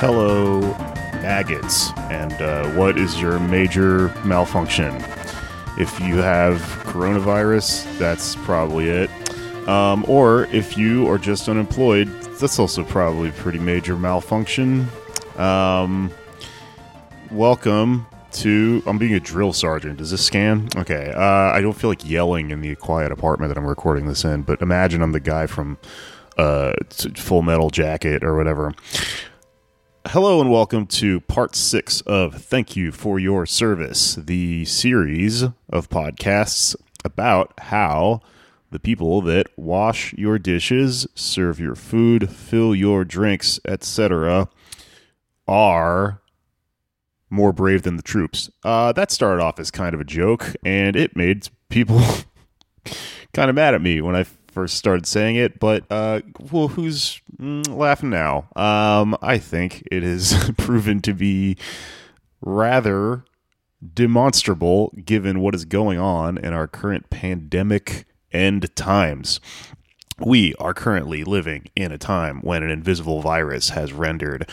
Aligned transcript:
Hello, 0.00 0.60
maggots. 1.20 1.90
And 2.10 2.32
uh, 2.40 2.70
what 2.70 2.96
is 2.96 3.20
your 3.20 3.38
major 3.38 4.08
malfunction? 4.24 4.96
If 5.76 6.00
you 6.00 6.16
have 6.16 6.56
coronavirus, 6.86 7.98
that's 7.98 8.34
probably 8.36 8.88
it. 8.88 9.10
Um, 9.68 10.06
or 10.08 10.44
if 10.46 10.78
you 10.78 11.06
are 11.10 11.18
just 11.18 11.50
unemployed, 11.50 12.08
that's 12.40 12.58
also 12.58 12.82
probably 12.82 13.28
a 13.28 13.32
pretty 13.32 13.58
major 13.58 13.94
malfunction. 13.94 14.88
Um, 15.36 16.10
welcome 17.30 18.06
to. 18.32 18.82
I'm 18.86 18.96
being 18.96 19.12
a 19.12 19.20
drill 19.20 19.52
sergeant. 19.52 19.98
Does 19.98 20.12
this 20.12 20.24
scan? 20.24 20.70
Okay. 20.76 21.12
Uh, 21.14 21.20
I 21.20 21.60
don't 21.60 21.74
feel 21.74 21.90
like 21.90 22.08
yelling 22.08 22.52
in 22.52 22.62
the 22.62 22.74
quiet 22.76 23.12
apartment 23.12 23.50
that 23.50 23.60
I'm 23.60 23.66
recording 23.66 24.06
this 24.06 24.24
in, 24.24 24.44
but 24.44 24.62
imagine 24.62 25.02
I'm 25.02 25.12
the 25.12 25.20
guy 25.20 25.46
from 25.46 25.76
uh, 26.38 26.72
Full 27.16 27.42
Metal 27.42 27.68
Jacket 27.68 28.24
or 28.24 28.34
whatever. 28.34 28.72
Hello 30.12 30.40
and 30.40 30.50
welcome 30.50 30.86
to 30.86 31.20
part 31.20 31.54
six 31.54 32.00
of 32.00 32.42
Thank 32.42 32.74
You 32.74 32.90
for 32.90 33.20
Your 33.20 33.46
Service, 33.46 34.16
the 34.16 34.64
series 34.64 35.44
of 35.68 35.88
podcasts 35.88 36.74
about 37.04 37.54
how 37.56 38.20
the 38.72 38.80
people 38.80 39.20
that 39.20 39.46
wash 39.56 40.12
your 40.14 40.36
dishes, 40.36 41.06
serve 41.14 41.60
your 41.60 41.76
food, 41.76 42.28
fill 42.28 42.74
your 42.74 43.04
drinks, 43.04 43.60
etc., 43.64 44.48
are 45.46 46.20
more 47.30 47.52
brave 47.52 47.84
than 47.84 47.96
the 47.96 48.02
troops. 48.02 48.50
Uh, 48.64 48.90
that 48.90 49.12
started 49.12 49.40
off 49.40 49.60
as 49.60 49.70
kind 49.70 49.94
of 49.94 50.00
a 50.00 50.04
joke, 50.04 50.56
and 50.64 50.96
it 50.96 51.14
made 51.14 51.48
people 51.68 52.02
kind 53.32 53.48
of 53.48 53.54
mad 53.54 53.74
at 53.74 53.80
me 53.80 54.00
when 54.00 54.16
I 54.16 54.24
first 54.50 54.76
started 54.76 55.06
saying 55.06 55.36
it. 55.36 55.58
But 55.58 55.84
uh, 55.90 56.20
well, 56.50 56.68
who's 56.68 57.20
mm, 57.40 57.66
laughing 57.74 58.10
now? 58.10 58.48
Um, 58.56 59.16
I 59.22 59.38
think 59.38 59.86
it 59.90 60.02
has 60.02 60.50
proven 60.58 61.00
to 61.02 61.14
be 61.14 61.56
rather 62.40 63.24
demonstrable 63.94 64.92
given 65.04 65.40
what 65.40 65.54
is 65.54 65.64
going 65.64 65.98
on 65.98 66.38
in 66.38 66.52
our 66.52 66.66
current 66.66 67.10
pandemic 67.10 68.06
end 68.32 68.74
times. 68.76 69.40
We 70.18 70.54
are 70.56 70.74
currently 70.74 71.24
living 71.24 71.68
in 71.74 71.92
a 71.92 71.98
time 71.98 72.40
when 72.42 72.62
an 72.62 72.70
invisible 72.70 73.22
virus 73.22 73.70
has 73.70 73.92
rendered 73.92 74.50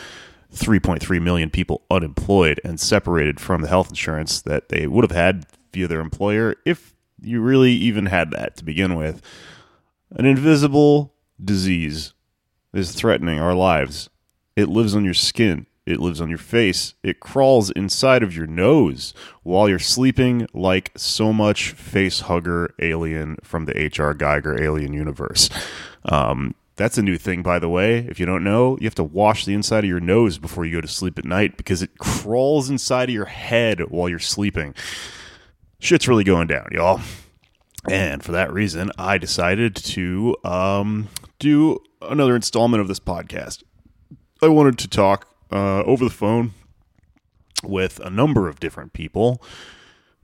3.3 0.53 1.21
million 1.21 1.49
people 1.49 1.83
unemployed 1.91 2.61
and 2.63 2.79
separated 2.79 3.39
from 3.39 3.61
the 3.61 3.67
health 3.67 3.89
insurance 3.89 4.41
that 4.41 4.69
they 4.69 4.87
would 4.87 5.03
have 5.03 5.15
had 5.15 5.45
via 5.73 5.87
their 5.87 5.99
employer 5.99 6.55
if 6.65 6.95
you 7.21 7.41
really 7.41 7.71
even 7.71 8.05
had 8.05 8.31
that 8.31 8.55
to 8.57 8.63
begin 8.63 8.95
with. 8.95 9.21
An 10.11 10.25
invisible 10.25 11.13
disease 11.43 12.13
is 12.73 12.93
threatening 12.93 13.39
our 13.39 13.53
lives. 13.53 14.09
It 14.55 14.69
lives 14.69 14.95
on 14.95 15.03
your 15.03 15.13
skin. 15.13 15.65
It 15.85 15.99
lives 15.99 16.19
on 16.19 16.29
your 16.29 16.37
face. 16.37 16.95
It 17.03 17.19
crawls 17.19 17.71
inside 17.71 18.23
of 18.23 18.35
your 18.35 18.47
nose 18.47 19.13
while 19.43 19.69
you're 19.69 19.79
sleeping, 19.79 20.47
like 20.53 20.91
so 20.95 21.31
much 21.31 21.71
face 21.71 22.21
hugger 22.21 22.73
alien 22.79 23.37
from 23.41 23.65
the 23.65 23.77
H.R. 23.79 24.13
Giger 24.13 24.59
alien 24.59 24.93
universe. 24.93 25.49
Um, 26.05 26.55
that's 26.75 26.97
a 26.97 27.01
new 27.01 27.17
thing, 27.17 27.41
by 27.41 27.59
the 27.59 27.69
way. 27.69 27.99
If 27.99 28.19
you 28.19 28.25
don't 28.25 28.43
know, 28.43 28.77
you 28.79 28.85
have 28.85 28.95
to 28.95 29.03
wash 29.03 29.45
the 29.45 29.53
inside 29.53 29.83
of 29.83 29.89
your 29.89 29.99
nose 29.99 30.37
before 30.37 30.65
you 30.65 30.73
go 30.73 30.81
to 30.81 30.87
sleep 30.87 31.17
at 31.17 31.25
night 31.25 31.57
because 31.57 31.81
it 31.81 31.97
crawls 31.97 32.69
inside 32.69 33.09
of 33.09 33.15
your 33.15 33.25
head 33.25 33.89
while 33.89 34.07
you're 34.07 34.19
sleeping. 34.19 34.75
Shit's 35.79 36.07
really 36.07 36.23
going 36.23 36.47
down, 36.47 36.67
y'all. 36.71 37.01
And 37.89 38.23
for 38.23 38.33
that 38.33 38.51
reason, 38.51 38.91
I 38.97 39.17
decided 39.17 39.75
to 39.75 40.35
um, 40.43 41.07
do 41.39 41.79
another 42.01 42.35
installment 42.35 42.81
of 42.81 42.87
this 42.87 42.99
podcast. 42.99 43.63
I 44.41 44.49
wanted 44.49 44.77
to 44.79 44.87
talk 44.87 45.27
uh, 45.51 45.83
over 45.83 46.03
the 46.03 46.11
phone 46.11 46.51
with 47.63 47.99
a 48.01 48.09
number 48.09 48.47
of 48.47 48.59
different 48.59 48.93
people 48.93 49.41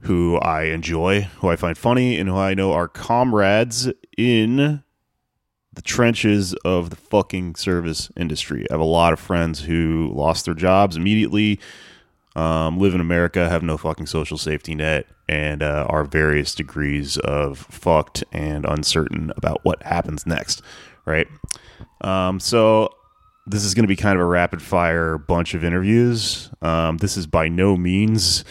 who 0.02 0.38
I 0.38 0.64
enjoy, 0.64 1.22
who 1.38 1.48
I 1.48 1.56
find 1.56 1.78
funny, 1.78 2.20
and 2.20 2.28
who 2.28 2.36
I 2.36 2.54
know 2.54 2.74
are 2.74 2.90
comrades 2.90 3.90
in 4.18 4.84
the 5.72 5.82
trenches 5.82 6.54
of 6.66 6.90
the 6.90 6.96
fucking 6.96 7.56
service 7.56 8.12
industry. 8.16 8.68
I 8.70 8.74
have 8.74 8.82
a 8.82 8.86
lot 8.86 9.14
of 9.14 9.20
friends 9.20 9.62
who 9.62 10.12
lost 10.14 10.46
their 10.46 10.54
jobs 10.54 10.96
immediately, 10.96 11.60
um, 12.36 12.80
live 12.80 12.96
in 12.96 13.02
America, 13.02 13.50
have 13.50 13.64
no 13.64 13.78
fucking 13.78 14.08
social 14.08 14.38
safety 14.38 14.76
net, 14.76 15.08
and 15.28 15.62
uh, 15.62 15.86
are 15.90 16.04
various 16.04 16.56
degrees 16.56 17.18
of 17.18 17.60
fucked 17.70 18.24
and 18.32 18.66
uncertain 18.66 19.32
about 19.38 19.64
what 19.64 19.82
happens 19.84 20.26
next, 20.26 20.62
right? 21.06 21.28
Um, 22.02 22.40
so 22.40 22.90
this 23.46 23.64
is 23.64 23.74
going 23.74 23.84
to 23.84 23.88
be 23.88 23.96
kind 23.96 24.16
of 24.16 24.22
a 24.22 24.26
rapid 24.26 24.62
fire 24.62 25.18
bunch 25.18 25.54
of 25.54 25.64
interviews. 25.64 26.50
Um, 26.62 26.98
this 26.98 27.18
is 27.18 27.28
by 27.28 27.50
no 27.50 27.76
means 27.78 28.46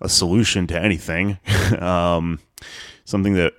a 0.00 0.08
solution 0.08 0.66
to 0.68 0.80
anything. 0.80 1.38
um, 1.78 2.38
something 3.04 3.34
that 3.34 3.54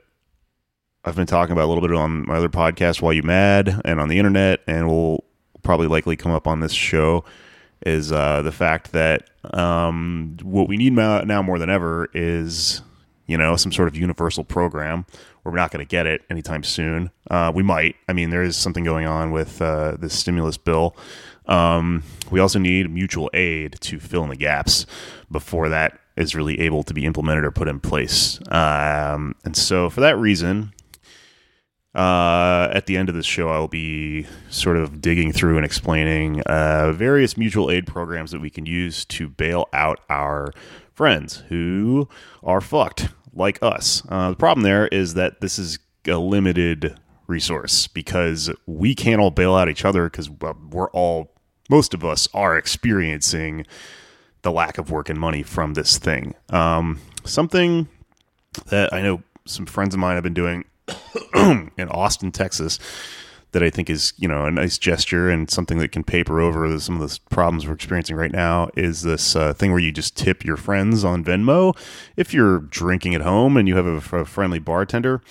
I've 1.03 1.15
been 1.15 1.27
talking 1.27 1.53
about 1.53 1.65
a 1.65 1.69
little 1.71 1.87
bit 1.87 1.95
on 1.95 2.27
my 2.27 2.35
other 2.35 2.49
podcast, 2.49 3.01
Why 3.01 3.13
You 3.13 3.23
Mad, 3.23 3.81
and 3.85 3.99
on 3.99 4.09
the 4.09 4.17
internet, 4.17 4.61
and 4.67 4.87
will 4.87 5.23
probably 5.63 5.87
likely 5.87 6.15
come 6.15 6.31
up 6.31 6.47
on 6.47 6.59
this 6.59 6.73
show, 6.73 7.23
is 7.85 8.11
uh, 8.11 8.41
the 8.41 8.51
fact 8.51 8.91
that 8.91 9.29
um, 9.53 10.37
what 10.43 10.67
we 10.67 10.77
need 10.77 10.93
now 10.93 11.41
more 11.41 11.59
than 11.59 11.69
ever 11.69 12.09
is, 12.13 12.81
you 13.27 13.37
know, 13.37 13.55
some 13.55 13.71
sort 13.71 13.87
of 13.87 13.95
universal 13.95 14.43
program. 14.43 15.05
We're 15.43 15.55
not 15.55 15.71
going 15.71 15.85
to 15.85 15.89
get 15.89 16.05
it 16.05 16.23
anytime 16.29 16.63
soon. 16.63 17.11
Uh, 17.29 17.51
we 17.55 17.63
might. 17.63 17.95
I 18.09 18.13
mean, 18.13 18.31
there 18.31 18.43
is 18.43 18.57
something 18.57 18.83
going 18.83 19.05
on 19.05 19.31
with 19.31 19.61
uh, 19.61 19.95
this 19.97 20.13
stimulus 20.13 20.57
bill. 20.57 20.95
Um, 21.45 22.03
we 22.29 22.41
also 22.41 22.59
need 22.59 22.91
mutual 22.91 23.29
aid 23.33 23.77
to 23.79 23.99
fill 23.99 24.23
in 24.23 24.29
the 24.29 24.35
gaps 24.35 24.85
before 25.31 25.69
that 25.69 25.99
is 26.17 26.35
really 26.35 26.59
able 26.59 26.83
to 26.83 26.93
be 26.93 27.05
implemented 27.05 27.45
or 27.45 27.51
put 27.51 27.67
in 27.67 27.79
place. 27.79 28.39
Um, 28.51 29.35
and 29.45 29.55
so, 29.55 29.89
for 29.89 30.01
that 30.01 30.17
reason, 30.17 30.73
uh, 31.97 32.69
at 32.73 32.85
the 32.85 32.95
end 32.95 33.09
of 33.09 33.15
this 33.15 33.25
show, 33.25 33.49
I 33.49 33.57
will 33.57 33.67
be 33.67 34.27
sort 34.49 34.77
of 34.77 35.01
digging 35.01 35.33
through 35.33 35.57
and 35.57 35.65
explaining 35.65 36.41
uh, 36.41 36.91
various 36.91 37.35
mutual 37.35 37.71
aid 37.71 37.87
programs 37.87 38.29
that 38.31 38.39
we 38.39 38.51
can 38.51 38.67
use 38.67 39.03
to 39.05 39.27
bail 39.27 39.67
out 39.73 39.99
our 40.07 40.53
friends 40.93 41.37
who 41.49 42.07
are 42.43 42.61
fucked 42.61 43.09
like 43.33 43.57
us. 43.63 44.03
Uh, 44.09 44.29
the 44.29 44.35
problem 44.35 44.63
there 44.63 44.87
is 44.89 45.15
that 45.15 45.41
this 45.41 45.57
is 45.57 45.79
a 46.07 46.19
limited 46.19 46.99
resource 47.25 47.87
because 47.87 48.51
we 48.67 48.93
can't 48.93 49.19
all 49.19 49.31
bail 49.31 49.55
out 49.55 49.67
each 49.67 49.83
other 49.83 50.07
because 50.07 50.29
we're 50.29 50.91
all, 50.91 51.31
most 51.67 51.95
of 51.95 52.05
us 52.05 52.27
are 52.31 52.55
experiencing 52.57 53.65
the 54.43 54.51
lack 54.51 54.77
of 54.77 54.91
work 54.91 55.09
and 55.09 55.19
money 55.19 55.41
from 55.41 55.73
this 55.73 55.97
thing. 55.97 56.35
Um, 56.51 57.01
something 57.25 57.87
that 58.67 58.93
I 58.93 59.01
know 59.01 59.23
some 59.45 59.65
friends 59.65 59.95
of 59.95 59.99
mine 59.99 60.13
have 60.13 60.23
been 60.23 60.35
doing 60.35 60.63
in 61.77 61.89
Austin, 61.89 62.31
Texas, 62.31 62.79
that 63.51 63.63
I 63.63 63.69
think 63.69 63.89
is 63.89 64.13
you 64.17 64.27
know 64.27 64.45
a 64.45 64.51
nice 64.51 64.77
gesture 64.77 65.29
and 65.29 65.49
something 65.49 65.77
that 65.79 65.91
can 65.91 66.03
paper 66.03 66.39
over 66.41 66.77
some 66.79 67.01
of 67.01 67.09
the 67.09 67.19
problems 67.29 67.65
we're 67.65 67.73
experiencing 67.73 68.15
right 68.15 68.31
now 68.31 68.69
is 68.75 69.01
this 69.01 69.35
uh, 69.35 69.53
thing 69.53 69.71
where 69.71 69.79
you 69.79 69.91
just 69.91 70.17
tip 70.17 70.43
your 70.43 70.57
friends 70.57 71.03
on 71.03 71.23
Venmo 71.23 71.77
if 72.15 72.33
you're 72.33 72.59
drinking 72.59 73.15
at 73.15 73.21
home 73.21 73.57
and 73.57 73.67
you 73.67 73.75
have 73.75 73.85
a, 73.85 74.17
a 74.17 74.25
friendly 74.25 74.59
bartender 74.59 75.21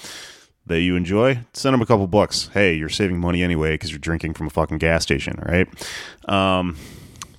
that 0.67 0.81
you 0.81 0.97
enjoy, 0.97 1.39
send 1.53 1.75
them 1.75 1.81
a 1.81 1.87
couple 1.87 2.07
bucks. 2.09 2.51
Hey, 2.53 2.75
you're 2.75 2.89
saving 2.89 3.21
money 3.21 3.43
anyway 3.43 3.75
because 3.75 3.91
you're 3.91 3.99
drinking 4.01 4.35
from 4.35 4.49
a 4.49 4.51
fucking 4.51 4.79
gas 4.79 5.05
station, 5.05 5.41
right? 5.47 5.69
Um, 6.29 6.77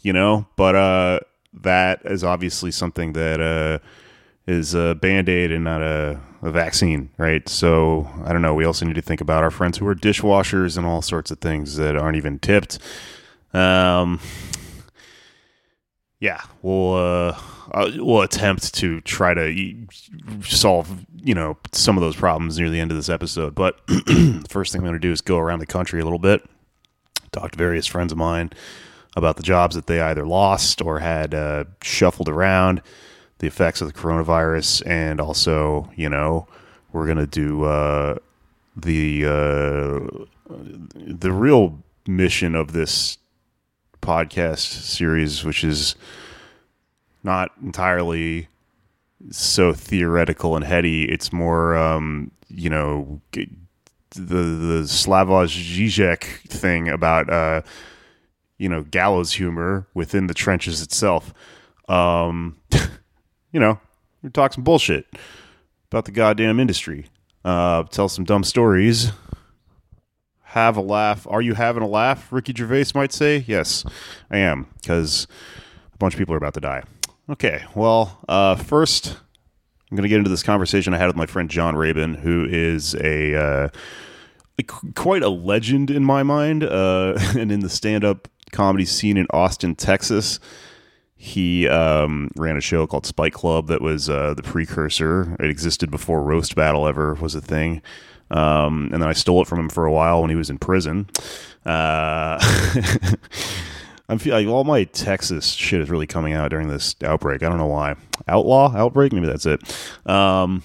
you 0.01 0.13
know, 0.13 0.47
but 0.55 0.75
uh, 0.75 1.19
that 1.53 2.01
is 2.05 2.23
obviously 2.23 2.72
something 2.72 3.13
that 3.13 3.41
uh, 3.41 3.79
is 4.47 4.74
a 4.74 4.96
band 4.96 5.28
aid 5.28 5.52
and 5.52 5.66
not 5.66 5.81
a, 5.81 6.19
a 6.41 6.50
vaccine, 6.50 7.09
right? 7.17 7.47
So 7.49 8.09
I 8.23 8.32
don't 8.32 8.41
know. 8.41 8.55
We 8.55 8.66
also 8.66 8.85
need 8.85 8.96
to 8.96 9.02
think 9.02 9.22
about 9.22 9.44
our 9.44 9.52
friends 9.52 9.78
who 9.78 9.88
are 9.88 9.96
dishwashers 9.96 10.78
and 10.78 10.85
all 10.85 11.02
sorts 11.02 11.29
of 11.32 11.40
things 11.40 11.76
that 11.76 11.97
aren't 11.97 12.17
even 12.17 12.40
tipped. 12.40 12.79
Um, 13.53 14.20
yeah, 16.20 16.41
we'll 16.61 16.94
uh, 16.94 17.40
uh, 17.72 17.91
we'll 17.97 18.22
attempt 18.22 18.73
to 18.76 19.02
try 19.02 19.34
to 19.34 19.88
solve 20.41 21.05
you 21.16 21.35
know 21.35 21.58
some 21.73 21.97
of 21.97 22.02
those 22.02 22.16
problems 22.16 22.58
near 22.58 22.70
the 22.70 22.79
end 22.79 22.91
of 22.91 22.97
this 22.97 23.09
episode. 23.09 23.53
But 23.53 23.79
first 24.50 24.72
thing 24.72 24.79
I'm 24.79 24.85
going 24.85 24.93
to 24.93 25.00
do 25.00 25.11
is 25.11 25.22
go 25.22 25.38
around 25.38 25.59
the 25.59 25.66
country 25.66 26.00
a 26.00 26.03
little 26.03 26.20
bit, 26.20 26.47
talk 27.32 27.52
to 27.52 27.58
various 27.58 27.85
friends 27.85 28.11
of 28.11 28.17
mine 28.17 28.52
about 29.16 29.35
the 29.35 29.43
jobs 29.43 29.76
that 29.76 29.88
they 29.88 30.00
either 30.00 30.26
lost 30.26 30.82
or 30.82 31.00
had 31.00 31.34
uh, 31.34 31.66
shuffled 31.82 32.29
around 32.29 32.82
the 33.39 33.47
effects 33.47 33.81
of 33.81 33.87
the 33.87 33.93
coronavirus, 33.93 34.85
and 34.87 35.19
also, 35.22 35.89
you 35.95 36.09
know, 36.09 36.47
we're 36.91 37.07
gonna 37.07 37.28
do 37.28 37.63
uh, 37.63 38.16
the 38.75 39.25
uh, 39.25 40.25
the 40.95 41.31
real 41.31 41.84
mission 42.07 42.55
of 42.55 42.72
this 42.72 43.17
podcast 44.01 44.81
series, 44.84 45.43
which 45.43 45.63
is 45.63 45.95
not 47.23 47.51
entirely 47.61 48.47
so 49.31 49.73
theoretical 49.73 50.55
and 50.55 50.63
heady. 50.63 51.03
It's 51.11 51.33
more, 51.33 51.75
um, 51.75 52.31
you 52.47 52.69
know, 52.69 53.22
the 53.31 53.41
the 54.16 54.83
Slavoj 54.83 55.47
Žižek 55.47 56.23
thing 56.49 56.87
about 56.87 57.29
uh, 57.29 57.61
you 58.57 58.69
know, 58.69 58.83
gallows 58.83 59.33
humor 59.33 59.87
within 59.93 60.28
the 60.28 60.33
trenches 60.33 60.81
itself. 60.81 61.33
Um, 61.87 62.57
you 63.57 63.61
know, 63.61 63.79
we 64.21 64.29
talk 64.29 64.53
some 64.53 64.63
bullshit 64.63 65.07
about 65.89 66.05
the 66.05 66.11
goddamn 66.11 66.59
industry. 66.59 67.07
Uh, 67.43 67.81
tell 67.85 68.07
some 68.07 68.23
dumb 68.23 68.43
stories. 68.43 69.11
Have 70.43 70.77
a 70.77 70.81
laugh. 70.81 71.25
Are 71.27 71.41
you 71.41 71.55
having 71.55 71.81
a 71.81 71.87
laugh? 71.87 72.31
Ricky 72.31 72.53
Gervais 72.55 72.91
might 72.93 73.11
say. 73.11 73.43
Yes, 73.47 73.83
I 74.29 74.37
am, 74.37 74.67
because 74.75 75.25
a 75.91 75.97
bunch 75.97 76.13
of 76.13 76.19
people 76.19 76.35
are 76.35 76.37
about 76.37 76.53
to 76.53 76.59
die. 76.59 76.83
Okay, 77.31 77.63
well, 77.73 78.19
uh, 78.29 78.57
first, 78.57 79.17
I'm 79.89 79.97
going 79.97 80.03
to 80.03 80.09
get 80.09 80.19
into 80.19 80.29
this 80.29 80.43
conversation 80.43 80.93
I 80.93 80.99
had 80.99 81.07
with 81.07 81.15
my 81.15 81.25
friend 81.25 81.49
John 81.49 81.75
Rabin, 81.75 82.13
who 82.13 82.45
is 82.47 82.93
a 82.93 83.33
uh, 83.33 83.69
quite 84.93 85.23
a 85.23 85.29
legend 85.29 85.89
in 85.89 86.05
my 86.05 86.21
mind, 86.21 86.63
uh, 86.63 87.17
and 87.35 87.51
in 87.51 87.61
the 87.61 87.69
stand-up 87.69 88.27
comedy 88.51 88.85
scene 88.85 89.17
in 89.17 89.25
Austin, 89.31 89.73
Texas. 89.73 90.39
He 91.17 91.67
um, 91.67 92.29
ran 92.35 92.58
a 92.58 92.61
show 92.61 92.85
called 92.85 93.05
Spike 93.05 93.34
Club 93.34 93.67
that 93.67 93.81
was 93.81 94.09
uh, 94.09 94.35
the 94.35 94.43
precursor. 94.43 95.35
It 95.40 95.49
existed 95.49 95.90
before 95.90 96.22
Roast 96.22 96.55
Battle 96.55 96.87
ever 96.87 97.16
was 97.16 97.34
a 97.34 97.41
thing. 97.41 97.81
Um, 98.29 98.90
and 98.91 99.02
then 99.02 99.09
I 99.09 99.14
stole 99.14 99.41
it 99.41 99.47
from 99.47 99.59
him 99.59 99.69
for 99.69 99.85
a 99.85 99.91
while 99.91 100.22
when 100.22 100.29
he 100.29 100.35
was 100.35 100.49
in 100.49 100.58
prison. 100.59 101.09
Uh, 101.66 102.37
I'm 104.09 104.19
feeling 104.19 104.47
like 104.47 104.53
all 104.53 104.64
my 104.64 104.85
Texas 104.85 105.49
shit 105.52 105.81
is 105.81 105.90
really 105.90 106.08
coming 106.08 106.34
out 106.34 106.52
during 106.52 106.67
this 106.67 106.96
outbreak. 107.03 107.43
I 107.43 107.49
don't 107.49 107.58
know 107.58 107.66
why. 107.66 107.96
Outlaw 108.28 108.73
outbreak, 108.75 109.11
maybe 109.11 109.28
that's 109.28 109.46
it. 109.46 109.61
Um, 110.05 110.64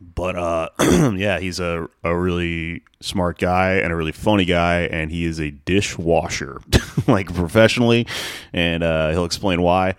but 0.00 0.36
uh, 0.36 0.68
yeah, 1.16 1.38
he's 1.38 1.60
a, 1.60 1.88
a 2.04 2.16
really 2.16 2.82
smart 3.00 3.38
guy 3.38 3.74
and 3.74 3.92
a 3.92 3.96
really 3.96 4.12
funny 4.12 4.44
guy, 4.44 4.82
and 4.82 5.10
he 5.10 5.24
is 5.24 5.40
a 5.40 5.50
dishwasher, 5.50 6.60
like 7.06 7.32
professionally, 7.34 8.06
and 8.52 8.82
uh, 8.82 9.10
he'll 9.10 9.24
explain 9.24 9.62
why 9.62 9.94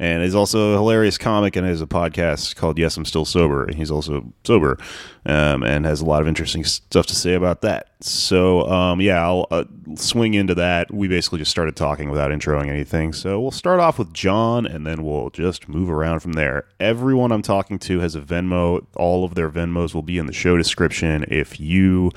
and 0.00 0.22
he's 0.22 0.34
also 0.34 0.72
a 0.72 0.76
hilarious 0.76 1.18
comic 1.18 1.56
and 1.56 1.66
has 1.66 1.82
a 1.82 1.86
podcast 1.86 2.56
called 2.56 2.78
Yes 2.78 2.96
I'm 2.96 3.04
Still 3.04 3.26
Sober 3.26 3.66
and 3.66 3.74
he's 3.74 3.90
also 3.90 4.32
sober 4.44 4.78
um, 5.26 5.62
and 5.62 5.84
has 5.84 6.00
a 6.00 6.06
lot 6.06 6.22
of 6.22 6.26
interesting 6.26 6.64
stuff 6.64 7.06
to 7.06 7.14
say 7.14 7.34
about 7.34 7.60
that. 7.60 7.90
So 8.00 8.66
um, 8.66 9.02
yeah 9.02 9.22
I'll 9.22 9.46
uh, 9.50 9.64
swing 9.96 10.32
into 10.32 10.54
that. 10.54 10.92
We 10.92 11.06
basically 11.06 11.40
just 11.40 11.50
started 11.50 11.76
talking 11.76 12.08
without 12.08 12.30
introing 12.30 12.68
anything. 12.68 13.12
So 13.12 13.38
we'll 13.38 13.50
start 13.50 13.78
off 13.78 13.98
with 13.98 14.14
John 14.14 14.64
and 14.64 14.86
then 14.86 15.04
we'll 15.04 15.28
just 15.30 15.68
move 15.68 15.90
around 15.90 16.20
from 16.20 16.32
there. 16.32 16.64
Everyone 16.80 17.30
I'm 17.30 17.42
talking 17.42 17.78
to 17.80 18.00
has 18.00 18.14
a 18.14 18.22
Venmo. 18.22 18.86
All 18.96 19.26
of 19.26 19.34
their 19.34 19.50
Venmos 19.50 19.92
will 19.92 20.02
be 20.02 20.16
in 20.16 20.26
the 20.26 20.32
show 20.32 20.56
description 20.56 21.26
if 21.28 21.60
you 21.60 22.10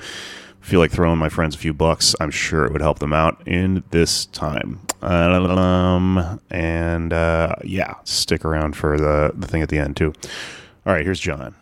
feel 0.64 0.80
like 0.80 0.90
throwing 0.90 1.18
my 1.18 1.28
friends 1.28 1.54
a 1.54 1.58
few 1.58 1.74
bucks, 1.74 2.14
I'm 2.20 2.30
sure 2.30 2.64
it 2.64 2.72
would 2.72 2.80
help 2.80 2.98
them 2.98 3.12
out 3.12 3.46
in 3.46 3.84
this 3.90 4.26
time. 4.26 4.80
Um, 5.02 6.40
and 6.50 7.12
uh, 7.12 7.54
yeah, 7.62 7.94
stick 8.04 8.44
around 8.44 8.74
for 8.76 8.98
the, 8.98 9.32
the 9.34 9.46
thing 9.46 9.62
at 9.62 9.68
the 9.68 9.78
end, 9.78 9.96
too. 9.96 10.12
All 10.86 10.92
right, 10.92 11.04
here's 11.04 11.20
John 11.20 11.54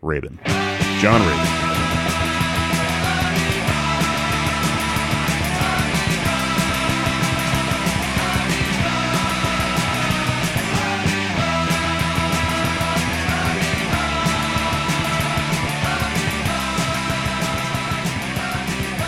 Rabin. 0.00 0.38
John 1.00 1.20
Rabin. 1.20 1.85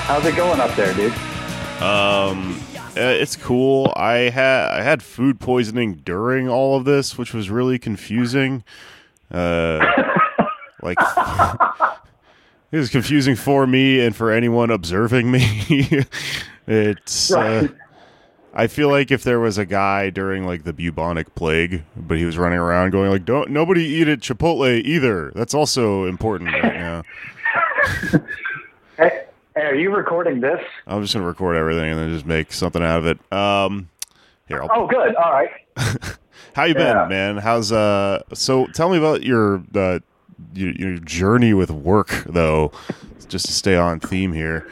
How's 0.08 0.24
it 0.24 0.36
going 0.36 0.58
up 0.58 0.74
there, 0.74 0.94
dude? 0.94 1.12
Um, 1.82 2.58
it's 2.96 3.36
cool. 3.36 3.92
I 3.94 4.30
had 4.30 4.70
I 4.70 4.82
had 4.82 5.02
food 5.02 5.38
poisoning 5.38 5.96
during 5.96 6.48
all 6.48 6.78
of 6.78 6.86
this, 6.86 7.18
which 7.18 7.34
was 7.34 7.50
really 7.50 7.78
confusing. 7.78 8.64
Uh, 9.30 9.86
like 10.80 10.96
it 12.72 12.78
was 12.78 12.88
confusing 12.88 13.36
for 13.36 13.66
me 13.66 14.00
and 14.00 14.16
for 14.16 14.30
anyone 14.30 14.70
observing 14.70 15.30
me. 15.30 16.06
it's. 16.66 17.30
Uh, 17.30 17.68
I 18.54 18.66
feel 18.66 18.88
like 18.88 19.10
if 19.10 19.24
there 19.24 19.40
was 19.40 19.58
a 19.58 19.66
guy 19.66 20.08
during 20.08 20.46
like 20.46 20.64
the 20.64 20.72
bubonic 20.72 21.34
plague, 21.34 21.84
but 21.94 22.16
he 22.16 22.24
was 22.24 22.38
running 22.38 22.58
around 22.58 22.92
going 22.92 23.10
like, 23.10 23.26
"Don't 23.26 23.50
nobody 23.50 23.84
eat 23.84 24.08
at 24.08 24.20
Chipotle 24.20 24.82
either." 24.82 25.32
That's 25.34 25.52
also 25.52 26.06
important 26.06 26.50
right 26.54 26.74
now. 26.74 27.02
hey, 29.58 29.66
are 29.66 29.74
you 29.74 29.94
recording 29.94 30.40
this? 30.40 30.60
I'm 30.86 31.02
just 31.02 31.14
gonna 31.14 31.26
record 31.26 31.56
everything 31.56 31.90
and 31.90 31.98
then 31.98 32.12
just 32.12 32.26
make 32.26 32.52
something 32.52 32.82
out 32.82 32.98
of 33.00 33.06
it. 33.06 33.32
Um, 33.32 33.88
here. 34.46 34.62
I'll... 34.62 34.68
Oh, 34.72 34.86
good. 34.86 35.14
All 35.16 35.32
right. 35.32 35.50
How 36.54 36.64
you 36.64 36.74
yeah. 36.76 37.02
been, 37.02 37.08
man? 37.08 37.36
How's 37.38 37.72
uh? 37.72 38.22
So 38.34 38.66
tell 38.68 38.88
me 38.88 38.98
about 38.98 39.24
your 39.24 39.62
uh, 39.74 39.98
your, 40.54 40.72
your 40.72 40.98
journey 40.98 41.54
with 41.54 41.70
work, 41.70 42.24
though. 42.26 42.72
just 43.28 43.46
to 43.46 43.52
stay 43.52 43.76
on 43.76 44.00
theme 44.00 44.32
here. 44.32 44.68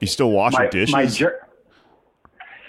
You 0.00 0.06
still 0.06 0.30
wash 0.30 0.54
my, 0.54 0.66
dishes? 0.68 0.92
My 0.92 1.06
jur- 1.06 1.46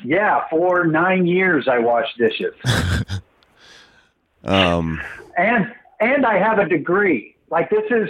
yeah, 0.04 0.48
for 0.50 0.86
nine 0.86 1.26
years 1.26 1.68
I 1.68 1.80
washed 1.80 2.18
dishes. 2.18 2.54
um, 4.44 5.02
and 5.38 5.72
and 6.00 6.26
I 6.26 6.40
have 6.40 6.60
a 6.60 6.68
degree. 6.68 7.36
Like 7.50 7.70
this 7.70 7.86
is 7.92 8.10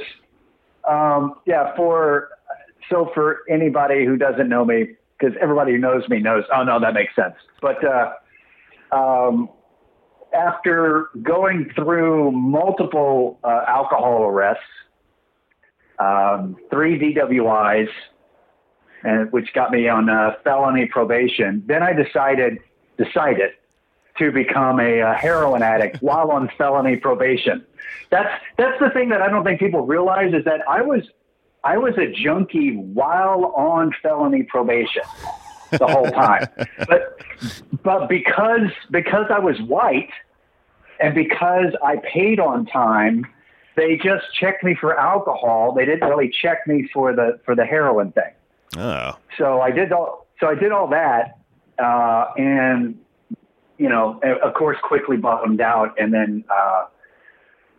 um, 0.89 1.35
yeah, 1.45 1.75
for 1.75 2.29
so 2.89 3.09
for 3.13 3.39
anybody 3.49 4.05
who 4.05 4.17
doesn't 4.17 4.49
know 4.49 4.65
me, 4.65 4.95
because 5.17 5.35
everybody 5.41 5.73
who 5.73 5.77
knows 5.77 6.07
me 6.09 6.19
knows. 6.19 6.43
Oh 6.53 6.63
no, 6.63 6.79
that 6.79 6.93
makes 6.93 7.15
sense. 7.15 7.35
But 7.61 7.77
uh, 7.83 8.95
um, 8.95 9.49
after 10.33 11.09
going 11.21 11.71
through 11.75 12.31
multiple 12.31 13.39
uh, 13.43 13.61
alcohol 13.67 14.23
arrests, 14.23 14.63
um, 15.99 16.57
three 16.69 16.99
DWIs, 16.99 17.89
and 19.03 19.31
which 19.31 19.53
got 19.53 19.71
me 19.71 19.87
on 19.87 20.09
uh, 20.09 20.33
felony 20.43 20.87
probation, 20.87 21.63
then 21.67 21.83
I 21.83 21.93
decided 21.93 22.59
decided 22.97 23.51
to 24.17 24.31
become 24.31 24.79
a, 24.79 24.99
a 24.99 25.13
heroin 25.13 25.61
addict 25.61 25.97
while 26.01 26.31
on 26.31 26.49
felony 26.57 26.95
probation. 26.97 27.65
That's 28.09 28.41
that's 28.57 28.79
the 28.79 28.89
thing 28.89 29.09
that 29.09 29.21
I 29.21 29.29
don't 29.29 29.43
think 29.43 29.59
people 29.59 29.85
realize 29.85 30.33
is 30.33 30.43
that 30.45 30.67
I 30.67 30.81
was 30.81 31.03
I 31.63 31.77
was 31.77 31.97
a 31.97 32.11
junkie 32.11 32.75
while 32.75 33.53
on 33.55 33.93
felony 34.01 34.43
probation 34.43 35.03
the 35.71 35.87
whole 35.87 36.09
time. 36.09 36.47
but 36.87 37.21
but 37.83 38.09
because 38.09 38.69
because 38.89 39.25
I 39.29 39.39
was 39.39 39.59
white 39.61 40.11
and 40.99 41.15
because 41.15 41.73
I 41.83 41.97
paid 41.97 42.39
on 42.39 42.65
time, 42.65 43.25
they 43.75 43.95
just 43.97 44.25
checked 44.33 44.63
me 44.63 44.75
for 44.75 44.99
alcohol. 44.99 45.73
They 45.73 45.85
didn't 45.85 46.07
really 46.07 46.29
check 46.29 46.67
me 46.67 46.89
for 46.93 47.13
the 47.13 47.39
for 47.45 47.55
the 47.55 47.65
heroin 47.65 48.11
thing. 48.11 48.33
Oh. 48.77 49.17
So 49.37 49.61
I 49.61 49.71
did 49.71 49.91
all 49.91 50.27
so 50.39 50.47
I 50.47 50.55
did 50.55 50.71
all 50.71 50.87
that 50.87 51.37
uh, 51.79 52.31
and 52.37 52.99
you 53.81 53.89
know, 53.89 54.19
of 54.43 54.53
course, 54.53 54.77
quickly 54.83 55.17
bottomed 55.17 55.59
out, 55.59 55.99
and 55.99 56.13
then, 56.13 56.43
uh, 56.55 56.85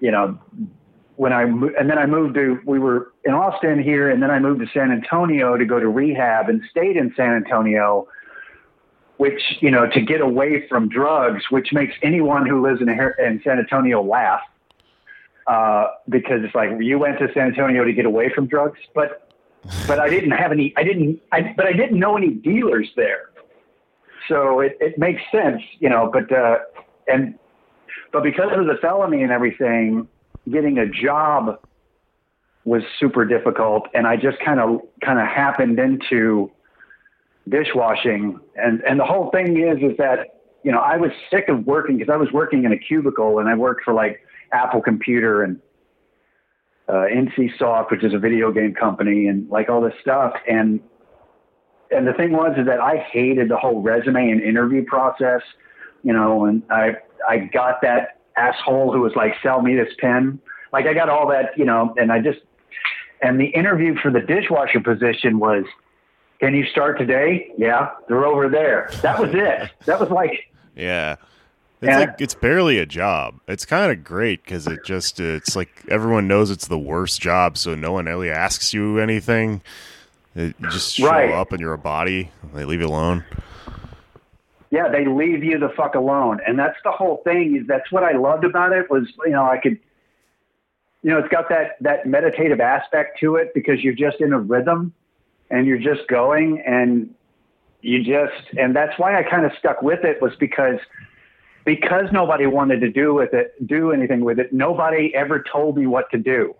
you 0.01 0.11
know, 0.11 0.37
when 1.15 1.33
I 1.33 1.43
and 1.43 1.89
then 1.89 1.97
I 1.97 2.07
moved 2.07 2.35
to 2.35 2.59
we 2.67 2.81
were 2.81 3.13
in 3.25 3.35
Austin 3.35 3.81
here, 3.81 4.11
and 4.11 4.21
then 4.21 4.29
I 4.29 4.41
moved 4.41 4.61
to 4.63 4.67
San 4.75 4.91
Antonio 4.91 5.57
to 5.57 5.65
go 5.65 5.79
to 5.79 5.89
rehab, 5.89 6.49
and 6.49 6.61
stayed 6.69 6.97
in 6.97 7.15
San 7.17 7.35
Antonio, 7.35 8.09
which 9.19 9.41
you 9.61 9.71
know 9.71 9.89
to 9.91 10.01
get 10.01 10.21
away 10.21 10.67
from 10.69 10.89
drugs, 10.89 11.45
which 11.51 11.73
makes 11.73 11.95
anyone 12.03 12.49
who 12.49 12.61
lives 12.61 12.81
in, 12.81 12.89
in 12.89 13.41
San 13.45 13.61
Antonio 13.61 14.03
laugh, 14.03 14.41
uh, 15.47 15.87
because 16.09 16.41
it's 16.43 16.55
like 16.57 16.71
you 16.81 16.99
went 16.99 17.21
to 17.21 17.29
San 17.33 17.47
Antonio 17.47 17.85
to 17.85 17.93
get 17.93 18.07
away 18.07 18.29
from 18.35 18.47
drugs, 18.47 18.81
but 18.93 19.31
but 19.87 20.01
I 20.01 20.11
didn't 20.11 20.33
have 20.33 20.51
any, 20.51 20.75
I 20.77 20.83
didn't, 20.83 21.21
I, 21.31 21.55
but 21.57 21.67
I 21.67 21.73
didn't 21.73 22.01
know 22.01 22.17
any 22.17 22.31
dealers 22.31 22.89
there 22.97 23.32
so 24.33 24.61
it, 24.61 24.77
it 24.81 24.99
makes 24.99 25.21
sense, 25.31 25.61
you 25.79 25.91
know, 25.91 26.11
but, 26.13 26.33
uh, 26.33 26.59
and, 27.07 27.39
but 28.13 28.23
because 28.23 28.51
of 28.53 28.67
the 28.67 28.77
felony 28.81 29.23
and 29.23 29.31
everything, 29.31 30.09
getting 30.51 30.79
a 30.79 30.87
job 30.87 31.61
was 32.65 32.83
super 32.99 33.25
difficult. 33.25 33.89
And 33.95 34.07
I 34.07 34.17
just 34.17 34.39
kind 34.45 34.61
of, 34.61 34.81
kind 35.05 35.19
of 35.19 35.27
happened 35.27 35.79
into 35.79 36.51
dishwashing. 37.49 38.41
And, 38.57 38.81
and 38.83 38.99
the 38.99 39.05
whole 39.05 39.31
thing 39.31 39.61
is, 39.61 39.79
is 39.83 39.97
that, 39.99 40.41
you 40.63 40.73
know, 40.73 40.79
I 40.79 40.97
was 40.97 41.11
sick 41.31 41.49
of 41.49 41.67
working 41.67 41.99
because 41.99 42.13
I 42.13 42.17
was 42.17 42.29
working 42.33 42.65
in 42.65 42.73
a 42.73 42.79
cubicle 42.79 43.39
and 43.39 43.49
I 43.49 43.55
worked 43.55 43.85
for 43.85 43.93
like 43.93 44.21
Apple 44.53 44.81
Computer 44.81 45.43
and 45.43 45.61
uh, 46.89 47.07
NC 47.13 47.59
Soft, 47.59 47.91
which 47.91 48.05
is 48.05 48.15
a 48.15 48.19
video 48.19 48.53
game 48.53 48.75
company, 48.75 49.27
and 49.27 49.49
like 49.51 49.69
all 49.69 49.81
this 49.81 49.95
stuff. 50.01 50.35
And 50.49 50.81
and 51.93 52.07
the 52.07 52.13
thing 52.13 52.33
was 52.33 52.57
is 52.59 52.67
that 52.67 52.81
I 52.81 52.97
hated 52.97 53.49
the 53.49 53.57
whole 53.57 53.83
resume 53.83 54.31
and 54.31 54.41
interview 54.41 54.85
process, 54.85 55.43
you 56.03 56.13
know, 56.13 56.45
and 56.45 56.63
I 56.71 56.97
I 57.29 57.39
got 57.39 57.83
that 57.83 58.19
asshole 58.37 58.93
who 58.93 59.01
was 59.01 59.15
like, 59.15 59.35
sell 59.43 59.63
me 59.63 59.75
this 59.75 59.93
pen. 59.99 60.41
Like 60.73 60.87
I 60.87 60.95
got 60.95 61.09
all 61.09 61.29
that, 61.29 61.57
you 61.57 61.65
know, 61.65 61.95
and 61.97 62.13
I 62.13 62.21
just 62.21 62.41
and 63.21 63.41
the 63.41 63.47
interview 63.47 63.97
for 63.97 64.11
the 64.11 64.21
dishwasher 64.21 64.81
position 64.81 65.39
was 65.39 65.65
Can 66.41 66.55
you 66.55 66.67
start 66.67 66.99
today? 66.99 67.53
Yeah, 67.57 67.91
they're 68.09 68.27
over 68.27 68.49
there. 68.49 68.91
That 69.03 69.19
was 69.19 69.31
it. 69.35 69.71
That 69.87 70.01
was 70.01 70.11
like 70.11 70.51
Yeah. 70.75 71.17
It's 71.83 71.99
like 71.99 72.21
it's 72.21 72.35
barely 72.35 72.79
a 72.79 72.87
job. 72.87 73.41
It's 73.49 73.67
kind 73.67 73.91
of 73.91 74.05
great 74.05 74.45
because 74.45 74.69
it 74.69 74.85
just 74.85 75.19
it's 75.19 75.57
like 75.57 75.83
everyone 75.89 76.29
knows 76.29 76.49
it's 76.51 76.69
the 76.69 76.79
worst 76.79 77.21
job, 77.21 77.59
so 77.59 77.75
no 77.75 77.91
one 77.93 78.07
really 78.07 78.31
asks 78.31 78.73
you 78.73 78.99
anything. 78.99 79.63
It, 80.35 80.55
just 80.71 80.95
show 80.95 81.09
Right. 81.09 81.31
up 81.31 81.53
and 81.53 81.61
you're 81.61 81.75
a 81.75 81.79
body. 81.79 82.31
They 82.55 82.65
leave 82.65 82.81
you 82.81 82.87
alone. 82.87 83.25
yeah, 84.71 84.89
they 84.89 85.05
leave 85.05 85.45
you 85.45 85.59
the 85.59 85.69
fuck 85.69 85.95
alone. 85.95 86.41
And 86.47 86.59
that's 86.59 86.79
the 86.83 86.91
whole 86.91 87.19
thing 87.25 87.57
is 87.57 87.67
that's 87.67 87.93
what 87.93 88.03
I 88.03 88.13
loved 88.13 88.45
about 88.45 88.73
it 88.73 88.89
was, 88.91 89.07
you 89.27 89.33
know, 89.33 89.45
I 89.45 89.59
could, 89.59 89.79
you 91.03 91.11
know, 91.11 91.19
it's 91.19 91.29
got 91.29 91.51
that, 91.51 91.77
that 91.83 92.07
meditative 92.07 92.59
aspect 92.61 93.21
to 93.21 93.37
it 93.37 93.53
because 93.55 93.83
you're 93.85 93.93
just 93.93 94.21
in 94.23 94.33
a 94.33 94.39
rhythm 94.41 94.95
and 95.51 95.67
you're 95.67 95.77
just 95.79 96.09
going 96.09 96.63
and 96.67 97.15
you 97.83 98.03
just, 98.03 98.57
and 98.59 98.75
that's 98.75 98.99
why 98.99 99.19
I 99.19 99.23
kind 99.25 99.45
of 99.45 99.53
stuck 99.59 99.83
with 99.83 100.05
it 100.05 100.23
was 100.23 100.33
because, 100.41 100.79
because 101.67 102.11
nobody 102.11 102.47
wanted 102.47 102.81
to 102.81 102.91
do 102.91 103.13
with 103.13 103.35
it, 103.35 103.55
do 103.67 103.93
anything 103.93 104.25
with 104.25 104.39
it. 104.39 104.55
Nobody 104.55 105.15
ever 105.15 105.45
told 105.53 105.77
me 105.77 105.87
what 105.87 106.11
to 106.13 106.17
do. 106.19 106.55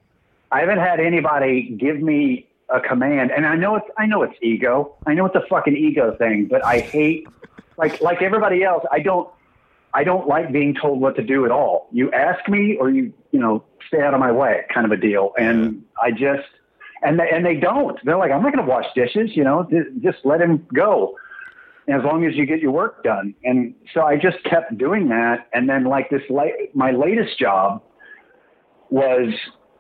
I 0.51 0.61
haven't 0.61 0.81
had 0.81 1.01
anybody 1.01 1.75
give 1.81 1.99
me 2.03 2.47
a 2.73 2.81
command, 2.81 3.31
and 3.31 3.47
I 3.47 3.57
know 3.57 3.77
it's 3.77 3.87
I 3.99 4.07
know 4.07 4.23
it's 4.23 4.37
ego. 4.43 4.97
I 5.07 5.15
know 5.15 5.27
it's 5.27 5.37
a 5.37 5.47
fucking 5.49 5.77
ego 5.77 6.17
thing, 6.17 6.47
but 6.51 6.65
I 6.65 6.81
hate 6.81 7.27
like 7.77 8.01
like 8.01 8.23
everybody 8.23 8.65
else. 8.65 8.85
I 8.91 9.01
don't 9.01 9.29
I 9.95 10.05
don't 10.05 10.27
like 10.27 10.53
being 10.53 10.75
told 10.75 11.01
what 11.01 11.17
to 11.17 11.23
do 11.23 11.45
at 11.45 11.51
all. 11.51 11.89
You 11.93 12.11
ask 12.13 12.49
me, 12.49 12.77
or 12.79 12.91
you 12.91 13.13
you 13.31 13.39
know 13.39 13.65
stay 13.89 14.01
out 14.01 14.15
of 14.15 14.21
my 14.21 14.33
way, 14.33 14.65
kind 14.73 14.87
of 14.87 14.93
a 14.93 14.97
deal. 14.97 15.33
And 15.39 15.85
I 16.03 16.11
just 16.11 16.49
and 17.03 17.19
they, 17.19 17.29
and 17.31 17.45
they 17.45 17.57
don't. 17.57 17.99
They're 18.05 18.17
like, 18.17 18.31
I'm 18.31 18.43
not 18.43 18.55
going 18.55 18.65
to 18.65 18.71
wash 18.71 18.87
dishes. 18.95 19.31
You 19.37 19.45
know, 19.45 19.69
just, 20.01 20.19
let 20.25 20.41
him 20.41 20.67
go. 20.73 21.17
As 21.89 22.03
long 22.05 22.25
as 22.25 22.37
you 22.37 22.47
get 22.47 22.61
your 22.61 22.71
work 22.71 23.03
done. 23.03 23.35
And 23.43 23.75
so 23.93 24.03
I 24.03 24.17
just 24.17 24.43
kept 24.45 24.79
doing 24.79 25.09
that. 25.09 25.49
And 25.53 25.69
then 25.69 25.83
like 25.85 26.11
this, 26.11 26.23
late, 26.31 26.75
my 26.75 26.93
latest 26.93 27.37
job 27.41 27.83
was 28.89 29.35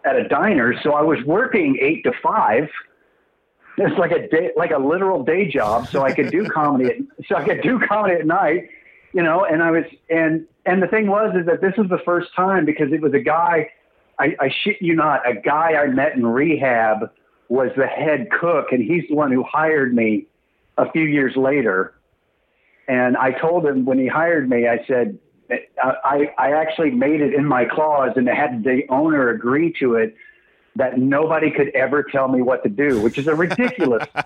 at 0.04 0.16
a 0.16 0.28
diner. 0.28 0.74
So 0.82 0.92
I 0.92 1.02
was 1.02 1.18
working 1.24 1.78
eight 1.80 2.04
to 2.04 2.12
five. 2.22 2.68
It's 3.78 3.98
like 3.98 4.10
a 4.10 4.28
day, 4.28 4.50
like 4.56 4.70
a 4.70 4.78
literal 4.78 5.24
day 5.24 5.48
job. 5.48 5.88
So 5.88 6.02
I 6.02 6.12
could 6.12 6.30
do 6.30 6.46
comedy. 6.54 6.90
At, 6.90 7.26
so 7.26 7.36
I 7.36 7.44
could 7.44 7.62
do 7.62 7.80
comedy 7.80 8.14
at 8.14 8.26
night, 8.26 8.68
you 9.12 9.22
know. 9.22 9.44
And 9.44 9.62
I 9.62 9.70
was, 9.70 9.84
and 10.10 10.46
and 10.66 10.82
the 10.82 10.86
thing 10.86 11.06
was, 11.08 11.34
is 11.38 11.46
that 11.46 11.60
this 11.60 11.74
was 11.76 11.88
the 11.88 12.00
first 12.04 12.34
time 12.34 12.64
because 12.64 12.92
it 12.92 13.00
was 13.00 13.14
a 13.14 13.20
guy. 13.20 13.70
I, 14.18 14.36
I 14.38 14.54
shit 14.62 14.76
you 14.80 14.94
not, 14.94 15.28
a 15.28 15.34
guy 15.34 15.72
I 15.74 15.86
met 15.86 16.14
in 16.14 16.26
rehab 16.26 17.10
was 17.48 17.70
the 17.76 17.86
head 17.86 18.28
cook, 18.30 18.66
and 18.70 18.82
he's 18.82 19.04
the 19.08 19.14
one 19.14 19.32
who 19.32 19.42
hired 19.42 19.94
me 19.94 20.26
a 20.78 20.90
few 20.90 21.04
years 21.04 21.34
later. 21.36 21.94
And 22.88 23.16
I 23.16 23.32
told 23.32 23.64
him 23.66 23.84
when 23.84 23.98
he 23.98 24.06
hired 24.06 24.48
me, 24.48 24.68
I 24.68 24.84
said, 24.86 25.18
I, 25.82 26.30
I 26.38 26.52
actually 26.52 26.90
made 26.90 27.20
it 27.20 27.34
in 27.34 27.44
my 27.44 27.64
clause 27.64 28.12
and 28.16 28.28
had 28.28 28.64
the 28.64 28.82
owner 28.88 29.28
agree 29.30 29.72
to 29.80 29.94
it 29.96 30.14
that 30.76 30.98
nobody 30.98 31.50
could 31.50 31.68
ever 31.74 32.02
tell 32.02 32.28
me 32.28 32.40
what 32.40 32.62
to 32.62 32.68
do, 32.70 33.00
which 33.02 33.18
is 33.18 33.26
a 33.26 33.34
ridiculous, 33.34 34.06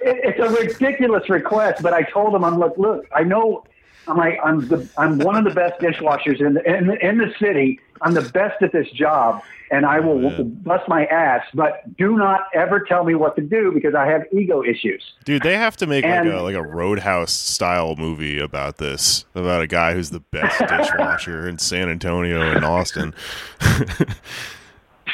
it- 0.00 0.36
it's 0.36 0.40
a 0.40 0.48
ridiculous 0.48 1.28
request. 1.28 1.82
But 1.82 1.92
I 1.92 2.02
told 2.02 2.34
him, 2.34 2.42
I'm 2.44 2.58
like, 2.58 2.76
look, 2.78 3.04
I 3.14 3.22
know 3.22 3.64
I'm 4.10 4.16
like, 4.16 4.38
I'm 4.44 4.68
the, 4.68 4.88
I'm 4.98 5.18
one 5.18 5.36
of 5.36 5.44
the 5.44 5.54
best 5.54 5.80
dishwashers 5.80 6.40
in 6.40 6.54
the, 6.54 6.62
in 6.64 6.86
the, 6.88 7.06
in 7.06 7.18
the 7.18 7.32
city. 7.38 7.80
I'm 8.02 8.14
the 8.14 8.22
best 8.22 8.62
at 8.62 8.72
this 8.72 8.90
job 8.90 9.42
and 9.70 9.86
I 9.86 10.00
will 10.00 10.44
bust 10.44 10.88
my 10.88 11.04
ass, 11.06 11.42
but 11.54 11.96
do 11.96 12.16
not 12.16 12.48
ever 12.54 12.80
tell 12.80 13.04
me 13.04 13.14
what 13.14 13.36
to 13.36 13.42
do 13.42 13.70
because 13.72 13.94
I 13.94 14.06
have 14.06 14.22
ego 14.32 14.64
issues. 14.64 15.02
Dude, 15.24 15.42
they 15.42 15.56
have 15.56 15.76
to 15.76 15.86
make 15.86 16.04
like 16.04 16.26
a 16.26 16.42
like 16.42 16.56
a 16.56 16.62
Roadhouse 16.62 17.32
style 17.32 17.94
movie 17.96 18.38
about 18.40 18.78
this, 18.78 19.26
about 19.34 19.62
a 19.62 19.66
guy 19.66 19.94
who's 19.94 20.10
the 20.10 20.20
best 20.20 20.58
dishwasher 20.68 21.48
in 21.48 21.58
San 21.58 21.88
Antonio 21.88 22.40
and 22.40 22.64
Austin. 22.64 23.14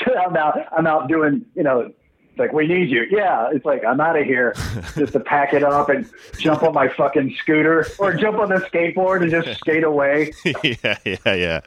I'm 0.07 0.37
out, 0.37 0.59
I'm 0.77 0.87
out 0.87 1.09
doing, 1.09 1.45
you 1.55 1.63
know, 1.63 1.93
it's 2.37 2.41
like, 2.41 2.53
we 2.53 2.67
need 2.67 2.91
you. 2.91 3.07
Yeah. 3.11 3.49
It's 3.51 3.65
like, 3.65 3.83
I'm 3.83 3.99
out 3.99 4.19
of 4.19 4.27
here 4.27 4.53
just 4.95 5.15
to 5.15 5.21
pack 5.21 5.55
it 5.55 5.63
up 5.65 5.89
and 5.89 6.07
jump 6.39 6.63
on 6.63 6.75
my 6.75 6.87
fucking 6.87 7.35
scooter 7.41 7.87
or 7.99 8.13
jump 8.13 8.37
on 8.39 8.51
the 8.51 8.57
skateboard 8.57 9.23
and 9.23 9.31
just 9.31 9.59
skate 9.59 9.85
away. 9.85 10.35
yeah, 10.45 10.99
yeah, 11.07 11.17
yeah. 11.25 11.61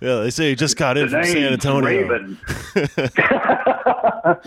Yeah, 0.00 0.20
they 0.20 0.30
say 0.30 0.50
you 0.50 0.54
just 0.54 0.76
got 0.76 0.96
in 0.96 1.08
from 1.08 1.24
San 1.24 1.52
Antonio. 1.52 1.88
Raven. 1.90 2.38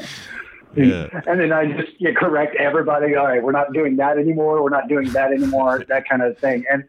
Yeah. 0.76 1.10
And 1.26 1.40
then 1.40 1.52
I 1.52 1.66
just 1.66 2.00
you 2.00 2.14
correct 2.14 2.56
everybody. 2.56 3.16
All 3.16 3.26
right, 3.26 3.42
we're 3.42 3.52
not 3.52 3.74
doing 3.74 3.96
that 3.96 4.20
anymore. 4.20 4.62
We're 4.62 4.70
not 4.70 4.88
doing 4.88 5.12
that 5.14 5.32
anymore. 5.32 5.84
That 5.90 6.08
kind 6.08 6.22
of 6.22 6.38
thing. 6.38 6.64
And 6.72 6.84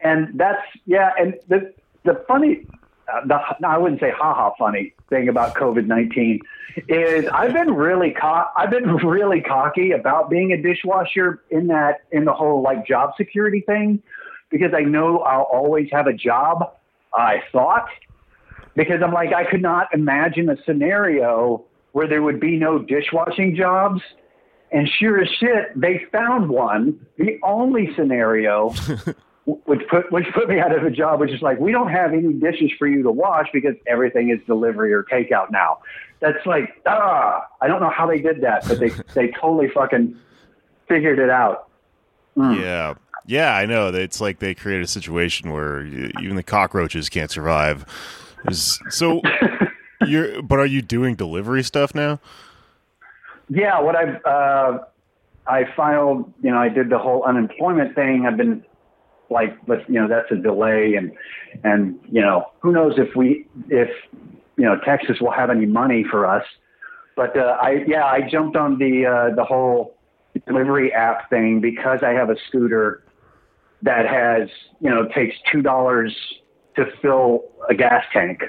and 0.00 0.38
that's 0.38 0.62
yeah. 0.86 1.10
And 1.18 1.34
the 1.48 1.74
the 2.04 2.24
funny, 2.28 2.64
uh, 3.12 3.26
the 3.26 3.40
no, 3.58 3.68
I 3.68 3.78
wouldn't 3.78 4.00
say 4.00 4.12
haha 4.16 4.52
funny 4.56 4.94
thing 5.10 5.28
about 5.28 5.54
COVID 5.54 5.86
nineteen 5.86 6.40
is 6.88 7.26
I've 7.32 7.52
been 7.52 7.74
really 7.74 8.12
co- 8.18 8.46
I've 8.56 8.70
been 8.70 8.96
really 9.06 9.42
cocky 9.42 9.92
about 9.92 10.30
being 10.30 10.52
a 10.52 10.60
dishwasher 10.60 11.42
in 11.50 11.66
that 11.66 12.02
in 12.10 12.24
the 12.24 12.32
whole 12.32 12.62
like 12.62 12.86
job 12.86 13.12
security 13.16 13.60
thing 13.60 14.02
because 14.50 14.72
I 14.74 14.80
know 14.80 15.18
I'll 15.20 15.42
always 15.42 15.88
have 15.92 16.06
a 16.06 16.12
job. 16.12 16.74
I 17.14 17.42
thought 17.52 17.88
because 18.74 19.02
I'm 19.02 19.12
like 19.12 19.32
I 19.32 19.44
could 19.50 19.62
not 19.62 19.88
imagine 19.92 20.48
a 20.48 20.56
scenario 20.64 21.64
where 21.92 22.06
there 22.06 22.22
would 22.22 22.40
be 22.40 22.56
no 22.56 22.78
dishwashing 22.78 23.56
jobs. 23.56 24.00
And 24.72 24.88
sure 24.88 25.20
as 25.20 25.28
shit, 25.28 25.72
they 25.74 26.06
found 26.12 26.48
one. 26.48 27.04
The 27.18 27.40
only 27.42 27.92
scenario 27.96 28.72
which 29.46 29.80
put 29.88 30.10
which 30.12 30.26
put 30.34 30.48
me 30.48 30.58
out 30.58 30.76
of 30.76 30.84
a 30.84 30.90
job, 30.90 31.20
which 31.20 31.30
is 31.30 31.42
like 31.42 31.58
we 31.58 31.72
don't 31.72 31.90
have 31.90 32.12
any 32.12 32.32
dishes 32.32 32.70
for 32.78 32.86
you 32.86 33.02
to 33.02 33.10
wash 33.10 33.48
because 33.52 33.74
everything 33.86 34.30
is 34.30 34.38
delivery 34.46 34.92
or 34.92 35.02
takeout 35.04 35.50
now. 35.50 35.78
That's 36.20 36.44
like 36.46 36.80
ah, 36.86 37.46
I 37.60 37.66
don't 37.66 37.80
know 37.80 37.90
how 37.90 38.06
they 38.06 38.20
did 38.20 38.42
that, 38.42 38.66
but 38.68 38.78
they 38.78 38.90
they 39.14 39.28
totally 39.40 39.68
fucking 39.68 40.16
figured 40.88 41.18
it 41.18 41.30
out. 41.30 41.68
Yeah. 42.36 42.94
Yeah, 43.26 43.54
I 43.54 43.66
know. 43.66 43.88
It's 43.88 44.20
like 44.20 44.38
they 44.38 44.54
create 44.54 44.82
a 44.82 44.86
situation 44.86 45.52
where 45.52 45.84
even 45.84 46.36
the 46.36 46.42
cockroaches 46.42 47.08
can't 47.08 47.30
survive. 47.30 47.84
So, 48.50 49.20
you're, 50.06 50.42
but 50.42 50.58
are 50.58 50.66
you 50.66 50.82
doing 50.82 51.14
delivery 51.14 51.62
stuff 51.62 51.94
now? 51.94 52.18
Yeah, 53.48 53.80
what 53.80 53.94
I've 53.94 54.24
uh, 54.24 54.78
I 55.46 55.64
filed, 55.76 56.32
you 56.42 56.50
know, 56.50 56.58
I 56.58 56.68
did 56.68 56.90
the 56.90 56.98
whole 56.98 57.22
unemployment 57.24 57.94
thing. 57.94 58.26
I've 58.26 58.36
been 58.36 58.64
like, 59.30 59.56
let's, 59.66 59.82
you 59.88 59.94
know, 59.94 60.08
that's 60.08 60.30
a 60.30 60.36
delay, 60.36 60.94
and 60.94 61.12
and 61.64 61.98
you 62.10 62.20
know, 62.20 62.50
who 62.60 62.72
knows 62.72 62.94
if 62.98 63.14
we 63.16 63.46
if 63.68 63.90
you 64.56 64.64
know 64.64 64.78
Texas 64.84 65.20
will 65.20 65.30
have 65.30 65.50
any 65.50 65.66
money 65.66 66.04
for 66.10 66.26
us. 66.26 66.44
But 67.16 67.36
uh, 67.36 67.56
I 67.60 67.84
yeah, 67.86 68.04
I 68.04 68.28
jumped 68.28 68.56
on 68.56 68.78
the 68.78 69.06
uh, 69.06 69.34
the 69.34 69.44
whole 69.44 69.96
delivery 70.46 70.92
app 70.92 71.30
thing 71.30 71.60
because 71.60 72.00
I 72.02 72.10
have 72.10 72.30
a 72.30 72.36
scooter 72.48 73.04
that 73.82 74.06
has 74.06 74.48
you 74.80 74.90
know 74.90 75.08
takes 75.08 75.36
two 75.50 75.62
dollars 75.62 76.14
to 76.76 76.86
fill 77.00 77.44
a 77.68 77.74
gas 77.74 78.04
tank. 78.12 78.42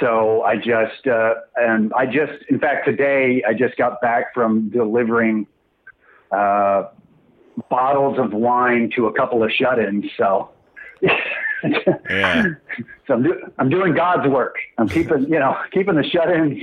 So 0.00 0.42
I 0.42 0.56
just, 0.56 1.06
uh, 1.06 1.34
and 1.56 1.92
I 1.92 2.06
just, 2.06 2.42
in 2.48 2.58
fact, 2.58 2.86
today 2.86 3.42
I 3.46 3.52
just 3.52 3.76
got 3.76 4.00
back 4.00 4.32
from 4.32 4.70
delivering 4.70 5.46
uh, 6.32 6.88
bottles 7.70 8.18
of 8.18 8.32
wine 8.32 8.90
to 8.96 9.06
a 9.06 9.12
couple 9.12 9.42
of 9.42 9.50
shut-ins. 9.50 10.04
So, 10.16 10.50
Yeah. 12.10 12.44
so 13.06 13.14
I'm, 13.14 13.22
do, 13.22 13.52
I'm 13.58 13.68
doing 13.68 13.94
God's 13.94 14.28
work. 14.28 14.56
I'm 14.78 14.88
keeping, 14.88 15.24
you 15.24 15.38
know, 15.38 15.56
keeping 15.72 15.94
the 15.94 16.04
shut-ins 16.04 16.62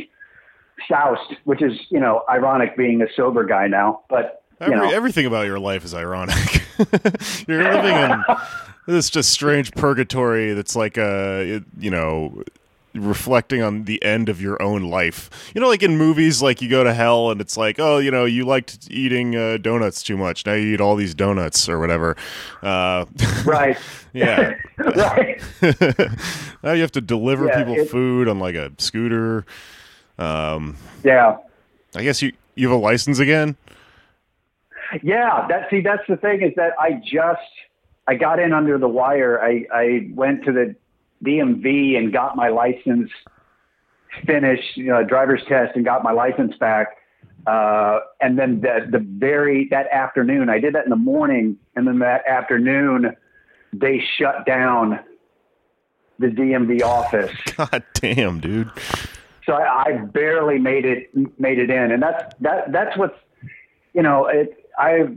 soused, 0.87 1.35
which 1.43 1.61
is, 1.61 1.73
you 1.89 1.99
know, 1.99 2.23
ironic 2.29 2.77
being 2.77 3.01
a 3.01 3.07
sober 3.15 3.45
guy 3.45 3.67
now. 3.67 4.01
But 4.09 4.43
you 4.61 4.75
know, 4.75 4.91
everything 4.91 5.25
about 5.25 5.47
your 5.47 5.59
life 5.59 5.83
is 5.83 5.93
ironic. 5.95 6.35
You're 7.47 7.63
living 7.63 7.95
in 7.95 8.23
this 8.85 9.09
just 9.09 9.31
strange 9.31 9.71
purgatory 9.71 10.53
that's 10.53 10.75
like 10.75 10.97
a, 10.97 11.63
you 11.79 11.89
know, 11.89 12.43
reflecting 12.93 13.61
on 13.61 13.85
the 13.85 14.01
end 14.03 14.29
of 14.29 14.41
your 14.41 14.61
own 14.61 14.83
life. 14.83 15.51
You 15.55 15.61
know, 15.61 15.67
like 15.67 15.83
in 15.83 15.97
movies, 15.97 16.41
like 16.41 16.61
you 16.61 16.69
go 16.69 16.83
to 16.83 16.93
hell 16.93 17.31
and 17.31 17.39
it's 17.41 17.57
like, 17.57 17.79
oh, 17.79 17.97
you 17.99 18.11
know, 18.11 18.25
you 18.25 18.45
liked 18.45 18.87
eating 18.91 19.35
uh, 19.35 19.57
donuts 19.57 20.03
too 20.03 20.17
much. 20.17 20.45
Now 20.45 20.53
you 20.53 20.73
eat 20.73 20.81
all 20.81 20.95
these 20.95 21.15
donuts 21.15 21.69
or 21.69 21.79
whatever. 21.79 22.15
Uh, 22.61 23.05
right, 23.45 23.77
yeah. 24.13 24.55
right. 24.77 25.41
now 26.63 26.73
you 26.73 26.81
have 26.81 26.91
to 26.93 27.01
deliver 27.01 27.47
Yeah, 27.47 27.63
people 27.63 27.85
food 27.85 28.27
on 28.27 28.39
like 28.39 28.55
a 28.55 28.71
scooter. 28.77 29.45
Um, 30.17 30.77
Yeah. 31.03 31.37
I 31.95 32.03
guess 32.03 32.21
you 32.21 32.31
you 32.55 32.69
have 32.69 32.77
a 32.77 32.81
license 32.81 33.19
again. 33.19 33.57
Yeah, 35.03 35.45
that 35.47 35.69
see 35.69 35.81
that's 35.81 36.03
the 36.07 36.17
thing 36.17 36.41
is 36.41 36.53
that 36.55 36.73
I 36.79 37.01
just 37.03 37.41
I 38.07 38.15
got 38.15 38.39
in 38.39 38.53
under 38.53 38.77
the 38.77 38.87
wire. 38.87 39.41
I 39.41 39.65
I 39.73 40.09
went 40.13 40.43
to 40.45 40.51
the 40.51 40.75
DMV 41.23 41.97
and 41.97 42.11
got 42.11 42.35
my 42.35 42.49
license 42.49 43.09
finished, 44.25 44.75
you 44.77 44.87
know, 44.87 45.03
driver's 45.03 45.41
test 45.47 45.75
and 45.75 45.85
got 45.85 46.03
my 46.03 46.11
license 46.11 46.55
back. 46.57 46.97
Uh, 47.47 47.99
and 48.19 48.37
then 48.37 48.61
the, 48.61 48.87
the 48.91 48.99
very 48.99 49.67
that 49.71 49.87
afternoon, 49.91 50.49
I 50.49 50.59
did 50.59 50.75
that 50.75 50.83
in 50.83 50.89
the 50.89 50.95
morning, 50.95 51.57
and 51.75 51.87
then 51.87 51.99
that 51.99 52.27
afternoon, 52.27 53.15
they 53.73 54.03
shut 54.17 54.45
down 54.45 54.99
the 56.19 56.27
DMV 56.27 56.83
office. 56.83 57.31
God 57.57 57.83
damn, 57.95 58.39
dude. 58.39 58.69
So 59.45 59.53
I, 59.53 59.85
I 59.85 59.97
barely 59.97 60.59
made 60.59 60.85
it 60.85 61.09
made 61.39 61.57
it 61.57 61.71
in, 61.71 61.91
and 61.91 62.03
that's 62.03 62.35
that 62.41 62.71
that's 62.71 62.95
what's 62.95 63.17
you 63.93 64.03
know 64.03 64.27
it 64.27 64.69
I 64.77 65.07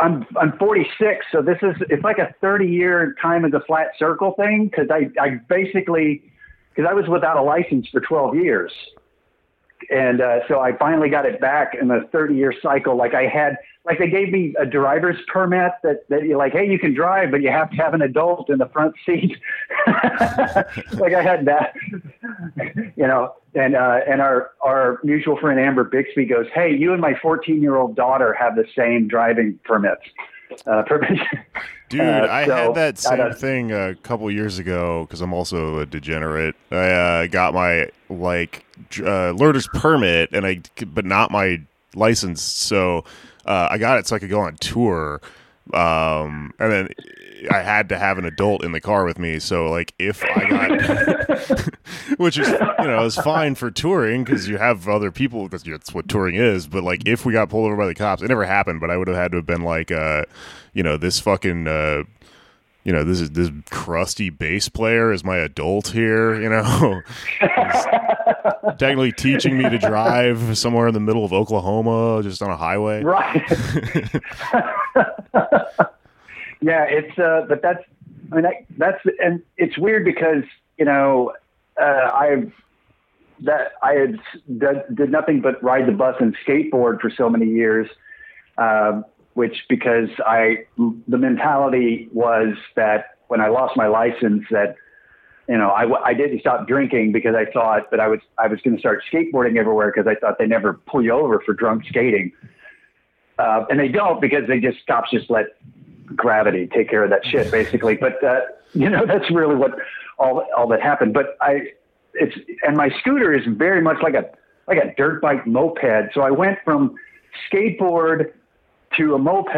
I'm 0.00 0.26
I'm 0.38 0.52
46, 0.58 1.26
so 1.32 1.40
this 1.42 1.58
is 1.62 1.74
it's 1.88 2.04
like 2.04 2.18
a 2.18 2.34
30 2.40 2.66
year 2.66 3.14
time 3.20 3.44
as 3.44 3.52
a 3.54 3.60
flat 3.60 3.88
circle 3.98 4.32
thing 4.32 4.68
because 4.68 4.88
I 4.90 5.10
I 5.20 5.40
basically 5.48 6.22
because 6.70 6.88
I 6.88 6.94
was 6.94 7.08
without 7.08 7.36
a 7.36 7.42
license 7.42 7.88
for 7.88 8.00
12 8.00 8.36
years, 8.36 8.72
and 9.90 10.20
uh, 10.20 10.40
so 10.48 10.60
I 10.60 10.76
finally 10.76 11.08
got 11.08 11.24
it 11.24 11.40
back 11.40 11.74
in 11.80 11.90
a 11.90 12.06
30 12.08 12.34
year 12.34 12.52
cycle. 12.62 12.96
Like 12.96 13.14
I 13.14 13.26
had 13.26 13.56
like 13.86 13.98
they 13.98 14.10
gave 14.10 14.30
me 14.30 14.54
a 14.58 14.66
driver's 14.66 15.16
permit 15.28 15.72
that 15.82 16.06
that 16.10 16.24
you're 16.24 16.36
like 16.36 16.52
hey 16.52 16.70
you 16.70 16.78
can 16.78 16.92
drive 16.92 17.30
but 17.30 17.40
you 17.40 17.48
have 17.48 17.70
to 17.70 17.76
have 17.76 17.94
an 17.94 18.02
adult 18.02 18.50
in 18.50 18.58
the 18.58 18.68
front 18.68 18.94
seat. 19.06 19.36
like 19.86 21.14
I 21.14 21.22
had 21.22 21.46
that, 21.46 21.74
you 22.96 23.06
know, 23.06 23.34
and 23.54 23.74
uh, 23.74 24.00
and 24.08 24.20
our 24.20 24.52
our 24.64 25.00
mutual 25.02 25.36
friend 25.36 25.58
Amber 25.58 25.84
Bixby 25.84 26.24
goes, 26.24 26.46
"Hey, 26.54 26.74
you 26.74 26.92
and 26.92 27.00
my 27.00 27.14
14 27.20 27.60
year 27.60 27.76
old 27.76 27.96
daughter 27.96 28.32
have 28.32 28.56
the 28.56 28.66
same 28.76 29.08
driving 29.08 29.58
permits." 29.64 30.02
Uh, 30.66 30.82
permits. 30.86 31.20
Dude, 31.88 32.00
uh, 32.00 32.28
I 32.30 32.46
so, 32.46 32.54
had 32.54 32.74
that 32.74 32.98
same 32.98 33.32
thing 33.32 33.72
a 33.72 33.94
couple 33.96 34.30
years 34.30 34.58
ago 34.58 35.04
because 35.04 35.20
I'm 35.20 35.32
also 35.32 35.78
a 35.78 35.86
degenerate. 35.86 36.54
I 36.70 36.90
uh, 36.90 37.26
got 37.26 37.54
my 37.54 37.90
like 38.08 38.64
uh, 39.00 39.30
learner's 39.32 39.68
permit, 39.68 40.30
and 40.32 40.46
I 40.46 40.60
but 40.86 41.04
not 41.04 41.30
my 41.30 41.60
license. 41.94 42.42
So 42.42 43.04
uh, 43.44 43.68
I 43.70 43.78
got 43.78 43.98
it 43.98 44.06
so 44.06 44.16
I 44.16 44.18
could 44.18 44.30
go 44.30 44.40
on 44.40 44.56
tour. 44.56 45.20
Um, 45.74 46.52
and 46.58 46.72
then 46.72 46.88
I 47.50 47.58
had 47.58 47.88
to 47.88 47.98
have 47.98 48.18
an 48.18 48.24
adult 48.24 48.64
in 48.64 48.72
the 48.72 48.80
car 48.80 49.04
with 49.04 49.18
me. 49.18 49.38
So 49.38 49.70
like 49.70 49.94
if 49.98 50.22
I 50.24 50.48
got, 50.48 51.60
which 52.18 52.38
is 52.38 52.48
you 52.48 52.86
know 52.86 53.04
is 53.04 53.16
fine 53.16 53.54
for 53.54 53.70
touring 53.70 54.24
because 54.24 54.48
you 54.48 54.58
have 54.58 54.88
other 54.88 55.10
people 55.10 55.44
because 55.44 55.62
that's 55.62 55.94
what 55.94 56.08
touring 56.08 56.34
is. 56.34 56.66
But 56.66 56.84
like 56.84 57.06
if 57.06 57.24
we 57.24 57.32
got 57.32 57.48
pulled 57.48 57.66
over 57.66 57.76
by 57.76 57.86
the 57.86 57.94
cops, 57.94 58.22
it 58.22 58.28
never 58.28 58.44
happened. 58.44 58.80
But 58.80 58.90
I 58.90 58.96
would 58.96 59.08
have 59.08 59.16
had 59.16 59.32
to 59.32 59.38
have 59.38 59.46
been 59.46 59.62
like, 59.62 59.90
uh, 59.90 60.24
you 60.74 60.82
know, 60.82 60.96
this 60.96 61.20
fucking. 61.20 61.66
Uh, 61.66 62.04
you 62.84 62.92
know, 62.92 63.04
this 63.04 63.20
is 63.20 63.30
this 63.32 63.50
crusty 63.70 64.30
bass 64.30 64.68
player 64.68 65.12
is 65.12 65.22
my 65.22 65.36
adult 65.36 65.88
here, 65.88 66.40
you 66.40 66.48
know. 66.48 67.02
technically 68.78 69.12
teaching 69.12 69.58
me 69.58 69.68
to 69.68 69.78
drive 69.78 70.56
somewhere 70.56 70.88
in 70.88 70.94
the 70.94 71.00
middle 71.00 71.24
of 71.24 71.32
Oklahoma, 71.32 72.22
just 72.22 72.42
on 72.42 72.50
a 72.50 72.56
highway. 72.56 73.02
Right. 73.02 73.36
yeah, 76.60 76.84
it's 76.84 77.18
uh, 77.18 77.44
but 77.48 77.62
that's 77.62 77.84
I 78.32 78.34
mean 78.34 78.44
that, 78.44 78.54
that's 78.78 79.00
and 79.18 79.42
it's 79.56 79.76
weird 79.76 80.04
because 80.04 80.44
you 80.78 80.84
know 80.84 81.32
uh, 81.80 82.10
I've 82.14 82.52
that 83.42 83.72
I 83.82 83.92
had 83.94 84.18
did, 84.58 84.82
did 84.94 85.10
nothing 85.10 85.40
but 85.40 85.62
ride 85.62 85.86
the 85.86 85.92
bus 85.92 86.16
and 86.20 86.36
skateboard 86.46 87.00
for 87.00 87.10
so 87.10 87.28
many 87.28 87.46
years, 87.46 87.88
um, 88.58 89.04
which 89.40 89.64
because 89.70 90.10
I 90.26 90.66
the 90.76 91.16
mentality 91.16 92.10
was 92.12 92.58
that 92.76 93.16
when 93.28 93.40
I 93.40 93.48
lost 93.48 93.74
my 93.74 93.86
license 93.86 94.44
that 94.50 94.74
you 95.48 95.56
know 95.56 95.70
I, 95.70 96.10
I 96.10 96.12
didn't 96.12 96.40
stop 96.40 96.68
drinking 96.68 97.12
because 97.12 97.34
I 97.34 97.50
thought 97.50 97.90
that 97.90 98.00
I 98.00 98.08
was 98.08 98.20
I 98.36 98.48
was 98.48 98.60
going 98.60 98.76
to 98.76 98.80
start 98.80 99.02
skateboarding 99.10 99.56
everywhere 99.56 99.90
because 99.90 100.06
I 100.06 100.14
thought 100.20 100.38
they 100.38 100.46
never 100.46 100.74
pull 100.74 101.02
you 101.02 101.12
over 101.12 101.40
for 101.40 101.54
drunk 101.54 101.86
skating. 101.88 102.32
Uh, 103.38 103.64
and 103.70 103.80
they 103.80 103.88
don't 103.88 104.20
because 104.20 104.46
they 104.46 104.60
just 104.60 104.86
cops 104.86 105.10
just 105.10 105.30
let 105.30 105.46
gravity 106.14 106.66
take 106.66 106.90
care 106.90 107.02
of 107.02 107.08
that 107.08 107.24
shit 107.24 107.50
basically. 107.50 107.96
But 107.96 108.22
uh, 108.22 108.40
you 108.74 108.90
know 108.90 109.06
that's 109.12 109.30
really 109.30 109.56
what 109.56 109.72
all 110.18 110.44
all 110.54 110.68
that 110.68 110.82
happened. 110.82 111.14
But 111.14 111.38
I 111.40 111.68
it's 112.12 112.36
and 112.62 112.76
my 112.76 112.90
scooter 113.00 113.32
is 113.32 113.46
very 113.46 113.80
much 113.80 114.02
like 114.02 114.12
a 114.12 114.28
like 114.68 114.76
a 114.76 114.94
dirt 114.98 115.22
bike 115.22 115.46
moped. 115.46 116.12
So 116.12 116.20
I 116.20 116.30
went 116.30 116.58
from 116.62 116.94
skateboard 117.50 118.32
to 118.96 119.14
a 119.14 119.18
moped, 119.18 119.54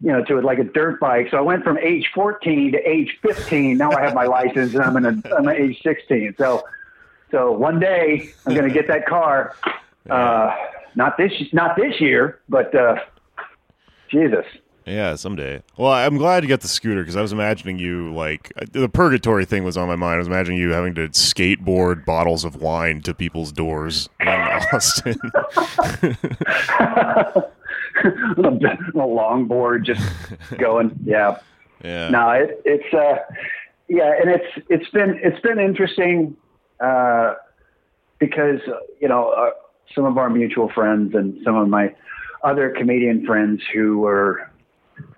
you 0.00 0.12
know, 0.12 0.22
to 0.24 0.40
like 0.40 0.58
a 0.58 0.64
dirt 0.64 1.00
bike. 1.00 1.28
So 1.30 1.38
I 1.38 1.40
went 1.40 1.64
from 1.64 1.78
age 1.78 2.10
14 2.14 2.72
to 2.72 2.88
age 2.88 3.16
15. 3.22 3.78
Now 3.78 3.90
I 3.92 4.02
have 4.02 4.14
my 4.14 4.26
license 4.26 4.74
and 4.74 4.82
I'm 4.82 4.96
in 4.96 5.06
a, 5.06 5.34
I'm 5.34 5.48
at 5.48 5.56
age 5.56 5.80
16. 5.82 6.34
So 6.38 6.64
so 7.30 7.50
one 7.50 7.80
day 7.80 8.30
I'm 8.46 8.54
going 8.54 8.68
to 8.68 8.72
get 8.72 8.86
that 8.86 9.06
car. 9.06 9.56
Uh, 10.08 10.54
not 10.94 11.16
this 11.16 11.32
not 11.52 11.76
this 11.76 12.00
year, 12.00 12.40
but 12.48 12.72
uh, 12.74 12.96
Jesus. 14.08 14.46
Yeah, 14.86 15.16
someday. 15.16 15.62
Well, 15.76 15.90
I'm 15.90 16.18
glad 16.18 16.44
you 16.44 16.48
got 16.48 16.60
the 16.60 16.68
scooter 16.68 17.00
because 17.00 17.16
I 17.16 17.22
was 17.22 17.32
imagining 17.32 17.78
you 17.78 18.14
like 18.14 18.52
the 18.70 18.88
purgatory 18.88 19.46
thing 19.46 19.64
was 19.64 19.76
on 19.76 19.88
my 19.88 19.96
mind. 19.96 20.14
I 20.14 20.18
was 20.18 20.26
imagining 20.28 20.60
you 20.60 20.72
having 20.72 20.94
to 20.94 21.08
skateboard 21.08 22.04
bottles 22.04 22.44
of 22.44 22.56
wine 22.56 23.00
to 23.02 23.14
people's 23.14 23.50
doors 23.50 24.08
in 24.20 24.28
Austin. 24.28 25.16
a 28.04 28.98
longboard 28.98 29.84
just 29.84 30.02
going, 30.58 30.98
yeah. 31.04 31.38
Yeah. 31.82 32.08
No, 32.08 32.30
it, 32.30 32.62
it's 32.64 32.94
uh, 32.94 33.16
yeah, 33.88 34.14
and 34.20 34.30
it's 34.30 34.66
it's 34.70 34.90
been 34.90 35.20
it's 35.22 35.40
been 35.40 35.58
interesting 35.58 36.36
uh, 36.80 37.34
because 38.18 38.60
you 39.00 39.08
know 39.08 39.30
uh, 39.30 39.50
some 39.94 40.04
of 40.04 40.16
our 40.16 40.30
mutual 40.30 40.70
friends 40.70 41.14
and 41.14 41.38
some 41.44 41.56
of 41.56 41.68
my 41.68 41.94
other 42.42 42.70
comedian 42.70 43.26
friends 43.26 43.60
who 43.74 43.98
were 43.98 44.48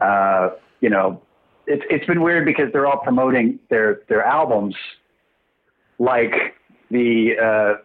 uh, 0.01 0.51
you 0.81 0.91
know, 0.91 1.23
it's 1.67 1.83
it's 1.91 2.07
been 2.07 2.23
weird 2.23 2.45
because 2.45 2.73
they're 2.73 2.87
all 2.87 2.99
promoting 2.99 3.59
their 3.71 4.03
their 4.09 4.23
albums 4.23 4.75
like 5.99 6.33
the 6.91 7.33
uh, 7.43 7.83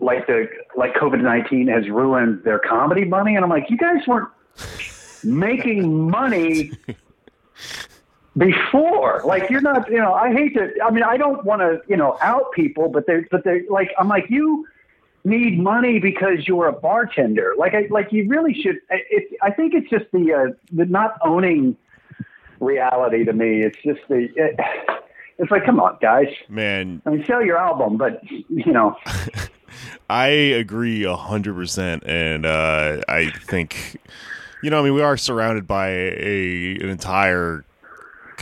like 0.00 0.26
the 0.26 0.48
like 0.76 0.94
COVID 0.94 1.22
nineteen 1.22 1.68
has 1.68 1.88
ruined 1.88 2.44
their 2.44 2.58
comedy 2.58 3.04
money, 3.04 3.36
and 3.36 3.44
I'm 3.44 3.50
like, 3.50 3.70
you 3.70 3.76
guys 3.76 4.06
weren't 4.06 4.28
making 5.24 6.10
money 6.10 6.72
before. 8.36 9.22
Like 9.24 9.50
you're 9.50 9.60
not, 9.60 9.90
you 9.90 9.98
know, 9.98 10.14
I 10.14 10.32
hate 10.32 10.54
to. 10.54 10.70
I 10.84 10.90
mean, 10.90 11.04
I 11.04 11.16
don't 11.16 11.44
want 11.44 11.60
to, 11.60 11.80
you 11.88 11.96
know, 11.96 12.18
out 12.20 12.52
people, 12.52 12.88
but 12.88 13.06
they, 13.06 13.24
but 13.30 13.44
they, 13.44 13.62
like, 13.68 13.90
I'm 13.98 14.08
like 14.08 14.26
you 14.28 14.66
need 15.24 15.58
money 15.58 15.98
because 15.98 16.46
you're 16.46 16.66
a 16.66 16.72
bartender. 16.72 17.54
Like 17.56 17.74
I 17.74 17.86
like 17.90 18.12
you 18.12 18.28
really 18.28 18.54
should. 18.54 18.76
It, 18.90 19.36
I 19.42 19.50
think 19.50 19.74
it's 19.74 19.88
just 19.90 20.06
the 20.12 20.32
uh, 20.32 20.52
the 20.72 20.86
not 20.86 21.18
owning 21.24 21.76
reality 22.60 23.24
to 23.24 23.32
me. 23.32 23.62
It's 23.62 23.78
just 23.84 24.00
the. 24.08 24.28
It, 24.36 24.58
it's 25.38 25.50
like, 25.50 25.64
come 25.64 25.80
on, 25.80 25.98
guys. 26.00 26.28
Man, 26.48 27.02
I 27.06 27.10
mean, 27.10 27.24
sell 27.24 27.44
your 27.44 27.58
album, 27.58 27.96
but 27.96 28.22
you 28.28 28.72
know. 28.72 28.96
I 30.08 30.26
agree 30.28 31.04
hundred 31.04 31.54
percent, 31.54 32.04
and 32.04 32.46
uh, 32.46 33.00
I 33.08 33.30
think, 33.30 34.00
you 34.62 34.70
know, 34.70 34.80
I 34.80 34.82
mean, 34.82 34.94
we 34.94 35.02
are 35.02 35.16
surrounded 35.16 35.66
by 35.66 35.88
a 35.90 36.76
an 36.80 36.88
entire 36.88 37.64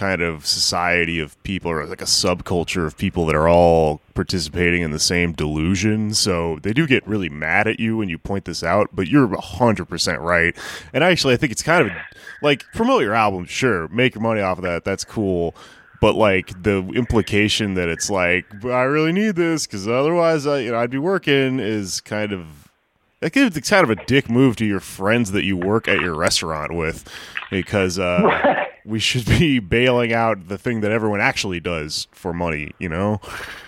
kind 0.01 0.23
of 0.23 0.47
society 0.47 1.21
of 1.21 1.41
people 1.43 1.71
or 1.71 1.85
like 1.85 2.01
a 2.01 2.07
subculture 2.07 2.87
of 2.87 2.97
people 2.97 3.27
that 3.27 3.35
are 3.35 3.47
all 3.47 4.01
participating 4.15 4.81
in 4.81 4.93
the 4.93 4.99
same 4.99 5.33
delusion. 5.33 6.15
So 6.15 6.59
they 6.63 6.73
do 6.73 6.87
get 6.87 7.07
really 7.07 7.29
mad 7.29 7.69
at 7.69 7.79
you 7.79 7.99
when 7.99 8.09
you 8.09 8.17
point 8.17 8.47
this 8.47 8.65
out, 8.65 8.89
but 8.95 9.09
you're 9.09 9.29
100% 9.29 10.21
right. 10.21 10.57
And 10.95 11.05
actually, 11.05 11.35
I 11.35 11.37
think 11.37 11.53
it's 11.53 11.63
kind 11.63 11.87
of 11.87 11.93
like 12.41 12.65
promote 12.73 13.03
your 13.03 13.13
album, 13.13 13.45
sure, 13.45 13.89
make 13.89 14.15
your 14.15 14.23
money 14.23 14.41
off 14.41 14.57
of 14.57 14.65
that. 14.65 14.85
That's 14.85 15.05
cool. 15.05 15.55
But 16.01 16.15
like 16.15 16.63
the 16.63 16.79
implication 16.95 17.75
that 17.75 17.89
it's 17.89 18.09
like 18.09 18.47
I 18.65 18.83
really 18.83 19.13
need 19.13 19.37
this 19.37 19.67
because 19.67 19.87
otherwise, 19.87 20.47
I 20.47 20.61
you 20.61 20.71
know 20.71 20.79
I'd 20.79 20.91
be 20.91 20.99
working 20.99 21.61
is 21.61 22.01
kind 22.01 22.33
of 22.33 22.47
like 23.23 23.37
it's 23.37 23.69
kind 23.69 23.85
of 23.85 23.91
a 23.91 24.05
dick 24.07 24.31
move 24.31 24.57
to 24.57 24.65
your 24.65 24.81
friends 24.81 25.33
that 25.33 25.45
you 25.45 25.57
work 25.57 25.89
at 25.89 26.01
your 26.01 26.15
restaurant 26.15 26.75
with 26.75 27.07
because 27.51 27.99
uh, 27.99 28.65
we 28.85 28.99
should 28.99 29.27
be 29.27 29.59
bailing 29.59 30.13
out 30.13 30.49
the 30.49 30.59
thing 30.59 30.81
that 30.81 30.91
everyone 30.91 31.21
actually 31.21 31.61
does 31.61 32.09
for 32.13 32.33
money, 32.33 32.73
you 32.79 32.89
know? 32.89 33.21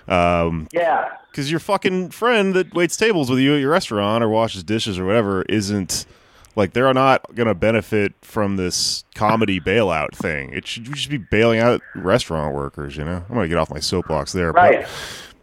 Um, 0.08 0.68
yeah. 0.72 1.08
Because 1.30 1.50
your 1.50 1.60
fucking 1.60 2.10
friend 2.10 2.54
that 2.54 2.74
waits 2.74 2.96
tables 2.96 3.30
with 3.30 3.38
you 3.38 3.54
at 3.54 3.60
your 3.60 3.70
restaurant 3.70 4.22
or 4.22 4.28
washes 4.28 4.62
dishes 4.64 4.98
or 4.98 5.06
whatever 5.06 5.42
isn't 5.42 6.06
like 6.54 6.72
they're 6.72 6.92
not 6.92 7.34
going 7.34 7.48
to 7.48 7.54
benefit 7.54 8.14
from 8.22 8.56
this 8.56 9.04
comedy 9.14 9.60
bailout 9.60 10.14
thing. 10.14 10.52
It 10.52 10.66
should 10.66 10.84
just 10.84 11.10
be 11.10 11.18
bailing 11.18 11.60
out 11.60 11.80
restaurant 11.94 12.54
workers, 12.54 12.96
you 12.96 13.04
know? 13.04 13.24
I'm 13.28 13.34
going 13.34 13.44
to 13.44 13.48
get 13.48 13.58
off 13.58 13.70
my 13.70 13.80
soapbox 13.80 14.32
there. 14.32 14.52
Right. 14.52 14.82
But, 14.82 14.88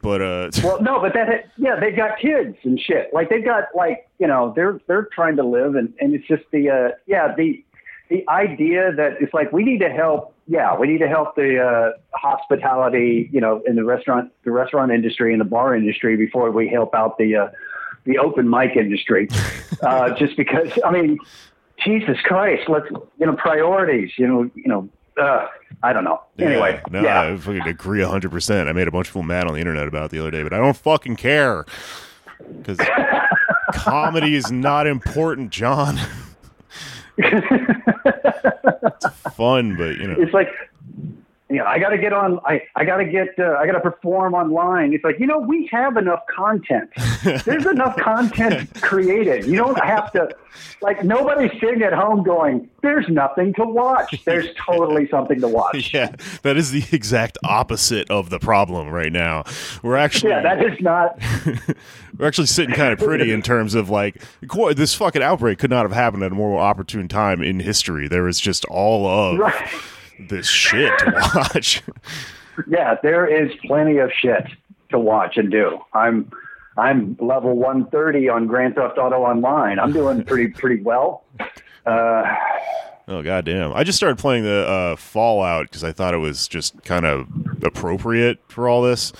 but 0.01 0.21
uh, 0.21 0.51
well, 0.63 0.81
no, 0.81 0.99
but 1.01 1.13
that 1.13 1.51
yeah, 1.57 1.79
they've 1.79 1.95
got 1.95 2.19
kids 2.19 2.57
and 2.63 2.79
shit. 2.79 3.13
Like 3.13 3.29
they've 3.29 3.43
got 3.43 3.65
like 3.75 4.07
you 4.17 4.27
know 4.27 4.53
they're 4.55 4.79
they're 4.87 5.09
trying 5.13 5.35
to 5.37 5.43
live 5.43 5.75
and 5.75 5.93
and 5.99 6.13
it's 6.15 6.27
just 6.27 6.43
the 6.51 6.69
uh, 6.69 6.95
yeah 7.05 7.33
the 7.35 7.63
the 8.09 8.27
idea 8.29 8.91
that 8.95 9.17
it's 9.19 9.33
like 9.33 9.51
we 9.51 9.63
need 9.63 9.79
to 9.79 9.89
help 9.89 10.33
yeah 10.47 10.77
we 10.77 10.87
need 10.87 10.99
to 10.99 11.07
help 11.07 11.35
the 11.35 11.59
uh, 11.59 12.17
hospitality 12.17 13.29
you 13.31 13.41
know 13.41 13.61
in 13.67 13.75
the 13.75 13.83
restaurant 13.83 14.31
the 14.45 14.51
restaurant 14.51 14.91
industry 14.91 15.33
and 15.33 15.41
the 15.41 15.45
bar 15.45 15.75
industry 15.75 16.15
before 16.15 16.49
we 16.51 16.67
help 16.67 16.95
out 16.95 17.17
the 17.17 17.35
uh, 17.35 17.47
the 18.09 18.17
open 18.17 18.49
mic 18.49 18.75
industry, 18.75 19.29
uh, 19.81 20.15
just 20.15 20.35
because 20.35 20.67
I 20.83 20.91
mean, 20.91 21.17
Jesus 21.83 22.17
Christ, 22.23 22.67
let's 22.67 22.87
you 23.17 23.25
know 23.25 23.35
priorities. 23.35 24.11
You 24.17 24.27
know, 24.27 24.51
you 24.55 24.67
know. 24.67 24.89
Uh, 25.19 25.47
I 25.83 25.91
don't 25.91 26.05
know. 26.05 26.21
Anyway, 26.37 26.81
no, 26.89 27.01
yeah. 27.03 27.21
I 27.21 27.37
fucking 27.37 27.67
agree 27.67 28.01
hundred 28.03 28.31
percent. 28.31 28.69
I 28.69 28.71
made 28.71 28.87
a 28.87 28.91
bunch 28.91 29.07
of 29.07 29.13
people 29.13 29.23
mad 29.23 29.47
on 29.47 29.53
the 29.53 29.59
internet 29.59 29.87
about 29.87 30.05
it 30.05 30.11
the 30.11 30.19
other 30.19 30.31
day, 30.31 30.43
but 30.43 30.53
I 30.53 30.57
don't 30.57 30.77
fucking 30.77 31.17
care 31.17 31.65
because 32.57 32.79
comedy 33.73 34.35
is 34.35 34.49
not 34.49 34.87
important, 34.87 35.51
John. 35.51 35.99
it's 37.17 39.07
fun, 39.35 39.75
but 39.75 39.97
you 39.97 40.07
know, 40.07 40.15
it's 40.17 40.33
like 40.33 40.49
you 41.49 41.57
know, 41.57 41.65
I 41.65 41.79
got 41.79 41.89
to 41.89 41.97
get 41.97 42.13
on. 42.13 42.39
I 42.45 42.61
I 42.75 42.85
got 42.85 42.97
to 42.97 43.05
get. 43.05 43.29
Uh, 43.39 43.55
I 43.59 43.65
got 43.65 43.71
to 43.71 43.79
perform 43.79 44.35
online. 44.35 44.93
It's 44.93 45.03
like 45.03 45.19
you 45.19 45.25
know, 45.25 45.39
we 45.39 45.67
have 45.71 45.97
enough 45.97 46.21
content. 46.33 46.91
There's 47.23 47.65
enough 47.65 47.97
content 47.97 48.81
created. 48.81 49.45
You 49.45 49.55
don't 49.55 49.83
have 49.83 50.11
to. 50.11 50.29
Like 50.81 51.03
nobody's 51.03 51.51
sitting 51.59 51.81
at 51.81 51.91
home 51.93 52.23
going, 52.23 52.69
"There's 52.83 53.07
nothing 53.09 53.53
to 53.55 53.63
watch." 53.65 54.23
There's 54.25 54.47
totally 54.65 55.07
something 55.09 55.41
to 55.41 55.47
watch. 55.47 55.91
yeah, 55.93 56.15
that 56.43 56.55
is 56.55 56.71
the 56.71 56.83
exact 56.91 57.39
opposite 57.43 58.09
of 58.11 58.29
the 58.29 58.39
problem 58.39 58.89
right 58.89 59.11
now. 59.11 59.43
We're 59.81 59.97
actually 59.97 60.31
Yeah, 60.31 60.41
that 60.41 60.63
is 60.63 60.79
not. 60.81 61.19
we're 62.17 62.27
actually 62.27 62.47
sitting 62.47 62.75
kind 62.75 62.93
of 62.93 62.99
pretty 62.99 63.31
in 63.31 63.41
terms 63.41 63.73
of 63.73 63.89
like 63.89 64.21
this 64.75 64.93
fucking 64.93 65.23
outbreak 65.23 65.57
could 65.57 65.71
not 65.71 65.83
have 65.83 65.93
happened 65.93 66.21
at 66.23 66.31
a 66.31 66.35
more 66.35 66.59
opportune 66.59 67.07
time 67.07 67.41
in 67.41 67.59
history. 67.59 68.07
There 68.07 68.23
was 68.23 68.39
just 68.39 68.65
all 68.65 69.07
of 69.07 69.39
Right. 69.39 69.69
This 70.27 70.47
shit 70.49 70.97
to 70.99 71.31
watch. 71.35 71.83
Yeah, 72.67 72.95
there 73.01 73.25
is 73.25 73.53
plenty 73.65 73.99
of 73.99 74.11
shit 74.11 74.43
to 74.89 74.99
watch 74.99 75.37
and 75.37 75.49
do. 75.49 75.79
I'm 75.93 76.29
I'm 76.77 77.15
level 77.21 77.55
130 77.55 78.27
on 78.27 78.47
Grand 78.47 78.75
Theft 78.75 78.97
Auto 78.97 79.21
Online. 79.21 79.79
I'm 79.79 79.93
doing 79.93 80.25
pretty 80.25 80.47
pretty 80.59 80.81
well. 80.83 81.23
Uh, 81.85 82.23
Oh 83.07 83.23
goddamn! 83.23 83.73
I 83.73 83.83
just 83.83 83.95
started 83.97 84.19
playing 84.19 84.43
the 84.43 84.67
uh, 84.67 84.95
Fallout 84.95 85.63
because 85.65 85.83
I 85.83 85.91
thought 85.91 86.13
it 86.13 86.17
was 86.17 86.47
just 86.47 86.83
kind 86.83 87.05
of 87.07 87.27
appropriate 87.63 88.37
for 88.49 88.69
all 88.69 88.83
this. 88.83 89.13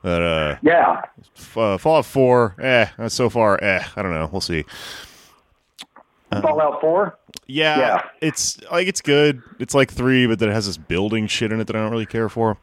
But 0.00 0.22
uh, 0.22 0.56
yeah, 0.62 1.02
uh, 1.54 1.76
Fallout 1.76 2.06
Four, 2.06 2.56
eh, 2.58 2.86
so 3.08 3.28
far, 3.28 3.62
eh, 3.62 3.84
I 3.96 4.02
don't 4.02 4.14
know. 4.14 4.30
We'll 4.32 4.40
see. 4.40 4.64
Fallout 6.42 6.80
4. 6.80 7.18
Yeah, 7.46 7.78
Yeah. 7.78 8.02
it's 8.20 8.58
like 8.70 8.88
it's 8.88 9.00
good. 9.00 9.42
It's 9.58 9.74
like 9.74 9.90
three, 9.92 10.26
but 10.26 10.38
then 10.38 10.48
it 10.48 10.52
has 10.52 10.66
this 10.66 10.76
building 10.78 11.26
shit 11.26 11.52
in 11.52 11.60
it 11.60 11.66
that 11.66 11.76
I 11.76 11.80
don't 11.80 11.90
really 11.90 12.06
care 12.06 12.28
for. 12.28 12.56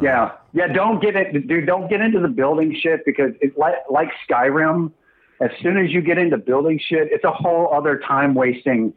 Yeah, 0.00 0.32
yeah. 0.54 0.68
Don't 0.68 1.02
get 1.02 1.16
it, 1.16 1.46
dude. 1.46 1.66
Don't 1.66 1.88
get 1.90 2.00
into 2.00 2.18
the 2.18 2.28
building 2.28 2.74
shit 2.80 3.04
because 3.04 3.32
it's 3.42 3.56
like 3.58 3.74
like 3.90 4.08
Skyrim. 4.28 4.90
As 5.40 5.50
soon 5.60 5.76
as 5.76 5.90
you 5.90 6.00
get 6.00 6.16
into 6.18 6.38
building 6.38 6.78
shit, 6.82 7.08
it's 7.10 7.24
a 7.24 7.30
whole 7.30 7.68
other 7.74 7.98
time 7.98 8.34
wasting. 8.34 8.94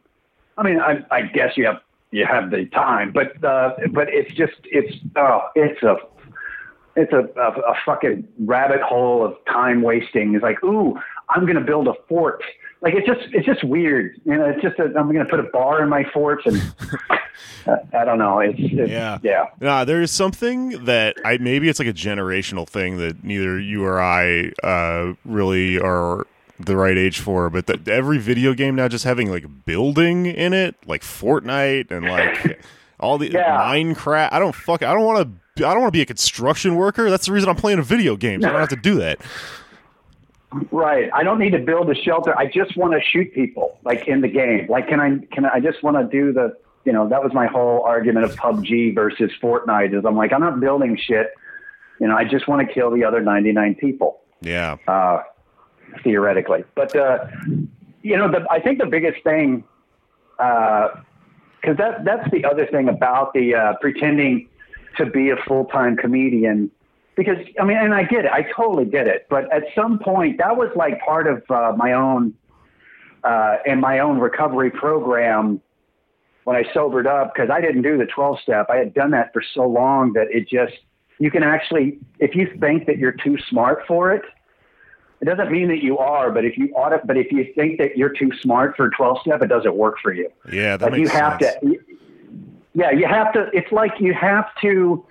I 0.58 0.64
mean, 0.64 0.80
I, 0.80 1.04
I 1.12 1.24
guess 1.24 1.58
you 1.58 1.66
have 1.66 1.82
you 2.12 2.26
have 2.26 2.50
the 2.50 2.66
time, 2.68 3.12
but 3.12 3.44
uh, 3.44 3.74
but 3.92 4.08
it's 4.10 4.32
just 4.36 4.54
it's 4.64 4.96
oh, 5.18 5.42
it's 5.56 5.84
a 5.84 5.98
it's 6.96 7.12
a, 7.12 7.28
a, 7.38 7.50
a 7.72 7.76
fucking 7.86 8.26
rabbit 8.40 8.82
hole 8.82 9.26
of 9.26 9.36
time 9.52 9.82
wasting. 9.82 10.34
It's 10.34 10.44
like, 10.44 10.64
ooh, 10.64 10.98
I'm 11.28 11.46
gonna 11.46 11.60
build 11.60 11.90
a 11.90 11.94
fort. 12.08 12.42
Like 12.86 12.94
it's 12.94 13.08
just 13.08 13.22
it's 13.34 13.46
just 13.48 13.64
weird. 13.64 14.22
You 14.26 14.38
know, 14.38 14.46
it's 14.46 14.62
just 14.62 14.78
a, 14.78 14.84
I'm 14.84 15.08
gonna 15.12 15.26
put 15.26 15.40
a 15.40 15.50
bar 15.52 15.82
in 15.82 15.90
my 15.90 16.04
fort 16.14 16.46
and 16.46 16.62
uh, 17.68 17.78
I 17.94 18.06
don't 18.06 18.20
know. 18.20 18.40
It's, 18.40 18.60
it's 18.60 18.92
Yeah. 18.92 19.18
yeah. 19.24 19.46
Nah, 19.60 19.86
there 19.86 20.02
is 20.04 20.12
something 20.12 20.86
that 20.86 21.18
I 21.26 21.38
maybe 21.40 21.68
it's 21.68 21.80
like 21.80 21.88
a 21.88 21.94
generational 21.94 22.70
thing 22.70 22.98
that 22.98 23.24
neither 23.24 23.60
you 23.60 23.84
or 23.84 24.00
I 24.00 24.52
uh, 24.64 25.14
really 25.26 25.80
are 25.80 26.28
the 26.60 26.78
right 26.78 26.96
age 26.98 27.20
for. 27.20 27.50
But 27.50 27.66
that 27.66 27.88
every 27.88 28.20
video 28.20 28.54
game 28.54 28.76
now 28.76 28.88
just 28.88 29.04
having 29.04 29.32
like 29.32 29.66
building 29.66 30.28
in 30.28 30.54
it, 30.54 30.76
like 30.86 31.02
Fortnite 31.02 31.90
and 31.90 32.06
like 32.06 32.62
all 33.00 33.18
the 33.18 33.32
Yeah. 33.32 33.58
Minecraft. 33.62 34.30
I 34.32 34.38
don't 34.38 34.54
fuck. 34.54 34.84
I 34.84 34.94
don't 34.94 35.04
want 35.06 35.28
to. 35.58 35.66
I 35.66 35.72
don't 35.74 35.82
want 35.82 35.94
to 35.94 35.98
be 35.98 36.02
a 36.02 36.06
construction 36.06 36.76
worker. 36.76 37.10
That's 37.10 37.26
the 37.26 37.32
reason 37.32 37.50
I'm 37.50 37.56
playing 37.56 37.80
a 37.80 37.84
video 37.84 38.16
game. 38.18 38.42
So 38.42 38.50
I 38.50 38.52
don't 38.52 38.60
have 38.60 38.70
to 38.70 38.76
do 38.76 38.96
that. 38.96 39.20
Right. 40.72 41.10
I 41.14 41.24
don't 41.24 41.40
need 41.40 41.52
to 41.52 41.60
build 41.60 41.90
a 41.90 41.96
shelter. 41.96 42.38
I 42.38 42.46
just 42.46 42.78
want 42.78 42.94
to 42.94 43.02
shoot 43.02 43.34
people 43.34 43.78
like 43.84 44.08
in 44.08 44.22
the 44.22 44.28
game. 44.28 44.68
Like, 44.70 44.88
can 44.88 45.00
I, 45.00 45.18
can 45.34 45.46
I, 45.46 45.56
I 45.56 45.60
just 45.60 45.84
want 45.84 45.98
to 45.98 46.06
do 46.06 46.32
the, 46.32 46.56
you 46.86 46.94
know, 46.94 47.10
that 47.10 47.24
was 47.24 47.34
my 47.34 47.48
whole 47.48 47.82
argument 47.82 48.26
of 48.26 48.36
PUBG 48.36 48.94
versus 48.96 49.32
Fortnite 49.42 49.98
is 49.98 50.06
I'm 50.06 50.16
like, 50.16 50.32
I'm 50.32 50.42
not 50.42 50.60
building 50.60 50.98
shit. 50.98 51.32
You 52.00 52.08
know, 52.08 52.16
I 52.16 52.24
just 52.26 52.48
want 52.48 52.66
to 52.68 52.74
kill 52.74 52.92
the 52.92 53.04
other 53.04 53.22
99 53.22 53.76
people, 53.76 54.22
Yeah. 54.42 54.78
uh, 54.88 55.24
theoretically. 56.04 56.64
But, 56.76 56.96
uh, 56.96 57.26
you 58.02 58.18
know, 58.18 58.30
the, 58.30 58.46
I 58.52 58.60
think 58.60 58.80
the 58.80 58.86
biggest 58.86 59.24
thing, 59.24 59.64
uh, 60.40 60.90
cause 61.64 61.78
that, 61.78 62.06
that's 62.06 62.30
the 62.32 62.46
other 62.46 62.66
thing 62.68 62.88
about 62.90 63.34
the, 63.34 63.56
uh, 63.56 63.74
pretending 63.82 64.48
to 64.98 65.06
be 65.06 65.30
a 65.32 65.38
full-time 65.38 65.98
comedian 65.98 66.70
because 67.16 67.38
I 67.60 67.66
mean, 67.66 67.78
and 67.78 67.94
I 67.94 68.04
get 68.04 68.26
it, 68.26 68.32
I 68.32 68.44
totally 68.56 68.86
get 68.86 69.08
it. 69.08 69.28
But 69.30 69.52
at 69.54 69.64
some 69.74 70.00
point, 70.00 70.38
that 70.40 70.56
was 70.56 70.70
like 70.76 71.00
part 71.02 71.28
of 71.28 71.44
uh, 71.50 71.74
my 71.78 71.94
own 71.94 72.34
uh, 73.24 73.58
and 73.66 73.82
my 73.82 74.00
own 74.00 74.20
recovery 74.20 74.72
program 74.72 75.62
when 76.44 76.56
I 76.56 76.64
sobered 76.74 77.08
up 77.08 77.34
because 77.34 77.50
I 77.50 77.60
didn't 77.60 77.82
do 77.82 77.98
the 77.98 78.06
12 78.06 78.40
step. 78.42 78.68
I 78.70 78.78
had 78.78 78.94
done 78.94 79.12
that 79.12 79.34
for 79.34 79.42
so 79.54 79.68
long 79.68 80.14
that 80.14 80.28
it 80.30 80.48
just 80.48 80.74
you 81.20 81.32
can 81.32 81.44
actually, 81.44 82.00
if 82.20 82.36
you 82.36 82.48
think 82.60 82.88
that 82.88 82.98
you're 82.98 83.14
too 83.14 83.38
smart 83.50 83.84
for 83.88 84.12
it, 84.12 84.22
it 85.22 85.26
doesn't 85.26 85.50
mean 85.50 85.70
that 85.70 85.82
you 85.82 85.98
are. 85.98 86.30
But 86.30 86.44
if 86.44 86.58
you 86.58 86.74
ought 86.76 86.90
to, 86.90 87.00
but 87.06 87.18
if 87.18 87.32
you 87.32 87.52
think 87.56 87.80
that 87.80 87.98
you're 87.98 88.14
too 88.14 88.32
smart 88.42 88.76
for 88.76 88.90
12 88.90 89.20
step, 89.22 89.42
it 89.42 89.48
doesn't 89.48 89.76
work 89.76 89.96
for 90.04 90.14
you 90.14 90.30
Yeah. 90.52 90.78
That 90.78 90.92
like 90.92 91.00
you 91.00 91.08
have 91.08 91.42
sense. 91.42 91.58
to 91.62 91.80
yeah 92.76 92.92
you 92.92 93.08
have 93.08 93.32
to 93.34 93.50
it's 93.54 93.72
like 93.72 93.94
you 94.00 94.14
have 94.14 94.48
to 94.62 95.06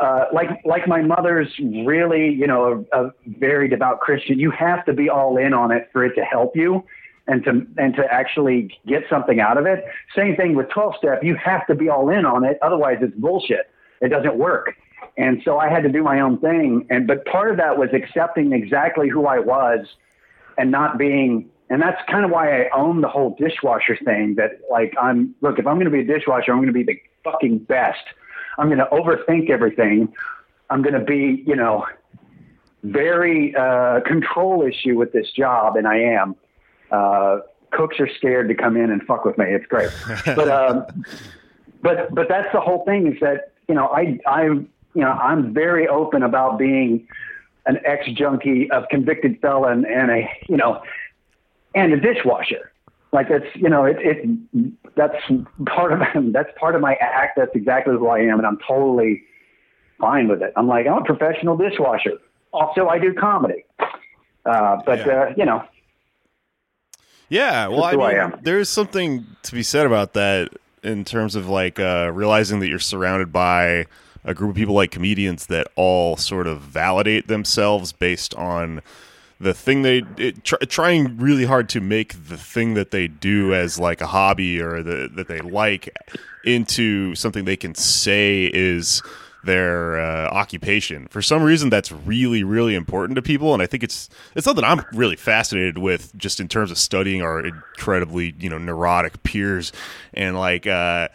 uh, 0.00 0.24
like 0.32 0.48
like 0.64 0.88
my 0.88 1.02
mother's 1.02 1.48
really 1.84 2.30
you 2.30 2.46
know 2.46 2.86
a, 2.92 3.04
a 3.04 3.12
very 3.38 3.68
devout 3.68 4.00
christian 4.00 4.38
you 4.38 4.50
have 4.50 4.84
to 4.86 4.92
be 4.92 5.08
all 5.08 5.36
in 5.36 5.52
on 5.52 5.70
it 5.70 5.88
for 5.92 6.04
it 6.04 6.14
to 6.14 6.22
help 6.22 6.56
you 6.56 6.82
and 7.26 7.44
to 7.44 7.66
and 7.76 7.94
to 7.94 8.04
actually 8.10 8.78
get 8.86 9.04
something 9.08 9.40
out 9.40 9.56
of 9.56 9.66
it. 9.66 9.84
Same 10.16 10.36
thing 10.36 10.54
with 10.54 10.68
12 10.70 10.94
step. 10.98 11.22
You 11.22 11.36
have 11.36 11.66
to 11.66 11.74
be 11.74 11.88
all 11.88 12.08
in 12.08 12.24
on 12.24 12.44
it. 12.44 12.58
Otherwise 12.62 12.98
it's 13.00 13.14
bullshit. 13.16 13.70
It 14.00 14.08
doesn't 14.08 14.36
work. 14.36 14.74
And 15.16 15.42
so 15.44 15.58
i 15.58 15.68
had 15.68 15.82
to 15.82 15.90
do 15.90 16.02
my 16.02 16.20
own 16.20 16.38
thing. 16.38 16.86
And 16.90 17.06
but 17.06 17.24
part 17.26 17.50
of 17.50 17.56
that 17.58 17.78
was 17.78 17.90
accepting 17.92 18.52
exactly 18.52 19.08
who 19.08 19.26
i 19.26 19.38
was 19.38 19.86
and 20.58 20.70
not 20.70 20.98
being 20.98 21.48
and 21.70 21.80
that's 21.80 22.00
kind 22.10 22.24
of 22.24 22.30
why 22.30 22.64
I 22.64 22.68
own 22.76 23.00
the 23.00 23.08
whole 23.08 23.34
dishwasher 23.38 23.96
thing 24.04 24.34
that 24.36 24.60
like 24.70 24.92
I'm 25.00 25.34
look 25.40 25.58
if 25.58 25.66
I'm 25.66 25.76
going 25.76 25.86
to 25.86 25.90
be 25.90 26.00
a 26.00 26.04
dishwasher 26.04 26.52
I'm 26.52 26.58
going 26.58 26.66
to 26.66 26.72
be 26.72 26.82
the 26.82 27.00
fucking 27.24 27.58
best 27.60 28.04
I'm 28.58 28.68
going 28.68 28.78
to 28.78 28.86
overthink 28.86 29.50
everything. 29.50 30.12
I'm 30.70 30.82
going 30.82 30.94
to 30.94 31.04
be 31.04 31.42
you 31.46 31.56
know 31.56 31.86
very 32.82 33.54
uh, 33.54 34.00
control 34.00 34.62
issue 34.62 34.96
with 34.96 35.12
this 35.12 35.30
job 35.32 35.76
and 35.76 35.86
I 35.86 35.98
am. 35.98 36.36
Uh, 36.90 37.40
cooks 37.70 37.98
are 38.00 38.08
scared 38.16 38.48
to 38.48 38.54
come 38.54 38.76
in 38.76 38.90
and 38.90 39.02
fuck 39.02 39.24
with 39.24 39.38
me. 39.38 39.46
It's 39.48 39.66
great. 39.66 39.90
But 40.24 40.48
um, 40.48 40.86
but 41.82 42.14
but 42.14 42.28
that's 42.28 42.52
the 42.52 42.60
whole 42.60 42.84
thing 42.84 43.06
is 43.12 43.18
that 43.20 43.52
you 43.68 43.74
know 43.74 43.88
I 43.88 44.18
I 44.26 44.44
you 44.44 44.68
know 44.94 45.10
I'm 45.10 45.52
very 45.52 45.88
open 45.88 46.22
about 46.22 46.58
being 46.58 47.06
an 47.66 47.78
ex 47.84 48.06
junkie, 48.12 48.68
a 48.72 48.86
convicted 48.86 49.40
felon, 49.40 49.84
and 49.84 50.10
a 50.10 50.30
you 50.48 50.56
know, 50.56 50.82
and 51.74 51.92
a 51.92 52.00
dishwasher. 52.00 52.71
Like 53.12 53.28
that's 53.28 53.44
you 53.54 53.68
know, 53.68 53.84
it, 53.84 53.96
it 54.00 54.74
that's 54.96 55.14
part 55.66 55.92
of 55.92 56.00
that's 56.32 56.48
part 56.58 56.74
of 56.74 56.80
my 56.80 56.94
act. 56.94 57.32
That's 57.36 57.54
exactly 57.54 57.94
who 57.94 58.08
I 58.08 58.20
am, 58.20 58.38
and 58.38 58.46
I'm 58.46 58.58
totally 58.66 59.22
fine 60.00 60.28
with 60.28 60.42
it. 60.42 60.52
I'm 60.56 60.66
like 60.66 60.86
I'm 60.86 60.98
a 60.98 61.04
professional 61.04 61.56
dishwasher. 61.56 62.12
Also, 62.52 62.86
I 62.88 62.98
do 62.98 63.14
comedy. 63.14 63.64
Uh, 64.44 64.78
but 64.84 64.98
Yeah. 65.06 65.12
uh, 65.12 65.34
you 65.36 65.44
know, 65.44 65.62
Yeah, 67.28 67.68
well, 67.68 67.84
I 67.84 67.92
who 67.92 68.00
I 68.02 68.12
am. 68.14 68.38
there's 68.42 68.68
something 68.68 69.26
to 69.42 69.52
be 69.52 69.62
said 69.62 69.86
about 69.86 70.12
that 70.14 70.50
in 70.82 71.04
terms 71.04 71.34
of 71.34 71.48
like 71.48 71.78
uh, 71.78 72.10
realizing 72.12 72.60
that 72.60 72.68
you're 72.68 72.78
surrounded 72.78 73.32
by 73.32 73.86
a 74.24 74.34
group 74.34 74.50
of 74.50 74.56
people 74.56 74.74
like 74.74 74.90
comedians 74.90 75.46
that 75.46 75.68
all 75.76 76.16
sort 76.16 76.46
of 76.46 76.60
validate 76.60 77.28
themselves 77.28 77.92
based 77.92 78.34
on 78.34 78.80
the 79.42 79.52
thing 79.54 79.82
they 79.82 80.02
it, 80.16 80.44
try, 80.44 80.58
trying 80.60 81.18
really 81.18 81.44
hard 81.44 81.68
to 81.70 81.80
make 81.80 82.28
the 82.28 82.36
thing 82.36 82.74
that 82.74 82.90
they 82.92 83.08
do 83.08 83.52
as 83.54 83.78
like 83.78 84.00
a 84.00 84.06
hobby 84.06 84.60
or 84.60 84.82
the, 84.82 85.10
that 85.14 85.28
they 85.28 85.40
like 85.40 85.88
into 86.44 87.14
something 87.14 87.44
they 87.44 87.56
can 87.56 87.74
say 87.74 88.50
is 88.52 89.02
their 89.44 89.98
uh, 90.00 90.28
occupation. 90.28 91.08
For 91.10 91.20
some 91.20 91.42
reason, 91.42 91.68
that's 91.68 91.90
really, 91.90 92.44
really 92.44 92.76
important 92.76 93.16
to 93.16 93.22
people, 93.22 93.52
and 93.52 93.60
I 93.62 93.66
think 93.66 93.82
it's 93.82 94.08
it's 94.36 94.44
something 94.44 94.64
I'm 94.64 94.84
really 94.92 95.16
fascinated 95.16 95.78
with, 95.78 96.16
just 96.16 96.38
in 96.38 96.46
terms 96.46 96.70
of 96.70 96.78
studying 96.78 97.22
our 97.22 97.44
incredibly, 97.44 98.34
you 98.38 98.48
know, 98.48 98.58
neurotic 98.58 99.22
peers, 99.24 99.72
and 100.14 100.38
like, 100.38 100.66
uh, 100.68 101.08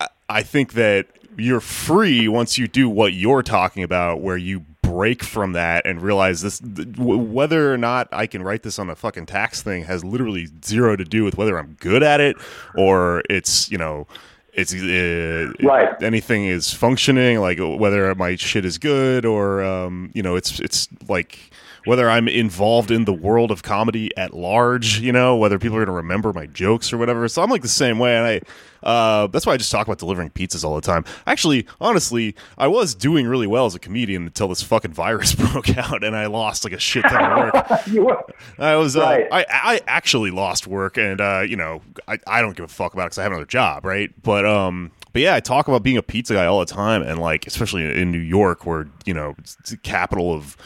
I- 0.00 0.08
I 0.28 0.42
think 0.44 0.74
that 0.74 1.08
you're 1.36 1.60
free 1.60 2.28
once 2.28 2.56
you 2.58 2.68
do 2.68 2.88
what 2.88 3.14
you're 3.14 3.42
talking 3.42 3.82
about, 3.82 4.20
where 4.20 4.36
you 4.36 4.64
break 4.82 5.22
from 5.22 5.52
that 5.52 5.86
and 5.86 6.02
realize 6.02 6.42
this 6.42 6.58
th- 6.58 6.88
whether 6.98 7.72
or 7.72 7.78
not 7.78 8.08
I 8.12 8.26
can 8.26 8.42
write 8.42 8.62
this 8.62 8.78
on 8.78 8.90
a 8.90 8.94
fucking 8.96 9.26
tax 9.26 9.62
thing 9.62 9.84
has 9.84 10.04
literally 10.04 10.48
zero 10.64 10.96
to 10.96 11.04
do 11.04 11.24
with 11.24 11.36
whether 11.38 11.56
I'm 11.58 11.76
good 11.80 12.02
at 12.02 12.20
it 12.20 12.36
or 12.76 13.22
it's 13.30 13.70
you 13.70 13.78
know 13.78 14.06
it's 14.52 14.74
uh, 14.74 15.52
Right. 15.62 16.02
anything 16.02 16.44
is 16.44 16.74
functioning 16.74 17.40
like 17.40 17.58
whether 17.58 18.14
my 18.16 18.36
shit 18.36 18.64
is 18.64 18.76
good 18.76 19.24
or 19.24 19.62
um, 19.62 20.10
you 20.14 20.22
know 20.22 20.36
it's 20.36 20.60
it's 20.60 20.88
like 21.08 21.38
whether 21.84 22.08
I'm 22.08 22.28
involved 22.28 22.90
in 22.90 23.04
the 23.04 23.12
world 23.12 23.50
of 23.50 23.62
comedy 23.62 24.10
at 24.16 24.34
large, 24.34 25.00
you 25.00 25.12
know, 25.12 25.36
whether 25.36 25.58
people 25.58 25.76
are 25.76 25.80
going 25.84 25.86
to 25.86 25.92
remember 25.92 26.32
my 26.32 26.46
jokes 26.46 26.92
or 26.92 26.98
whatever. 26.98 27.26
So 27.28 27.42
I'm 27.42 27.50
like 27.50 27.62
the 27.62 27.68
same 27.68 27.98
way, 27.98 28.16
and 28.16 28.26
I 28.26 28.40
uh, 28.84 29.28
that's 29.28 29.46
why 29.46 29.52
I 29.52 29.56
just 29.56 29.70
talk 29.70 29.86
about 29.86 29.98
delivering 29.98 30.30
pizzas 30.30 30.64
all 30.64 30.74
the 30.74 30.80
time. 30.80 31.04
Actually, 31.26 31.66
honestly, 31.80 32.34
I 32.58 32.66
was 32.66 32.96
doing 32.96 33.28
really 33.28 33.46
well 33.46 33.64
as 33.66 33.76
a 33.76 33.78
comedian 33.78 34.24
until 34.24 34.48
this 34.48 34.60
fucking 34.62 34.92
virus 34.92 35.34
broke 35.52 35.76
out, 35.78 36.02
and 36.02 36.16
I 36.16 36.26
lost 36.26 36.64
like 36.64 36.72
a 36.72 36.80
shit 36.80 37.04
ton 37.04 37.24
of 37.24 37.52
work. 37.54 37.86
You 37.86 38.04
were- 38.06 38.24
I 38.58 38.74
was, 38.76 38.96
uh, 38.96 39.00
Right. 39.02 39.26
I, 39.30 39.44
I 39.48 39.80
actually 39.86 40.30
lost 40.32 40.66
work, 40.66 40.96
and 40.98 41.20
uh, 41.20 41.44
you 41.46 41.56
know, 41.56 41.82
I, 42.08 42.18
I 42.26 42.40
don't 42.42 42.56
give 42.56 42.64
a 42.64 42.68
fuck 42.68 42.92
about 42.92 43.02
it 43.02 43.06
because 43.06 43.18
I 43.18 43.22
have 43.22 43.32
another 43.32 43.46
job, 43.46 43.84
right? 43.84 44.10
But 44.22 44.44
um, 44.46 44.90
but 45.12 45.22
yeah, 45.22 45.34
I 45.36 45.40
talk 45.40 45.68
about 45.68 45.82
being 45.84 45.96
a 45.96 46.02
pizza 46.02 46.34
guy 46.34 46.46
all 46.46 46.58
the 46.58 46.66
time, 46.66 47.02
and 47.02 47.20
like 47.20 47.46
especially 47.46 47.84
in 48.00 48.10
New 48.10 48.18
York, 48.18 48.66
where 48.66 48.88
you 49.04 49.14
know 49.14 49.34
it's 49.38 49.54
the 49.56 49.76
capital 49.76 50.32
of. 50.34 50.56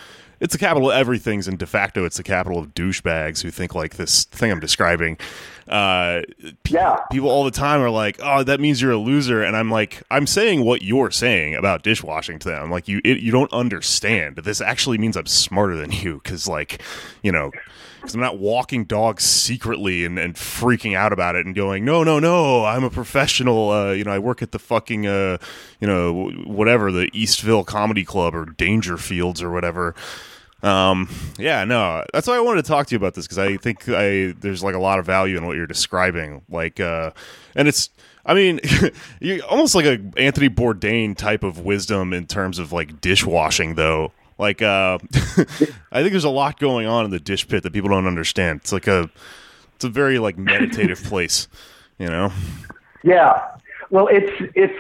It's 0.41 0.53
the 0.53 0.59
capital 0.59 0.91
of 0.91 0.97
everything's, 0.97 1.49
and 1.49 1.59
de 1.59 1.67
facto, 1.67 2.05
it's 2.05 2.19
the 2.19 2.23
capital 2.23 2.59
of 2.59 2.75
douchebags 2.75 3.43
who 3.43 3.51
think 3.51 3.75
like 3.75 3.97
this 3.97 4.25
thing 4.25 4.51
I'm 4.53 4.61
describing. 4.61 5.17
Uh, 5.69 6.21
pe- 6.63 6.75
Yeah. 6.75 6.97
people 7.11 7.29
all 7.31 7.43
the 7.45 7.51
time 7.51 7.81
are 7.81 7.91
like, 7.91 8.19
"Oh, 8.23 8.43
that 8.43 8.61
means 8.61 8.81
you're 8.83 8.93
a 8.93 8.97
loser," 8.99 9.43
and 9.43 9.57
I'm 9.57 9.71
like, 9.71 10.03
I'm 10.11 10.27
saying 10.27 10.65
what 10.65 10.83
you're 10.83 11.11
saying 11.11 11.55
about 11.55 11.83
dishwashing 11.83 12.39
to 12.41 12.49
them. 12.49 12.63
I'm 12.63 12.71
like, 12.71 12.87
you 12.87 13.01
it, 13.05 13.19
you 13.21 13.33
don't 13.33 13.53
understand. 13.53 14.37
This 14.37 14.61
actually 14.61 14.99
means 14.99 15.17
I'm 15.17 15.27
smarter 15.27 15.75
than 15.77 15.91
you 15.91 16.21
because, 16.23 16.47
like, 16.47 16.83
you 17.23 17.33
know, 17.33 17.51
because 18.07 18.15
I'm 18.15 18.21
not 18.21 18.39
walking 18.39 18.85
dogs 18.85 19.25
secretly 19.25 20.05
and, 20.05 20.19
and 20.19 20.35
freaking 20.35 20.97
out 20.97 21.13
about 21.13 21.35
it 21.35 21.45
and 21.45 21.55
going, 21.55 21.85
no, 21.85 22.05
no, 22.05 22.19
no, 22.21 22.65
I'm 22.65 22.85
a 22.85 22.91
professional. 22.91 23.71
Uh, 23.71 23.91
you 23.91 24.05
know, 24.05 24.13
I 24.13 24.21
work 24.21 24.43
at 24.43 24.53
the 24.53 24.59
fucking, 24.61 25.07
uh, 25.07 25.39
you 25.81 25.89
know, 25.89 26.31
whatever 26.45 26.93
the 26.93 27.11
Eastville 27.11 27.67
Comedy 27.67 28.05
Club 28.05 28.35
or 28.35 28.47
Dangerfields 28.47 29.43
or 29.43 29.51
whatever. 29.51 29.95
Um, 30.63 31.09
yeah, 31.39 31.65
no, 31.65 32.05
that's 32.13 32.27
why 32.27 32.37
I 32.37 32.41
wanted 32.41 32.65
to 32.65 32.69
talk 32.69 32.87
to 32.87 32.95
you 32.95 32.97
about 32.97 33.15
this 33.15 33.27
because 33.27 33.39
I 33.39 33.57
think 33.57 33.89
I 33.89 34.35
there's 34.39 34.63
like 34.63 34.75
a 34.75 34.81
lot 34.81 34.99
of 34.99 35.07
value 35.07 35.37
in 35.37 35.47
what 35.47 35.57
you're 35.57 35.67
describing. 35.67 36.43
Like, 36.49 36.81
uh, 36.81 37.11
and 37.55 37.69
it's, 37.69 37.91
I 38.25 38.35
mean, 38.35 38.61
you 39.21 39.43
almost 39.43 39.75
like 39.75 39.85
a 39.85 40.01
Anthony 40.17 40.49
Bourdain 40.49 41.17
type 41.17 41.43
of 41.43 41.61
wisdom 41.61 42.13
in 42.13 42.27
terms 42.27 42.59
of 42.59 42.73
like 42.73 43.01
dishwashing, 43.01 43.75
though. 43.75 44.13
Like, 44.39 44.63
uh, 44.63 44.99
I 45.13 46.03
think 46.03 46.11
there's 46.11 46.25
a 46.25 46.31
lot 46.31 46.59
going 46.59 46.87
on 46.87 47.05
in 47.05 47.11
the 47.11 47.21
dish 47.21 47.49
pit 47.49 47.63
that 47.63 47.73
people 47.73 47.91
don't 47.91 48.07
understand. 48.07 48.61
It's 48.61 48.73
like 48.73 48.87
a, 48.87 49.11
it's 49.75 49.85
a 49.85 49.89
very 49.89 50.19
like 50.19 50.37
meditative 50.37 51.03
place, 51.05 51.49
you 51.99 52.07
know. 52.07 52.33
Yeah. 53.03 53.57
Well, 53.91 54.09
it's 54.09 54.33
it's 54.55 54.79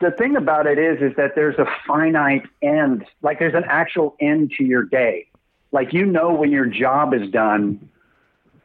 the 0.00 0.10
thing 0.12 0.36
about 0.36 0.66
it 0.66 0.78
is 0.78 1.00
is 1.00 1.16
that 1.16 1.34
there's 1.34 1.58
a 1.58 1.66
finite 1.86 2.46
end. 2.60 3.04
Like 3.22 3.38
there's 3.38 3.54
an 3.54 3.64
actual 3.66 4.16
end 4.20 4.52
to 4.58 4.64
your 4.64 4.82
day. 4.82 5.28
Like 5.70 5.92
you 5.92 6.04
know 6.04 6.32
when 6.32 6.50
your 6.50 6.66
job 6.66 7.14
is 7.14 7.30
done 7.30 7.88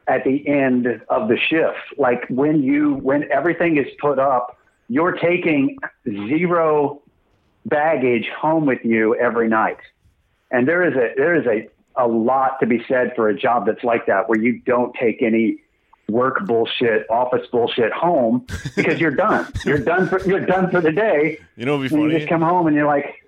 at 0.06 0.24
the 0.24 0.46
end 0.48 1.02
of 1.08 1.28
the 1.28 1.38
shift. 1.38 1.98
Like 1.98 2.26
when 2.28 2.62
you 2.62 2.94
when 2.94 3.30
everything 3.30 3.76
is 3.76 3.86
put 4.00 4.18
up, 4.18 4.58
you're 4.88 5.12
taking 5.12 5.78
zero 6.06 7.02
baggage 7.68 8.28
home 8.28 8.66
with 8.66 8.84
you 8.84 9.14
every 9.16 9.48
night. 9.48 9.78
And 10.50 10.66
there 10.66 10.82
is 10.82 10.94
a 10.94 11.14
there 11.16 11.34
is 11.34 11.46
a 11.46 11.68
a 12.02 12.06
lot 12.06 12.60
to 12.60 12.66
be 12.66 12.82
said 12.88 13.12
for 13.16 13.28
a 13.28 13.38
job 13.38 13.66
that's 13.66 13.84
like 13.84 14.06
that 14.06 14.28
where 14.28 14.38
you 14.38 14.60
don't 14.60 14.94
take 14.94 15.20
any 15.22 15.58
work 16.08 16.46
bullshit, 16.46 17.08
office 17.10 17.46
bullshit 17.50 17.92
home 17.92 18.46
because 18.76 19.00
you're 19.00 19.10
done. 19.10 19.46
You're 19.64 19.78
done 19.78 20.08
for 20.08 20.20
you're 20.26 20.46
done 20.46 20.70
for 20.70 20.80
the 20.80 20.92
day. 20.92 21.38
You 21.56 21.66
know, 21.66 21.78
be 21.78 21.94
And 21.94 22.02
you 22.02 22.10
just 22.10 22.28
come 22.28 22.40
home 22.40 22.66
and 22.66 22.74
you're 22.74 22.86
like? 22.86 23.22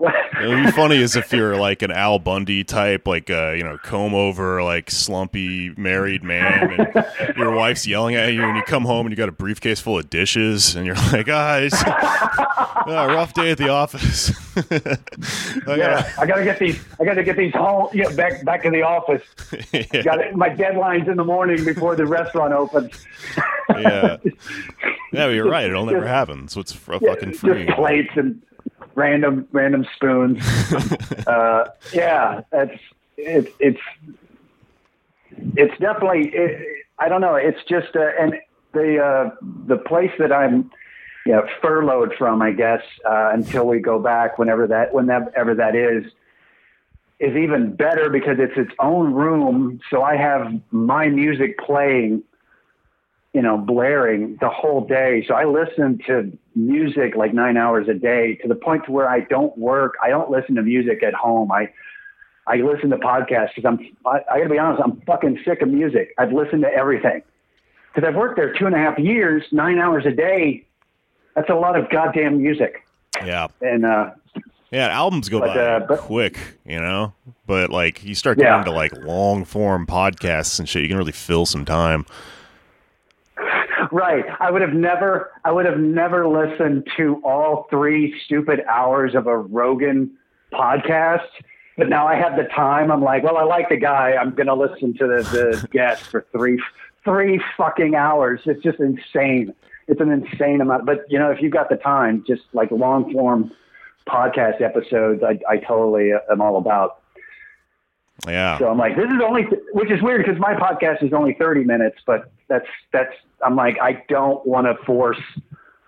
It 0.00 0.48
would 0.48 0.64
be 0.66 0.70
funny 0.70 1.02
as 1.02 1.16
if 1.16 1.32
you're 1.32 1.56
like 1.56 1.82
an 1.82 1.90
Al 1.90 2.18
Bundy 2.18 2.62
type, 2.62 3.06
like 3.08 3.30
uh, 3.30 3.50
you 3.50 3.64
know, 3.64 3.78
comb 3.78 4.14
over, 4.14 4.62
like 4.62 4.90
slumpy 4.90 5.70
married 5.76 6.22
man, 6.22 6.70
and 6.94 7.36
your 7.36 7.50
wife's 7.50 7.86
yelling 7.86 8.14
at 8.14 8.32
you, 8.32 8.42
and 8.44 8.56
you 8.56 8.62
come 8.62 8.84
home 8.84 9.06
and 9.06 9.12
you 9.12 9.16
got 9.16 9.28
a 9.28 9.32
briefcase 9.32 9.80
full 9.80 9.98
of 9.98 10.08
dishes, 10.08 10.76
and 10.76 10.86
you're 10.86 10.94
like, 11.12 11.26
guys, 11.26 11.72
ah, 11.74 12.84
rough 13.08 13.34
day 13.34 13.50
at 13.50 13.58
the 13.58 13.68
office. 13.68 14.30
I 15.66 15.74
yeah, 15.74 16.12
I 16.18 16.26
gotta 16.26 16.44
get 16.44 16.58
these. 16.58 16.80
I 17.00 17.04
gotta 17.04 17.24
get 17.24 17.36
these 17.36 17.54
home. 17.54 17.88
Know, 17.92 18.14
back 18.14 18.44
back 18.44 18.64
in 18.64 18.72
the 18.72 18.82
office. 18.82 19.22
gotta, 19.72 20.02
Got. 20.02 20.34
My 20.34 20.48
deadline's 20.48 21.08
in 21.08 21.16
the 21.16 21.24
morning 21.24 21.64
before 21.64 21.96
the 21.96 22.06
restaurant 22.06 22.52
opens. 22.52 23.04
yeah, 23.70 24.18
yeah, 25.12 25.28
you're 25.28 25.50
right. 25.50 25.66
It'll 25.66 25.86
never 25.86 26.06
happen. 26.06 26.46
So 26.48 26.60
it's 26.60 26.72
fucking 26.72 27.32
free. 27.34 27.66
Just 27.66 27.76
plates 27.76 28.12
and 28.16 28.40
random 28.94 29.46
random 29.52 29.86
spoons. 29.94 30.42
uh, 31.26 31.68
yeah, 31.92 32.42
that's 32.50 32.78
it's 33.16 33.50
it's 33.58 33.80
it's 35.56 35.78
definitely. 35.78 36.30
It, 36.34 36.84
I 36.98 37.08
don't 37.08 37.20
know. 37.20 37.36
It's 37.36 37.62
just 37.68 37.94
uh, 37.94 38.10
and 38.20 38.34
the 38.72 38.98
uh, 38.98 39.30
the 39.66 39.76
place 39.76 40.12
that 40.18 40.32
I'm 40.32 40.70
you 41.26 41.32
know, 41.32 41.46
furloughed 41.60 42.14
from, 42.16 42.40
I 42.40 42.52
guess, 42.52 42.80
uh, 43.04 43.32
until 43.34 43.66
we 43.66 43.80
go 43.80 43.98
back, 43.98 44.38
whenever 44.38 44.66
that 44.68 44.94
whenever 44.94 45.54
that 45.54 45.76
is, 45.76 46.10
is 47.20 47.36
even 47.36 47.74
better 47.74 48.08
because 48.08 48.38
it's 48.38 48.56
its 48.56 48.72
own 48.78 49.12
room. 49.12 49.80
So 49.90 50.02
I 50.02 50.16
have 50.16 50.52
my 50.70 51.08
music 51.08 51.58
playing 51.58 52.22
you 53.34 53.42
know, 53.42 53.58
blaring 53.58 54.36
the 54.40 54.48
whole 54.48 54.86
day. 54.86 55.24
So 55.28 55.34
I 55.34 55.44
listen 55.44 55.98
to 56.06 56.36
music 56.58 57.14
like 57.16 57.32
nine 57.32 57.56
hours 57.56 57.88
a 57.88 57.94
day 57.94 58.34
to 58.42 58.48
the 58.48 58.54
point 58.54 58.84
to 58.86 58.92
where 58.92 59.08
I 59.08 59.20
don't 59.20 59.56
work. 59.56 59.94
I 60.02 60.08
don't 60.10 60.30
listen 60.30 60.54
to 60.56 60.62
music 60.62 61.02
at 61.02 61.14
home. 61.14 61.50
I, 61.52 61.70
I 62.46 62.56
listen 62.56 62.90
to 62.90 62.96
podcasts 62.96 63.50
because 63.54 63.64
I'm, 63.64 63.78
I, 64.06 64.20
I 64.32 64.38
gotta 64.38 64.50
be 64.50 64.58
honest, 64.58 64.82
I'm 64.84 65.00
fucking 65.02 65.40
sick 65.44 65.62
of 65.62 65.68
music. 65.68 66.14
I've 66.18 66.32
listened 66.32 66.62
to 66.62 66.68
everything 66.68 67.22
because 67.94 68.06
I've 68.08 68.16
worked 68.16 68.36
there 68.36 68.52
two 68.54 68.66
and 68.66 68.74
a 68.74 68.78
half 68.78 68.98
years, 68.98 69.44
nine 69.52 69.78
hours 69.78 70.04
a 70.06 70.10
day. 70.12 70.64
That's 71.34 71.50
a 71.50 71.54
lot 71.54 71.78
of 71.78 71.88
goddamn 71.90 72.42
music. 72.42 72.84
Yeah, 73.24 73.48
And, 73.60 73.84
uh, 73.84 74.10
yeah. 74.70 74.88
Albums 74.88 75.28
go 75.28 75.40
But, 75.40 75.54
by 75.54 75.60
uh, 75.60 75.86
but- 75.86 75.98
quick, 76.00 76.38
you 76.64 76.78
know. 76.80 77.12
But 77.46 77.70
like, 77.70 78.04
you 78.04 78.14
start 78.14 78.36
getting 78.38 78.52
Yeah. 78.52 78.58
into 78.60 78.70
like 78.72 78.92
long 78.96 79.44
form 79.44 79.86
podcasts 79.86 80.58
and 80.58 80.68
shit, 80.68 80.82
you 80.82 80.88
can 80.88 80.98
really 80.98 81.12
fill 81.12 81.46
some 81.46 81.64
time. 81.64 82.04
Right. 83.98 84.24
I 84.38 84.52
would 84.52 84.62
have 84.62 84.74
never 84.74 85.32
I 85.44 85.50
would 85.50 85.66
have 85.66 85.80
never 85.80 86.28
listened 86.28 86.86
to 86.96 87.20
all 87.24 87.66
three 87.68 88.14
stupid 88.24 88.60
hours 88.70 89.16
of 89.16 89.26
a 89.26 89.36
Rogan 89.36 90.16
podcast. 90.52 91.26
But 91.76 91.88
now 91.88 92.06
I 92.06 92.14
have 92.14 92.36
the 92.36 92.44
time. 92.44 92.92
I'm 92.92 93.02
like, 93.02 93.24
well, 93.24 93.36
I 93.36 93.42
like 93.42 93.68
the 93.68 93.76
guy. 93.76 94.12
I'm 94.12 94.36
gonna 94.36 94.54
listen 94.54 94.94
to 94.98 95.06
the, 95.08 95.22
the 95.22 95.68
guest 95.72 96.04
for 96.04 96.24
three 96.30 96.62
three 97.02 97.40
fucking 97.56 97.96
hours. 97.96 98.40
It's 98.44 98.62
just 98.62 98.78
insane. 98.78 99.52
It's 99.88 100.00
an 100.00 100.12
insane 100.12 100.60
amount. 100.60 100.86
But 100.86 101.00
you 101.08 101.18
know, 101.18 101.32
if 101.32 101.42
you've 101.42 101.52
got 101.52 101.68
the 101.68 101.76
time, 101.76 102.22
just 102.24 102.42
like 102.52 102.70
long 102.70 103.12
form 103.12 103.50
podcast 104.06 104.60
episodes, 104.60 105.24
I, 105.24 105.40
I 105.50 105.56
totally 105.56 106.12
am 106.30 106.40
all 106.40 106.56
about. 106.56 107.02
Yeah. 108.28 108.60
So 108.60 108.68
I'm 108.68 108.78
like, 108.78 108.94
this 108.94 109.06
is 109.06 109.20
only, 109.26 109.42
which 109.72 109.90
is 109.90 110.00
weird 110.02 110.24
because 110.24 110.40
my 110.40 110.54
podcast 110.54 111.02
is 111.04 111.12
only 111.12 111.34
30 111.34 111.64
minutes, 111.64 111.98
but 112.06 112.30
that's, 112.48 112.66
that's, 112.92 113.14
I'm 113.44 113.56
like, 113.56 113.76
I 113.80 114.02
don't 114.08 114.44
want 114.46 114.66
to 114.66 114.74
force 114.84 115.20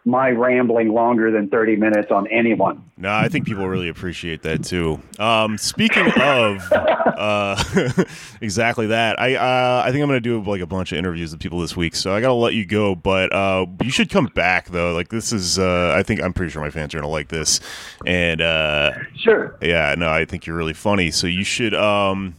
my 0.07 0.31
rambling 0.31 0.89
longer 0.95 1.31
than 1.31 1.49
30 1.51 1.77
minutes 1.77 2.11
on 2.11 2.27
anyone. 2.29 2.83
No, 2.97 3.13
I 3.13 3.29
think 3.29 3.45
people 3.47 3.69
really 3.69 3.89
appreciate 3.91 4.43
that 4.43 4.65
too. 4.65 4.99
Um, 5.19 5.59
speaking 5.59 6.07
of 6.19 6.73
uh, 6.73 7.63
exactly 8.41 8.87
that, 8.89 9.21
I 9.21 9.35
uh, 9.35 9.83
I 9.85 9.91
think 9.93 10.03
I'm 10.03 10.09
gonna 10.09 10.21
do 10.21 10.41
like 10.43 10.63
a 10.63 10.67
bunch 10.67 10.93
of 10.93 10.99
interviews 10.99 11.33
with 11.33 11.41
people 11.41 11.61
this 11.61 11.77
week, 11.77 11.95
so 11.95 12.15
I 12.15 12.21
gotta 12.23 12.33
let 12.33 12.55
you 12.55 12.65
go. 12.65 12.95
But 12.95 13.33
uh, 13.35 13.67
you 13.83 13.91
should 13.91 14.09
come 14.11 14.27
back 14.35 14.69
though. 14.69 14.95
Like 14.95 15.09
this 15.11 15.33
is, 15.33 15.59
uh, 15.59 15.93
I 15.95 16.03
think 16.03 16.23
I'm 16.23 16.33
pretty 16.33 16.51
sure 16.51 16.63
my 16.63 16.71
fans 16.71 16.95
are 16.95 16.99
gonna 16.99 17.09
like 17.09 17.29
this, 17.29 17.61
and 18.07 18.41
uh, 18.41 18.93
Sure. 19.17 19.55
yeah, 19.61 19.95
no, 19.99 20.09
I 20.11 20.25
think 20.25 20.47
you're 20.47 20.57
really 20.57 20.73
funny. 20.75 21.11
So 21.11 21.27
you 21.27 21.45
should 21.45 21.75
um, 21.75 22.37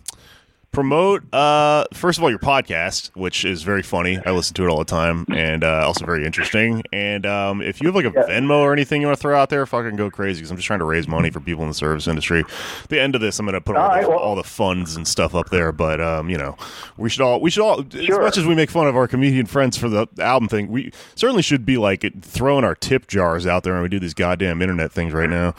promote 0.72 1.22
uh, 1.34 1.84
first 1.94 2.18
of 2.18 2.24
all 2.24 2.30
your 2.30 2.40
podcast, 2.40 3.10
which 3.14 3.44
is 3.44 3.64
very 3.64 3.82
funny. 3.84 4.20
I 4.26 4.32
listen 4.32 4.54
to 4.56 4.64
it 4.64 4.70
all 4.70 4.78
the 4.78 4.86
time, 4.86 5.26
and 5.30 5.64
uh, 5.64 5.84
also 5.86 6.06
very 6.06 6.26
interesting. 6.26 6.82
And 6.94 7.26
um, 7.26 7.62
if 7.62 7.82
you 7.82 7.88
have 7.88 7.96
like 7.96 8.06
a 8.06 8.12
Yeah. 8.16 8.24
Venmo 8.40 8.60
or 8.60 8.72
anything 8.72 9.02
you 9.02 9.08
want 9.08 9.18
to 9.18 9.22
throw 9.22 9.38
out 9.38 9.50
there, 9.50 9.66
fucking 9.66 9.98
go 9.98 10.10
crazy 10.10 10.40
because 10.40 10.52
I'm 10.52 10.58
just 10.58 10.68
trying 10.68 10.80
to 10.80 10.86
raise 10.86 11.08
money 11.08 11.30
for 11.30 11.40
people 11.42 11.64
in 11.64 11.68
the 11.70 11.74
service 11.74 12.08
industry. 12.08 12.44
At 12.84 12.90
the 12.90 13.02
end 13.02 13.16
of 13.16 13.22
this, 13.22 13.38
I'm 13.40 13.46
going 13.46 13.54
to 13.54 13.62
put 13.62 13.76
all, 13.76 13.90
All 13.92 14.02
the, 14.02 14.10
well- 14.10 14.20
all 14.20 14.36
the 14.36 14.44
funds 14.44 14.96
and 14.96 15.08
stuff 15.08 15.36
up 15.36 15.50
there. 15.50 15.72
But 15.72 16.00
um, 16.00 16.30
you 16.30 16.38
know, 16.38 16.56
we 16.98 17.10
should 17.10 17.22
all 17.22 17.42
we 17.42 17.50
should 17.52 17.64
all 17.64 17.82
as 17.94 18.10
much 18.10 18.38
as 18.38 18.46
we 18.46 18.56
make 18.56 18.70
fun 18.70 18.88
of 18.88 18.96
our 18.96 19.08
comedian 19.08 19.48
friends 19.48 19.76
for 19.78 19.90
the 19.90 20.08
album 20.20 20.48
thing, 20.48 20.70
we 20.70 20.92
certainly 21.16 21.42
should 21.42 21.66
be 21.66 21.78
like 21.78 22.06
throwing 22.22 22.64
our 22.64 22.76
tip 22.76 23.08
jars 23.08 23.46
out 23.46 23.64
there 23.64 23.74
and 23.74 23.84
we 23.84 23.90
do 23.90 24.00
these 24.00 24.14
goddamn 24.14 24.62
internet 24.62 24.92
things 24.92 25.12
right 25.14 25.30
now. 25.30 25.54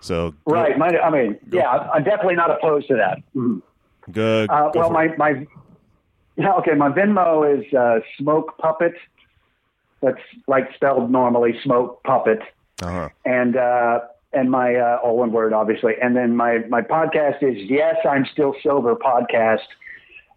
So 0.00 0.34
right. 0.46 0.76
My, 0.78 0.88
I 0.88 1.10
mean, 1.10 1.38
go. 1.48 1.58
yeah, 1.58 1.68
I'm 1.92 2.02
definitely 2.02 2.34
not 2.34 2.50
opposed 2.50 2.88
to 2.88 2.94
that. 2.96 3.18
Mm-hmm. 3.36 3.58
Good. 4.10 4.50
Uh, 4.50 4.70
well, 4.74 4.90
my, 4.90 5.08
my, 5.16 5.46
yeah, 6.36 6.52
okay. 6.54 6.74
My 6.74 6.88
Venmo 6.88 7.58
is 7.58 7.72
uh, 7.74 8.00
Smoke 8.18 8.58
Puppet. 8.58 8.94
That's 10.00 10.18
like 10.48 10.74
spelled 10.74 11.10
normally, 11.10 11.54
Smoke 11.62 12.02
Puppet. 12.02 12.40
Uh-huh. 12.82 13.08
And 13.24 13.56
uh, 13.56 14.00
and 14.32 14.50
my 14.50 14.74
uh, 14.74 14.98
all 15.02 15.16
one 15.18 15.32
word, 15.32 15.52
obviously. 15.52 15.92
And 16.02 16.16
then 16.16 16.34
my 16.36 16.58
my 16.68 16.82
podcast 16.82 17.42
is 17.42 17.70
Yes, 17.70 17.96
I'm 18.08 18.26
Still 18.32 18.54
Sober 18.62 18.96
podcast, 18.96 19.66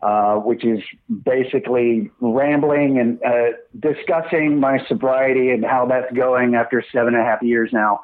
uh, 0.02 0.36
which 0.36 0.66
is 0.66 0.80
basically 1.24 2.12
rambling 2.20 3.00
and 3.00 3.24
uh, 3.24 3.58
discussing 3.80 4.60
my 4.60 4.80
sobriety 4.88 5.50
and 5.50 5.64
how 5.66 5.86
that's 5.88 6.12
going 6.14 6.56
after 6.56 6.84
seven 6.92 7.16
and 7.16 7.24
a 7.24 7.26
half 7.26 7.42
years 7.42 7.72
now, 7.72 8.02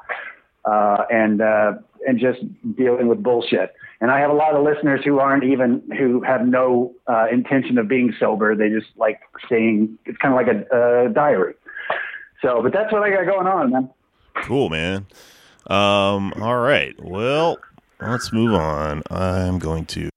uh, 0.64 1.04
and 1.10 1.40
uh, 1.40 1.74
and 2.06 2.18
just 2.18 2.40
dealing 2.74 3.06
with 3.08 3.22
bullshit. 3.22 3.74
And 4.02 4.10
I 4.10 4.18
have 4.18 4.30
a 4.30 4.34
lot 4.34 4.56
of 4.56 4.64
listeners 4.64 5.00
who 5.04 5.20
aren't 5.20 5.44
even 5.44 5.80
who 5.96 6.22
have 6.22 6.44
no 6.44 6.92
uh, 7.06 7.26
intention 7.30 7.78
of 7.78 7.86
being 7.86 8.12
sober. 8.18 8.56
They 8.56 8.68
just 8.68 8.88
like 8.96 9.20
saying 9.48 9.96
it's 10.06 10.18
kind 10.18 10.34
of 10.34 10.44
like 10.44 10.48
a, 10.48 11.06
a 11.06 11.08
diary. 11.08 11.54
So, 12.42 12.60
but 12.64 12.72
that's 12.72 12.92
what 12.92 13.04
I 13.04 13.10
got 13.10 13.26
going 13.26 13.46
on, 13.46 13.70
man. 13.70 13.90
Cool, 14.34 14.70
man. 14.70 15.06
Um, 15.68 16.32
all 16.40 16.58
right. 16.58 16.96
Well, 17.00 17.58
let's 18.00 18.32
move 18.32 18.54
on. 18.54 19.04
I'm 19.08 19.60
going 19.60 19.86
to. 19.86 20.10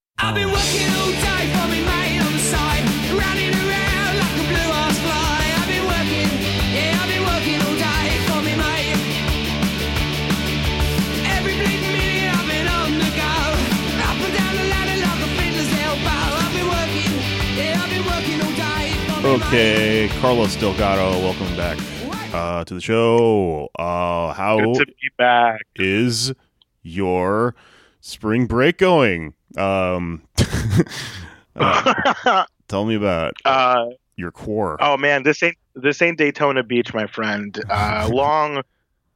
Okay. 19.36 20.08
Carlos 20.22 20.56
Delgado, 20.56 21.10
welcome 21.20 21.58
back 21.58 21.78
uh, 22.34 22.64
to 22.64 22.74
the 22.74 22.80
show. 22.80 23.70
Uh, 23.78 24.32
how 24.32 24.58
Good 24.62 24.76
to 24.76 24.86
be 24.86 25.10
back. 25.18 25.60
is 25.76 26.32
your 26.84 27.54
spring 28.00 28.46
break 28.46 28.78
going? 28.78 29.34
Um, 29.58 30.22
uh, 31.58 32.46
tell 32.70 32.86
me 32.86 32.96
about 32.96 33.34
uh, 33.44 33.88
your 34.16 34.32
core. 34.32 34.78
Oh 34.80 34.96
man, 34.96 35.24
this 35.24 35.44
ain't 35.44 35.58
this 35.76 36.02
ain't 36.02 36.18
Daytona 36.18 36.64
Beach, 36.64 36.94
my 36.94 37.06
friend. 37.06 37.62
Uh, 37.70 38.10
long, 38.14 38.64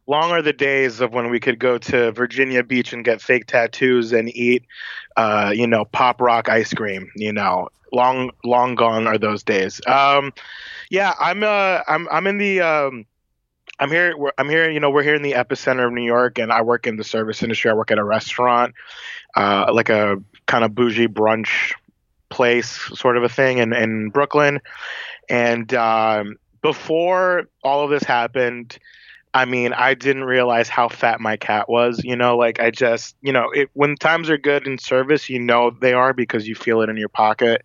long 0.06 0.32
are 0.32 0.42
the 0.42 0.52
days 0.52 1.00
of 1.00 1.14
when 1.14 1.30
we 1.30 1.40
could 1.40 1.60
go 1.60 1.78
to 1.78 2.12
Virginia 2.12 2.62
Beach 2.62 2.92
and 2.92 3.06
get 3.06 3.22
fake 3.22 3.46
tattoos 3.46 4.12
and 4.12 4.28
eat, 4.36 4.66
uh, 5.20 5.52
you 5.54 5.68
know, 5.68 5.84
pop 5.84 6.22
rock 6.22 6.48
ice 6.48 6.74
cream. 6.74 7.12
You 7.14 7.34
know, 7.34 7.68
long, 7.92 8.32
long 8.46 8.76
gone 8.76 9.06
are 9.06 9.18
those 9.18 9.44
days. 9.44 9.82
Um, 9.86 10.34
yeah, 10.90 11.14
I'm 11.20 11.44
uh, 11.44 11.82
I'm 11.88 12.08
I'm 12.10 12.26
in 12.26 12.38
the 12.38 12.62
um, 12.62 13.06
I'm 13.80 13.92
here. 13.92 14.16
I'm 14.38 14.48
here. 14.48 14.70
You 14.70 14.80
know, 14.80 14.90
we're 14.90 15.04
here 15.04 15.16
in 15.16 15.22
the 15.22 15.34
epicenter 15.34 15.86
of 15.86 15.92
New 15.92 16.06
York, 16.06 16.40
and 16.40 16.54
I 16.54 16.62
work 16.62 16.88
in 16.88 16.96
the 16.96 17.04
service 17.04 17.44
industry. 17.44 17.70
I 17.70 17.74
work 17.74 17.92
at 17.92 17.98
a 17.98 18.04
restaurant, 18.04 18.74
uh, 19.36 19.72
like 19.74 19.90
a 19.90 20.24
kind 20.46 20.64
of 20.64 20.74
bougie 20.74 21.10
brunch 21.10 21.74
place, 22.30 22.70
sort 22.94 23.18
of 23.18 23.24
a 23.24 23.30
thing, 23.30 23.58
in 23.58 23.74
in 23.74 24.12
Brooklyn. 24.12 24.62
And 25.28 25.74
um, 25.74 26.38
before 26.62 27.50
all 27.62 27.84
of 27.84 27.90
this 27.90 28.04
happened, 28.04 28.80
I 29.34 29.46
mean, 29.46 29.74
I 29.74 29.94
didn't 29.94 30.24
realize 30.24 30.70
how 30.70 30.90
fat 30.90 31.20
my 31.20 31.38
cat 31.38 31.70
was. 31.70 32.04
You 32.04 32.16
know, 32.16 32.38
like 32.38 32.60
I 32.60 32.72
just, 32.72 33.16
you 33.22 33.32
know, 33.32 33.52
it, 33.52 33.70
when 33.74 33.96
times 33.96 34.30
are 34.30 34.38
good 34.38 34.66
in 34.66 34.78
service, 34.78 35.30
you 35.30 35.40
know 35.40 35.70
they 35.70 35.94
are 35.94 36.14
because 36.14 36.48
you 36.48 36.56
feel 36.56 36.82
it 36.82 36.90
in 36.90 36.98
your 36.98 37.10
pocket 37.10 37.64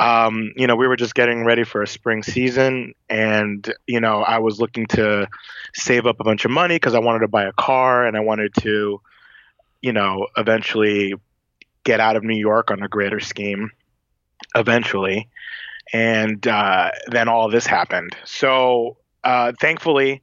um, 0.00 0.52
you 0.56 0.66
know, 0.66 0.76
we 0.76 0.86
were 0.86 0.96
just 0.96 1.14
getting 1.14 1.44
ready 1.44 1.64
for 1.64 1.82
a 1.82 1.86
spring 1.86 2.22
season, 2.22 2.94
and 3.10 3.72
you 3.86 4.00
know, 4.00 4.22
I 4.22 4.38
was 4.38 4.58
looking 4.58 4.86
to 4.88 5.28
save 5.74 6.06
up 6.06 6.18
a 6.20 6.24
bunch 6.24 6.44
of 6.44 6.50
money 6.50 6.76
because 6.76 6.94
I 6.94 6.98
wanted 6.98 7.20
to 7.20 7.28
buy 7.28 7.44
a 7.44 7.52
car 7.52 8.06
and 8.06 8.16
I 8.16 8.20
wanted 8.20 8.54
to, 8.60 9.00
you 9.82 9.92
know, 9.92 10.28
eventually 10.36 11.14
get 11.84 12.00
out 12.00 12.16
of 12.16 12.24
New 12.24 12.38
York 12.38 12.70
on 12.70 12.82
a 12.82 12.88
greater 12.88 13.20
scheme. 13.20 13.70
Eventually, 14.54 15.28
and 15.92 16.46
uh, 16.46 16.90
then 17.08 17.28
all 17.28 17.48
this 17.48 17.64
happened. 17.64 18.16
So, 18.24 18.96
uh, 19.24 19.52
thankfully, 19.60 20.20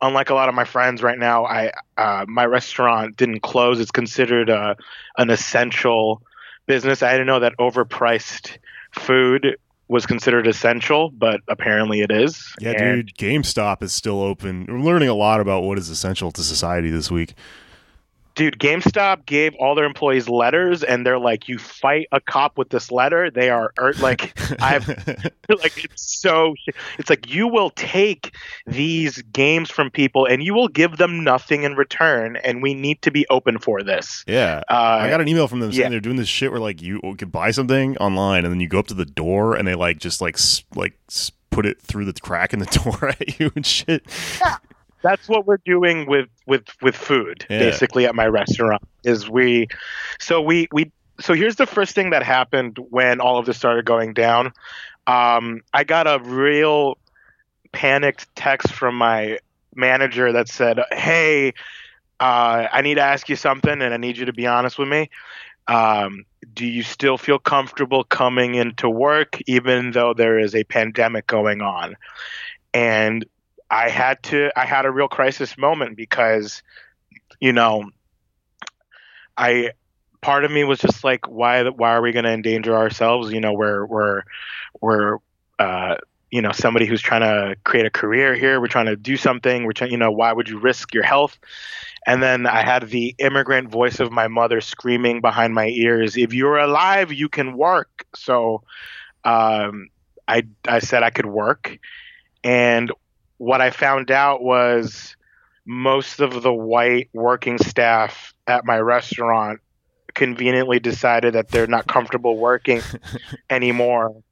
unlike 0.00 0.30
a 0.30 0.34
lot 0.34 0.48
of 0.48 0.54
my 0.54 0.64
friends 0.64 1.02
right 1.02 1.18
now, 1.18 1.44
I 1.44 1.72
uh, 1.96 2.24
my 2.28 2.46
restaurant 2.46 3.16
didn't 3.16 3.40
close. 3.40 3.80
It's 3.80 3.90
considered 3.90 4.48
a, 4.48 4.76
an 5.16 5.30
essential 5.30 6.22
business. 6.66 7.02
I 7.02 7.12
didn't 7.12 7.26
know 7.26 7.40
that 7.40 7.56
overpriced 7.58 8.58
food 8.92 9.56
was 9.88 10.04
considered 10.04 10.46
essential, 10.46 11.10
but 11.10 11.40
apparently 11.48 12.02
it 12.02 12.10
is. 12.10 12.54
Yeah, 12.60 12.72
and 12.72 13.06
dude, 13.06 13.16
GameStop 13.16 13.82
is 13.82 13.92
still 13.92 14.20
open. 14.20 14.66
We're 14.68 14.80
learning 14.80 15.08
a 15.08 15.14
lot 15.14 15.40
about 15.40 15.62
what 15.62 15.78
is 15.78 15.88
essential 15.88 16.30
to 16.32 16.42
society 16.42 16.90
this 16.90 17.10
week 17.10 17.34
dude, 18.38 18.56
GameStop 18.60 19.26
gave 19.26 19.52
all 19.56 19.74
their 19.74 19.84
employees 19.84 20.28
letters, 20.28 20.84
and 20.84 21.04
they're 21.04 21.18
like, 21.18 21.48
"You 21.48 21.58
fight 21.58 22.06
a 22.12 22.20
cop 22.20 22.56
with 22.56 22.70
this 22.70 22.90
letter." 22.90 23.30
They 23.30 23.50
are 23.50 23.72
er, 23.78 23.92
like, 23.94 24.38
I've 24.62 24.88
like 25.48 25.84
it's 25.84 26.20
so. 26.20 26.54
It's 26.98 27.10
like 27.10 27.28
you 27.28 27.48
will 27.48 27.70
take 27.70 28.32
these 28.66 29.20
games 29.32 29.70
from 29.70 29.90
people, 29.90 30.24
and 30.24 30.42
you 30.42 30.54
will 30.54 30.68
give 30.68 30.96
them 30.96 31.24
nothing 31.24 31.64
in 31.64 31.74
return, 31.74 32.36
and 32.36 32.62
we 32.62 32.72
need 32.72 33.02
to 33.02 33.10
be 33.10 33.26
open 33.28 33.58
for 33.58 33.82
this. 33.82 34.24
Yeah, 34.26 34.62
uh, 34.70 35.00
I 35.02 35.10
got 35.10 35.20
an 35.20 35.28
email 35.28 35.48
from 35.48 35.58
them 35.58 35.72
saying 35.72 35.82
yeah. 35.82 35.88
they're 35.90 36.00
doing 36.00 36.16
this 36.16 36.28
shit 36.28 36.52
where 36.52 36.60
like 36.60 36.80
you 36.80 37.00
could 37.18 37.32
buy 37.32 37.50
something 37.50 37.96
online, 37.98 38.44
and 38.44 38.52
then 38.52 38.60
you 38.60 38.68
go 38.68 38.78
up 38.78 38.86
to 38.86 38.94
the 38.94 39.04
door, 39.04 39.56
and 39.56 39.66
they 39.66 39.74
like 39.74 39.98
just 39.98 40.20
like 40.20 40.38
like 40.76 40.96
put 41.50 41.66
it 41.66 41.82
through 41.82 42.04
the 42.04 42.12
crack 42.12 42.52
in 42.52 42.60
the 42.60 42.66
door 42.84 43.08
at 43.08 43.40
you 43.40 43.50
and 43.56 43.66
shit. 43.66 44.06
Yeah 44.40 44.56
that's 45.02 45.28
what 45.28 45.46
we're 45.46 45.60
doing 45.64 46.06
with 46.06 46.28
with 46.46 46.64
with 46.82 46.96
food 46.96 47.46
yeah. 47.48 47.58
basically 47.58 48.06
at 48.06 48.14
my 48.14 48.26
restaurant 48.26 48.82
is 49.04 49.28
we 49.28 49.68
so 50.18 50.40
we 50.40 50.68
we 50.72 50.90
so 51.20 51.34
here's 51.34 51.56
the 51.56 51.66
first 51.66 51.94
thing 51.94 52.10
that 52.10 52.22
happened 52.22 52.78
when 52.90 53.20
all 53.20 53.38
of 53.38 53.46
this 53.46 53.56
started 53.56 53.84
going 53.84 54.14
down. 54.14 54.52
Um, 55.06 55.62
i 55.72 55.84
got 55.84 56.06
a 56.06 56.18
real 56.22 56.98
panicked 57.72 58.34
text 58.36 58.72
from 58.72 58.94
my 58.96 59.38
manager 59.74 60.32
that 60.32 60.48
said 60.48 60.80
hey 60.92 61.54
uh, 62.20 62.66
i 62.72 62.82
need 62.82 62.94
to 62.94 63.02
ask 63.02 63.28
you 63.28 63.36
something 63.36 63.80
and 63.80 63.94
i 63.94 63.96
need 63.96 64.16
you 64.16 64.26
to 64.26 64.32
be 64.32 64.46
honest 64.46 64.78
with 64.78 64.88
me. 64.88 65.10
Um, 65.66 66.24
do 66.54 66.66
you 66.66 66.82
still 66.82 67.18
feel 67.18 67.38
comfortable 67.38 68.04
coming 68.04 68.54
into 68.54 68.88
work 68.88 69.38
even 69.46 69.90
though 69.90 70.14
there 70.14 70.38
is 70.38 70.54
a 70.54 70.64
pandemic 70.64 71.26
going 71.26 71.60
on? 71.60 71.94
And 72.72 73.24
I 73.70 73.88
had 73.90 74.22
to 74.24 74.50
I 74.58 74.64
had 74.64 74.86
a 74.86 74.90
real 74.90 75.08
crisis 75.08 75.58
moment 75.58 75.96
because 75.96 76.62
you 77.40 77.52
know 77.52 77.90
I 79.36 79.72
part 80.20 80.44
of 80.44 80.50
me 80.50 80.64
was 80.64 80.80
just 80.80 81.04
like 81.04 81.28
why 81.28 81.68
why 81.68 81.90
are 81.92 82.02
we 82.02 82.12
going 82.12 82.24
to 82.24 82.32
endanger 82.32 82.76
ourselves? 82.76 83.32
You 83.32 83.40
know 83.40 83.52
we're 83.52 83.84
we're 83.86 84.22
we're 84.80 85.18
uh, 85.58 85.96
you 86.30 86.42
know 86.42 86.52
somebody 86.52 86.86
who's 86.86 87.00
trying 87.00 87.22
to 87.22 87.56
create 87.64 87.86
a 87.86 87.90
career 87.90 88.34
here. 88.34 88.60
We're 88.60 88.68
trying 88.68 88.86
to 88.86 88.96
do 88.96 89.16
something. 89.16 89.64
We're 89.64 89.72
trying 89.72 89.90
you 89.92 89.98
know 89.98 90.10
why 90.10 90.32
would 90.32 90.48
you 90.48 90.58
risk 90.58 90.94
your 90.94 91.04
health? 91.04 91.38
And 92.06 92.22
then 92.22 92.46
i 92.46 92.62
had 92.62 92.88
the 92.88 93.14
immigrant 93.18 93.70
voice 93.70 94.00
of 94.00 94.10
my 94.10 94.28
mother 94.28 94.60
screaming 94.60 95.20
behind 95.20 95.54
my 95.54 95.66
ears 95.66 96.16
if 96.16 96.32
you're 96.32 96.58
alive 96.58 97.12
you 97.12 97.28
can 97.28 97.56
work. 97.56 98.06
So 98.14 98.62
um, 99.24 99.88
i 100.26 100.46
i 100.66 100.78
said 100.78 101.02
i 101.02 101.10
could 101.10 101.26
work. 101.26 101.78
And 102.44 102.90
what 103.38 103.60
I 103.60 103.70
found 103.70 104.10
out 104.10 104.42
was 104.42 105.16
most 105.64 106.20
of 106.20 106.42
the 106.42 106.52
white 106.52 107.08
working 107.12 107.58
staff 107.58 108.34
at 108.46 108.64
my 108.64 108.78
restaurant 108.78 109.60
conveniently 110.14 110.80
decided 110.80 111.34
that 111.34 111.48
they're 111.48 111.66
not 111.66 111.86
comfortable 111.86 112.36
working 112.36 112.82
anymore. 113.50 114.22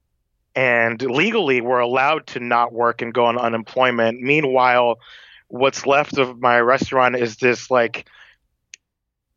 And 0.55 1.01
legally, 1.01 1.61
we're 1.61 1.79
allowed 1.79 2.27
to 2.27 2.39
not 2.39 2.73
work 2.73 3.01
and 3.01 3.13
go 3.13 3.25
on 3.25 3.37
unemployment. 3.37 4.21
Meanwhile, 4.21 4.99
what's 5.47 5.85
left 5.85 6.17
of 6.17 6.39
my 6.39 6.59
restaurant 6.59 7.15
is 7.15 7.37
this 7.37 7.71
like 7.71 8.09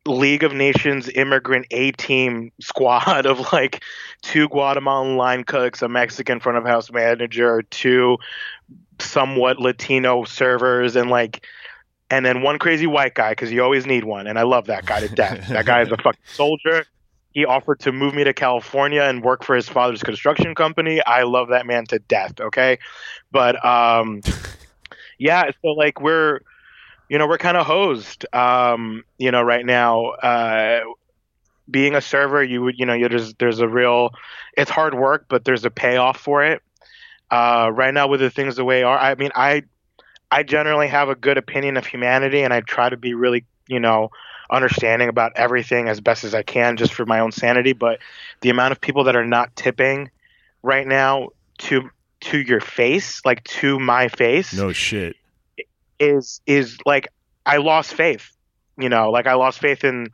League 0.06 0.42
of 0.42 0.54
Nations 0.54 1.08
immigrant 1.08 1.66
A 1.70 1.92
team 1.92 2.52
squad 2.60 3.26
of 3.26 3.52
like 3.52 3.82
two 4.22 4.48
Guatemalan 4.48 5.16
line 5.16 5.44
cooks, 5.44 5.82
a 5.82 5.88
Mexican 5.88 6.40
front 6.40 6.58
of 6.58 6.64
house 6.64 6.90
manager, 6.90 7.62
two 7.62 8.16
somewhat 9.00 9.58
Latino 9.58 10.24
servers 10.24 10.96
and 10.96 11.10
like 11.10 11.46
and 12.10 12.26
then 12.26 12.42
one 12.42 12.58
crazy 12.58 12.86
white 12.86 13.14
guy 13.14 13.30
because 13.30 13.52
you 13.52 13.62
always 13.62 13.86
need 13.86 14.04
one 14.04 14.26
and 14.26 14.38
I 14.38 14.42
love 14.42 14.66
that 14.66 14.86
guy 14.86 15.00
to 15.00 15.08
death. 15.08 15.48
that 15.48 15.66
guy 15.66 15.82
is 15.82 15.90
a 15.90 15.96
fucking 16.02 16.20
soldier. 16.26 16.84
He 17.32 17.44
offered 17.44 17.78
to 17.80 17.92
move 17.92 18.14
me 18.14 18.24
to 18.24 18.34
California 18.34 19.02
and 19.02 19.22
work 19.22 19.44
for 19.44 19.54
his 19.54 19.68
father's 19.68 20.02
construction 20.02 20.54
company. 20.56 21.00
I 21.04 21.22
love 21.22 21.48
that 21.50 21.64
man 21.64 21.86
to 21.86 22.00
death, 22.00 22.40
okay? 22.40 22.78
But 23.30 23.64
um 23.64 24.22
yeah, 25.18 25.50
so 25.62 25.68
like 25.68 26.00
we're 26.00 26.40
you 27.10 27.18
know, 27.18 27.26
we're 27.26 27.38
kind 27.38 27.56
of 27.56 27.66
hosed. 27.66 28.24
Um, 28.32 29.02
you 29.18 29.32
know, 29.32 29.42
right 29.42 29.66
now, 29.66 30.10
uh, 30.10 30.80
being 31.68 31.96
a 31.96 32.00
server, 32.00 32.42
you 32.42 32.62
would, 32.62 32.78
you 32.78 32.86
know, 32.86 32.96
there's 32.96 33.34
there's 33.34 33.58
a 33.58 33.68
real, 33.68 34.10
it's 34.56 34.70
hard 34.70 34.94
work, 34.94 35.26
but 35.28 35.44
there's 35.44 35.64
a 35.64 35.70
payoff 35.70 36.18
for 36.18 36.44
it. 36.44 36.62
Uh, 37.30 37.70
right 37.72 37.94
now, 37.94 38.08
with 38.08 38.20
the 38.20 38.30
things 38.30 38.56
the 38.56 38.64
way 38.64 38.82
are, 38.82 38.98
I 38.98 39.14
mean, 39.14 39.30
I, 39.34 39.62
I 40.30 40.42
generally 40.42 40.88
have 40.88 41.08
a 41.08 41.14
good 41.14 41.38
opinion 41.38 41.76
of 41.76 41.86
humanity, 41.86 42.42
and 42.42 42.52
I 42.52 42.60
try 42.60 42.88
to 42.88 42.96
be 42.96 43.14
really, 43.14 43.44
you 43.68 43.80
know, 43.80 44.10
understanding 44.50 45.08
about 45.08 45.32
everything 45.36 45.88
as 45.88 46.00
best 46.00 46.24
as 46.24 46.34
I 46.34 46.42
can, 46.42 46.76
just 46.76 46.92
for 46.92 47.06
my 47.06 47.20
own 47.20 47.32
sanity. 47.32 47.72
But 47.72 48.00
the 48.40 48.50
amount 48.50 48.72
of 48.72 48.80
people 48.80 49.04
that 49.04 49.16
are 49.16 49.26
not 49.26 49.54
tipping 49.54 50.10
right 50.62 50.86
now 50.86 51.28
to 51.58 51.90
to 52.20 52.38
your 52.38 52.60
face, 52.60 53.24
like 53.24 53.44
to 53.44 53.78
my 53.78 54.08
face, 54.08 54.52
no 54.52 54.72
shit, 54.72 55.16
is 55.98 56.40
is 56.46 56.78
like 56.84 57.08
I 57.46 57.58
lost 57.58 57.94
faith. 57.94 58.30
You 58.76 58.88
know, 58.88 59.10
like 59.10 59.26
I 59.26 59.34
lost 59.34 59.60
faith 59.60 59.84
in 59.84 60.08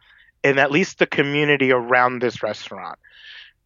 in 0.44 0.58
at 0.58 0.70
least 0.70 0.98
the 0.98 1.06
community 1.06 1.72
around 1.72 2.20
this 2.20 2.42
restaurant. 2.42 2.98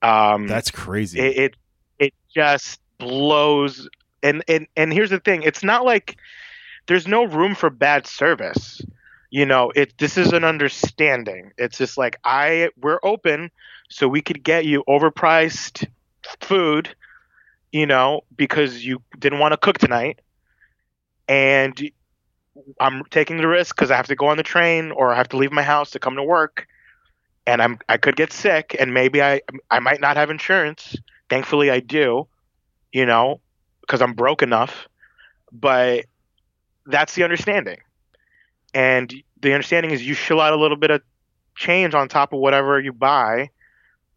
Um, 0.02 0.46
That's 0.46 0.70
crazy. 0.70 1.20
It, 1.20 1.36
it 1.36 1.56
it 1.98 2.14
just 2.34 2.80
blows. 3.00 3.88
And 4.22 4.44
and 4.48 4.68
and 4.76 4.92
here's 4.94 5.10
the 5.10 5.20
thing: 5.20 5.42
it's 5.44 5.64
not 5.64 5.86
like 5.86 6.18
there's 6.88 7.08
no 7.08 7.24
room 7.24 7.54
for 7.56 7.70
bad 7.70 8.06
service. 8.06 8.82
You 9.30 9.46
know, 9.46 9.72
it 9.76 9.98
this 9.98 10.18
is 10.18 10.32
an 10.32 10.44
understanding. 10.44 11.52
It's 11.58 11.78
just 11.78 11.98
like 11.98 12.18
I 12.24 12.70
we're 12.80 13.00
open, 13.04 13.50
so 13.90 14.08
we 14.08 14.22
could 14.22 14.44
get 14.44 14.66
you 14.66 14.84
overpriced 14.88 15.86
food. 16.40 16.94
You 17.72 17.86
know, 17.86 18.22
because 18.36 18.84
you 18.84 19.02
didn't 19.18 19.40
want 19.40 19.52
to 19.52 19.58
cook 19.58 19.78
tonight, 19.78 20.20
and 21.28 21.90
I'm 22.80 23.04
taking 23.10 23.38
the 23.38 23.48
risk 23.48 23.76
because 23.76 23.90
I 23.90 23.96
have 23.96 24.08
to 24.08 24.16
go 24.16 24.28
on 24.28 24.38
the 24.38 24.44
train 24.44 24.92
or 24.92 25.12
I 25.12 25.16
have 25.16 25.28
to 25.30 25.38
leave 25.38 25.52
my 25.52 25.62
house 25.62 25.90
to 25.92 26.00
come 26.00 26.16
to 26.16 26.24
work, 26.24 26.66
and 27.46 27.62
I'm 27.62 27.78
I 27.88 27.98
could 27.98 28.16
get 28.16 28.32
sick 28.32 28.76
and 28.78 28.94
maybe 28.94 29.22
I 29.22 29.42
I 29.70 29.80
might 29.80 30.00
not 30.00 30.16
have 30.18 30.30
insurance. 30.30 30.96
Thankfully, 31.30 31.70
I 31.70 31.80
do, 31.80 32.28
you 32.92 33.06
know, 33.06 33.40
because 33.80 34.02
I'm 34.02 34.14
broke 34.14 34.42
enough. 34.42 34.88
But 35.52 36.06
that's 36.86 37.14
the 37.14 37.24
understanding, 37.24 37.78
and 38.72 39.12
the 39.40 39.52
understanding 39.52 39.90
is 39.90 40.06
you 40.06 40.14
shill 40.14 40.40
out 40.40 40.52
a 40.52 40.56
little 40.56 40.76
bit 40.76 40.90
of 40.90 41.02
change 41.56 41.94
on 41.94 42.08
top 42.08 42.32
of 42.32 42.38
whatever 42.38 42.80
you 42.80 42.92
buy 42.92 43.50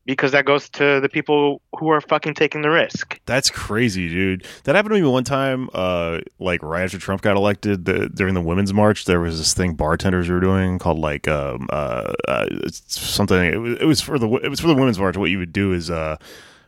because 0.05 0.33
that 0.33 0.45
goes 0.45 0.69
to 0.69 0.99
the 0.99 1.07
people 1.07 1.61
who 1.77 1.89
are 1.89 2.01
fucking 2.01 2.33
taking 2.33 2.61
the 2.61 2.69
risk. 2.69 3.19
That's 3.25 3.49
crazy, 3.49 4.09
dude. 4.09 4.45
That 4.65 4.75
happened 4.75 4.95
to 4.95 5.01
me 5.01 5.07
one 5.07 5.23
time. 5.23 5.69
Uh, 5.73 6.19
like 6.39 6.61
right 6.61 6.83
after 6.83 6.97
Trump 6.97 7.21
got 7.21 7.37
elected, 7.37 7.85
the, 7.85 8.09
during 8.09 8.33
the 8.33 8.41
Women's 8.41 8.73
March, 8.73 9.05
there 9.05 9.19
was 9.19 9.37
this 9.37 9.53
thing 9.53 9.75
bartenders 9.75 10.29
were 10.29 10.41
doing 10.41 10.77
called 10.77 10.99
like 10.99 11.27
um, 11.27 11.67
uh, 11.71 12.13
uh, 12.27 12.47
something. 12.69 13.37
It 13.37 13.57
was, 13.57 13.77
it 13.79 13.85
was 13.85 14.01
for 14.01 14.19
the 14.19 14.29
it 14.37 14.49
was 14.49 14.59
for 14.59 14.67
the 14.67 14.75
Women's 14.75 14.99
March. 14.99 15.15
What 15.15 15.29
you 15.29 15.37
would 15.37 15.53
do 15.53 15.71
is 15.73 15.89
uh, 15.89 16.17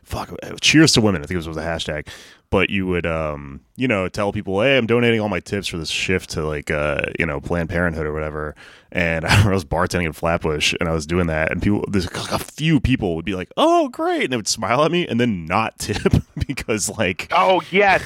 fuck, 0.06 0.30
cheers 0.60 0.92
to 0.92 1.00
women. 1.00 1.22
I 1.22 1.26
think 1.26 1.34
it 1.34 1.46
was 1.46 1.56
the 1.56 1.62
hashtag. 1.62 2.08
But 2.48 2.70
you 2.70 2.86
would, 2.86 3.06
um, 3.06 3.60
you 3.74 3.88
know, 3.88 4.08
tell 4.08 4.32
people, 4.32 4.62
hey, 4.62 4.78
I'm 4.78 4.86
donating 4.86 5.20
all 5.20 5.28
my 5.28 5.40
tips 5.40 5.66
for 5.66 5.78
this 5.78 5.88
shift 5.90 6.30
to 6.30 6.46
like, 6.46 6.70
uh, 6.70 7.02
you 7.18 7.26
know, 7.26 7.40
Planned 7.40 7.68
Parenthood 7.68 8.06
or 8.06 8.12
whatever. 8.12 8.54
And 8.92 9.24
I 9.26 9.50
was 9.50 9.64
bartending 9.64 10.06
at 10.06 10.14
Flatbush, 10.14 10.72
and 10.78 10.88
I 10.88 10.92
was 10.92 11.06
doing 11.06 11.26
that, 11.26 11.50
and 11.50 11.60
people, 11.60 11.84
there's 11.90 12.06
a 12.06 12.38
few 12.38 12.78
people 12.78 13.16
would 13.16 13.24
be 13.24 13.34
like, 13.34 13.50
"Oh, 13.56 13.88
great," 13.88 14.24
and 14.24 14.32
they 14.32 14.36
would 14.36 14.46
smile 14.46 14.84
at 14.84 14.92
me, 14.92 15.08
and 15.08 15.18
then 15.20 15.44
not 15.44 15.78
tip 15.80 16.12
because, 16.46 16.88
like, 16.96 17.26
oh 17.32 17.60
yes, 17.72 18.00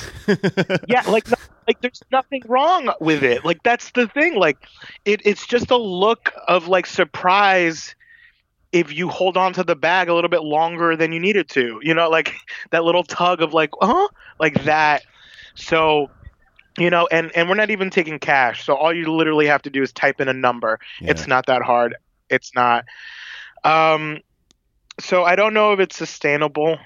yeah, 0.88 1.02
like, 1.02 1.28
like 1.68 1.82
there's 1.82 2.02
nothing 2.10 2.42
wrong 2.48 2.90
with 2.98 3.22
it. 3.22 3.44
Like 3.44 3.62
that's 3.62 3.90
the 3.90 4.08
thing. 4.08 4.36
Like, 4.36 4.56
it, 5.04 5.20
it's 5.26 5.46
just 5.46 5.70
a 5.70 5.76
look 5.76 6.32
of 6.48 6.66
like 6.66 6.86
surprise 6.86 7.94
if 8.72 8.92
you 8.92 9.08
hold 9.08 9.36
on 9.36 9.52
to 9.54 9.64
the 9.64 9.74
bag 9.74 10.08
a 10.08 10.14
little 10.14 10.30
bit 10.30 10.42
longer 10.42 10.96
than 10.96 11.12
you 11.12 11.20
needed 11.20 11.48
to. 11.50 11.80
You 11.82 11.94
know, 11.94 12.08
like 12.08 12.34
that 12.70 12.84
little 12.84 13.04
tug 13.04 13.42
of 13.42 13.52
like, 13.52 13.70
huh, 13.80 14.08
like 14.38 14.64
that. 14.64 15.02
So 15.54 16.10
you 16.78 16.90
know 16.90 17.08
and 17.10 17.30
and 17.34 17.48
we're 17.48 17.54
not 17.54 17.70
even 17.70 17.90
taking 17.90 18.18
cash 18.18 18.64
so 18.64 18.74
all 18.74 18.92
you 18.92 19.12
literally 19.12 19.46
have 19.46 19.62
to 19.62 19.70
do 19.70 19.82
is 19.82 19.92
type 19.92 20.20
in 20.20 20.28
a 20.28 20.32
number 20.32 20.78
yeah. 21.00 21.10
it's 21.10 21.26
not 21.26 21.46
that 21.46 21.62
hard 21.62 21.96
it's 22.28 22.54
not 22.54 22.84
um 23.64 24.18
so 25.00 25.24
i 25.24 25.34
don't 25.34 25.54
know 25.54 25.72
if 25.72 25.80
it's 25.80 25.96
sustainable 25.96 26.78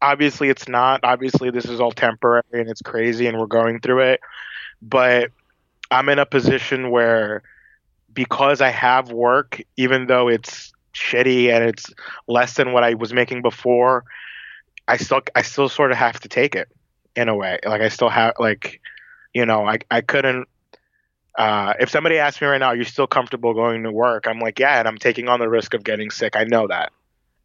obviously 0.00 0.48
it's 0.48 0.68
not 0.68 1.00
obviously 1.02 1.50
this 1.50 1.64
is 1.64 1.80
all 1.80 1.92
temporary 1.92 2.42
and 2.52 2.68
it's 2.68 2.82
crazy 2.82 3.26
and 3.26 3.38
we're 3.38 3.46
going 3.46 3.80
through 3.80 4.00
it 4.00 4.20
but 4.80 5.30
i'm 5.90 6.08
in 6.08 6.18
a 6.18 6.26
position 6.26 6.90
where 6.90 7.42
because 8.12 8.60
i 8.60 8.70
have 8.70 9.10
work 9.10 9.60
even 9.76 10.06
though 10.06 10.28
it's 10.28 10.73
shitty 10.94 11.52
and 11.52 11.64
it's 11.64 11.92
less 12.28 12.54
than 12.54 12.72
what 12.72 12.84
i 12.84 12.94
was 12.94 13.12
making 13.12 13.42
before 13.42 14.04
i 14.86 14.96
still 14.96 15.20
i 15.34 15.42
still 15.42 15.68
sort 15.68 15.90
of 15.90 15.96
have 15.96 16.20
to 16.20 16.28
take 16.28 16.54
it 16.54 16.68
in 17.16 17.28
a 17.28 17.34
way 17.34 17.58
like 17.64 17.80
i 17.80 17.88
still 17.88 18.08
have 18.08 18.34
like 18.38 18.80
you 19.34 19.44
know, 19.44 19.66
I 19.66 19.80
I 19.90 20.00
couldn't. 20.00 20.48
Uh, 21.36 21.74
if 21.80 21.90
somebody 21.90 22.18
asked 22.18 22.40
me 22.40 22.46
right 22.46 22.58
now, 22.58 22.68
"Are 22.68 22.76
you 22.76 22.84
still 22.84 23.08
comfortable 23.08 23.52
going 23.52 23.82
to 23.82 23.92
work?" 23.92 24.26
I'm 24.26 24.38
like, 24.38 24.58
"Yeah," 24.60 24.78
and 24.78 24.88
I'm 24.88 24.98
taking 24.98 25.28
on 25.28 25.40
the 25.40 25.48
risk 25.48 25.74
of 25.74 25.82
getting 25.82 26.10
sick. 26.10 26.36
I 26.36 26.44
know 26.44 26.68
that, 26.68 26.92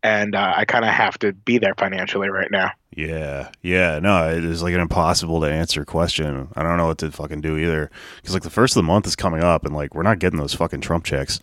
and 0.03 0.35
uh, 0.35 0.53
I 0.55 0.65
kind 0.65 0.85
of 0.85 0.91
have 0.91 1.17
to 1.19 1.33
be 1.33 1.57
there 1.57 1.73
financially 1.75 2.29
right 2.29 2.51
now. 2.51 2.71
Yeah, 2.95 3.49
yeah, 3.61 3.99
no, 3.99 4.29
it 4.29 4.45
is 4.45 4.61
like 4.61 4.75
an 4.75 4.81
impossible 4.81 5.41
to 5.41 5.51
answer 5.51 5.83
question. 5.85 6.49
I 6.55 6.61
don't 6.61 6.77
know 6.77 6.87
what 6.87 6.99
to 6.99 7.11
fucking 7.11 7.41
do 7.41 7.57
either 7.57 7.89
because 8.17 8.33
like 8.35 8.43
the 8.43 8.49
first 8.51 8.75
of 8.75 8.83
the 8.83 8.87
month 8.87 9.07
is 9.07 9.15
coming 9.15 9.43
up, 9.43 9.65
and 9.65 9.75
like 9.75 9.95
we're 9.95 10.03
not 10.03 10.19
getting 10.19 10.39
those 10.39 10.53
fucking 10.53 10.81
Trump 10.81 11.03
checks. 11.03 11.39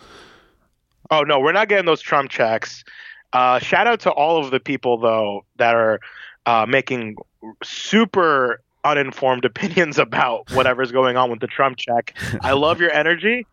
Oh 1.11 1.23
no, 1.23 1.41
we're 1.41 1.53
not 1.53 1.69
getting 1.69 1.87
those 1.87 2.01
Trump 2.01 2.31
checks. 2.31 2.85
Uh, 3.33 3.59
shout 3.59 3.87
out 3.87 4.01
to 4.01 4.11
all 4.11 4.43
of 4.43 4.51
the 4.51 4.61
people 4.61 4.99
though 4.99 5.45
that 5.57 5.75
are 5.75 6.01
uh, 6.47 6.67
making 6.69 7.17
super 7.63 8.61
uninformed 8.85 9.45
opinions 9.45 9.99
about 9.99 10.51
whatever's 10.53 10.93
going 10.93 11.17
on 11.17 11.31
with 11.31 11.41
the 11.41 11.47
Trump 11.47 11.77
check. 11.77 12.17
I 12.41 12.53
love 12.53 12.81
your 12.81 12.93
energy. 12.93 13.47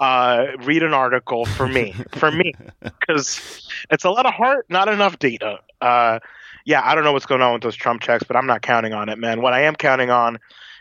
Uh, 0.00 0.46
read 0.60 0.82
an 0.82 0.94
article 0.94 1.44
for 1.44 1.68
me, 1.68 1.94
for 2.12 2.32
me, 2.32 2.54
because 2.82 3.68
it's 3.90 4.02
a 4.02 4.10
lot 4.10 4.24
of 4.24 4.32
heart, 4.32 4.64
not 4.70 4.88
enough 4.88 5.18
data. 5.18 5.58
Uh, 5.82 6.18
yeah, 6.64 6.80
I 6.82 6.94
don't 6.94 7.04
know 7.04 7.12
what's 7.12 7.26
going 7.26 7.42
on 7.42 7.52
with 7.52 7.62
those 7.62 7.76
Trump 7.76 8.00
checks, 8.00 8.24
but 8.24 8.34
I'm 8.34 8.46
not 8.46 8.62
counting 8.62 8.94
on 8.94 9.10
it, 9.10 9.18
man. 9.18 9.42
What 9.42 9.52
I 9.52 9.60
am 9.60 9.74
counting 9.74 10.08
on 10.10 10.38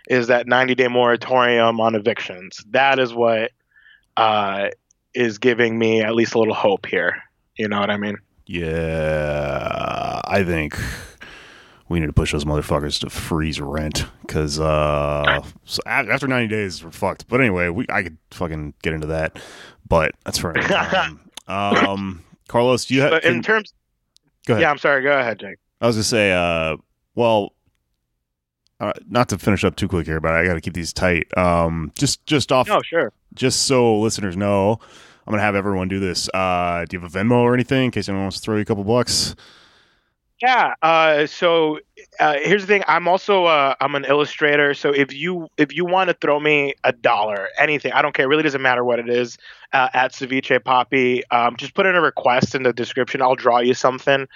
is 0.09 0.27
that 0.27 0.47
90 0.47 0.75
day 0.75 0.87
moratorium 0.87 1.81
on 1.81 1.95
evictions. 1.95 2.63
That 2.69 2.97
is 2.97 3.13
what 3.13 3.51
uh, 4.15 4.69
is 5.13 5.37
giving 5.37 5.77
me 5.77 6.01
at 6.01 6.13
least 6.15 6.33
a 6.35 6.39
little 6.39 6.53
hope 6.53 6.85
here. 6.85 7.21
You 7.57 7.67
know 7.67 7.79
what 7.79 7.89
I 7.89 7.97
mean? 7.97 8.17
Yeah, 8.45 10.21
I 10.25 10.43
think 10.43 10.77
we 11.87 11.99
need 11.99 12.07
to 12.07 12.13
push 12.13 12.31
those 12.31 12.45
motherfuckers 12.45 12.99
to 13.01 13.09
freeze 13.09 13.59
rent 13.59 14.05
because 14.21 14.59
uh, 14.59 15.41
so 15.65 15.81
after 15.85 16.27
90 16.27 16.47
days 16.47 16.83
we're 16.83 16.91
fucked. 16.91 17.27
But 17.27 17.41
anyway, 17.41 17.69
we 17.69 17.85
I 17.89 18.03
could 18.03 18.17
fucking 18.31 18.73
get 18.81 18.93
into 18.93 19.07
that, 19.07 19.39
but 19.87 20.13
that's 20.23 20.37
for 20.37 20.51
another 20.51 20.67
time. 20.67 21.19
um, 21.47 22.23
Carlos, 22.47 22.85
do 22.85 22.95
you 22.95 23.01
have 23.01 23.23
in 23.23 23.41
terms? 23.41 23.73
Go 24.45 24.53
ahead. 24.53 24.61
Yeah, 24.63 24.71
I'm 24.71 24.77
sorry. 24.77 25.03
Go 25.03 25.17
ahead, 25.17 25.39
Jake. 25.39 25.57
I 25.81 25.87
was 25.87 25.95
gonna 25.95 26.03
say, 26.03 26.31
uh, 26.31 26.77
well, 27.15 27.53
uh, 28.79 28.93
not 29.09 29.29
to 29.29 29.37
finish 29.37 29.63
up 29.63 29.75
too 29.75 29.87
quick 29.87 30.05
here, 30.05 30.19
but 30.19 30.33
I 30.33 30.45
got 30.45 30.53
to 30.53 30.61
keep 30.61 30.73
these 30.73 30.93
tight. 30.93 31.27
Um, 31.37 31.91
just 31.95 32.25
just 32.25 32.51
off. 32.51 32.69
Oh, 32.69 32.81
sure. 32.81 33.11
Just 33.33 33.63
so 33.67 33.99
listeners 33.99 34.37
know, 34.37 34.79
I'm 35.27 35.31
gonna 35.31 35.41
have 35.41 35.55
everyone 35.55 35.87
do 35.87 35.99
this. 35.99 36.29
Uh, 36.33 36.85
do 36.87 36.95
you 36.95 37.01
have 37.01 37.15
a 37.15 37.19
Venmo 37.19 37.39
or 37.39 37.53
anything 37.53 37.85
in 37.85 37.91
case 37.91 38.09
anyone 38.09 38.25
wants 38.25 38.37
to 38.37 38.43
throw 38.43 38.55
you 38.55 38.61
a 38.61 38.65
couple 38.65 38.83
bucks? 38.83 39.35
Yeah. 40.41 40.73
Uh, 40.81 41.25
so 41.25 41.79
uh, 42.19 42.35
here's 42.41 42.61
the 42.61 42.67
thing. 42.67 42.83
I'm 42.87 43.07
also 43.07 43.45
uh, 43.45 43.75
I'm 43.81 43.95
an 43.95 44.05
illustrator. 44.05 44.73
So 44.73 44.91
if 44.91 45.13
you 45.13 45.49
if 45.57 45.75
you 45.75 45.85
want 45.85 46.09
to 46.09 46.13
throw 46.13 46.39
me 46.39 46.75
a 46.83 46.93
dollar, 46.93 47.49
anything, 47.57 47.91
I 47.91 48.01
don't 48.01 48.15
care. 48.15 48.25
It 48.25 48.29
really 48.29 48.43
doesn't 48.43 48.61
matter 48.61 48.83
what 48.83 48.99
it 48.99 49.09
is. 49.09 49.37
Uh, 49.71 49.87
at 49.93 50.13
Ceviche 50.13 50.63
Poppy, 50.63 51.23
um, 51.29 51.55
just 51.55 51.75
put 51.75 51.85
in 51.85 51.93
a 51.93 52.01
request 52.01 52.55
in 52.55 52.63
the 52.63 52.73
description. 52.73 53.21
I'll 53.21 53.35
draw 53.35 53.59
you 53.59 53.75
something. 53.75 54.27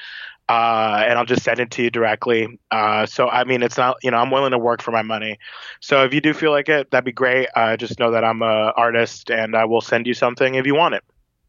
Uh, 0.50 1.04
and 1.08 1.18
I'll 1.18 1.26
just 1.26 1.44
send 1.44 1.60
it 1.60 1.72
to 1.72 1.84
you 1.84 1.90
directly. 1.90 2.60
Uh, 2.70 3.06
so 3.06 3.30
I 3.30 3.44
mean, 3.44 3.64
it's 3.64 3.78
not 3.78 3.98
you 4.04 4.12
know 4.12 4.18
I'm 4.18 4.32
willing 4.32 4.52
to 4.52 4.58
work 4.58 4.82
for 4.82 4.92
my 4.92 5.02
money. 5.02 5.40
So 5.80 6.04
if 6.04 6.14
you 6.14 6.22
do 6.22 6.34
feel 6.34 6.52
like 6.52 6.70
it, 6.70 6.92
that'd 6.92 7.06
be 7.06 7.12
great. 7.12 7.48
Uh, 7.56 7.78
just 7.78 8.00
know 8.00 8.12
that 8.12 8.24
I'm 8.24 8.42
a 8.42 8.74
artist, 8.76 9.32
and 9.32 9.56
I 9.56 9.66
will 9.66 9.82
send 9.82 10.06
you 10.06 10.14
something 10.14 10.56
if 10.56 10.66
you 10.66 10.76
want 10.76 10.96
it. 10.96 11.04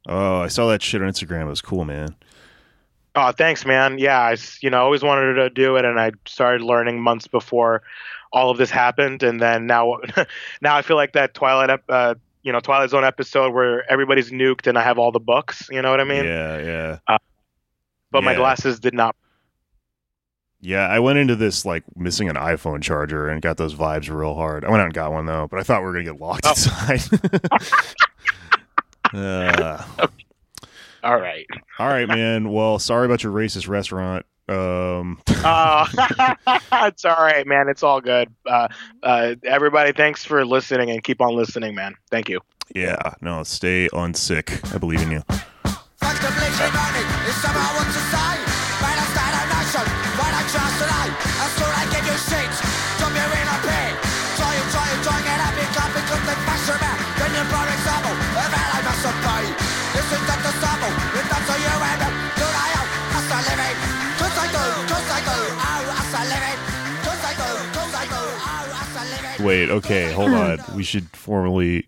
Oh, 0.07 0.41
I 0.41 0.49
saw 0.49 0.69
that 0.69 0.83
shit 0.83 1.03
on 1.03 1.09
Instagram. 1.09 1.43
It 1.43 1.47
was 1.47 1.63
cool, 1.63 1.85
man. 1.85 2.15
Oh, 3.17 3.33
thanks, 3.33 3.65
man. 3.65 3.99
Yeah, 3.99 4.21
I 4.21 4.37
you 4.61 4.71
know 4.71 4.83
always 4.83 5.03
wanted 5.03 5.35
to 5.35 5.51
do 5.51 5.77
it, 5.77 5.85
and 5.85 5.99
I 5.99 6.13
started 6.27 6.63
learning 6.63 7.01
months 7.01 7.27
before 7.27 7.83
all 8.33 8.51
of 8.51 8.59
this 8.59 8.71
happened, 8.71 9.23
and 9.23 9.41
then 9.41 9.67
now 9.67 9.99
now 10.61 10.77
I 10.77 10.83
feel 10.83 10.97
like 10.97 11.13
that 11.13 11.35
Twilight 11.35 11.81
uh, 11.89 12.15
you 12.43 12.53
know 12.53 12.61
Twilight 12.61 12.91
Zone 12.91 13.05
episode 13.05 13.53
where 13.53 13.91
everybody's 13.91 14.31
nuked 14.31 14.67
and 14.67 14.79
I 14.79 14.83
have 14.83 14.99
all 14.99 15.13
the 15.13 15.21
books. 15.21 15.69
You 15.71 15.83
know 15.83 15.91
what 15.91 16.01
I 16.01 16.05
mean? 16.05 16.25
Yeah, 16.25 16.59
yeah. 16.59 17.19
But 18.15 18.23
yeah. 18.23 18.27
my 18.31 18.35
glasses 18.37 18.79
did 18.79 18.95
not. 18.95 19.17
Yeah, 20.61 20.87
I 20.87 21.01
went 21.01 21.19
into 21.19 21.35
this 21.35 21.65
like 21.67 21.83
missing 21.97 22.29
an 22.31 22.37
iPhone 22.37 22.81
charger 22.81 23.29
and 23.29 23.43
got 23.43 23.57
those 23.57 23.75
vibes 23.75 24.09
real 24.09 24.35
hard. 24.35 24.65
I 24.65 24.71
went 24.71 24.81
out 24.81 24.85
and 24.87 24.95
got 24.95 25.11
one 25.13 25.27
though, 25.27 25.49
but 25.51 25.59
I 25.59 25.65
thought 25.65 25.81
we 25.81 25.87
were 25.87 25.93
gonna 25.95 26.05
get 26.05 26.21
locked 26.21 26.47
Oh. 26.47 26.51
inside. 26.51 27.01
uh, 29.15 29.85
All 31.03 31.21
right. 31.21 31.47
all 31.79 31.89
right, 31.89 32.09
man. 32.09 32.51
Well, 32.51 32.79
sorry 32.79 33.05
about 33.05 33.23
your 33.23 33.33
racist 33.33 33.69
restaurant. 33.69 34.25
Um, 34.49 35.21
Uh, 35.45 35.87
it's 36.87 37.05
all 37.05 37.17
right, 37.23 37.47
man. 37.47 37.69
It's 37.69 37.83
all 37.83 38.01
good. 38.01 38.33
Uh, 38.47 38.69
uh, 39.03 39.35
everybody, 39.45 39.93
thanks 39.93 40.25
for 40.25 40.47
listening 40.47 40.91
and 40.91 41.03
keep 41.05 41.21
on 41.21 41.35
listening, 41.35 41.75
man. 41.75 41.95
Thank 42.11 42.31
you. 42.31 42.41
yeah, 42.75 42.97
no, 43.21 43.43
stay 43.43 43.89
on 43.91 44.15
sick. 44.15 44.61
I 44.75 44.79
believe 44.79 45.03
in 45.03 45.11
you. 45.11 45.23
Fuck 46.25 46.33
the 46.33 46.41
bleaching 46.41 46.73
money, 46.73 47.05
is 47.29 47.37
somehow 47.37 47.77
what 47.77 47.85
to 47.85 48.01
say? 48.09 48.33
Right 48.81 48.97
outside 48.97 49.35
our 49.37 49.49
nation, 49.61 49.85
right 50.17 50.35
on 50.41 50.47
trust 50.49 50.77
today. 50.81 51.09
As 51.37 51.53
soon 51.53 51.69
I 51.69 51.85
give 51.93 52.01
you 52.01 52.17
shit, 52.17 52.49
jump 52.97 53.13
you 53.13 53.29
in 53.29 53.45
a 53.45 53.59
pit. 53.61 53.93
Try 54.41 54.57
and 54.57 54.69
try 54.73 54.89
and 54.89 55.01
try 55.05 55.21
and 55.21 55.41
have 55.45 55.53
it 55.61 55.69
come 55.77 55.93
because 55.93 56.25
fashion 56.49 56.81
man. 56.81 56.97
Then 57.21 57.29
you 57.29 57.45
for 57.45 57.65
example, 57.69 58.17
a 58.41 58.45
man 58.49 58.69
I 58.73 58.81
must 58.89 59.05
obey. 59.05 59.45
This 59.93 60.09
is 60.17 60.23
not 60.25 60.41
the 60.41 60.53
sample, 60.65 60.95
if 61.13 61.27
that's 61.29 61.45
how 61.45 61.61
you 61.61 61.77
end 61.93 62.03
up. 62.09 62.15
Do 62.41 62.47
I 62.49 62.69
out, 62.73 62.89
as 63.21 63.27
I 63.29 63.41
live 63.45 63.63
it. 63.69 63.77
Cause 64.17 64.37
I 64.41 64.47
do, 64.49 64.65
cause 64.89 65.09
I 65.13 65.21
do, 65.29 65.39
oh, 65.61 66.01
as 66.01 66.09
I 66.09 66.23
live 66.25 66.47
it. 66.57 66.59
Cause 67.05 67.21
I 67.21 67.33
do, 67.37 67.51
cause 67.77 67.95
I 68.01 68.05
do, 68.09 68.23
oh, 68.49 68.81
as 68.81 68.93
I 68.97 69.05
live 69.13 69.25
it. 69.29 69.37
Wait, 69.45 69.69
okay, 69.77 70.05
hold 70.17 70.33
on. 70.33 70.57
We 70.73 70.89
should 70.89 71.05
formally. 71.13 71.85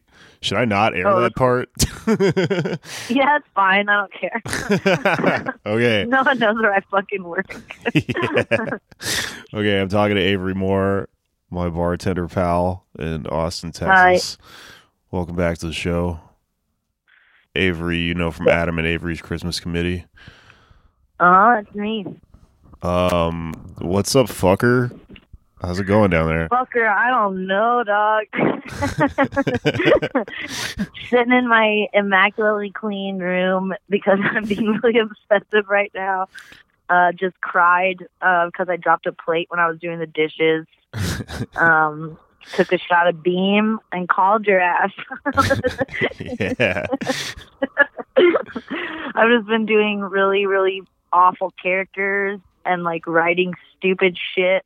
Should 0.46 0.58
I 0.58 0.64
not 0.64 0.96
air 0.96 1.08
Oh. 1.08 1.20
that 1.22 1.34
part? 1.34 1.68
Yeah, 3.08 3.36
it's 3.38 3.48
fine. 3.52 3.88
I 3.88 4.06
don't 4.06 4.12
care. 4.12 5.54
okay. 5.66 6.04
no 6.08 6.22
one 6.22 6.38
knows 6.38 6.54
where 6.54 6.72
I 6.72 6.78
fucking 6.88 7.24
work. 7.24 7.60
yeah. 7.92 8.44
Okay, 9.52 9.80
I'm 9.80 9.88
talking 9.88 10.14
to 10.14 10.22
Avery 10.22 10.54
Moore, 10.54 11.08
my 11.50 11.68
bartender 11.68 12.28
pal 12.28 12.86
in 12.96 13.26
Austin, 13.26 13.72
Texas. 13.72 14.38
Hi. 14.40 14.46
Welcome 15.10 15.34
back 15.34 15.58
to 15.58 15.66
the 15.66 15.72
show. 15.72 16.20
Avery, 17.56 17.98
you 17.98 18.14
know 18.14 18.30
from 18.30 18.46
Adam 18.48 18.78
and 18.78 18.86
Avery's 18.86 19.20
Christmas 19.20 19.58
Committee. 19.58 20.04
Oh, 21.18 21.50
it's 21.58 21.74
me. 21.74 22.06
Um, 22.82 23.74
what's 23.78 24.14
up, 24.14 24.26
fucker? 24.26 24.96
How's 25.60 25.80
it 25.80 25.84
going 25.84 26.10
down 26.10 26.28
there? 26.28 26.48
Fucker, 26.50 26.86
I 26.86 27.08
don't 27.10 27.46
know, 27.46 27.82
dog. 27.82 28.26
Sitting 31.08 31.32
in 31.32 31.48
my 31.48 31.86
immaculately 31.94 32.70
clean 32.70 33.18
room 33.18 33.72
because 33.88 34.18
I'm 34.22 34.44
being 34.44 34.78
really 34.82 34.98
obsessive 35.30 35.66
right 35.68 35.90
now. 35.94 36.26
Uh, 36.90 37.12
just 37.12 37.40
cried 37.40 38.06
uh, 38.20 38.46
because 38.46 38.68
I 38.68 38.76
dropped 38.76 39.06
a 39.06 39.12
plate 39.12 39.46
when 39.48 39.58
I 39.58 39.68
was 39.68 39.80
doing 39.80 39.98
the 39.98 40.06
dishes. 40.06 40.66
Um, 41.56 42.18
took 42.52 42.72
a 42.72 42.78
shot 42.78 43.08
of 43.08 43.22
beam 43.22 43.80
and 43.90 44.08
called 44.08 44.46
your 44.46 44.60
ass. 44.60 44.92
yeah. 46.50 46.86
I've 48.16 49.30
just 49.30 49.46
been 49.46 49.66
doing 49.66 50.00
really, 50.00 50.46
really 50.46 50.82
awful 51.12 51.52
characters 51.60 52.40
and 52.64 52.84
like 52.84 53.06
writing 53.06 53.54
stupid 53.76 54.16
shit 54.34 54.64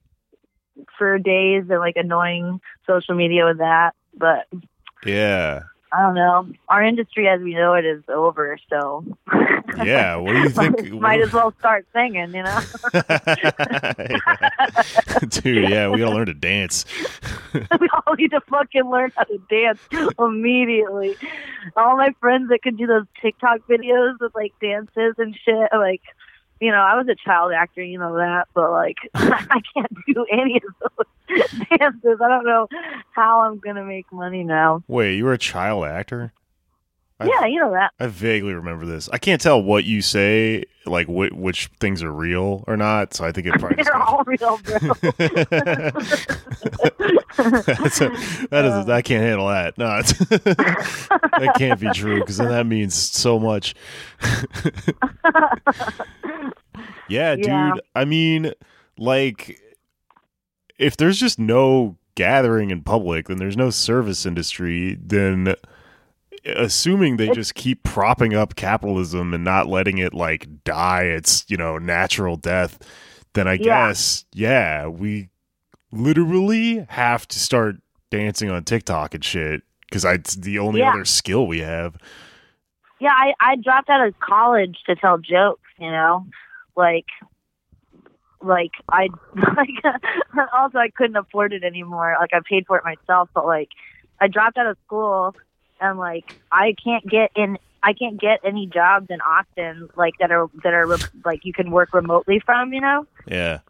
for 0.98 1.18
days 1.18 1.64
and 1.70 1.78
like 1.80 1.96
annoying 1.96 2.60
social 2.86 3.14
media 3.14 3.44
with 3.46 3.58
that. 3.58 3.94
But 4.16 4.46
Yeah. 5.04 5.62
I 5.92 6.02
don't 6.02 6.14
know. 6.14 6.46
Our 6.68 6.84
industry 6.84 7.26
as 7.28 7.40
we 7.40 7.52
know 7.54 7.74
it 7.74 7.84
is 7.84 8.02
over, 8.08 8.56
so 8.68 9.04
Yeah. 9.84 10.16
What 10.16 10.32
do 10.32 10.38
you 10.38 10.48
think? 10.48 10.92
might 10.92 11.20
as 11.20 11.32
well 11.32 11.52
start 11.58 11.86
singing, 11.92 12.32
you 12.34 12.42
know? 12.42 12.60
Dude, 15.28 15.68
yeah, 15.70 15.88
we 15.88 15.98
gotta 15.98 16.14
learn 16.14 16.26
to 16.26 16.34
dance. 16.34 16.84
we 17.54 17.88
all 18.06 18.14
need 18.14 18.30
to 18.32 18.40
fucking 18.42 18.88
learn 18.88 19.12
how 19.16 19.24
to 19.24 19.38
dance 19.50 19.80
immediately. 20.18 21.16
All 21.76 21.96
my 21.96 22.10
friends 22.20 22.48
that 22.50 22.62
could 22.62 22.76
do 22.76 22.86
those 22.86 23.06
TikTok 23.20 23.60
videos 23.68 24.14
with 24.20 24.34
like 24.34 24.52
dances 24.60 25.14
and 25.18 25.36
shit, 25.44 25.68
like, 25.72 26.02
you 26.60 26.70
know, 26.70 26.78
I 26.78 26.96
was 26.96 27.08
a 27.08 27.14
child 27.14 27.52
actor, 27.52 27.82
you 27.82 27.98
know 27.98 28.16
that, 28.16 28.48
but 28.54 28.70
like, 28.70 28.96
I 29.14 29.60
can't 29.74 29.92
do 30.06 30.26
any 30.30 30.56
of 30.56 30.74
those 31.28 31.48
dances. 31.78 32.18
I 32.22 32.28
don't 32.28 32.44
know 32.44 32.68
how 33.12 33.40
I'm 33.40 33.58
gonna 33.58 33.84
make 33.84 34.12
money 34.12 34.44
now. 34.44 34.82
Wait, 34.86 35.16
you 35.16 35.24
were 35.24 35.32
a 35.32 35.38
child 35.38 35.84
actor? 35.86 36.32
I- 37.20 37.26
yeah, 37.26 37.46
you 37.46 37.60
know 37.60 37.72
that. 37.72 37.92
I 38.00 38.06
vaguely 38.06 38.54
remember 38.54 38.86
this. 38.86 39.08
I 39.12 39.18
can't 39.18 39.40
tell 39.40 39.62
what 39.62 39.84
you 39.84 40.00
say, 40.02 40.64
like 40.86 41.06
wh- 41.06 41.36
which 41.36 41.68
things 41.78 42.02
are 42.02 42.10
real 42.12 42.64
or 42.66 42.76
not. 42.76 43.12
So 43.14 43.24
I 43.24 43.32
think 43.32 43.46
it 43.46 43.54
probably. 43.58 43.82
They're 43.84 43.94
all 43.96 44.24
real, 44.24 44.58
bro. 44.58 44.78
That's 47.36 48.00
a, 48.00 48.08
that 48.50 48.64
is 48.64 48.72
uh. 48.72 48.84
I 48.88 49.02
can't 49.02 49.22
handle 49.22 49.48
that. 49.48 49.76
No, 49.78 49.86
that 50.02 51.54
can't 51.56 51.78
be 51.80 51.90
true 51.90 52.20
because 52.20 52.38
then 52.38 52.48
that 52.48 52.66
means 52.66 52.94
so 52.94 53.38
much. 53.38 53.74
yeah, 57.08 57.36
dude. 57.36 57.80
I 57.94 58.04
mean, 58.04 58.52
like, 58.98 59.58
if 60.78 60.96
there's 60.96 61.18
just 61.18 61.38
no 61.38 61.96
gathering 62.14 62.70
in 62.70 62.82
public, 62.82 63.28
then 63.28 63.36
there's 63.38 63.56
no 63.56 63.70
service 63.70 64.26
industry. 64.26 64.96
Then, 65.00 65.54
assuming 66.44 67.16
they 67.16 67.30
just 67.30 67.54
keep 67.54 67.82
propping 67.82 68.34
up 68.34 68.56
capitalism 68.56 69.34
and 69.34 69.44
not 69.44 69.66
letting 69.66 69.98
it 69.98 70.14
like 70.14 70.64
die 70.64 71.02
its 71.04 71.44
you 71.48 71.56
know 71.56 71.78
natural 71.78 72.36
death, 72.36 72.78
then 73.34 73.46
I 73.48 73.54
Yeah. 73.54 73.88
guess 73.88 74.24
yeah, 74.32 74.86
we 74.86 75.28
literally 75.92 76.86
have 76.88 77.26
to 77.28 77.38
start 77.38 77.76
dancing 78.10 78.50
on 78.50 78.64
TikTok 78.64 79.14
and 79.14 79.24
shit 79.24 79.62
because 79.82 80.04
it's 80.04 80.34
the 80.36 80.58
only 80.58 80.80
Yeah. 80.80 80.90
other 80.90 81.04
skill 81.04 81.46
we 81.46 81.60
have. 81.60 81.96
Yeah, 83.00 83.12
I, 83.12 83.32
I 83.40 83.56
dropped 83.56 83.88
out 83.88 84.06
of 84.06 84.18
college 84.20 84.78
to 84.86 84.94
tell 84.94 85.18
jokes, 85.18 85.62
you 85.78 85.90
know? 85.90 86.26
Like 86.76 87.06
like 88.42 88.72
I 88.90 89.08
like 89.56 89.94
also 90.52 90.78
I 90.78 90.88
couldn't 90.96 91.16
afford 91.16 91.52
it 91.52 91.64
anymore. 91.64 92.16
Like 92.20 92.30
I 92.32 92.40
paid 92.48 92.66
for 92.66 92.78
it 92.78 92.84
myself, 92.84 93.28
but 93.34 93.46
like 93.46 93.68
I 94.20 94.28
dropped 94.28 94.56
out 94.58 94.66
of 94.66 94.76
school 94.86 95.34
and 95.80 95.98
like 95.98 96.40
I 96.52 96.74
can't 96.82 97.06
get 97.06 97.30
in 97.34 97.58
I 97.82 97.94
can't 97.94 98.20
get 98.20 98.40
any 98.44 98.66
jobs 98.66 99.06
in 99.10 99.20
Austin 99.20 99.88
like 99.96 100.14
that 100.20 100.30
are 100.30 100.48
that 100.62 100.74
are 100.74 100.86
like 101.24 101.44
you 101.44 101.52
can 101.52 101.70
work 101.70 101.94
remotely 101.94 102.40
from, 102.40 102.72
you 102.72 102.80
know? 102.80 103.06
Yeah, 103.26 103.60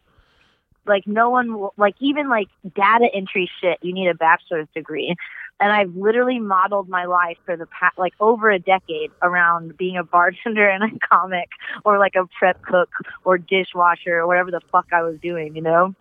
like 0.86 1.06
no 1.06 1.30
one 1.30 1.58
will 1.58 1.74
like 1.76 1.94
even 2.00 2.28
like 2.28 2.48
data 2.74 3.08
entry 3.14 3.50
shit 3.60 3.78
you 3.82 3.92
need 3.92 4.08
a 4.08 4.14
bachelor's 4.14 4.68
degree. 4.74 5.14
And 5.62 5.70
i've 5.70 5.94
literally 5.94 6.38
modeled 6.38 6.88
my 6.88 7.04
life 7.04 7.36
for 7.44 7.54
the 7.54 7.66
past 7.66 7.98
like 7.98 8.14
over 8.18 8.50
a 8.50 8.58
decade 8.58 9.10
around 9.20 9.76
being 9.76 9.98
a 9.98 10.04
bartender 10.04 10.66
and 10.66 10.82
a 10.84 10.98
comic 11.10 11.50
or 11.84 11.98
like 11.98 12.14
a 12.14 12.26
prep 12.38 12.62
cook 12.62 12.90
or 13.24 13.36
dishwasher 13.36 14.18
or 14.18 14.26
whatever 14.26 14.50
the 14.50 14.62
fuck 14.72 14.86
i 14.92 15.02
was 15.02 15.18
doing 15.20 15.54
you 15.54 15.62
know? 15.62 15.94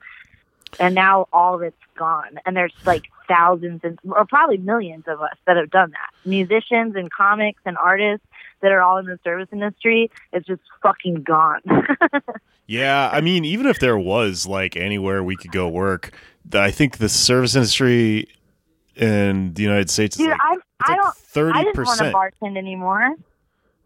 And 0.80 0.96
now 0.96 1.28
all 1.34 1.56
of 1.56 1.62
it's 1.64 1.76
gone. 1.98 2.40
And 2.46 2.56
there's 2.56 2.74
like 2.86 3.10
thousands 3.30 3.80
and 3.84 3.98
or 4.10 4.26
probably 4.26 4.58
millions 4.58 5.06
of 5.08 5.22
us 5.22 5.38
that 5.46 5.56
have 5.56 5.70
done 5.70 5.92
that 5.92 6.10
musicians 6.28 6.96
and 6.96 7.10
comics 7.12 7.62
and 7.66 7.78
artists 7.78 8.26
that 8.62 8.72
are 8.72 8.82
all 8.82 8.98
in 8.98 9.06
the 9.06 9.18
service 9.24 9.48
industry 9.54 10.12
it's 10.34 10.46
just 10.48 10.62
fucking 10.82 11.24
gone 11.24 11.62
yeah. 12.70 13.10
I 13.12 13.22
mean, 13.22 13.46
even 13.46 13.66
if 13.66 13.80
there 13.80 13.98
was 13.98 14.46
like 14.46 14.78
anywhere 14.78 15.24
we 15.24 15.36
could 15.36 15.52
go 15.52 15.68
work, 15.68 16.12
I 16.54 16.72
think 16.72 16.98
the 16.98 17.10
service 17.10 17.56
industry 17.56 18.28
in 18.96 19.54
the 19.54 19.64
United 19.64 19.90
States 19.90 20.18
is 20.18 20.20
dude 20.20 20.32
like, 20.32 20.40
i 20.42 20.58
i 20.82 20.92
like 20.92 21.02
don't 21.02 21.16
thirty 21.16 21.60
I 21.60 21.64
didn't 21.64 21.86
want 21.86 22.00
to 22.00 22.12
bartend 22.12 22.58
anymore. 22.58 23.16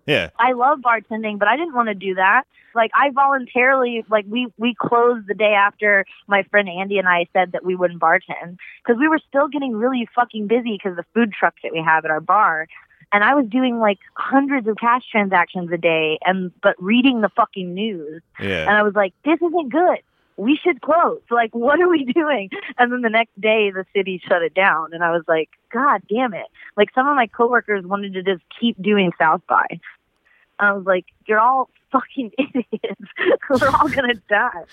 Yeah, 0.06 0.30
I 0.38 0.54
love 0.54 0.80
bartending, 0.80 1.40
but 1.40 1.48
I 1.48 1.56
didn't 1.56 1.74
want 1.74 1.88
to 1.88 1.96
do 1.96 2.16
that. 2.16 2.44
Like 2.76 2.92
I 2.96 3.12
voluntarily, 3.12 4.04
like 4.10 4.26
we 4.28 4.48
we 4.58 4.76
closed 4.78 5.28
the 5.28 5.34
day 5.34 5.54
after 5.54 6.06
my 6.28 6.44
friend 6.44 6.68
Andy 6.68 6.98
and 6.98 7.08
I 7.08 7.28
said 7.34 7.52
that 7.52 7.64
we 7.64 7.76
wouldn't 7.76 8.02
bartend 8.02 8.58
because 8.84 9.00
we 9.00 9.08
were 9.08 9.20
still 9.30 9.48
getting 9.48 9.74
really 9.74 10.08
fucking 10.16 10.48
busy 10.48 10.80
because 10.82 10.96
the 10.96 11.06
food 11.14 11.32
truck 11.32 11.56
that 11.64 11.72
we 11.72 11.82
have 11.82 12.04
at 12.06 12.12
our 12.12 12.20
bar, 12.20 12.68
and 13.12 13.24
I 13.24 13.36
was 13.36 13.46
doing 13.46 13.80
like 13.80 14.00
hundreds 14.16 14.68
of 14.68 14.78
cash 14.78 15.04
transactions 15.10 15.72
a 15.72 15.78
day, 15.78 16.18
and 16.26 16.52
but 16.62 16.76
reading 16.82 17.22
the 17.22 17.30
fucking 17.30 17.74
news, 17.74 18.22
yeah. 18.40 18.68
and 18.68 18.72
I 18.72 18.84
was 18.84 18.96
like, 18.96 19.14
this 19.24 19.38
isn't 19.42 19.70
good. 19.70 20.00
We 20.38 20.58
should 20.64 20.82
close. 20.82 21.22
Like, 21.30 21.54
what 21.56 21.80
are 21.80 21.90
we 21.90 22.06
doing? 22.06 22.50
And 22.78 22.92
then 22.92 23.02
the 23.02 23.10
next 23.10 23.40
day, 23.40 23.72
the 23.72 23.86
city 23.96 24.22
shut 24.28 24.42
it 24.42 24.54
down, 24.54 24.94
and 24.94 25.04
I 25.04 25.12
was 25.12 25.24
like, 25.28 25.50
God 25.72 26.02
damn 26.10 26.34
it! 26.34 26.48
Like 26.78 26.90
some 26.96 27.08
of 27.08 27.16
my 27.16 27.28
coworkers 27.28 27.86
wanted 27.86 28.14
to 28.14 28.24
just 28.24 28.44
keep 28.60 28.82
doing 28.82 29.12
South 29.20 29.42
by. 29.48 29.66
I 30.60 30.72
was 30.74 30.86
like, 30.86 31.06
you're 31.26 31.40
all 31.40 31.70
fucking 31.92 32.32
idiots. 32.38 33.02
We're 33.50 33.70
all 33.70 33.90
gonna 33.90 34.14
die. 34.30 34.64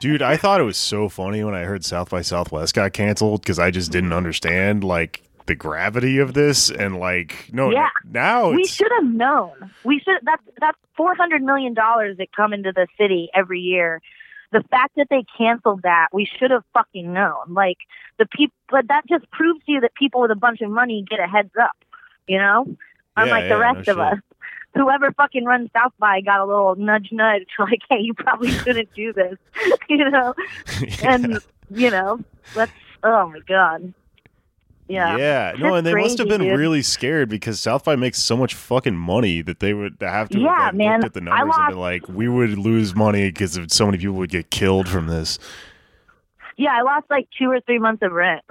Dude, 0.00 0.22
I 0.22 0.36
thought 0.36 0.60
it 0.60 0.64
was 0.64 0.76
so 0.76 1.08
funny 1.08 1.42
when 1.44 1.54
I 1.54 1.64
heard 1.64 1.84
South 1.84 2.10
by 2.10 2.22
Southwest 2.22 2.74
got 2.74 2.92
canceled 2.92 3.42
because 3.42 3.58
I 3.58 3.70
just 3.70 3.92
didn't 3.92 4.12
understand 4.12 4.84
like 4.84 5.22
the 5.46 5.54
gravity 5.54 6.18
of 6.18 6.34
this 6.34 6.70
and 6.70 6.98
like 6.98 7.48
no 7.52 7.70
Yeah. 7.70 7.88
now 8.10 8.50
we 8.50 8.66
should 8.66 8.90
have 8.96 9.06
known. 9.10 9.70
We 9.84 9.98
should. 10.00 10.18
That's 10.22 10.42
that's 10.60 10.78
four 10.96 11.14
hundred 11.14 11.42
million 11.42 11.74
dollars 11.74 12.16
that 12.18 12.32
come 12.32 12.52
into 12.52 12.72
the 12.72 12.86
city 12.98 13.30
every 13.34 13.60
year. 13.60 14.00
The 14.52 14.62
fact 14.70 14.94
that 14.96 15.08
they 15.10 15.24
canceled 15.36 15.82
that, 15.82 16.08
we 16.12 16.24
should 16.24 16.50
have 16.50 16.64
fucking 16.72 17.12
known. 17.12 17.52
Like 17.52 17.78
the 18.18 18.26
people, 18.26 18.54
but 18.70 18.88
that 18.88 19.02
just 19.08 19.30
proves 19.30 19.64
to 19.66 19.72
you 19.72 19.80
that 19.80 19.94
people 19.94 20.20
with 20.20 20.30
a 20.30 20.36
bunch 20.36 20.60
of 20.60 20.70
money 20.70 21.04
get 21.08 21.20
a 21.20 21.26
heads 21.26 21.52
up. 21.60 21.76
You 22.26 22.38
know, 22.38 22.76
unlike 23.16 23.44
yeah, 23.44 23.48
the 23.48 23.54
no 23.54 23.60
rest 23.60 23.88
of 23.88 23.96
shit. 23.96 23.98
us. 23.98 24.18
Whoever 24.74 25.12
fucking 25.12 25.44
runs 25.44 25.70
South 25.74 25.92
by 25.98 26.20
got 26.20 26.40
a 26.40 26.44
little 26.44 26.76
nudge, 26.76 27.08
nudge, 27.10 27.48
like, 27.58 27.80
hey, 27.88 28.00
you 28.00 28.14
probably 28.14 28.50
shouldn't 28.64 28.92
do 28.94 29.12
this. 29.12 29.36
you 29.88 30.08
know, 30.10 30.34
and 31.02 31.38
you 31.70 31.90
know, 31.90 32.20
let's. 32.54 32.72
Oh 33.02 33.28
my 33.28 33.40
god. 33.40 33.94
Yeah. 34.88 35.16
Yeah, 35.18 35.52
no, 35.58 35.74
and 35.74 35.86
they 35.86 35.94
must 35.94 36.16
have 36.18 36.28
been 36.28 36.40
dude. 36.40 36.58
really 36.58 36.80
scared 36.82 37.28
because 37.28 37.60
South 37.60 37.84
by 37.84 37.94
makes 37.94 38.18
so 38.18 38.36
much 38.36 38.54
fucking 38.54 38.96
money 38.96 39.42
that 39.42 39.60
they 39.60 39.74
would 39.74 39.96
have 40.00 40.28
to 40.30 40.38
have, 40.38 40.42
Yeah, 40.42 40.64
like, 40.66 40.74
man, 40.74 40.92
looked 41.00 41.04
at 41.06 41.12
the 41.14 41.20
numbers 41.20 41.40
and 41.40 41.48
lost- 41.50 41.68
been 41.70 41.78
like, 41.78 42.08
we 42.08 42.26
would 42.28 42.56
lose 42.58 42.94
money 42.96 43.28
because 43.30 43.58
so 43.68 43.84
many 43.86 43.98
people 43.98 44.14
would 44.14 44.30
get 44.30 44.50
killed 44.50 44.88
from 44.88 45.06
this. 45.08 45.38
Yeah, 46.56 46.72
I 46.74 46.80
lost 46.82 47.06
like 47.10 47.28
two 47.38 47.50
or 47.50 47.60
three 47.60 47.78
months 47.78 48.02
of 48.02 48.12
rent 48.12 48.42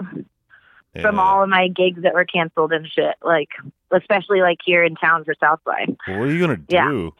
from 1.02 1.20
all 1.20 1.44
of 1.44 1.50
my 1.50 1.68
gigs 1.68 2.02
that 2.04 2.14
were 2.14 2.24
canceled 2.26 2.72
and 2.72 2.88
shit. 2.88 3.16
Like, 3.24 3.50
especially 3.92 4.42
like 4.42 4.60
here 4.64 4.84
in 4.84 4.96
town 4.96 5.26
for 5.26 5.34
South 5.40 5.60
by. 5.66 5.86
What 6.06 6.16
are 6.28 6.32
you 6.32 6.40
gonna 6.40 6.60
Yeah. 6.70 6.88
do? 6.88 7.14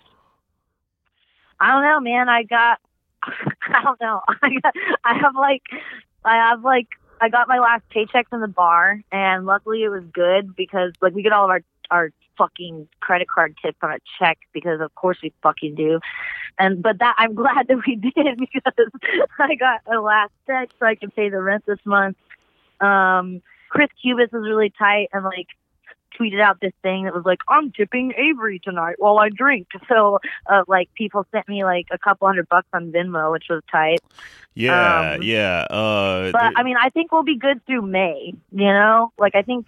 I 1.60 1.72
don't 1.72 1.84
know, 1.84 2.00
man. 2.00 2.30
I 2.30 2.44
got, 2.44 2.80
I 3.24 3.84
don't 3.84 4.00
know. 4.00 4.22
I 4.44 4.50
got, 4.62 4.74
I 5.04 5.14
have 5.18 5.36
like, 5.36 5.64
I 6.24 6.36
have 6.36 6.64
like, 6.64 6.88
I 7.20 7.30
got 7.30 7.48
my 7.48 7.60
last 7.60 7.84
paycheck 7.90 8.30
from 8.30 8.42
the 8.42 8.48
bar, 8.48 9.02
and 9.12 9.46
luckily 9.46 9.84
it 9.84 9.90
was 9.90 10.04
good 10.14 10.56
because 10.56 10.94
like 11.02 11.14
we 11.14 11.24
get 11.24 11.32
all 11.32 11.46
of 11.46 11.50
our 11.50 11.62
our 11.90 12.12
fucking 12.38 12.88
credit 13.00 13.28
card 13.28 13.56
tips 13.64 13.78
on 13.82 13.92
a 13.92 13.98
check 14.20 14.38
because 14.54 14.80
of 14.82 14.94
course 14.96 15.18
we 15.24 15.34
fucking 15.42 15.76
do. 15.76 16.00
And 16.60 16.82
but 16.82 17.00
that 17.00 17.16
I'm 17.18 17.34
glad 17.36 17.68
that 17.68 17.86
we 17.86 17.96
did 17.96 18.40
because 18.40 18.92
I 19.40 19.56
got 19.56 19.82
a 19.92 20.00
last 20.00 20.32
check 20.46 20.70
so 20.80 20.86
I 20.86 20.96
can 20.96 21.12
pay 21.12 21.30
the 21.30 21.42
rent 21.42 21.66
this 21.66 21.80
month. 21.86 22.18
Um, 22.80 23.42
Chris 23.70 23.90
Cubis 24.02 24.32
was 24.32 24.44
really 24.44 24.72
tight 24.78 25.10
and 25.12 25.24
like 25.24 25.48
tweeted 26.20 26.42
out 26.42 26.60
this 26.62 26.74
thing 26.82 27.06
that 27.06 27.14
was 27.14 27.26
like, 27.26 27.40
I'm 27.48 27.72
tipping 27.72 28.14
Avery 28.18 28.60
tonight 28.60 28.96
while 28.98 29.20
I 29.20 29.30
drink. 29.30 29.68
So, 29.88 30.20
uh, 30.48 30.64
like, 30.68 30.94
people 30.96 31.26
sent 31.32 31.48
me 31.48 31.64
like 31.64 31.88
a 31.92 31.98
couple 31.98 32.28
hundred 32.28 32.50
bucks 32.50 32.68
on 32.74 32.92
Venmo, 32.92 33.32
which 33.32 33.46
was 33.50 33.64
tight. 33.72 34.00
Yeah, 34.54 35.14
Um, 35.14 35.22
yeah. 35.22 35.66
Uh, 35.70 36.32
But 36.32 36.54
I 36.58 36.64
mean, 36.64 36.76
I 36.82 36.90
think 36.90 37.12
we'll 37.12 37.24
be 37.24 37.38
good 37.38 37.66
through 37.66 37.84
May, 37.84 38.34
you 38.52 38.66
know? 38.66 39.14
Like, 39.18 39.36
I 39.36 39.44
think 39.44 39.68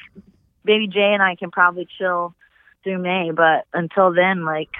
maybe 0.66 0.88
Jay 0.88 1.14
and 1.14 1.22
I 1.22 1.36
can 1.36 1.52
probably 1.52 1.88
chill 1.98 2.34
through 2.84 3.00
May, 3.00 3.32
but 3.32 3.66
until 3.74 4.14
then, 4.14 4.44
like, 4.44 4.72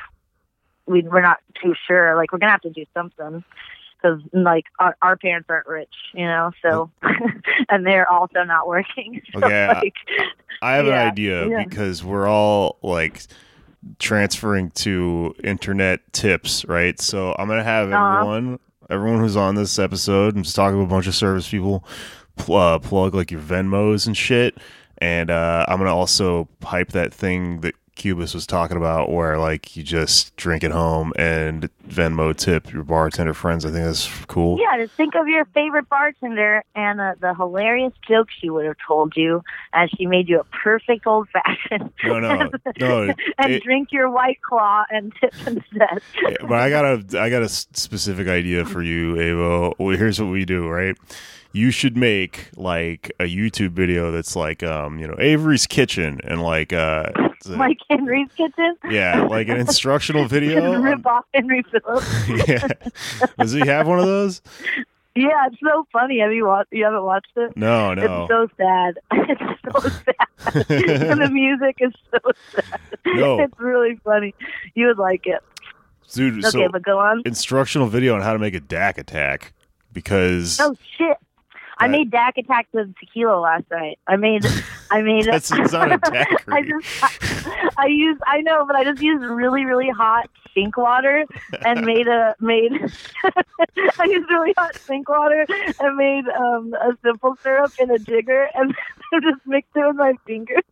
we, 0.86 1.02
we're 1.04 1.22
not 1.22 1.38
too 1.62 1.74
sure. 1.88 2.16
Like, 2.16 2.34
we're 2.34 2.40
going 2.40 2.50
to 2.50 2.52
have 2.52 2.62
to 2.62 2.70
do 2.72 2.86
something. 2.94 3.44
Because 4.02 4.22
like 4.34 4.66
our, 4.80 4.96
our 5.02 5.18
parents 5.18 5.48
aren't 5.50 5.68
rich, 5.68 5.94
you 6.14 6.26
know, 6.26 6.52
so 6.62 6.90
and 7.70 7.86
they're 7.86 8.10
also 8.10 8.44
not 8.44 8.68
working. 8.68 9.22
So, 9.34 9.44
Okay, 9.46 9.66
I- 9.66 9.74
like, 9.80 9.94
I 10.62 10.76
have 10.76 10.88
an 10.88 10.94
idea 10.94 11.48
yeah. 11.48 11.64
because 11.64 12.04
we're 12.04 12.28
all 12.28 12.78
like 12.82 13.22
transferring 13.98 14.72
to 14.72 15.34
internet 15.44 16.02
tips, 16.14 16.66
right? 16.66 17.00
So 17.00 17.36
I'm 17.38 17.48
gonna 17.48 17.64
have 17.64 17.92
Uh-huh. 17.92 18.18
everyone, 18.20 18.60
everyone 18.90 19.20
who's 19.20 19.36
on 19.38 19.56
this 19.56 19.80
episode, 19.80 20.36
and 20.36 20.44
just 20.44 20.56
talking 20.56 20.78
to 20.78 20.84
a 20.84 20.88
bunch 20.88 21.08
of 21.08 21.16
service 21.16 21.48
people, 21.50 21.86
pl- 22.38 22.56
uh, 22.58 22.80
plug 22.80 23.14
like 23.16 23.32
your 23.32 23.42
Venmos 23.42 24.06
and 24.08 24.16
shit, 24.18 24.58
and 24.98 25.30
uh, 25.30 25.66
I'm 25.68 25.78
gonna 25.78 25.96
also 25.96 26.48
hype 26.64 26.90
that 26.90 27.14
thing 27.14 27.62
that 27.62 27.76
Cubis 28.00 28.34
was 28.34 28.48
talking 28.48 28.78
about, 28.78 29.12
where 29.12 29.38
like 29.38 29.76
you 29.78 29.84
just 29.84 30.36
drink 30.38 30.64
at 30.64 30.72
home 30.72 31.14
and 31.18 31.70
Venmo 31.88 32.36
tip 32.36 32.72
your 32.74 32.84
bartender 32.84 33.34
friends. 33.34 33.66
I 33.66 33.70
think 33.72 33.84
that's 33.86 34.08
cool. 34.26 34.58
Yeah, 34.60 34.78
just 34.84 34.94
think 34.96 35.14
of 35.16 35.28
your 35.28 35.46
favorite 35.54 35.88
bartender 35.90 36.64
and 36.76 37.00
uh, 37.00 37.14
the 37.20 37.36
hilarious 37.36 37.94
joke 38.08 38.30
she 38.40 38.50
would 38.50 38.66
have 38.66 38.78
told 38.88 39.14
you 39.16 39.44
as 39.74 39.90
she 39.98 40.06
made 40.06 40.28
you 40.30 40.40
a 40.40 40.44
perfect 40.46 41.06
old 41.06 41.28
fashioned. 41.30 41.92
No, 42.04 42.20
no, 42.20 42.50
no. 42.80 43.14
and 43.38 43.52
it- 43.52 43.62
drink 43.64 43.90
your 43.92 44.10
white 44.10 44.42
claw 44.42 44.84
and 44.90 45.14
tip 45.20 45.34
instead. 45.46 46.02
But 46.42 46.54
I 46.54 46.70
got 46.70 46.86
a 46.86 47.20
I 47.22 47.30
got 47.30 47.44
a 47.44 47.50
specific 47.50 48.28
idea 48.28 48.66
for 48.66 48.82
you, 48.82 49.16
Avo. 49.16 49.74
Well, 49.78 49.96
here's 49.98 50.20
what 50.20 50.32
we 50.32 50.46
do, 50.46 50.68
right? 50.68 50.96
You 51.52 51.72
should 51.72 51.98
make 51.98 52.50
like 52.56 53.12
a 53.20 53.24
YouTube 53.24 53.72
video 53.72 54.12
that's 54.12 54.36
like 54.36 54.62
um, 54.64 55.00
you 55.00 55.08
know, 55.08 55.16
Avery's 55.18 55.66
kitchen 55.66 56.20
and 56.24 56.42
like 56.44 56.72
uh 56.74 57.06
Like 57.46 57.78
Henry's 57.90 58.30
Kitchen. 58.38 58.76
yeah, 58.90 59.24
like 59.24 59.48
an 59.50 59.58
instructional 59.58 60.26
video. 60.28 60.80
Rip 60.80 61.06
off 61.08 61.26
Henry 61.34 61.64
Phillips. 61.64 62.30
yeah. 62.48 62.68
Does 63.40 63.52
he 63.52 63.62
have 63.62 63.88
one 63.88 63.98
of 64.00 64.06
those? 64.06 64.42
Yeah, 65.16 65.48
it's 65.48 65.58
so 65.62 65.88
funny. 65.92 66.20
Have 66.20 66.32
you 66.34 66.46
watched? 66.46 66.70
You 66.72 66.84
haven't 66.86 67.04
watched 67.04 67.32
it? 67.36 67.58
No, 67.58 67.94
no. 67.96 68.24
It's 68.24 68.30
so 68.30 68.48
sad. 68.58 69.00
It's 69.32 69.74
so 69.74 69.90
sad. 69.90 70.72
and 71.12 71.22
the 71.22 71.30
music 71.30 71.78
is 71.80 71.92
so 72.12 72.20
sad. 72.56 72.80
No. 73.06 73.40
It's 73.40 73.60
really 73.60 74.00
funny. 74.06 74.34
You 74.76 74.88
would 74.88 74.98
like 74.98 75.26
it. 75.28 75.44
Dude, 76.14 76.40
Okay, 76.46 76.50
so 76.50 76.70
but 76.70 76.82
go 76.84 76.98
on. 77.00 77.22
instructional 77.26 77.88
video 77.88 78.16
on 78.16 78.22
how 78.22 78.34
to 78.34 78.40
make 78.40 78.54
a 78.56 78.62
DAC 78.62 78.98
attack 78.98 79.54
because 79.94 80.60
Oh 80.60 80.76
shit! 80.98 81.18
I 81.80 81.88
made 81.88 82.12
Dak 82.12 82.38
attack 82.38 82.68
with 82.74 82.94
tequila 82.98 83.40
last 83.40 83.66
night. 83.72 84.00
I 84.08 84.16
made, 84.18 84.46
I 84.92 85.02
made. 85.02 85.26
That's- 85.26 85.50
not 85.72 85.92
a 85.92 85.98
daiquiri. 85.98 86.38
I 86.48 86.62
just, 86.64 87.04
I, 87.04 87.70
I 87.78 87.86
used, 87.88 88.22
I 88.28 88.42
know, 88.42 88.66
but 88.66 88.76
I 88.76 88.84
just 88.84 89.02
used 89.02 89.24
really, 89.24 89.66
really 89.66 89.90
hot 89.90 90.30
sink 90.54 90.78
water 90.78 91.26
and 91.66 91.86
made 91.86 92.08
a 92.08 92.36
made. 92.40 92.72
I 92.74 94.04
used 94.06 94.30
really 94.30 94.54
hot 94.58 94.76
sink 94.76 95.08
water 95.08 95.46
and 95.80 95.96
made 95.96 96.26
um, 96.28 96.74
a 96.74 96.98
simple 97.04 97.38
syrup 97.42 97.72
in 97.80 97.92
a 97.92 98.00
jigger 98.00 98.48
and 98.56 98.76
just 99.22 99.46
mixed 99.46 99.72
it 99.76 99.88
with 99.88 99.96
my 99.96 100.14
fingers. 100.26 100.64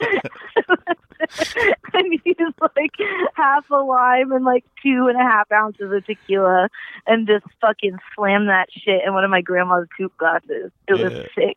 and 1.94 2.20
he's 2.24 2.36
like 2.76 2.92
half 3.34 3.68
a 3.70 3.76
lime 3.76 4.32
and 4.32 4.44
like 4.44 4.64
two 4.82 5.06
and 5.08 5.20
a 5.20 5.22
half 5.22 5.50
ounces 5.52 5.92
of 5.92 6.04
tequila 6.06 6.68
and 7.06 7.26
just 7.26 7.44
fucking 7.60 7.98
slam 8.14 8.46
that 8.46 8.68
shit 8.70 9.02
in 9.06 9.12
one 9.12 9.24
of 9.24 9.30
my 9.30 9.40
grandma's 9.40 9.86
coupe 9.96 10.16
glasses. 10.16 10.70
It 10.86 10.94
was 10.94 11.12
sick. 11.34 11.56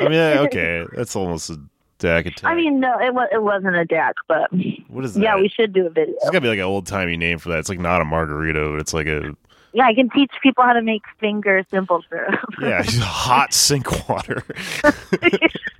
I 0.00 0.08
mean, 0.08 0.12
okay, 0.46 0.84
that's 0.94 1.14
almost 1.14 1.50
a 1.50 1.60
DAC 1.98 2.26
attack. 2.26 2.44
I 2.44 2.54
mean, 2.54 2.80
no, 2.80 2.98
it 2.98 3.14
was 3.14 3.28
it 3.32 3.42
wasn't 3.42 3.76
a 3.76 3.84
DAC, 3.84 4.12
but 4.28 4.50
what 4.88 5.04
is 5.04 5.14
that? 5.14 5.22
yeah, 5.22 5.36
we 5.36 5.48
should 5.48 5.72
do 5.72 5.86
a 5.86 5.90
video. 5.90 6.14
It's 6.16 6.26
gotta 6.26 6.40
be 6.40 6.48
like 6.48 6.58
an 6.58 6.64
old 6.64 6.86
timey 6.86 7.16
name 7.16 7.38
for 7.38 7.50
that. 7.50 7.58
It's 7.58 7.68
like 7.68 7.78
not 7.78 8.00
a 8.00 8.04
margarita, 8.04 8.70
but 8.70 8.80
it's 8.80 8.94
like 8.94 9.06
a 9.06 9.36
Yeah, 9.74 9.86
I 9.86 9.94
can 9.94 10.08
teach 10.10 10.30
people 10.40 10.62
how 10.62 10.72
to 10.72 10.82
make 10.82 11.02
finger 11.18 11.66
simple 11.68 12.04
syrup. 12.08 12.38
yeah, 12.62 12.84
hot 12.86 13.52
sink 13.52 14.08
water. 14.08 14.44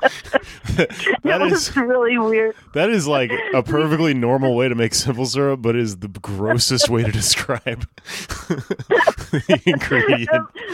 that 0.02 1.38
was 1.40 1.76
really 1.76 2.18
weird. 2.18 2.56
that 2.74 2.90
is 2.90 3.06
like 3.06 3.30
a 3.54 3.62
perfectly 3.62 4.12
normal 4.12 4.56
way 4.56 4.68
to 4.68 4.74
make 4.74 4.94
simple 4.94 5.26
syrup, 5.26 5.62
but 5.62 5.76
is 5.76 5.98
the 5.98 6.08
grossest 6.08 6.88
way 6.88 7.04
to 7.04 7.12
describe 7.12 7.88
the 8.48 9.62
ingredient. 9.64 10.28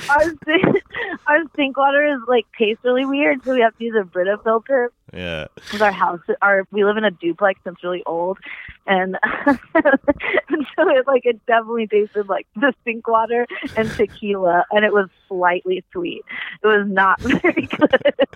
our, 0.08 0.24
sink, 0.46 0.82
our 1.26 1.38
sink 1.56 1.76
water 1.76 2.04
is 2.06 2.20
like 2.28 2.46
tastes 2.58 2.84
really 2.84 3.04
weird, 3.04 3.44
so 3.44 3.54
we 3.54 3.60
have 3.60 3.76
to 3.78 3.84
use 3.84 3.94
a 3.98 4.04
Brita 4.04 4.38
filter. 4.42 4.92
Yeah, 5.12 5.48
Because 5.56 5.82
our 5.82 5.90
house, 5.90 6.20
our 6.40 6.68
we 6.70 6.84
live 6.84 6.96
in 6.96 7.04
a 7.04 7.10
duplex 7.10 7.58
that's 7.64 7.82
really 7.82 8.04
old, 8.06 8.38
and, 8.86 9.18
and 9.46 9.58
so 9.74 10.88
it 10.88 11.04
like 11.08 11.26
it 11.26 11.44
definitely 11.46 11.88
tasted 11.88 12.28
like 12.28 12.46
the 12.54 12.72
sink 12.84 13.08
water 13.08 13.44
and 13.76 13.90
tequila, 13.90 14.64
and 14.70 14.84
it 14.84 14.92
was 14.92 15.08
slightly 15.26 15.82
sweet. 15.90 16.22
It 16.62 16.66
was 16.66 16.86
not 16.88 17.20
very 17.22 17.66
good. 17.66 18.28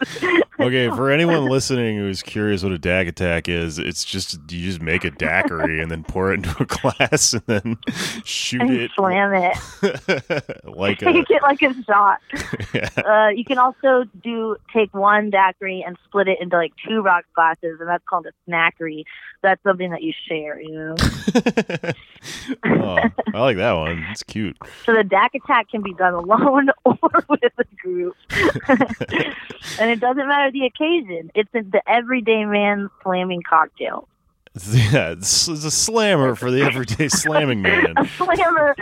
Okay, 0.59 0.89
for 0.89 1.11
anyone 1.11 1.47
listening 1.47 1.97
who's 1.97 2.23
curious 2.23 2.65
what 2.65 2.73
a 2.73 2.79
DAC 2.79 3.07
attack 3.07 3.49
is, 3.49 3.79
it's 3.79 4.05
just 4.05 4.35
you 4.51 4.65
just 4.67 4.83
make 4.83 5.05
a 5.05 5.11
daiquiri 5.13 5.81
and 5.81 5.93
then 5.93 6.03
pour 6.03 6.33
it 6.33 6.45
into 6.45 6.61
a 6.61 6.67
glass 6.67 7.35
and 7.35 7.43
then 7.47 7.79
shoot 8.25 8.63
and 8.63 8.71
it 8.73 8.91
slam 8.97 9.33
it. 9.33 10.65
like 10.65 11.03
a 11.03 11.05
Take 11.05 11.31
it 11.31 11.43
like 11.43 11.63
a 11.63 11.73
shot. 11.85 12.19
yeah. 12.75 12.89
Uh, 12.97 13.29
you 13.29 13.45
can 13.45 13.59
also 13.59 14.05
do 14.23 14.57
take 14.73 14.93
one 14.95 15.31
daiquiri 15.31 15.85
and 15.87 15.97
split 16.05 16.29
it 16.29 16.41
into 16.41 16.57
like 16.57 16.73
two 16.87 17.01
rock 17.01 17.25
glasses, 17.35 17.79
and 17.81 17.89
that's 17.89 18.05
called 18.09 18.27
a 18.27 18.51
snackery. 18.51 19.05
That's 19.43 19.63
something 19.63 19.91
that 19.91 20.03
you 20.03 20.13
share, 20.29 20.61
you 20.61 20.73
know. 20.73 20.95
oh, 22.65 22.99
I 23.35 23.41
like 23.41 23.57
that 23.57 23.73
one. 23.73 24.05
It's 24.11 24.23
cute. 24.23 24.57
So 24.85 24.95
the 24.95 25.03
DAC 25.03 25.35
attack 25.35 25.71
can 25.71 25.83
be 25.83 25.95
done 25.95 26.15
alone 26.15 26.71
or 26.85 26.99
with 27.29 27.53
a 27.59 27.65
group, 27.83 28.17
and 28.31 29.91
it 29.91 30.01
doesn't 30.01 30.29
matter 30.29 30.51
the 30.51 30.67
occasion. 30.67 31.31
It's 31.35 31.51
the 31.53 31.83
everyday 31.87 32.45
man 32.45 32.91
slamming 33.03 33.43
cocktail. 33.49 34.09
Yeah, 34.71 35.11
it's, 35.11 35.49
it's 35.49 35.65
a 35.65 35.71
slammer 35.71 36.37
for 36.37 36.51
the 36.51 36.63
everyday 36.63 37.09
slamming 37.09 37.61
man. 37.61 37.93
A 37.97 38.07
slammer, 38.07 38.77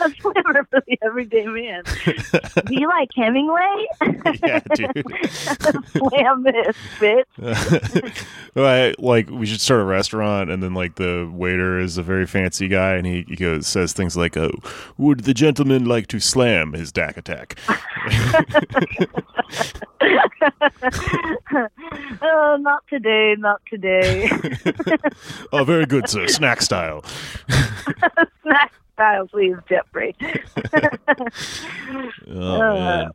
a 0.00 0.10
slammer 0.20 0.68
for 0.70 0.80
the 0.86 0.96
everyday 1.02 1.46
man. 1.46 1.82
Do 2.64 2.74
you 2.74 2.86
like 2.86 3.08
Hemingway? 3.16 3.86
yeah, 4.44 4.60
dude. 4.76 5.04
Slam 5.32 6.44
this, 6.44 6.76
bitch. 7.00 7.24
Like 8.98 9.28
we 9.30 9.46
should 9.46 9.60
start 9.60 9.80
a 9.80 9.84
restaurant, 9.84 10.48
and 10.50 10.62
then 10.62 10.74
like 10.74 10.94
the 10.94 11.28
waiter 11.32 11.80
is 11.80 11.98
a 11.98 12.02
very 12.04 12.26
fancy 12.26 12.68
guy, 12.68 12.94
and 12.94 13.04
he, 13.06 13.24
he 13.26 13.34
goes 13.34 13.66
says 13.66 13.92
things 13.92 14.16
like, 14.16 14.36
"Oh, 14.36 14.52
would 14.96 15.20
the 15.20 15.34
gentleman 15.34 15.86
like 15.86 16.06
to 16.08 16.20
slam 16.20 16.72
his 16.72 16.92
Dak 16.92 17.16
attack?" 17.16 17.58
oh, 22.22 22.56
not 22.60 22.84
today, 22.88 23.34
not 23.38 23.60
today. 23.68 24.28
oh, 25.52 25.64
very 25.64 25.86
good, 25.86 26.08
sir. 26.08 26.26
Snack 26.26 26.62
style. 26.62 27.04
Snack 28.42 28.72
style, 28.94 29.26
please, 29.28 29.56
Jeffrey. 29.68 30.14
Oh 32.30 32.74
man, 32.74 33.10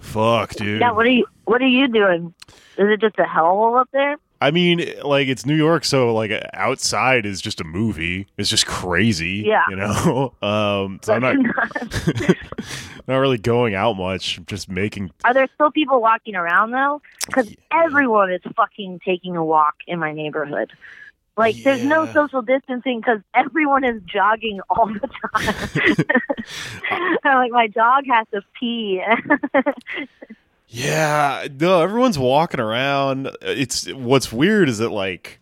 fuck, 0.00 0.50
dude. 0.54 0.80
yeah, 0.80 0.90
what 0.90 1.06
are 1.06 1.10
you? 1.10 1.26
What 1.44 1.62
are 1.62 1.66
you 1.66 1.86
doing? 1.88 2.34
Is 2.76 2.88
it 2.88 3.00
just 3.00 3.18
a 3.18 3.22
hellhole 3.22 3.80
up 3.80 3.88
there? 3.92 4.16
I 4.42 4.50
mean, 4.50 4.94
like 5.04 5.28
it's 5.28 5.44
New 5.44 5.54
York, 5.54 5.84
so 5.84 6.14
like 6.14 6.32
outside 6.54 7.26
is 7.26 7.40
just 7.42 7.60
a 7.60 7.64
movie. 7.64 8.26
It's 8.38 8.48
just 8.48 8.66
crazy. 8.66 9.44
Yeah. 9.46 9.64
you 9.68 9.76
know. 9.76 10.32
Um, 10.42 10.98
so 11.02 11.12
I'm 11.14 11.20
not 11.22 11.36
not 13.06 13.16
really 13.18 13.36
going 13.38 13.74
out 13.74 13.94
much. 13.96 14.38
I'm 14.38 14.46
just 14.46 14.68
making. 14.70 15.10
Are 15.24 15.34
there 15.34 15.48
still 15.54 15.70
people 15.70 16.00
walking 16.00 16.34
around 16.34 16.70
though? 16.70 17.02
Because 17.26 17.50
Yeah. 17.50 17.56
everyone 17.84 18.32
is 18.32 18.40
fucking 18.56 19.00
taking 19.04 19.36
a 19.36 19.44
walk 19.44 19.74
in 19.86 19.98
my 19.98 20.12
neighborhood. 20.12 20.72
Like, 21.36 21.56
there's 21.62 21.84
no 21.84 22.06
social 22.12 22.42
distancing 22.42 23.00
because 23.00 23.20
everyone 23.34 23.84
is 23.84 24.02
jogging 24.04 24.60
all 24.68 24.86
the 24.86 25.08
time. 25.34 26.04
like, 27.24 27.52
my 27.52 27.66
dog 27.68 28.04
has 28.06 28.26
to 28.32 28.42
pee. 28.58 29.00
Yeah, 30.72 31.48
no, 31.58 31.82
everyone's 31.82 32.18
walking 32.18 32.60
around. 32.60 33.28
It's 33.42 33.92
what's 33.92 34.32
weird 34.32 34.68
is 34.68 34.78
that 34.78 34.90
like 34.90 35.40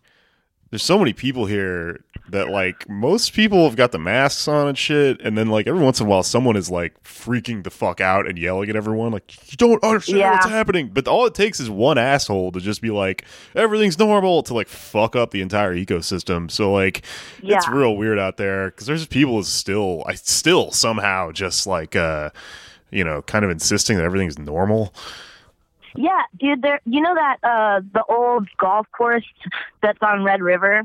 there's 0.70 0.82
so 0.82 0.98
many 0.98 1.12
people 1.12 1.44
here 1.46 2.02
that 2.30 2.48
like 2.48 2.88
most 2.88 3.34
people 3.34 3.64
have 3.64 3.76
got 3.76 3.92
the 3.92 3.98
masks 3.98 4.48
on 4.48 4.68
and 4.68 4.76
shit, 4.78 5.20
and 5.20 5.36
then 5.36 5.48
like 5.48 5.66
every 5.66 5.82
once 5.82 6.00
in 6.00 6.06
a 6.06 6.08
while 6.08 6.22
someone 6.22 6.56
is 6.56 6.70
like 6.70 7.02
freaking 7.02 7.62
the 7.62 7.70
fuck 7.70 8.00
out 8.00 8.26
and 8.26 8.38
yelling 8.38 8.70
at 8.70 8.76
everyone 8.76 9.12
like 9.12 9.50
you 9.50 9.56
don't 9.58 9.82
understand 9.84 10.18
Yeah. 10.18 10.32
what's 10.32 10.46
happening. 10.46 10.88
But 10.94 11.06
all 11.08 11.26
it 11.26 11.34
takes 11.34 11.60
is 11.60 11.68
one 11.68 11.98
asshole 11.98 12.52
to 12.52 12.60
just 12.60 12.80
be 12.80 12.90
like 12.90 13.24
everything's 13.54 13.98
normal 13.98 14.42
to 14.44 14.54
like 14.54 14.68
fuck 14.68 15.14
up 15.14 15.30
the 15.30 15.42
entire 15.42 15.74
ecosystem. 15.74 16.50
So 16.50 16.72
like 16.72 17.02
it's 17.42 17.68
real 17.68 17.96
weird 17.98 18.18
out 18.18 18.38
there 18.38 18.70
because 18.70 18.86
there's 18.86 19.06
people 19.06 19.36
who 19.36 19.42
still 19.42 20.04
I 20.06 20.14
still 20.14 20.70
somehow 20.70 21.32
just 21.32 21.66
like 21.66 21.96
uh 21.96 22.30
you 22.90 23.04
know 23.04 23.22
kind 23.22 23.44
of 23.44 23.50
insisting 23.50 23.96
that 23.96 24.04
everything's 24.04 24.38
normal. 24.38 24.92
yeah, 25.94 26.22
dude, 26.38 26.62
there. 26.62 26.80
You 26.84 27.00
know 27.00 27.14
that 27.14 27.36
uh 27.42 27.80
the 27.92 28.04
old 28.08 28.48
golf 28.58 28.86
course 28.96 29.24
that's 29.82 29.98
on 30.02 30.22
Red 30.24 30.42
River 30.42 30.82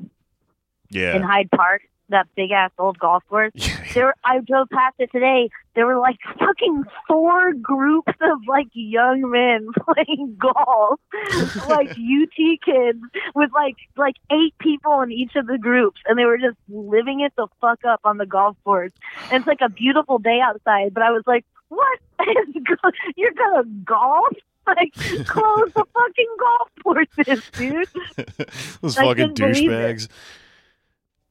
Yeah. 0.89 1.15
in 1.15 1.21
Hyde 1.21 1.49
Park? 1.51 1.81
That 2.09 2.27
big 2.35 2.51
ass 2.51 2.71
old 2.77 2.99
golf 2.99 3.23
course. 3.29 3.51
There, 3.93 4.15
I 4.23 4.39
drove 4.39 4.69
past 4.71 4.95
it 4.97 5.11
today. 5.11 5.49
There 5.75 5.85
were 5.85 5.99
like 5.99 6.17
fucking 6.39 6.83
four 7.07 7.53
groups 7.53 8.11
of 8.21 8.39
like 8.47 8.65
young 8.73 9.29
men 9.29 9.67
playing 9.93 10.35
golf, 10.39 10.99
like 11.69 11.91
UT 11.91 12.59
kids 12.65 12.99
with 13.35 13.51
like 13.53 13.75
like 13.95 14.15
eight 14.31 14.55
people 14.59 15.01
in 15.01 15.11
each 15.11 15.35
of 15.35 15.45
the 15.45 15.59
groups, 15.59 16.01
and 16.07 16.17
they 16.17 16.25
were 16.25 16.39
just 16.39 16.57
living 16.69 17.19
it 17.19 17.33
the 17.35 17.45
fuck 17.61 17.85
up 17.85 17.99
on 18.03 18.17
the 18.17 18.25
golf 18.25 18.57
course. 18.63 18.91
And 19.31 19.41
it's 19.41 19.47
like 19.47 19.61
a 19.61 19.69
beautiful 19.69 20.17
day 20.17 20.39
outside, 20.43 20.91
but 20.93 21.03
I 21.03 21.11
was 21.11 21.23
like, 21.27 21.45
"What? 21.73 21.99
You're 23.15 23.33
gonna 23.33 23.63
golf?" 23.85 24.33
Like, 24.65 24.93
close 25.27 25.73
the 25.73 25.83
fucking 25.93 26.35
golf 26.39 26.69
courses, 26.81 27.43
dude. 27.51 27.85
Those 28.81 28.97
I 28.97 29.07
fucking 29.07 29.35
couldn't 29.35 29.35
believe 29.35 29.69
it. 29.69 29.97
douchebags. 29.97 30.07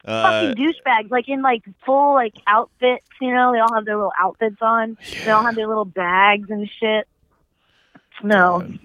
Uh, 0.04 0.22
fucking 0.22 0.62
douchebags, 0.62 1.10
like 1.10 1.28
in 1.30 1.40
like 1.40 1.62
full 1.86 2.12
like 2.12 2.34
outfits. 2.46 3.06
You 3.22 3.32
know, 3.32 3.52
they 3.52 3.58
all 3.58 3.72
have 3.72 3.86
their 3.86 3.96
little 3.96 4.12
outfits 4.20 4.58
on. 4.60 4.98
They 5.24 5.30
all 5.30 5.42
have 5.42 5.54
their 5.54 5.66
little 5.66 5.86
bags 5.86 6.50
and 6.50 6.68
shit. 6.78 7.08
No, 8.22 8.60
God. 8.60 8.78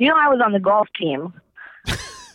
you 0.00 0.08
know, 0.08 0.16
I 0.18 0.26
was 0.28 0.40
on 0.44 0.50
the 0.50 0.58
golf 0.58 0.88
team. 0.98 1.32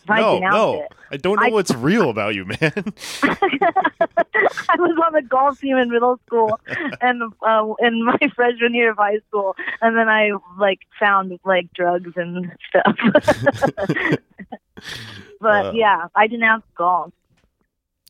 I 0.09 0.21
no, 0.21 0.39
no, 0.39 0.81
it. 0.81 0.91
I 1.11 1.17
don't 1.17 1.39
know 1.39 1.47
I- 1.47 1.49
what's 1.49 1.73
real 1.73 2.09
about 2.09 2.35
you, 2.35 2.45
man. 2.45 2.57
I 3.23 4.75
was 4.77 4.97
on 5.05 5.13
the 5.13 5.21
golf 5.27 5.59
team 5.59 5.77
in 5.77 5.89
middle 5.89 6.19
school 6.25 6.59
and 7.01 7.23
uh, 7.41 7.73
in 7.79 8.05
my 8.05 8.17
freshman 8.35 8.73
year 8.75 8.91
of 8.91 8.97
high 8.97 9.19
school, 9.27 9.55
and 9.81 9.97
then 9.97 10.09
I 10.09 10.31
like 10.57 10.79
found 10.99 11.39
like 11.45 11.71
drugs 11.73 12.13
and 12.15 12.51
stuff. 12.69 12.95
but 15.39 15.65
Uh. 15.67 15.71
yeah, 15.73 16.07
I 16.15 16.27
denounced 16.27 16.67
golf. 16.75 17.13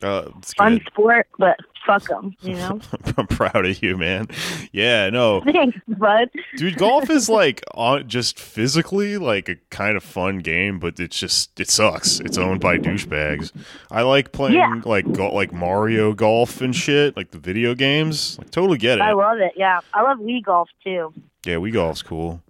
Uh, 0.02 0.30
Fun 0.56 0.78
good. 0.78 0.88
sport, 0.88 1.28
but 1.40 1.58
fuck 1.86 2.04
them. 2.08 2.36
You 2.42 2.54
know. 2.56 2.80
I'm 3.18 3.26
proud 3.26 3.66
of 3.66 3.82
you, 3.82 3.98
man. 3.98 4.28
Yeah, 4.72 5.10
no, 5.10 5.42
Thanks, 5.46 5.80
bud. 5.88 6.30
dude, 6.56 6.78
golf 6.78 7.10
is 7.10 7.30
like 7.30 7.64
on 7.74 8.08
just 8.08 8.40
physically 8.40 9.18
like 9.18 9.50
a 9.50 9.56
kind 9.72 9.98
of 9.98 10.04
fun 10.04 10.38
game, 10.40 10.78
but 10.78 11.00
it's 11.00 11.20
just 11.20 11.60
it 11.60 11.70
sucks. 11.70 12.20
It's 12.20 12.38
owned 12.38 12.60
by 12.62 12.78
douchebags. 12.78 13.52
I 13.90 14.04
like 14.04 14.32
playing 14.34 14.56
Yeah. 14.58 14.82
like 14.86 15.12
go- 15.14 15.34
like 15.34 15.52
Mario 15.52 16.14
Golf 16.14 16.62
and 16.62 16.76
shit, 16.76 17.18
like 17.18 17.32
the 17.32 17.40
video 17.40 17.74
games. 17.74 18.38
Like 18.38 18.52
totally 18.52 18.78
get 18.78 19.00
it. 19.00 19.02
I 19.02 19.14
love 19.14 19.40
it. 19.40 19.54
Yeah, 19.56 19.80
I 19.96 20.04
love 20.04 20.20
Wii 20.20 20.44
golf 20.44 20.70
too. 20.84 21.12
yeah, 21.44 21.56
Wii 21.56 21.74
golf's 21.74 22.04
cool. 22.04 22.44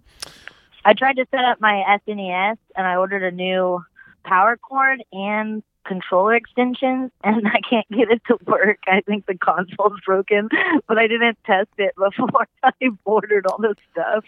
I 0.84 0.92
tried 0.92 1.16
to 1.16 1.26
set 1.30 1.44
up 1.44 1.60
my 1.62 1.82
SNES 2.06 2.56
and 2.76 2.86
I 2.86 2.96
ordered 2.96 3.22
a 3.22 3.30
new 3.30 3.82
power 4.24 4.56
cord 4.58 5.02
and 5.12 5.62
controller 5.88 6.34
extensions 6.34 7.10
and 7.24 7.48
I 7.48 7.60
can't 7.68 7.88
get 7.90 8.10
it 8.10 8.22
to 8.28 8.38
work. 8.46 8.78
I 8.86 9.00
think 9.00 9.26
the 9.26 9.36
console's 9.36 9.98
broken, 10.04 10.48
but 10.86 10.98
I 10.98 11.06
didn't 11.06 11.38
test 11.44 11.70
it 11.78 11.94
before 11.96 12.46
I 12.62 12.72
ordered 13.04 13.46
all 13.46 13.58
this 13.58 13.76
stuff. 13.92 14.24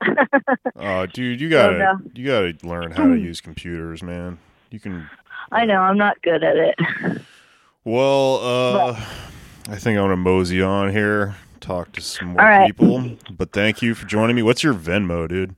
Oh, 0.76 1.06
dude, 1.06 1.40
you 1.40 1.48
gotta 1.48 1.78
no. 1.78 2.00
you 2.14 2.26
gotta 2.26 2.54
learn 2.66 2.90
how 2.90 3.06
to 3.06 3.14
use 3.14 3.40
computers, 3.40 4.02
man. 4.02 4.38
You 4.70 4.78
can 4.78 5.08
I 5.50 5.64
know 5.64 5.80
I'm 5.80 5.96
not 5.96 6.20
good 6.20 6.44
at 6.44 6.56
it. 6.56 7.22
Well, 7.84 8.40
uh, 8.42 9.00
I 9.68 9.76
think 9.76 9.96
I'm 9.96 10.04
gonna 10.04 10.16
mosey 10.16 10.60
on 10.60 10.90
here, 10.90 11.36
talk 11.60 11.92
to 11.92 12.02
some 12.02 12.28
more 12.28 12.36
right. 12.36 12.66
people. 12.66 13.16
But 13.30 13.52
thank 13.52 13.80
you 13.80 13.94
for 13.94 14.04
joining 14.04 14.36
me. 14.36 14.42
What's 14.42 14.62
your 14.62 14.74
Venmo, 14.74 15.26
dude? 15.26 15.54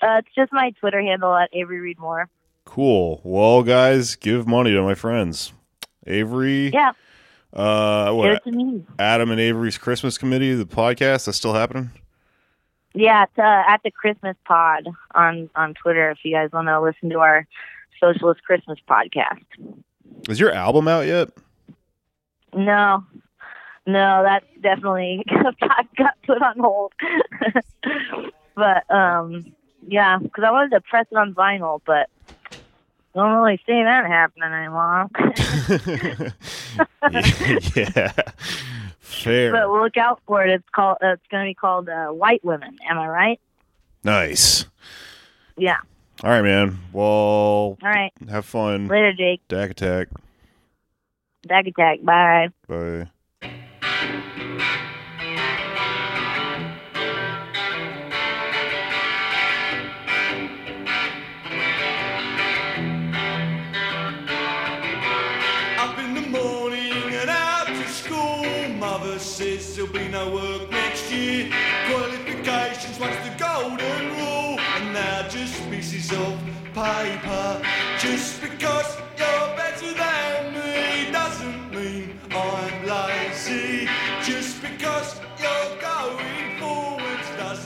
Uh, 0.00 0.18
it's 0.18 0.34
just 0.34 0.52
my 0.52 0.70
Twitter 0.80 1.02
handle 1.02 1.34
at 1.34 1.50
Avery 1.52 1.80
Reed 1.80 1.98
Moore. 1.98 2.28
Cool. 2.72 3.20
Well, 3.22 3.62
guys, 3.62 4.16
give 4.16 4.46
money 4.48 4.70
to 4.72 4.80
my 4.80 4.94
friends. 4.94 5.52
Avery, 6.06 6.70
Yeah, 6.70 6.92
uh, 7.52 8.10
what? 8.14 8.42
to 8.44 8.50
me. 8.50 8.82
Adam 8.98 9.30
and 9.30 9.38
Avery's 9.38 9.76
Christmas 9.76 10.16
Committee, 10.16 10.54
the 10.54 10.64
podcast, 10.64 11.26
that's 11.26 11.36
still 11.36 11.52
happening. 11.52 11.90
Yeah, 12.94 13.24
it's 13.24 13.38
uh, 13.38 13.42
at 13.68 13.82
the 13.84 13.90
Christmas 13.90 14.38
Pod 14.46 14.88
on 15.14 15.50
on 15.54 15.74
Twitter. 15.74 16.10
If 16.12 16.20
you 16.24 16.32
guys 16.32 16.48
want 16.50 16.68
to 16.68 16.80
listen 16.80 17.10
to 17.10 17.18
our 17.18 17.46
Socialist 18.00 18.42
Christmas 18.42 18.78
podcast. 18.88 19.44
Is 20.30 20.40
your 20.40 20.52
album 20.52 20.88
out 20.88 21.06
yet? 21.06 21.28
No, 22.54 23.04
no, 23.86 24.22
that's 24.22 24.46
definitely 24.62 25.26
got, 25.60 25.94
got 25.94 26.14
put 26.26 26.40
on 26.40 26.58
hold. 26.58 26.94
but 28.54 28.90
um, 28.90 29.52
yeah, 29.86 30.16
because 30.16 30.42
I 30.42 30.50
wanted 30.50 30.70
to 30.70 30.80
press 30.80 31.04
it 31.12 31.18
on 31.18 31.34
vinyl, 31.34 31.82
but 31.84 32.08
don't 33.14 33.32
really 33.42 33.58
see 33.66 33.82
that 33.82 34.06
happening 34.06 34.52
anymore. 34.52 35.08
yeah, 37.76 38.12
fair. 39.00 39.52
but 39.52 39.70
look 39.70 39.96
out 39.96 40.20
for 40.26 40.44
it. 40.44 40.50
It's 40.50 40.68
called. 40.74 40.98
Uh, 41.02 41.12
it's 41.12 41.26
going 41.30 41.44
to 41.44 41.50
be 41.50 41.54
called 41.54 41.88
uh, 41.88 42.08
White 42.08 42.44
Women. 42.44 42.78
Am 42.88 42.98
I 42.98 43.08
right? 43.08 43.40
nice. 44.04 44.64
Yeah. 45.56 45.76
All 46.24 46.30
right, 46.30 46.42
man. 46.42 46.78
Well, 46.92 47.04
All 47.04 47.78
right. 47.82 48.12
have 48.30 48.44
fun. 48.44 48.88
Later, 48.88 49.12
Jake. 49.12 49.40
Dak 49.48 49.70
attack. 49.70 50.08
Dag 51.46 51.66
attack. 51.68 52.02
Bye. 52.02 52.48
Bye. 52.68 53.08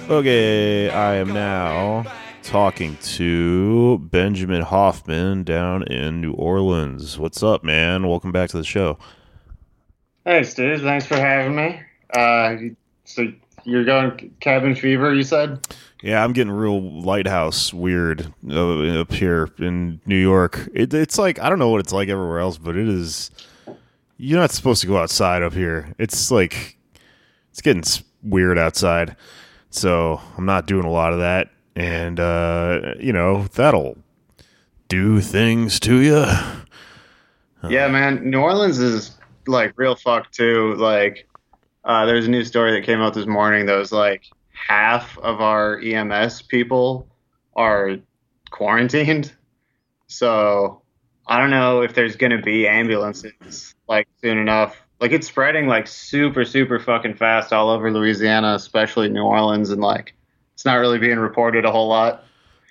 Okay, 0.08 0.88
I 0.88 1.16
am 1.16 1.34
now 1.34 2.04
talking 2.44 2.96
to 2.98 3.98
Benjamin 3.98 4.62
Hoffman 4.62 5.42
down 5.42 5.82
in 5.82 6.20
New 6.20 6.32
Orleans. 6.32 7.18
What's 7.18 7.42
up, 7.42 7.64
man? 7.64 8.06
Welcome 8.06 8.30
back 8.30 8.50
to 8.50 8.56
the 8.56 8.62
show. 8.62 8.98
Hey, 10.24 10.44
Steve. 10.44 10.82
Thanks 10.82 11.06
for 11.06 11.16
having 11.16 11.56
me. 11.56 11.80
Uh, 12.16 12.56
so 13.04 13.32
you're 13.64 13.84
going 13.84 14.32
cabin 14.38 14.76
fever, 14.76 15.12
you 15.12 15.24
said? 15.24 15.66
Yeah, 16.04 16.22
I'm 16.22 16.32
getting 16.32 16.52
real 16.52 16.80
lighthouse 16.80 17.74
weird 17.74 18.32
uh, 18.48 19.00
up 19.00 19.10
here 19.10 19.50
in 19.58 20.00
New 20.06 20.20
York. 20.20 20.68
It, 20.72 20.94
it's 20.94 21.18
like 21.18 21.40
I 21.40 21.48
don't 21.48 21.58
know 21.58 21.70
what 21.70 21.80
it's 21.80 21.92
like 21.92 22.08
everywhere 22.08 22.38
else, 22.38 22.58
but 22.58 22.76
it 22.76 22.88
is. 22.88 23.32
You're 24.18 24.38
not 24.38 24.52
supposed 24.52 24.82
to 24.82 24.86
go 24.86 24.98
outside 24.98 25.42
up 25.42 25.52
here. 25.52 25.92
It's 25.98 26.30
like 26.30 26.78
it's 27.50 27.60
getting 27.60 27.82
weird 28.22 28.56
outside, 28.56 29.16
so 29.76 30.20
I'm 30.36 30.46
not 30.46 30.66
doing 30.66 30.84
a 30.84 30.90
lot 30.90 31.12
of 31.12 31.18
that, 31.20 31.50
and 31.74 32.18
uh, 32.18 32.94
you 32.98 33.12
know 33.12 33.46
that'll 33.54 33.96
do 34.88 35.20
things 35.20 35.80
to 35.80 36.00
you. 36.00 36.24
Yeah, 37.68 37.88
man. 37.88 38.30
New 38.30 38.40
Orleans 38.40 38.78
is 38.78 39.16
like 39.46 39.72
real 39.76 39.96
fucked 39.96 40.34
too. 40.34 40.74
Like, 40.74 41.26
uh, 41.84 42.06
there's 42.06 42.26
a 42.26 42.30
new 42.30 42.44
story 42.44 42.72
that 42.72 42.86
came 42.86 43.00
out 43.00 43.14
this 43.14 43.26
morning 43.26 43.66
that 43.66 43.76
was 43.76 43.92
like 43.92 44.24
half 44.52 45.18
of 45.18 45.40
our 45.40 45.80
EMS 45.80 46.42
people 46.42 47.08
are 47.54 47.96
quarantined. 48.50 49.32
So 50.06 50.82
I 51.26 51.38
don't 51.38 51.50
know 51.50 51.82
if 51.82 51.94
there's 51.94 52.16
gonna 52.16 52.40
be 52.40 52.68
ambulances 52.68 53.74
like 53.88 54.08
soon 54.22 54.38
enough. 54.38 54.85
Like 55.00 55.12
it's 55.12 55.26
spreading 55.26 55.66
like 55.66 55.86
super, 55.86 56.44
super 56.44 56.78
fucking 56.78 57.14
fast 57.14 57.52
all 57.52 57.68
over 57.70 57.90
Louisiana, 57.92 58.54
especially 58.54 59.08
New 59.08 59.22
Orleans, 59.24 59.70
and 59.70 59.80
like 59.80 60.14
it's 60.54 60.64
not 60.64 60.76
really 60.76 60.98
being 60.98 61.18
reported 61.18 61.64
a 61.64 61.70
whole 61.70 61.88
lot. 61.88 62.24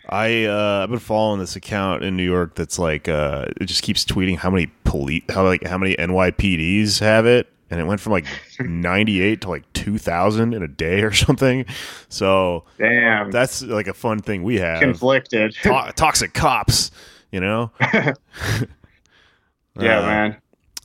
I 0.09 0.45
uh, 0.45 0.82
I've 0.84 0.89
been 0.89 0.99
following 0.99 1.39
this 1.39 1.55
account 1.55 2.03
in 2.03 2.15
New 2.15 2.23
York 2.23 2.55
that's 2.55 2.78
like 2.80 3.07
uh, 3.07 3.45
it 3.59 3.65
just 3.65 3.84
keeps 3.84 4.05
tweeting 4.05 4.38
how 4.38 4.49
many 4.49 4.71
police 4.84 5.23
how 5.30 5.43
like 5.43 5.63
how 5.65 5.78
many 5.78 5.95
NYPDs 5.95 6.99
have 6.99 7.26
it, 7.26 7.47
and 7.69 7.80
it 7.80 7.86
went 7.86 7.99
from 8.01 8.11
like 8.11 8.26
98 8.59 9.41
to 9.41 9.49
like 9.49 9.71
2,000 9.73 10.53
in 10.53 10.61
a 10.63 10.67
day 10.67 11.01
or 11.01 11.11
something. 11.11 11.65
So 12.09 12.65
Damn, 12.80 13.32
that's 13.32 13.61
like 13.63 13.88
a 13.88 13.93
fun 13.93 14.19
thing 14.19 14.43
we 14.43 14.57
have. 14.59 14.80
conflicted. 14.80 15.55
To- 15.63 15.93
toxic 15.95 16.34
cops, 16.34 16.89
you 17.32 17.39
know. 17.39 17.71
yeah, 17.82 18.13
Uh, 19.78 19.82
man. 19.82 20.38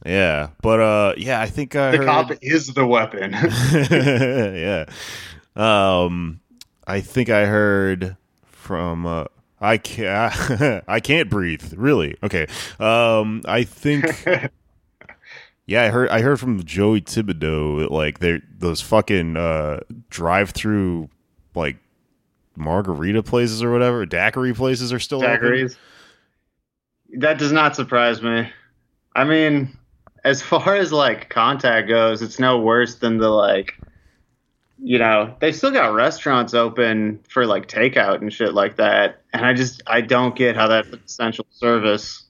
Yeah, 0.05 0.51
but 0.63 0.81
uh, 0.81 1.15
yeah, 1.17 1.41
I 1.41 1.47
think 1.47 1.77
I 1.77 1.91
The 1.93 1.97
heard- 1.99 2.07
cop 2.07 2.31
is 2.43 2.69
the 2.69 2.87
weapon. 2.87 3.33
yeah. 3.91 4.87
Um, 5.57 6.41
I 6.87 7.01
think 7.01 7.29
I 7.29 7.45
heard 7.47 8.17
from 8.45 9.05
uh, 9.07 9.25
I 9.61 9.77
can't 9.77 10.83
I 10.89 11.01
can't 11.01 11.29
breathe. 11.29 11.75
Really? 11.77 12.17
Okay. 12.23 12.47
Um, 12.79 13.43
I 13.45 13.65
think 13.65 14.07
yeah, 15.67 15.83
I 15.85 15.89
heard 15.89 16.09
I 16.09 16.23
heard 16.23 16.41
from 16.41 16.65
Joey 16.65 17.03
Thibodeau 17.03 17.81
that 17.81 17.91
like 17.93 18.21
they 18.21 18.41
those 18.59 18.81
fucking 18.81 19.37
uh 19.37 19.81
drive-through 20.09 21.11
like 21.55 21.77
margarita 22.57 23.23
places 23.23 23.63
or 23.63 23.71
whatever 23.71 24.07
daiquiri 24.07 24.55
places 24.55 24.93
are 24.93 24.99
still 24.99 25.23
open. 25.25 25.71
That 27.19 27.39
does 27.39 27.53
not 27.53 27.77
surprise 27.77 28.23
me. 28.23 28.51
I 29.15 29.25
mean, 29.25 29.77
as 30.25 30.43
far 30.43 30.77
as 30.77 30.93
like 30.93 31.29
contact 31.29 31.89
goes, 31.89 32.23
it's 32.23 32.39
no 32.39 32.59
worse 32.59 32.97
than 32.97 33.19
the 33.19 33.29
like 33.29 33.75
you 34.83 34.99
know, 34.99 35.35
they 35.41 35.53
still 35.53 35.71
got 35.71 35.93
restaurants 35.93 36.55
open 36.55 37.21
for 37.29 37.47
like 37.47 37.69
takeout 37.69 38.23
and 38.23 38.33
shit 38.33 38.55
like 38.55 38.77
that. 38.77 39.23
And 39.33 39.45
I 39.45 39.53
just 39.53 39.83
I 39.87 40.01
don't 40.01 40.35
get 40.35 40.57
how 40.57 40.69
that's 40.69 40.89
an 40.89 41.03
essential 41.05 41.47
service. 41.51 42.25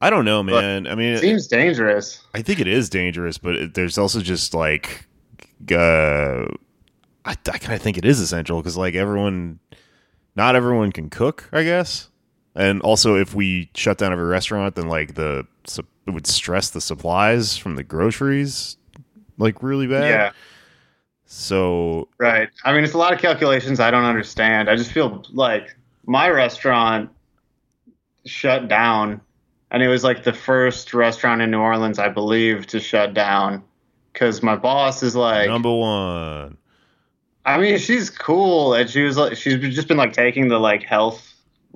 I 0.00 0.10
don't 0.10 0.24
know, 0.24 0.44
man. 0.44 0.86
I 0.86 0.94
mean, 0.94 1.14
It 1.14 1.20
seems 1.20 1.48
dangerous. 1.48 2.22
I 2.32 2.42
think 2.42 2.60
it 2.60 2.68
is 2.68 2.88
dangerous, 2.88 3.36
but 3.36 3.56
it, 3.56 3.74
there's 3.74 3.98
also 3.98 4.20
just 4.20 4.54
like, 4.54 5.08
uh, 5.72 6.44
I, 7.24 7.32
I 7.32 7.34
kind 7.58 7.74
of 7.74 7.82
think 7.82 7.98
it 7.98 8.04
is 8.04 8.20
essential 8.20 8.60
because 8.60 8.76
like 8.76 8.94
everyone, 8.94 9.58
not 10.36 10.54
everyone 10.54 10.92
can 10.92 11.10
cook, 11.10 11.48
I 11.52 11.64
guess, 11.64 12.10
and 12.58 12.82
also 12.82 13.14
if 13.16 13.34
we 13.34 13.70
shut 13.74 13.98
down 13.98 14.12
every 14.12 14.26
restaurant, 14.26 14.74
then 14.74 14.88
like 14.88 15.14
the 15.14 15.46
it 16.06 16.10
would 16.10 16.26
stress 16.26 16.70
the 16.70 16.80
supplies 16.80 17.56
from 17.56 17.76
the 17.76 17.84
groceries 17.84 18.76
like 19.38 19.62
really 19.62 19.86
bad. 19.86 20.08
Yeah. 20.08 20.32
So 21.24 22.08
Right. 22.18 22.48
I 22.64 22.72
mean, 22.72 22.82
it's 22.82 22.94
a 22.94 22.98
lot 22.98 23.12
of 23.12 23.20
calculations 23.20 23.78
I 23.78 23.90
don't 23.90 24.04
understand. 24.04 24.68
I 24.68 24.74
just 24.74 24.90
feel 24.90 25.24
like 25.32 25.76
my 26.04 26.28
restaurant 26.28 27.10
shut 28.26 28.66
down, 28.66 29.20
and 29.70 29.82
it 29.82 29.88
was 29.88 30.02
like 30.02 30.24
the 30.24 30.32
first 30.32 30.92
restaurant 30.92 31.40
in 31.40 31.50
New 31.50 31.60
Orleans, 31.60 31.98
I 31.98 32.08
believe, 32.08 32.66
to 32.68 32.80
shut 32.80 33.14
down 33.14 33.62
because 34.12 34.42
my 34.42 34.56
boss 34.56 35.02
is 35.02 35.14
like, 35.14 35.48
number 35.48 35.72
one, 35.72 36.56
I 37.44 37.58
mean, 37.58 37.78
she's 37.78 38.10
cool, 38.10 38.74
and 38.74 38.90
she 38.90 39.02
was 39.02 39.16
like, 39.16 39.36
she's 39.36 39.58
just 39.74 39.86
been 39.86 39.96
like 39.96 40.12
taking 40.12 40.48
the 40.48 40.58
like 40.58 40.82
health 40.82 41.27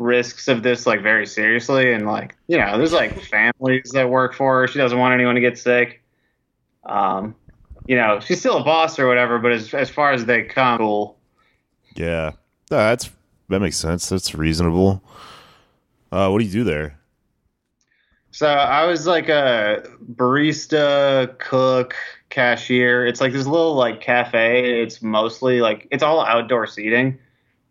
risks 0.03 0.49
of 0.49 0.63
this 0.63 0.87
like 0.87 1.03
very 1.03 1.27
seriously, 1.27 1.93
and 1.93 2.07
like, 2.07 2.37
you 2.49 2.59
know, 2.59 2.77
there's 2.77 2.93
like 2.93 3.21
families 3.23 3.91
that 3.93 4.09
work 4.11 4.35
for 4.35 4.61
her. 4.61 4.69
She 4.69 4.79
doesn't 4.79 4.99
want 4.99 5.15
anyone 5.15 5.35
to 5.35 5.41
get 5.41 5.59
sick. 5.59 6.03
Um, 6.85 7.35
you 7.87 7.97
know, 7.97 8.21
she's 8.21 8.41
still 8.41 8.59
a 8.59 8.65
boss 8.65 8.99
or 8.99 9.07
whatever, 9.07 9.39
but 9.39 9.53
as 9.53 9.73
as 9.75 9.91
far 9.91 10.13
as 10.13 10.25
they 10.25 10.43
come, 10.43 10.79
cool. 10.79 11.19
yeah, 11.95 12.33
that's 12.69 13.11
that 13.49 13.61
makes 13.61 13.77
sense. 13.77 14.09
That's 14.09 14.35
reasonable. 14.35 15.03
Uh, 16.11 16.29
what 16.29 16.39
do 16.41 16.45
you 16.45 16.53
do 16.53 16.65
there? 16.65 16.99
So 18.33 18.49
I 18.49 18.87
was 18.87 19.07
like 19.07 19.29
a 19.29 19.87
barista, 20.15 21.39
cook, 21.39 21.95
cashier. 22.31 23.07
It's 23.07 23.21
like 23.21 23.33
this 23.33 23.47
little 23.47 23.75
like 23.75 24.01
cafe. 24.01 24.83
It's 24.83 25.03
mostly 25.03 25.61
like 25.61 25.87
it's 25.91 26.03
all 26.03 26.25
outdoor 26.25 26.67
seating, 26.67 27.19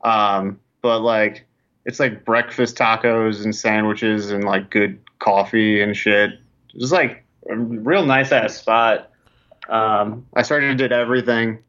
um, 0.03 0.59
but 0.81 0.99
like 0.99 1.45
it's 1.85 1.99
like 1.99 2.25
breakfast 2.25 2.77
tacos 2.77 3.43
and 3.43 3.55
sandwiches 3.55 4.31
and 4.31 4.43
like 4.43 4.69
good 4.69 4.99
coffee 5.19 5.81
and 5.81 5.95
shit. 5.95 6.39
It's 6.73 6.91
like 6.91 7.25
a 7.49 7.55
real 7.55 8.05
nice 8.05 8.31
ass 8.31 8.55
spot. 8.55 9.11
Um, 9.69 10.27
I 10.35 10.41
started 10.41 10.69
and 10.69 10.77
did 10.77 10.91
everything. 10.91 11.59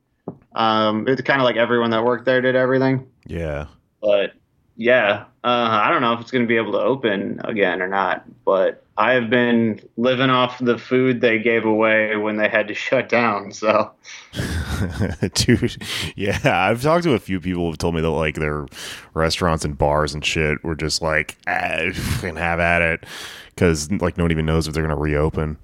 Um, 0.54 1.06
it's 1.08 1.22
kind 1.22 1.40
of 1.40 1.44
like 1.44 1.56
everyone 1.56 1.90
that 1.90 2.04
worked 2.04 2.26
there 2.26 2.40
did 2.40 2.54
everything 2.54 3.06
Yeah, 3.26 3.66
but 4.00 4.34
yeah, 4.76 5.24
uh, 5.44 5.68
I 5.70 5.90
don't 5.90 6.02
know 6.02 6.12
if 6.12 6.20
it's 6.20 6.30
going 6.30 6.44
to 6.44 6.48
be 6.48 6.56
able 6.56 6.72
to 6.72 6.80
open 6.80 7.40
again 7.44 7.80
or 7.80 7.88
not. 7.88 8.24
But 8.44 8.81
I 8.98 9.12
have 9.12 9.30
been 9.30 9.80
living 9.96 10.30
off 10.30 10.58
the 10.58 10.78
food 10.78 11.20
they 11.20 11.38
gave 11.38 11.64
away 11.64 12.16
when 12.16 12.36
they 12.36 12.48
had 12.48 12.68
to 12.68 12.74
shut 12.74 13.08
down. 13.08 13.52
So 13.52 13.90
Dude, 15.34 15.82
yeah, 16.16 16.40
I've 16.44 16.82
talked 16.82 17.04
to 17.04 17.14
a 17.14 17.18
few 17.18 17.40
people 17.40 17.66
who've 17.66 17.78
told 17.78 17.94
me 17.94 18.00
that 18.00 18.10
like 18.10 18.36
their 18.36 18.66
restaurants 19.14 19.64
and 19.64 19.76
bars 19.76 20.14
and 20.14 20.24
shit 20.24 20.62
were 20.64 20.74
just 20.74 21.02
like, 21.02 21.36
ah, 21.46 21.90
fucking 21.94 22.36
have 22.36 22.60
at 22.60 22.82
it, 22.82 23.04
because 23.50 23.90
like 23.92 24.16
no 24.16 24.24
one 24.24 24.30
even 24.30 24.46
knows 24.46 24.66
if 24.66 24.74
they're 24.74 24.82
gonna 24.82 24.96
reopen. 24.96 25.58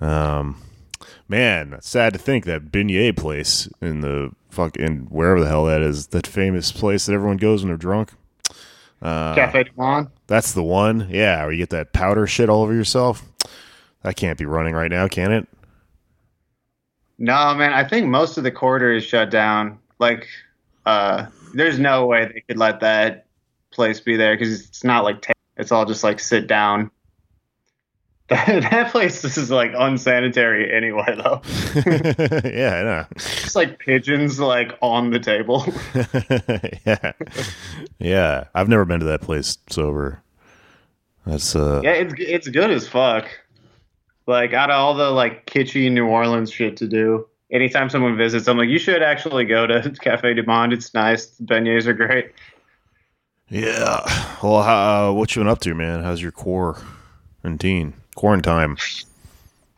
Um, 0.00 0.60
man, 1.28 1.78
sad 1.80 2.12
to 2.12 2.18
think 2.18 2.44
that 2.44 2.70
beignet 2.70 3.16
place 3.16 3.68
in 3.80 4.00
the 4.00 4.32
fuck 4.50 4.76
in 4.76 5.06
wherever 5.10 5.40
the 5.40 5.48
hell 5.48 5.64
that 5.66 5.82
is, 5.82 6.08
that 6.08 6.26
famous 6.26 6.72
place 6.72 7.06
that 7.06 7.12
everyone 7.12 7.36
goes 7.36 7.62
when 7.62 7.68
they're 7.68 7.76
drunk. 7.76 8.12
Uh, 9.02 9.34
Cafe 9.34 9.64
Du 9.64 9.70
Monde. 9.76 10.08
That's 10.26 10.52
the 10.52 10.62
one. 10.62 11.08
Yeah, 11.10 11.42
where 11.42 11.52
you 11.52 11.58
get 11.58 11.70
that 11.70 11.92
powder 11.92 12.26
shit 12.26 12.48
all 12.48 12.62
over 12.62 12.74
yourself. 12.74 13.24
That 14.02 14.16
can't 14.16 14.38
be 14.38 14.46
running 14.46 14.74
right 14.74 14.90
now, 14.90 15.08
can 15.08 15.32
it? 15.32 15.48
No, 17.18 17.54
man, 17.54 17.72
I 17.72 17.84
think 17.84 18.06
most 18.06 18.36
of 18.36 18.44
the 18.44 18.50
quarter 18.50 18.92
is 18.92 19.04
shut 19.04 19.30
down. 19.30 19.78
Like, 19.98 20.28
uh, 20.84 21.26
there's 21.54 21.78
no 21.78 22.06
way 22.06 22.30
they 22.32 22.42
could 22.42 22.58
let 22.58 22.80
that 22.80 23.26
place 23.72 24.00
be 24.00 24.16
there 24.16 24.34
because 24.36 24.60
it's 24.60 24.84
not 24.84 25.04
like 25.04 25.22
ta- 25.22 25.32
it's 25.56 25.72
all 25.72 25.86
just 25.86 26.04
like 26.04 26.20
sit 26.20 26.46
down. 26.46 26.90
That, 28.28 28.46
that 28.70 28.90
place 28.90 29.22
is 29.24 29.50
like 29.50 29.72
unsanitary 29.76 30.72
anyway, 30.74 31.16
though. 31.16 31.42
yeah, 32.44 32.74
I 32.74 32.82
know. 32.82 33.06
It's 33.12 33.54
like 33.54 33.78
pigeons 33.78 34.40
like 34.40 34.76
on 34.82 35.10
the 35.10 35.20
table. 35.20 35.64
yeah, 36.86 37.12
yeah. 37.98 38.44
I've 38.54 38.68
never 38.68 38.84
been 38.84 39.00
to 39.00 39.06
that 39.06 39.20
place 39.22 39.58
sober. 39.70 40.22
That's 41.24 41.54
uh, 41.54 41.80
Yeah, 41.84 41.92
it's 41.92 42.14
it's 42.18 42.48
good 42.48 42.70
as 42.70 42.88
fuck. 42.88 43.26
Like 44.26 44.52
out 44.52 44.70
of 44.70 44.76
all 44.76 44.94
the 44.94 45.10
like 45.10 45.46
kitschy 45.46 45.90
New 45.90 46.06
Orleans 46.06 46.50
shit 46.50 46.76
to 46.78 46.88
do, 46.88 47.28
anytime 47.52 47.88
someone 47.88 48.16
visits, 48.16 48.48
I'm 48.48 48.58
like, 48.58 48.68
you 48.68 48.80
should 48.80 49.02
actually 49.02 49.44
go 49.44 49.68
to 49.68 49.90
Cafe 50.00 50.34
Du 50.34 50.42
Monde. 50.42 50.72
It's 50.72 50.92
nice. 50.94 51.26
The 51.26 51.44
beignets 51.44 51.86
are 51.86 51.92
great. 51.94 52.32
yeah. 53.48 54.00
Well, 54.42 54.62
how, 54.62 55.10
uh, 55.10 55.12
what 55.12 55.34
you 55.34 55.40
been 55.40 55.48
up 55.48 55.60
to, 55.60 55.74
man? 55.74 56.02
How's 56.02 56.20
your 56.20 56.32
quarantine? 56.32 57.94
Quarantine. 58.16 58.76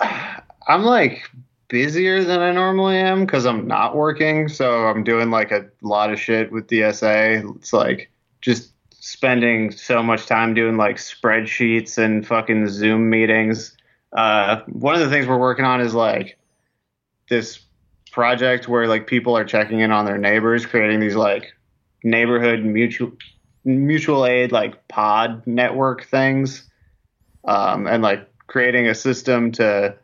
I'm 0.00 0.82
like 0.82 1.30
busier 1.68 2.24
than 2.24 2.40
I 2.40 2.50
normally 2.52 2.96
am 2.96 3.26
because 3.26 3.44
I'm 3.44 3.66
not 3.66 3.94
working. 3.94 4.48
So 4.48 4.86
I'm 4.86 5.04
doing 5.04 5.30
like 5.30 5.52
a 5.52 5.66
lot 5.82 6.12
of 6.12 6.18
shit 6.18 6.50
with 6.50 6.66
DSA. 6.66 7.56
It's 7.56 7.72
like 7.72 8.10
just 8.40 8.72
spending 9.00 9.70
so 9.70 10.02
much 10.02 10.26
time 10.26 10.54
doing 10.54 10.76
like 10.76 10.96
spreadsheets 10.96 11.98
and 11.98 12.26
fucking 12.26 12.68
Zoom 12.68 13.10
meetings. 13.10 13.76
Uh, 14.12 14.60
one 14.66 14.94
of 14.94 15.00
the 15.00 15.10
things 15.10 15.26
we're 15.26 15.38
working 15.38 15.64
on 15.64 15.80
is 15.80 15.94
like 15.94 16.38
this 17.28 17.60
project 18.10 18.68
where 18.68 18.86
like 18.86 19.06
people 19.06 19.36
are 19.36 19.44
checking 19.44 19.80
in 19.80 19.90
on 19.90 20.04
their 20.04 20.18
neighbors, 20.18 20.66
creating 20.66 21.00
these 21.00 21.16
like 21.16 21.54
neighborhood 22.04 22.64
mutual 22.64 23.12
mutual 23.64 24.24
aid 24.24 24.52
like 24.52 24.88
pod 24.88 25.46
network 25.46 26.06
things, 26.06 26.67
um, 27.44 27.86
and 27.86 28.02
like 28.02 28.28
creating 28.46 28.86
a 28.86 28.94
system 28.94 29.52
to 29.52 29.94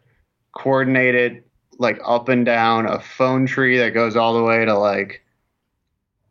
coordinate 0.53 1.15
it 1.15 1.47
like 1.79 2.01
up 2.05 2.29
and 2.29 2.45
down 2.45 2.87
a 2.87 3.01
phone 3.01 3.47
tree 3.47 3.79
that 3.79 3.91
goes 3.91 4.17
all 4.17 4.35
the 4.35 4.43
way 4.43 4.65
to 4.65 4.79
like 4.79 5.25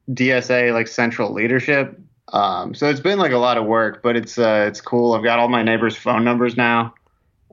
DSA 0.10 0.74
like 0.74 0.88
central 0.88 1.34
leadership. 1.34 2.00
Um, 2.32 2.74
so 2.74 2.90
it's 2.90 3.00
been 3.00 3.20
like 3.20 3.32
a 3.32 3.38
lot 3.38 3.58
of 3.58 3.66
work, 3.66 4.02
but 4.02 4.16
it's 4.16 4.38
uh, 4.38 4.66
it's 4.68 4.82
cool. 4.82 5.14
I've 5.14 5.24
got 5.24 5.40
all 5.40 5.50
my 5.50 5.64
neighbors' 5.64 5.96
phone 5.96 6.24
numbers 6.24 6.58
now, 6.58 6.94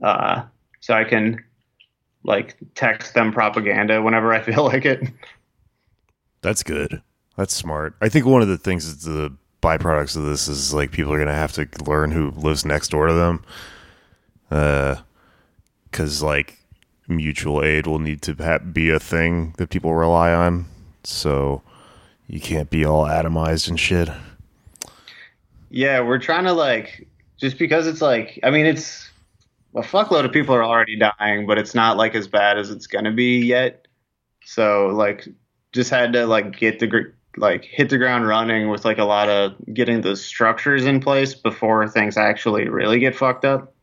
uh, 0.02 0.44
so 0.80 0.94
I 0.94 1.04
can 1.04 1.44
like 2.24 2.56
text 2.74 3.14
them 3.14 3.32
propaganda 3.32 4.00
whenever 4.00 4.32
I 4.32 4.40
feel 4.40 4.64
like 4.72 4.84
it. 4.84 5.02
That's 6.42 6.62
good. 6.62 7.02
That's 7.36 7.54
smart. 7.54 7.94
I 8.00 8.08
think 8.08 8.26
one 8.26 8.42
of 8.42 8.48
the 8.48 8.58
things 8.58 8.84
is 8.84 9.02
the 9.02 9.34
byproducts 9.60 10.16
of 10.16 10.24
this 10.24 10.48
is 10.48 10.72
like 10.72 10.90
people 10.92 11.12
are 11.12 11.18
gonna 11.18 11.34
have 11.34 11.52
to 11.52 11.68
learn 11.84 12.10
who 12.10 12.30
lives 12.30 12.64
next 12.64 12.88
door 12.88 13.06
to 13.06 13.12
them, 13.12 13.44
uh, 14.50 14.96
because 15.90 16.22
like 16.22 16.58
mutual 17.08 17.62
aid 17.62 17.86
will 17.86 17.98
need 17.98 18.22
to 18.22 18.34
ha- 18.34 18.58
be 18.58 18.90
a 18.90 19.00
thing 19.00 19.54
that 19.58 19.70
people 19.70 19.94
rely 19.94 20.32
on. 20.32 20.66
So 21.04 21.62
you 22.26 22.40
can't 22.40 22.70
be 22.70 22.84
all 22.84 23.04
atomized 23.04 23.68
and 23.68 23.78
shit. 23.78 24.08
Yeah, 25.70 26.00
we're 26.00 26.18
trying 26.18 26.44
to 26.44 26.52
like 26.52 27.06
just 27.38 27.58
because 27.58 27.86
it's 27.86 28.00
like 28.00 28.38
I 28.42 28.50
mean 28.50 28.66
it's 28.66 29.10
a 29.74 29.82
fuckload 29.82 30.24
of 30.24 30.32
people 30.32 30.54
are 30.54 30.64
already 30.64 30.98
dying, 30.98 31.46
but 31.46 31.58
it's 31.58 31.74
not 31.74 31.96
like 31.96 32.14
as 32.14 32.26
bad 32.26 32.58
as 32.58 32.70
it's 32.70 32.86
gonna 32.86 33.12
be 33.12 33.38
yet. 33.38 33.86
So 34.44 34.88
like 34.88 35.28
just 35.72 35.90
had 35.90 36.12
to 36.14 36.26
like 36.26 36.58
get 36.58 36.78
the 36.78 37.12
like 37.36 37.64
hit 37.64 37.90
the 37.90 37.98
ground 37.98 38.26
running 38.26 38.68
with 38.70 38.84
like 38.84 38.98
a 38.98 39.04
lot 39.04 39.28
of 39.28 39.54
getting 39.72 40.00
the 40.00 40.16
structures 40.16 40.84
in 40.84 41.00
place 41.00 41.34
before 41.34 41.88
things 41.88 42.16
actually 42.16 42.68
really 42.68 42.98
get 42.98 43.14
fucked 43.14 43.44
up. 43.44 43.74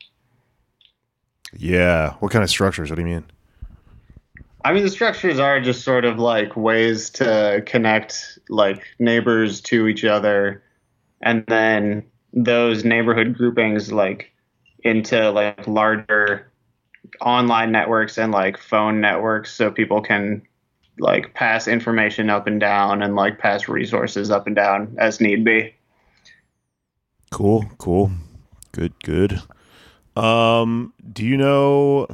Yeah. 1.53 2.13
What 2.19 2.31
kind 2.31 2.43
of 2.43 2.49
structures? 2.49 2.89
What 2.89 2.97
do 2.97 3.01
you 3.03 3.07
mean? 3.07 3.25
I 4.65 4.73
mean, 4.73 4.83
the 4.83 4.89
structures 4.89 5.39
are 5.39 5.61
just 5.61 5.83
sort 5.83 6.03
of 6.03 6.19
like 6.19 6.57
ways 6.57 7.09
to 7.11 7.63
connect 7.65 8.37
like 8.49 8.83
neighbors 8.99 9.61
to 9.61 9.87
each 9.87 10.03
other, 10.03 10.61
and 11.21 11.45
then 11.47 12.03
those 12.33 12.83
neighborhood 12.83 13.37
groupings 13.37 13.93
like 13.93 14.33
into 14.83 15.31
like 15.31 15.67
larger 15.67 16.51
online 17.21 17.71
networks 17.71 18.17
and 18.17 18.33
like 18.33 18.57
phone 18.57 18.99
networks, 18.99 19.53
so 19.53 19.71
people 19.71 20.01
can 20.01 20.41
like 20.99 21.33
pass 21.33 21.67
information 21.67 22.29
up 22.29 22.47
and 22.47 22.59
down 22.59 23.01
and 23.01 23.15
like 23.15 23.39
pass 23.39 23.67
resources 23.67 24.31
up 24.31 24.47
and 24.47 24.55
down 24.55 24.95
as 24.99 25.21
need 25.21 25.43
be. 25.43 25.73
Cool. 27.31 27.65
Cool. 27.77 28.11
Good. 28.71 28.93
Good. 29.03 29.41
Um, 30.15 30.93
do 31.11 31.25
you 31.25 31.37
know? 31.37 32.07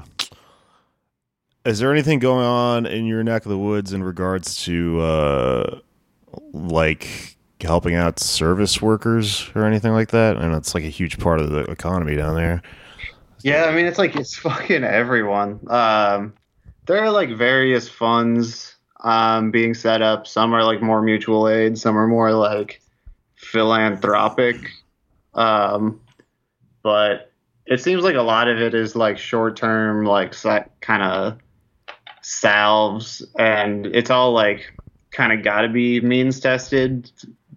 Is 1.65 1.79
there 1.79 1.91
anything 1.91 2.19
going 2.19 2.45
on 2.45 2.85
in 2.85 3.05
your 3.05 3.23
neck 3.23 3.45
of 3.45 3.49
the 3.49 3.57
woods 3.57 3.93
in 3.93 4.03
regards 4.03 4.63
to 4.65 4.99
uh, 4.99 5.79
like 6.51 7.37
helping 7.61 7.95
out 7.95 8.19
service 8.19 8.81
workers 8.81 9.49
or 9.55 9.65
anything 9.65 9.93
like 9.93 10.09
that? 10.09 10.35
And 10.35 10.53
it's 10.53 10.75
like 10.75 10.83
a 10.83 10.89
huge 10.89 11.19
part 11.19 11.39
of 11.39 11.51
the 11.51 11.63
economy 11.71 12.15
down 12.17 12.35
there. 12.35 12.61
Yeah, 13.43 13.65
I 13.65 13.75
mean 13.75 13.85
it's 13.85 13.97
like 13.97 14.15
it's 14.15 14.35
fucking 14.37 14.83
everyone. 14.83 15.59
Um, 15.69 16.33
there 16.85 17.01
are 17.03 17.11
like 17.11 17.29
various 17.29 17.87
funds 17.87 18.72
um, 19.03 19.51
being 19.51 19.73
set 19.73 20.01
up. 20.01 20.27
Some 20.27 20.53
are 20.53 20.63
like 20.63 20.81
more 20.81 21.01
mutual 21.01 21.47
aid. 21.47 21.77
Some 21.77 21.97
are 21.97 22.07
more 22.07 22.31
like 22.31 22.81
philanthropic. 23.35 24.57
Um, 25.33 26.01
but 26.81 27.31
it 27.65 27.81
seems 27.81 28.03
like 28.03 28.15
a 28.15 28.21
lot 28.21 28.47
of 28.47 28.59
it 28.59 28.73
is 28.73 28.95
like 28.95 29.17
short 29.17 29.55
term, 29.55 30.05
like 30.05 30.33
kind 30.81 31.03
of 31.03 31.37
salves, 32.21 33.25
and 33.37 33.85
it's 33.87 34.09
all 34.09 34.31
like 34.33 34.73
kind 35.11 35.31
of 35.31 35.43
got 35.43 35.61
to 35.61 35.69
be 35.69 36.01
means 36.01 36.39
tested 36.39 37.11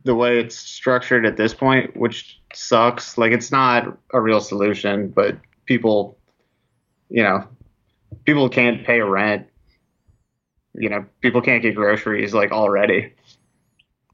the 0.04 0.14
way 0.14 0.38
it's 0.38 0.56
structured 0.56 1.26
at 1.26 1.36
this 1.36 1.52
point, 1.52 1.96
which 1.96 2.40
sucks. 2.54 3.18
Like 3.18 3.32
it's 3.32 3.50
not 3.50 3.98
a 4.12 4.20
real 4.20 4.40
solution, 4.40 5.08
but 5.08 5.36
people, 5.66 6.16
you 7.08 7.22
know, 7.22 7.46
people 8.24 8.48
can't 8.48 8.84
pay 8.84 9.00
rent. 9.00 9.48
You 10.78 10.88
know, 10.88 11.06
people 11.20 11.40
can't 11.40 11.62
get 11.62 11.74
groceries 11.74 12.34
like 12.34 12.52
already. 12.52 13.12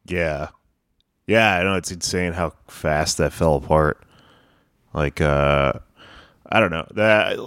Yeah. 0.06 0.48
Yeah, 1.26 1.56
I 1.58 1.62
know 1.62 1.74
it's 1.74 1.92
insane 1.92 2.32
how 2.32 2.52
fast 2.68 3.18
that 3.18 3.32
fell 3.32 3.56
apart. 3.56 4.04
Like 4.94 5.20
uh 5.20 5.72
I 6.50 6.60
don't 6.60 6.70
know. 6.70 6.86
That 6.94 7.38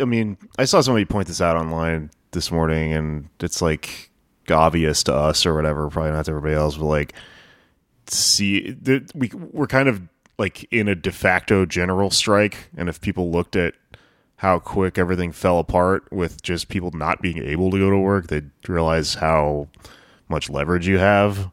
I 0.00 0.04
mean, 0.04 0.38
I 0.58 0.64
saw 0.64 0.80
somebody 0.80 1.04
point 1.04 1.28
this 1.28 1.40
out 1.40 1.56
online 1.56 2.10
this 2.32 2.50
morning 2.50 2.92
and 2.92 3.28
it's 3.40 3.60
like 3.60 4.10
obvious 4.50 5.02
to 5.04 5.14
us 5.14 5.46
or 5.46 5.54
whatever, 5.54 5.88
probably 5.88 6.12
not 6.12 6.24
to 6.26 6.30
everybody 6.32 6.54
else, 6.54 6.76
but 6.76 6.86
like 6.86 7.14
see 8.08 8.76
we 9.14 9.30
we're 9.34 9.66
kind 9.66 9.88
of 9.88 10.02
like 10.38 10.64
in 10.72 10.88
a 10.88 10.94
de 10.94 11.12
facto 11.12 11.64
general 11.64 12.10
strike 12.10 12.68
and 12.76 12.88
if 12.88 13.00
people 13.00 13.30
looked 13.30 13.54
at 13.54 13.74
how 14.42 14.58
quick 14.58 14.98
everything 14.98 15.30
fell 15.30 15.60
apart 15.60 16.02
with 16.10 16.42
just 16.42 16.68
people 16.68 16.90
not 16.90 17.22
being 17.22 17.38
able 17.38 17.70
to 17.70 17.78
go 17.78 17.90
to 17.90 17.96
work, 17.96 18.26
they'd 18.26 18.50
realize 18.66 19.14
how 19.14 19.68
much 20.28 20.50
leverage 20.50 20.84
you 20.84 20.98
have 20.98 21.48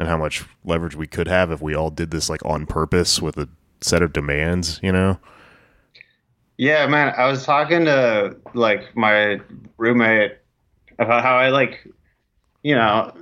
and 0.00 0.08
how 0.08 0.16
much 0.16 0.44
leverage 0.64 0.96
we 0.96 1.06
could 1.06 1.28
have 1.28 1.52
if 1.52 1.62
we 1.62 1.76
all 1.76 1.90
did 1.90 2.10
this 2.10 2.28
like 2.28 2.44
on 2.44 2.66
purpose 2.66 3.22
with 3.22 3.38
a 3.38 3.48
set 3.80 4.02
of 4.02 4.12
demands, 4.12 4.80
you 4.82 4.90
know? 4.90 5.16
Yeah, 6.56 6.88
man. 6.88 7.14
I 7.16 7.26
was 7.26 7.44
talking 7.44 7.84
to 7.84 8.36
like 8.52 8.96
my 8.96 9.40
roommate 9.78 10.32
about 10.98 11.22
how 11.22 11.36
I 11.36 11.50
like, 11.50 11.86
you 12.64 12.74
know, 12.74 13.12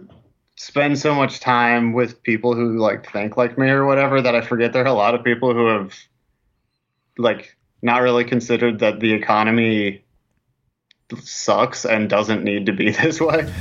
spend 0.57 0.99
so 0.99 1.15
much 1.15 1.39
time 1.39 1.93
with 1.93 2.23
people 2.23 2.55
who 2.55 2.79
like 2.79 3.13
think 3.13 3.37
like 3.37 3.59
me 3.59 3.69
or 3.69 3.85
whatever 3.85 4.23
that 4.23 4.35
I 4.35 4.41
forget 4.41 4.73
there 4.73 4.85
are 4.85 4.87
a 4.87 4.95
lot 4.95 5.15
of 5.15 5.23
people 5.23 5.53
who 5.53 5.67
have 5.67 5.95
like 7.19 7.55
not 7.83 8.03
really 8.03 8.25
considered 8.25 8.79
that 8.79 9.01
the 9.01 9.13
economy 9.13 10.05
sucks 11.21 11.85
and 11.85 12.09
doesn't 12.09 12.43
need 12.43 12.67
to 12.67 12.73
be 12.73 12.91
this 13.03 13.21
way. 13.21 13.53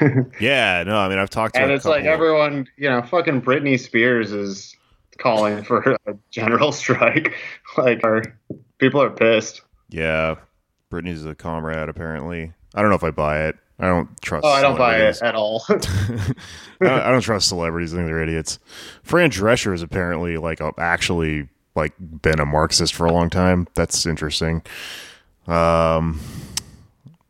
yeah, 0.40 0.84
no, 0.86 0.98
I 0.98 1.08
mean 1.08 1.18
I've 1.18 1.30
talked 1.30 1.54
to 1.54 1.62
and 1.62 1.72
it's 1.72 1.84
like 1.84 2.04
everyone, 2.04 2.68
you 2.76 2.88
know, 2.90 3.02
fucking 3.02 3.42
Britney 3.42 3.78
Spears 3.78 4.32
is 4.32 4.76
calling 5.18 5.62
for 5.62 5.96
a 6.06 6.14
general 6.30 6.72
strike. 6.72 7.34
like, 7.76 8.02
our 8.04 8.22
people 8.78 9.02
are 9.02 9.10
pissed. 9.10 9.62
Yeah, 9.88 10.36
Britney's 10.90 11.24
a 11.24 11.34
comrade. 11.34 11.88
Apparently, 11.88 12.52
I 12.74 12.80
don't 12.80 12.90
know 12.90 12.96
if 12.96 13.04
I 13.04 13.10
buy 13.10 13.46
it. 13.46 13.56
I 13.78 13.86
don't 13.88 14.20
trust. 14.22 14.44
Oh, 14.44 14.48
I 14.48 14.62
don't 14.62 14.78
buy 14.78 14.96
it 14.96 15.20
at 15.22 15.34
all. 15.34 15.62
I, 15.68 15.74
don't, 15.74 16.36
I, 16.80 17.10
don't, 17.10 17.20
trust 17.20 17.48
celebrities. 17.48 17.92
I 17.92 17.98
think 17.98 18.08
they're 18.08 18.22
idiots. 18.22 18.58
Fran 19.02 19.30
Drescher 19.30 19.74
is 19.74 19.82
apparently 19.82 20.38
like 20.38 20.60
a, 20.60 20.72
actually 20.78 21.48
like 21.76 21.92
been 21.98 22.40
a 22.40 22.46
Marxist 22.46 22.94
for 22.94 23.06
a 23.06 23.12
long 23.12 23.30
time. 23.30 23.68
That's 23.74 24.06
interesting. 24.06 24.62
Um, 25.46 26.20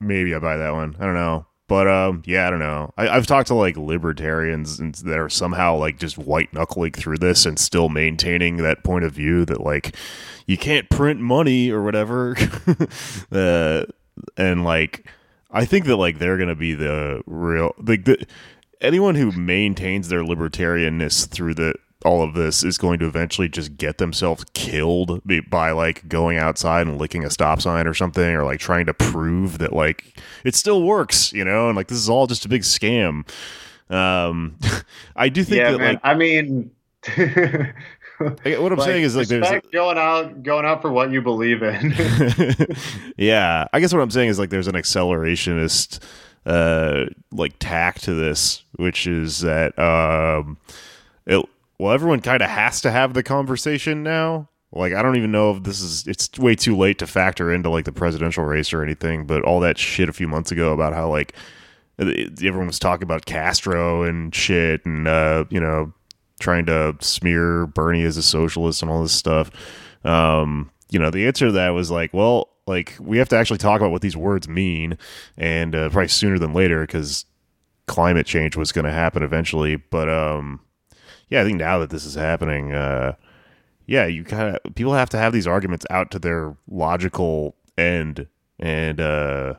maybe 0.00 0.34
I 0.34 0.38
buy 0.38 0.56
that 0.56 0.72
one. 0.72 0.96
I 0.98 1.04
don't 1.04 1.14
know. 1.14 1.46
But 1.68 1.88
um, 1.88 2.22
yeah, 2.24 2.46
I 2.46 2.50
don't 2.50 2.60
know. 2.60 2.92
I, 2.96 3.06
have 3.08 3.26
talked 3.26 3.48
to 3.48 3.54
like 3.54 3.76
libertarians 3.76 4.78
and 4.78 4.94
that 4.96 5.18
are 5.18 5.28
somehow 5.28 5.76
like 5.76 5.98
just 5.98 6.16
white 6.16 6.52
knuckling 6.52 6.92
through 6.92 7.18
this 7.18 7.44
and 7.44 7.58
still 7.58 7.88
maintaining 7.88 8.58
that 8.58 8.84
point 8.84 9.04
of 9.04 9.12
view 9.12 9.44
that 9.46 9.60
like 9.60 9.96
you 10.46 10.56
can't 10.56 10.88
print 10.90 11.18
money 11.20 11.70
or 11.70 11.82
whatever. 11.82 12.36
uh, 13.32 13.84
and 14.36 14.64
like 14.64 15.08
I 15.50 15.64
think 15.64 15.86
that 15.86 15.96
like 15.96 16.20
they're 16.20 16.38
gonna 16.38 16.54
be 16.54 16.74
the 16.74 17.22
real 17.26 17.74
like 17.78 18.04
the 18.04 18.24
anyone 18.80 19.16
who 19.16 19.32
maintains 19.32 20.08
their 20.08 20.22
libertarianness 20.22 21.28
through 21.28 21.54
the 21.54 21.74
all 22.06 22.22
of 22.22 22.34
this 22.34 22.62
is 22.62 22.78
going 22.78 22.98
to 23.00 23.06
eventually 23.06 23.48
just 23.48 23.76
get 23.76 23.98
themselves 23.98 24.44
killed 24.54 25.20
by 25.50 25.72
like 25.72 26.08
going 26.08 26.38
outside 26.38 26.86
and 26.86 26.98
licking 26.98 27.24
a 27.24 27.30
stop 27.30 27.60
sign 27.60 27.86
or 27.86 27.94
something 27.94 28.34
or 28.34 28.44
like 28.44 28.60
trying 28.60 28.86
to 28.86 28.94
prove 28.94 29.58
that 29.58 29.72
like 29.72 30.18
it 30.44 30.54
still 30.54 30.82
works 30.84 31.32
you 31.32 31.44
know 31.44 31.68
and 31.68 31.76
like 31.76 31.88
this 31.88 31.98
is 31.98 32.08
all 32.08 32.26
just 32.26 32.44
a 32.44 32.48
big 32.48 32.62
scam 32.62 33.28
um 33.90 34.56
i 35.16 35.28
do 35.28 35.42
think 35.42 35.58
yeah, 35.58 35.72
that 35.72 35.78
man. 35.78 35.94
like 35.94 36.00
i 36.04 36.14
mean 36.14 36.70
what 38.18 38.72
I'm 38.72 38.78
Like, 38.78 38.80
saying 38.80 39.02
is 39.02 39.16
like 39.16 39.28
there's 39.28 39.48
going 39.72 39.98
out 39.98 40.42
going 40.42 40.64
out 40.64 40.80
for 40.82 40.90
what 40.90 41.10
you 41.12 41.20
believe 41.22 41.62
in. 41.62 41.94
yeah, 43.16 43.66
I 43.72 43.80
guess 43.80 43.92
what 43.92 44.00
I'm 44.02 44.10
saying 44.10 44.28
is 44.28 44.38
like 44.38 44.50
there's 44.50 44.68
an 44.68 44.74
accelerationist 44.74 46.02
uh 46.46 47.06
like 47.32 47.54
tack 47.58 48.00
to 48.00 48.14
this, 48.14 48.64
which 48.76 49.06
is 49.06 49.40
that 49.40 49.78
um 49.78 50.56
it 51.26 51.44
well 51.78 51.92
everyone 51.92 52.20
kind 52.20 52.42
of 52.42 52.48
has 52.48 52.80
to 52.82 52.90
have 52.90 53.14
the 53.14 53.22
conversation 53.22 54.02
now. 54.02 54.48
Like 54.72 54.92
I 54.92 55.02
don't 55.02 55.16
even 55.16 55.32
know 55.32 55.52
if 55.52 55.62
this 55.62 55.80
is 55.80 56.06
it's 56.06 56.38
way 56.38 56.54
too 56.54 56.76
late 56.76 56.98
to 56.98 57.06
factor 57.06 57.52
into 57.52 57.70
like 57.70 57.84
the 57.84 57.92
presidential 57.92 58.44
race 58.44 58.72
or 58.72 58.82
anything, 58.82 59.26
but 59.26 59.42
all 59.42 59.60
that 59.60 59.78
shit 59.78 60.08
a 60.08 60.12
few 60.12 60.28
months 60.28 60.50
ago 60.52 60.72
about 60.72 60.92
how 60.92 61.08
like 61.08 61.34
everyone 61.98 62.66
was 62.66 62.78
talking 62.78 63.04
about 63.04 63.24
Castro 63.24 64.02
and 64.02 64.34
shit 64.34 64.84
and 64.84 65.08
uh 65.08 65.44
you 65.50 65.60
know 65.60 65.92
trying 66.40 66.66
to 66.66 66.94
smear 67.00 67.66
Bernie 67.66 68.04
as 68.04 68.16
a 68.16 68.22
socialist 68.22 68.82
and 68.82 68.90
all 68.90 69.02
this 69.02 69.12
stuff. 69.12 69.50
Um, 70.04 70.70
you 70.90 70.98
know, 70.98 71.10
the 71.10 71.26
answer 71.26 71.46
to 71.46 71.52
that 71.52 71.70
was 71.70 71.90
like, 71.90 72.12
well, 72.12 72.50
like 72.66 72.96
we 73.00 73.18
have 73.18 73.28
to 73.30 73.36
actually 73.36 73.58
talk 73.58 73.80
about 73.80 73.90
what 73.90 74.02
these 74.02 74.16
words 74.16 74.48
mean, 74.48 74.98
and 75.36 75.74
uh, 75.74 75.88
probably 75.90 76.08
sooner 76.08 76.38
than 76.38 76.52
later 76.52 76.82
because 76.82 77.24
climate 77.86 78.26
change 78.26 78.56
was 78.56 78.72
going 78.72 78.84
to 78.84 78.92
happen 78.92 79.22
eventually. 79.22 79.76
But 79.76 80.08
um, 80.08 80.60
yeah, 81.28 81.40
I 81.40 81.44
think 81.44 81.58
now 81.58 81.78
that 81.78 81.90
this 81.90 82.04
is 82.04 82.14
happening, 82.14 82.72
uh, 82.72 83.14
yeah, 83.86 84.06
you 84.06 84.24
kind 84.24 84.56
of 84.56 84.74
people 84.74 84.94
have 84.94 85.10
to 85.10 85.18
have 85.18 85.32
these 85.32 85.46
arguments 85.46 85.86
out 85.90 86.10
to 86.12 86.18
their 86.18 86.56
logical 86.68 87.54
end, 87.78 88.26
and 88.58 89.00
uh, 89.00 89.54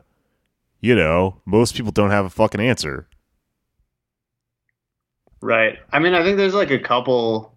you 0.80 0.94
know, 0.94 1.40
most 1.44 1.74
people 1.74 1.92
don't 1.92 2.10
have 2.10 2.24
a 2.24 2.30
fucking 2.30 2.60
answer. 2.60 3.08
Right. 5.40 5.78
I 5.92 5.98
mean, 5.98 6.14
I 6.14 6.22
think 6.22 6.36
there's 6.36 6.54
like 6.54 6.70
a 6.70 6.78
couple. 6.78 7.54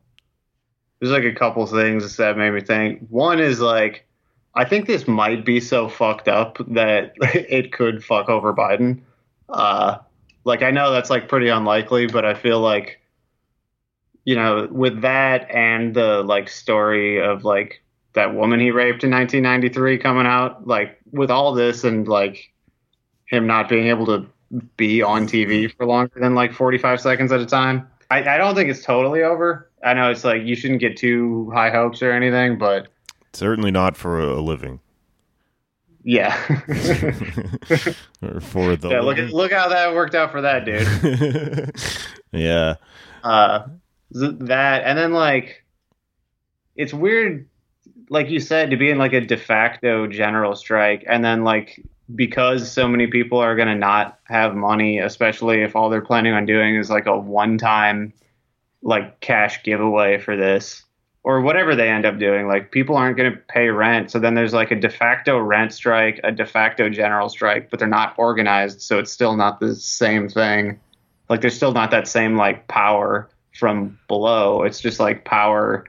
There's 1.00 1.12
like 1.12 1.24
a 1.24 1.34
couple 1.34 1.66
things 1.66 2.18
that 2.18 2.38
made 2.38 2.52
me 2.52 2.62
think. 2.62 3.08
One 3.10 3.40
is 3.40 3.60
like, 3.60 4.06
I 4.54 4.66
think 4.66 4.86
this 4.86 5.08
might 5.08 5.44
be 5.44 5.60
so 5.60 5.90
fucked 5.90 6.28
up 6.28 6.60
that 6.74 7.14
it 7.22 7.72
could 7.72 8.04
fuck 8.04 8.30
over 8.30 8.54
Biden. 8.54 9.02
Uh, 9.50 9.98
like 10.44 10.62
I 10.62 10.70
know 10.70 10.92
that's 10.92 11.10
like 11.10 11.28
pretty 11.28 11.50
unlikely, 11.50 12.06
but 12.08 12.24
I 12.24 12.36
feel 12.36 12.60
like, 12.60 13.01
you 14.26 14.36
know, 14.36 14.68
with 14.72 15.02
that 15.02 15.50
and 15.50 15.94
the 15.96 16.22
like 16.24 16.50
story 16.50 17.22
of 17.22 17.44
like 17.44 17.84
that 18.14 18.34
woman 18.36 18.60
he 18.60 18.72
raped 18.72 19.04
in 19.04 19.12
1993 19.12 19.98
coming 19.98 20.26
out, 20.28 20.68
like 20.68 21.00
with 21.12 21.32
all 21.32 21.54
this 21.54 21.84
and 21.84 22.08
like 22.08 22.52
him 23.26 23.48
not 23.48 23.70
being 23.70 23.88
able 23.88 24.06
to 24.06 24.28
be 24.76 25.02
on 25.02 25.26
TV 25.28 25.74
for 25.76 25.86
longer 25.86 26.20
than 26.20 26.36
like 26.36 26.52
45 26.54 27.00
seconds 27.00 27.32
at 27.32 27.40
a 27.40 27.46
time. 27.46 27.88
I, 28.10 28.36
I 28.36 28.38
don't 28.38 28.56
think 28.56 28.70
it's 28.70 28.84
totally 28.84 29.24
over. 29.24 29.70
I 29.84 29.94
know 29.94 30.12
it's 30.12 30.26
like 30.26 30.44
you 30.44 30.56
shouldn't 30.56 30.82
get 30.82 30.98
too 30.98 31.50
high 31.54 31.70
hopes 31.70 32.02
or 32.02 32.12
anything, 32.12 32.58
but 32.58 32.88
Certainly 33.34 33.72
not 33.72 33.96
for 33.96 34.20
a 34.20 34.42
living. 34.42 34.82
yeah. 36.04 36.36
or 38.22 38.42
for 38.42 38.76
the 38.76 38.90
yeah, 38.90 39.00
look 39.00 39.18
at 39.18 39.32
look 39.32 39.54
how 39.54 39.70
that 39.70 39.96
worked 39.96 40.14
out 40.16 40.32
for 40.32 40.42
that 40.42 40.66
dude. 40.66 41.72
yeah. 42.34 42.76
Uh, 43.24 43.64
that 44.12 44.84
and 44.84 44.98
then 44.98 45.14
like, 45.14 45.64
it's 46.76 46.94
weird, 46.94 47.48
like 48.10 48.30
you 48.30 48.40
said, 48.40 48.72
to 48.72 48.78
be 48.78 48.90
in 48.90 48.98
like 48.98 49.14
a 49.14 49.22
de 49.22 49.38
facto 49.38 50.08
general 50.08 50.56
strike, 50.56 51.04
and 51.08 51.24
then 51.24 51.44
like 51.44 51.84
because 52.14 52.70
so 52.70 52.88
many 52.88 53.08
people 53.08 53.40
are 53.40 53.56
gonna 53.56 53.76
not 53.76 54.20
have 54.26 54.56
money, 54.56 55.00
especially 55.00 55.62
if 55.62 55.76
all 55.76 55.90
they're 55.90 56.02
planning 56.02 56.34
on 56.34 56.46
doing 56.46 56.76
is 56.76 56.90
like 56.90 57.08
a 57.08 57.18
one-time, 57.18 58.14
like 58.82 59.20
cash 59.22 59.64
giveaway 59.64 60.20
for 60.20 60.36
this 60.36 60.84
or 61.24 61.42
whatever 61.42 61.76
they 61.76 61.90
end 61.90 62.06
up 62.06 62.18
doing. 62.18 62.48
Like 62.48 62.72
people 62.72 62.96
aren't 62.96 63.18
going 63.18 63.32
to 63.32 63.38
pay 63.38 63.70
rent, 63.70 64.12
so 64.12 64.20
then 64.20 64.34
there's 64.34 64.54
like 64.54 64.72
a 64.72 64.80
de 64.80 64.90
facto 64.90 65.38
rent 65.38 65.74
strike, 65.74 66.20
a 66.24 66.32
de 66.32 66.46
facto 66.46 66.90
general 66.90 67.30
strike, 67.30 67.70
but 67.70 67.80
they're 67.80 67.88
not 67.88 68.16
organized, 68.18 68.82
so 68.82 69.00
it's 69.00 69.12
still 69.12 69.36
not 69.36 69.60
the 69.60 69.76
same 69.76 70.30
thing. 70.30 70.80
Like 71.30 71.42
there's 71.42 71.56
still 71.56 71.74
not 71.74 71.92
that 71.92 72.08
same 72.08 72.36
like 72.36 72.68
power 72.68 73.30
from 73.62 74.00
below. 74.08 74.64
It's 74.64 74.82
just 74.82 75.00
like 75.00 75.24
power 75.24 75.86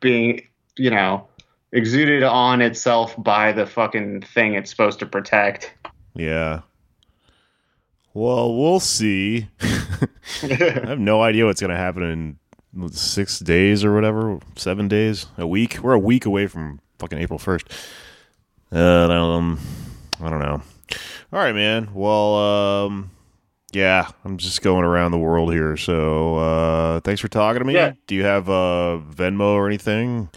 being, 0.00 0.46
you 0.76 0.90
know, 0.90 1.26
exuded 1.72 2.22
on 2.22 2.60
itself 2.60 3.14
by 3.16 3.50
the 3.52 3.64
fucking 3.64 4.20
thing 4.20 4.52
it's 4.52 4.68
supposed 4.68 4.98
to 4.98 5.06
protect. 5.06 5.72
Yeah. 6.14 6.60
Well, 8.12 8.54
we'll 8.54 8.78
see. 8.78 9.48
I 10.42 10.46
have 10.84 10.98
no 10.98 11.22
idea 11.22 11.46
what's 11.46 11.62
going 11.62 11.70
to 11.70 11.76
happen 11.76 12.38
in 12.74 12.90
six 12.90 13.38
days 13.38 13.82
or 13.82 13.94
whatever, 13.94 14.38
seven 14.54 14.86
days, 14.86 15.28
a 15.38 15.46
week. 15.46 15.78
We're 15.82 15.94
a 15.94 15.98
week 15.98 16.26
away 16.26 16.46
from 16.46 16.80
fucking 16.98 17.18
April 17.18 17.38
first. 17.38 17.68
Uh, 18.70 19.08
um, 19.08 19.58
I 20.20 20.28
don't 20.28 20.40
know. 20.40 20.60
All 21.32 21.38
right, 21.38 21.54
man. 21.54 21.94
Well, 21.94 22.34
um, 22.34 23.10
yeah, 23.72 24.08
I'm 24.24 24.36
just 24.36 24.62
going 24.62 24.84
around 24.84 25.12
the 25.12 25.18
world 25.18 25.52
here. 25.52 25.76
So, 25.76 26.36
uh, 26.36 27.00
thanks 27.00 27.20
for 27.20 27.28
talking 27.28 27.60
to 27.60 27.64
me. 27.64 27.74
Yeah. 27.74 27.92
Do 28.06 28.14
you 28.14 28.24
have 28.24 28.48
uh, 28.48 28.98
Venmo 29.10 29.52
or 29.52 29.66
anything? 29.66 30.28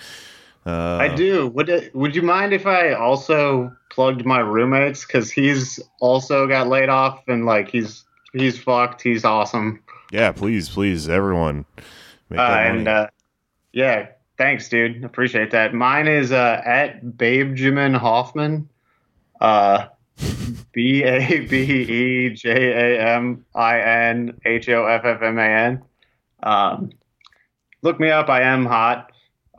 Uh, 0.66 0.98
I 0.98 1.14
do. 1.14 1.48
Would 1.48 1.92
would 1.94 2.16
you 2.16 2.22
mind 2.22 2.54
if 2.54 2.66
I 2.66 2.94
also 2.94 3.76
plugged 3.90 4.26
my 4.26 4.40
roommates 4.40 5.06
because 5.06 5.32
he's 5.32 5.80
also 6.00 6.48
got 6.48 6.68
laid 6.68 6.90
off 6.90 7.22
and 7.28 7.46
like 7.46 7.70
he's 7.70 8.04
he's 8.34 8.58
fucked. 8.58 9.02
He's 9.02 9.26
awesome. 9.26 9.82
Yeah, 10.12 10.32
please, 10.32 10.70
please, 10.70 11.10
everyone. 11.10 11.66
Uh, 12.32 12.42
and 12.42 12.88
uh, 12.88 13.08
yeah, 13.74 14.08
thanks, 14.38 14.70
dude. 14.70 15.04
Appreciate 15.04 15.52
that. 15.52 15.74
Mine 15.74 16.08
is 16.08 16.32
uh, 16.32 16.62
at 16.66 17.04
Babejamin 17.04 17.98
Hoffman. 17.98 18.70
Uh, 19.42 19.88
B 20.72 21.04
A 21.04 21.40
B 21.42 21.56
E 21.62 22.30
J 22.32 22.96
A 22.98 23.16
M 23.16 23.46
I 23.56 23.80
N 23.80 24.40
H 24.46 24.70
O 24.70 24.86
F 24.86 25.06
F 25.06 25.22
M 25.22 25.38
A 25.38 25.42
N. 25.44 25.82
Um, 26.42 26.92
look 27.82 28.00
me 28.00 28.10
up. 28.10 28.30
I 28.30 28.42
am 28.42 28.66
hot. 28.66 29.12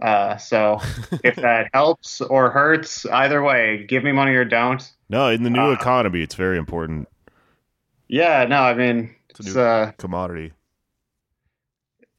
Uh, 0.03 0.37
so 0.37 0.81
if 1.25 1.37
that 1.37 1.69
helps 1.73 2.21
or 2.21 2.51
hurts, 2.51 3.07
either 3.07 3.43
way, 3.43 3.85
give 3.89 4.03
me 4.03 4.11
money 4.13 4.33
or 4.35 4.45
don't. 4.45 4.91
no, 5.09 5.29
in 5.29 5.45
the 5.45 5.51
new 5.51 5.61
uh, 5.61 5.73
economy, 5.73 6.23
it's 6.23 6.35
very 6.35 6.59
important. 6.59 7.09
Yeah, 8.09 8.45
no, 8.45 8.63
I 8.63 8.75
mean, 8.75 9.15
It's 9.31 9.41
a 9.41 9.43
it's, 9.45 9.55
new 9.55 9.61
uh, 9.61 9.91
commodity. 9.93 10.53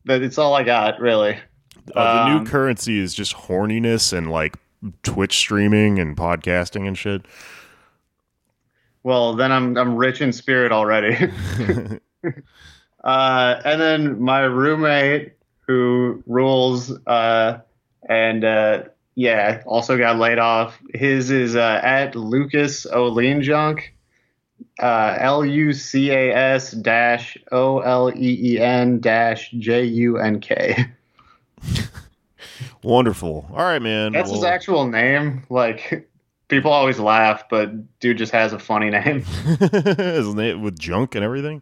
that 0.06 0.22
it's 0.22 0.38
all 0.38 0.54
I 0.54 0.64
got, 0.64 1.00
really. 1.00 1.38
Uh, 1.94 2.26
the 2.26 2.30
new 2.34 2.40
Um, 2.40 2.46
currency 2.48 2.98
is 2.98 3.14
just 3.14 3.36
horniness 3.36 4.12
and 4.18 4.32
like 4.32 4.56
Twitch 5.04 5.36
streaming 5.38 6.00
and 6.00 6.16
podcasting 6.16 6.88
and 6.88 6.98
shit. 6.98 7.26
Well, 9.06 9.36
then 9.36 9.52
I'm 9.52 9.78
I'm 9.78 9.98
rich 9.98 10.20
in 10.20 10.34
spirit 10.34 10.72
already. 10.72 11.16
uh, 13.04 13.62
and 13.64 13.80
then 13.80 14.20
my 14.20 14.40
roommate 14.40 15.34
who 15.68 16.24
rules 16.26 16.92
uh, 17.06 17.60
and 18.10 18.44
uh, 18.44 18.84
yeah, 19.14 19.62
also 19.68 19.96
got 20.00 20.18
laid 20.18 20.40
off. 20.40 20.80
His 20.92 21.30
is 21.30 21.56
uh, 21.56 21.82
at 21.84 22.16
Lucas 22.16 22.88
Oleen 22.88 23.44
Junk. 23.44 23.94
Uh, 24.82 25.16
L 25.20 25.46
U 25.46 25.72
C 25.72 26.10
A 26.10 26.34
S 26.34 26.72
dash 26.72 27.38
O 27.52 27.82
L 27.82 28.10
E 28.10 28.54
E 28.54 28.60
N 28.60 29.00
dash 29.02 29.52
J 29.52 29.84
U 29.84 30.18
N 30.18 30.40
K. 30.40 30.88
Wonderful. 32.82 33.46
All 33.52 33.64
right, 33.64 33.84
man. 33.84 34.14
That's 34.14 34.32
his 34.32 34.44
actual 34.44 34.88
name. 34.88 35.44
Like 35.52 36.10
people 36.48 36.72
always 36.72 37.00
laugh, 37.00 37.44
but 37.50 38.00
dude 38.00 38.18
just 38.18 38.32
has 38.32 38.54
a 38.54 38.60
funny 38.60 38.90
name. 38.90 39.22
His 39.24 40.34
name 40.34 40.62
with 40.62 40.78
junk 40.80 41.16
and 41.16 41.24
everything. 41.24 41.62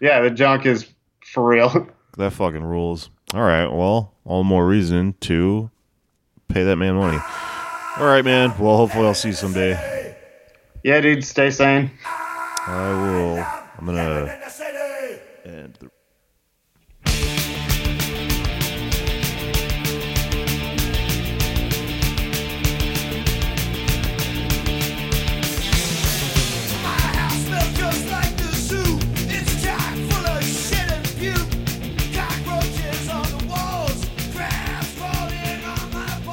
Yeah, 0.00 0.20
the 0.20 0.30
junk 0.30 0.66
is 0.66 0.86
for 1.24 1.44
real. 1.46 1.88
That 2.16 2.32
fucking 2.32 2.64
rules. 2.64 3.08
All 3.34 3.40
right. 3.40 3.66
Well, 3.68 4.12
all 4.24 4.42
more 4.42 4.66
reason 4.66 5.14
to 5.20 5.70
pay 6.48 6.64
that 6.64 6.74
man 6.74 6.96
money. 6.96 7.18
All 7.98 8.04
right, 8.06 8.24
man. 8.24 8.52
Well, 8.58 8.76
hopefully 8.76 9.06
I'll 9.06 9.14
see 9.14 9.28
you 9.28 9.34
someday. 9.34 10.16
Yeah, 10.82 11.00
dude, 11.00 11.24
stay 11.24 11.50
sane. 11.52 11.92
I 12.04 12.88
will. 12.90 13.46
I'm 13.78 13.86
gonna 13.86 14.49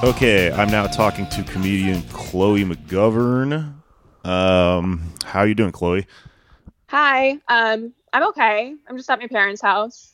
Okay, 0.03 0.51
I'm 0.51 0.69
now 0.69 0.85
talking 0.85 1.27
to 1.29 1.43
comedian 1.43 2.03
Chloe 2.09 2.63
McGovern. 2.63 3.73
Um, 4.23 5.13
how 5.25 5.41
you 5.43 5.55
doing, 5.55 5.71
Chloe? 5.71 6.05
Hi. 6.89 7.31
Um, 7.47 7.93
I'm 8.13 8.27
okay. 8.29 8.75
I'm 8.87 8.97
just 8.97 9.09
at 9.09 9.19
my 9.19 9.27
parents' 9.27 9.61
house. 9.61 10.13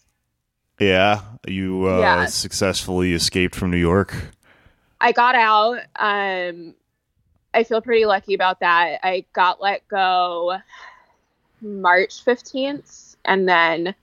Yeah, 0.79 1.21
you 1.47 1.87
uh, 1.87 1.99
Yeah. 1.99 2.25
successfully 2.27 3.13
escaped 3.13 3.55
from 3.55 3.71
New 3.71 3.77
York. 3.77 4.15
I 5.01 5.11
got 5.11 5.35
out. 5.35 5.79
Um, 5.97 6.75
I 7.53 7.63
feel 7.63 7.81
pretty 7.81 8.05
lucky 8.05 8.33
about 8.33 8.61
that. 8.61 8.99
I 9.03 9.25
got 9.33 9.61
let 9.61 9.85
go 9.89 10.57
March 11.61 12.23
15th. 12.23 13.17
And 13.25 13.47
then 13.47 13.95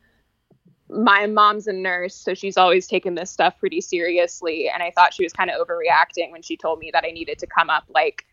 my 0.92 1.26
mom's 1.26 1.66
a 1.66 1.72
nurse, 1.72 2.14
so 2.14 2.34
she's 2.34 2.56
always 2.56 2.86
taken 2.86 3.14
this 3.14 3.30
stuff 3.30 3.58
pretty 3.58 3.80
seriously. 3.80 4.68
And 4.68 4.82
I 4.82 4.90
thought 4.90 5.14
she 5.14 5.22
was 5.22 5.32
kind 5.32 5.50
of 5.50 5.66
overreacting 5.66 6.30
when 6.32 6.42
she 6.42 6.56
told 6.56 6.78
me 6.78 6.90
that 6.92 7.04
I 7.04 7.10
needed 7.10 7.38
to 7.38 7.46
come 7.46 7.70
up 7.70 7.84
like 7.88 8.26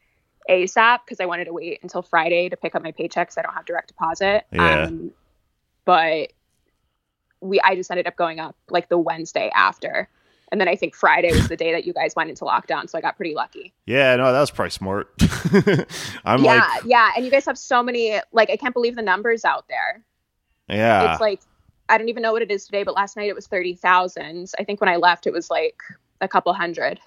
ASAP 0.50 1.00
because 1.06 1.20
I 1.20 1.26
wanted 1.26 1.46
to 1.46 1.54
wait 1.54 1.80
until 1.84 2.02
Friday 2.02 2.50
to 2.50 2.58
pick 2.58 2.76
up 2.76 2.84
my 2.84 2.92
paycheck 2.92 3.30
paychecks. 3.30 3.38
I 3.38 3.42
don't 3.42 3.54
have 3.54 3.66
direct 3.66 3.90
deposit. 3.90 4.46
Yeah. 4.52 4.84
Um, 4.84 5.12
but 5.86 6.34
we, 7.42 7.60
I 7.62 7.76
just 7.76 7.92
ended 7.92 8.08
up 8.08 8.16
going 8.16 8.40
up 8.40 8.56
like 8.70 8.90
the 8.90 8.98
Wednesday 8.98 9.52
after. 9.54 10.10
And 10.52 10.62
then 10.62 10.70
I 10.70 10.76
think 10.78 10.96
Friday 10.96 11.32
was 11.32 11.50
the 11.50 11.58
day 11.58 11.74
that 11.74 11.86
you 11.86 11.92
guys 11.92 12.16
went 12.16 12.30
into 12.30 12.46
lockdown. 12.46 12.90
So 12.90 12.98
I 12.98 13.02
got 13.02 13.18
pretty 13.18 13.36
lucky. 13.36 13.74
Yeah, 13.86 14.16
no, 14.16 14.32
that 14.32 14.40
was 14.40 14.50
probably 14.50 14.70
smart. 14.70 15.10
I'm 16.24 16.44
yeah, 16.44 16.68
like, 16.74 16.84
yeah. 16.86 17.12
And 17.16 17.26
you 17.26 17.32
guys 17.32 17.46
have 17.46 17.58
so 17.58 17.84
many, 17.84 18.18
like, 18.32 18.50
I 18.50 18.56
can't 18.56 18.74
believe 18.74 18.96
the 18.96 19.02
numbers 19.02 19.44
out 19.44 19.68
there. 19.68 20.04
yeah, 20.70 21.12
It's 21.12 21.22
like, 21.22 21.42
I 21.90 21.98
don't 21.98 22.10
even 22.10 22.24
know 22.24 22.34
what 22.34 22.42
it 22.42 22.52
is 22.52 22.66
today, 22.66 22.84
but 22.84 22.96
last 22.96 23.16
night 23.16 23.30
it 23.30 23.36
was 23.36 23.48
30,000. 23.48 24.52
I 24.60 24.64
think 24.64 24.82
when 24.82 24.90
I 24.90 24.98
left, 24.98 25.28
it 25.28 25.34
was 25.34 25.50
like 25.50 25.82
a 26.22 26.28
couple 26.28 26.54
hundred. 26.54 27.00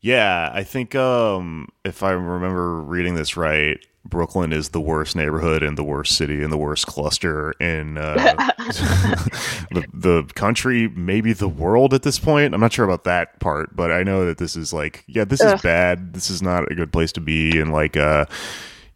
yeah. 0.00 0.50
I 0.52 0.62
think 0.64 0.94
um, 0.94 1.68
if 1.84 2.02
I 2.02 2.12
remember 2.12 2.80
reading 2.80 3.14
this 3.14 3.36
right, 3.36 3.78
Brooklyn 4.04 4.52
is 4.52 4.68
the 4.68 4.80
worst 4.80 5.16
neighborhood 5.16 5.62
and 5.62 5.76
the 5.76 5.82
worst 5.82 6.16
city 6.16 6.42
and 6.42 6.52
the 6.52 6.56
worst 6.56 6.86
cluster 6.86 7.52
in 7.60 7.98
uh, 7.98 8.14
the 9.72 9.84
the 9.92 10.22
country, 10.34 10.88
maybe 10.88 11.32
the 11.32 11.48
world 11.48 11.92
at 11.92 12.02
this 12.02 12.18
point. 12.18 12.54
I'm 12.54 12.60
not 12.60 12.72
sure 12.72 12.84
about 12.84 13.04
that 13.04 13.40
part, 13.40 13.74
but 13.74 13.90
I 13.90 14.04
know 14.04 14.24
that 14.26 14.38
this 14.38 14.54
is 14.56 14.72
like, 14.72 15.02
yeah, 15.08 15.24
this 15.24 15.40
is 15.40 15.60
bad. 15.60 16.12
This 16.14 16.30
is 16.30 16.40
not 16.40 16.70
a 16.70 16.74
good 16.74 16.92
place 16.92 17.12
to 17.12 17.20
be, 17.20 17.60
and 17.60 17.72
like, 17.72 17.96
uh, 17.96 18.26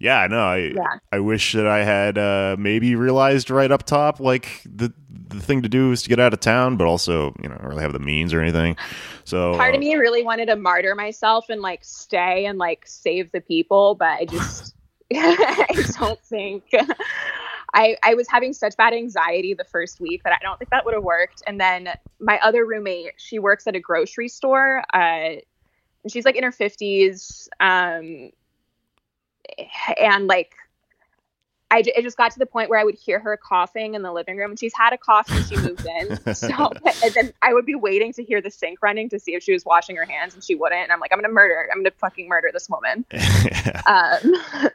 yeah, 0.00 0.26
no, 0.26 0.40
I 0.40 0.56
Yeah. 0.74 0.98
I 1.12 1.20
wish 1.20 1.52
that 1.52 1.66
I 1.66 1.84
had 1.84 2.16
uh, 2.16 2.56
maybe 2.58 2.96
realized 2.96 3.50
right 3.50 3.70
up 3.70 3.84
top, 3.84 4.18
like 4.18 4.62
the 4.64 4.92
the 5.28 5.40
thing 5.40 5.62
to 5.62 5.68
do 5.68 5.92
is 5.92 6.02
to 6.02 6.08
get 6.08 6.18
out 6.18 6.32
of 6.32 6.40
town, 6.40 6.76
but 6.78 6.86
also 6.86 7.34
you 7.42 7.48
know, 7.48 7.54
I 7.54 7.58
don't 7.58 7.68
really 7.68 7.82
have 7.82 7.92
the 7.92 7.98
means 7.98 8.32
or 8.32 8.40
anything. 8.40 8.76
So 9.24 9.54
Part 9.56 9.74
uh, 9.74 9.76
of 9.76 9.80
me 9.80 9.94
really 9.94 10.22
wanted 10.22 10.46
to 10.46 10.56
martyr 10.56 10.94
myself 10.94 11.50
and 11.50 11.60
like 11.60 11.84
stay 11.84 12.46
and 12.46 12.58
like 12.58 12.84
save 12.86 13.30
the 13.32 13.42
people, 13.42 13.94
but 13.94 14.08
I 14.08 14.24
just, 14.24 14.74
I 15.12 15.84
don't 15.98 16.20
think. 16.22 16.64
I, 17.72 17.96
I 18.02 18.14
was 18.14 18.26
having 18.28 18.52
such 18.52 18.76
bad 18.76 18.94
anxiety 18.94 19.54
the 19.54 19.64
first 19.64 20.00
week 20.00 20.24
that 20.24 20.32
I 20.32 20.38
don't 20.42 20.58
think 20.58 20.70
that 20.70 20.84
would 20.84 20.94
have 20.94 21.04
worked. 21.04 21.42
And 21.46 21.60
then 21.60 21.90
my 22.18 22.40
other 22.40 22.66
roommate, 22.66 23.12
she 23.16 23.38
works 23.38 23.68
at 23.68 23.76
a 23.76 23.80
grocery 23.80 24.28
store. 24.28 24.82
Uh, 24.92 25.36
and 26.02 26.10
she's 26.10 26.24
like 26.24 26.34
in 26.34 26.42
her 26.42 26.50
50s. 26.50 27.46
Um, 27.60 28.32
and 30.00 30.26
like, 30.26 30.54
I, 31.72 31.84
it 31.86 32.02
just 32.02 32.16
got 32.16 32.32
to 32.32 32.38
the 32.38 32.46
point 32.46 32.68
where 32.68 32.80
I 32.80 32.84
would 32.84 32.96
hear 32.96 33.20
her 33.20 33.36
coughing 33.36 33.94
in 33.94 34.02
the 34.02 34.12
living 34.12 34.36
room. 34.36 34.50
And 34.50 34.58
she's 34.58 34.74
had 34.74 34.92
a 34.92 34.98
cough 34.98 35.28
since 35.28 35.48
she 35.48 35.56
moved 35.56 35.86
in. 35.86 36.18
So, 36.34 36.72
and 37.04 37.14
then 37.14 37.32
I 37.42 37.54
would 37.54 37.66
be 37.66 37.74
waiting 37.74 38.12
to 38.14 38.24
hear 38.24 38.40
the 38.40 38.50
sink 38.50 38.82
running 38.82 39.08
to 39.10 39.18
see 39.18 39.34
if 39.34 39.42
she 39.42 39.52
was 39.52 39.64
washing 39.64 39.96
her 39.96 40.04
hands, 40.04 40.34
and 40.34 40.42
she 40.42 40.54
wouldn't. 40.54 40.82
And 40.82 40.92
I'm 40.92 41.00
like, 41.00 41.12
I'm 41.12 41.18
gonna 41.18 41.32
murder. 41.32 41.68
I'm 41.70 41.78
gonna 41.78 41.92
fucking 41.92 42.28
murder 42.28 42.50
this 42.52 42.68
woman. 42.68 43.04
Um, 43.86 44.34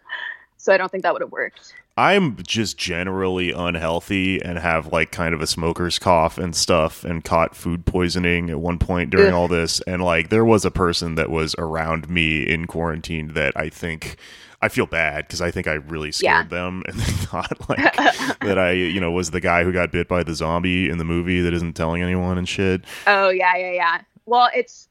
so 0.57 0.73
I 0.73 0.77
don't 0.77 0.91
think 0.91 1.03
that 1.03 1.13
would 1.13 1.21
have 1.21 1.31
worked. 1.31 1.73
I'm 1.97 2.37
just 2.43 2.77
generally 2.77 3.51
unhealthy 3.51 4.41
and 4.41 4.57
have 4.57 4.91
like 4.91 5.11
kind 5.11 5.33
of 5.33 5.41
a 5.41 5.47
smoker's 5.47 5.97
cough 5.97 6.37
and 6.37 6.53
stuff 6.53 7.05
and 7.05 7.23
caught 7.23 7.55
food 7.55 7.85
poisoning 7.85 8.49
at 8.49 8.59
one 8.59 8.79
point 8.79 9.11
during 9.11 9.29
Ugh. 9.29 9.33
all 9.33 9.47
this. 9.47 9.79
And 9.81 10.03
like 10.03 10.29
there 10.29 10.43
was 10.43 10.65
a 10.65 10.71
person 10.71 11.15
that 11.15 11.29
was 11.29 11.55
around 11.57 12.09
me 12.09 12.43
in 12.43 12.65
quarantine 12.65 13.33
that 13.33 13.53
I 13.55 13.69
think 13.69 14.17
I 14.61 14.69
feel 14.69 14.85
bad 14.85 15.27
because 15.27 15.41
I 15.41 15.51
think 15.51 15.67
I 15.67 15.73
really 15.73 16.11
scared 16.11 16.49
them 16.49 16.83
and 16.87 16.97
they 16.97 17.03
thought 17.25 17.69
like 17.69 17.95
that 18.41 18.57
I, 18.57 18.71
you 18.71 18.99
know, 18.99 19.11
was 19.11 19.31
the 19.31 19.41
guy 19.41 19.63
who 19.63 19.71
got 19.71 19.91
bit 19.91 20.07
by 20.07 20.23
the 20.23 20.33
zombie 20.33 20.89
in 20.89 20.97
the 20.97 21.05
movie 21.05 21.41
that 21.41 21.53
isn't 21.53 21.73
telling 21.73 22.01
anyone 22.01 22.37
and 22.37 22.47
shit. 22.47 22.83
Oh 23.07 23.29
yeah, 23.29 23.55
yeah, 23.55 23.71
yeah. 23.71 24.01
Well, 24.25 24.49
it's 24.55 24.87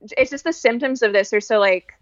it's 0.00 0.30
just 0.30 0.44
the 0.44 0.52
symptoms 0.52 1.02
of 1.02 1.12
this 1.12 1.32
are 1.32 1.40
so 1.40 1.58
like 1.58 1.92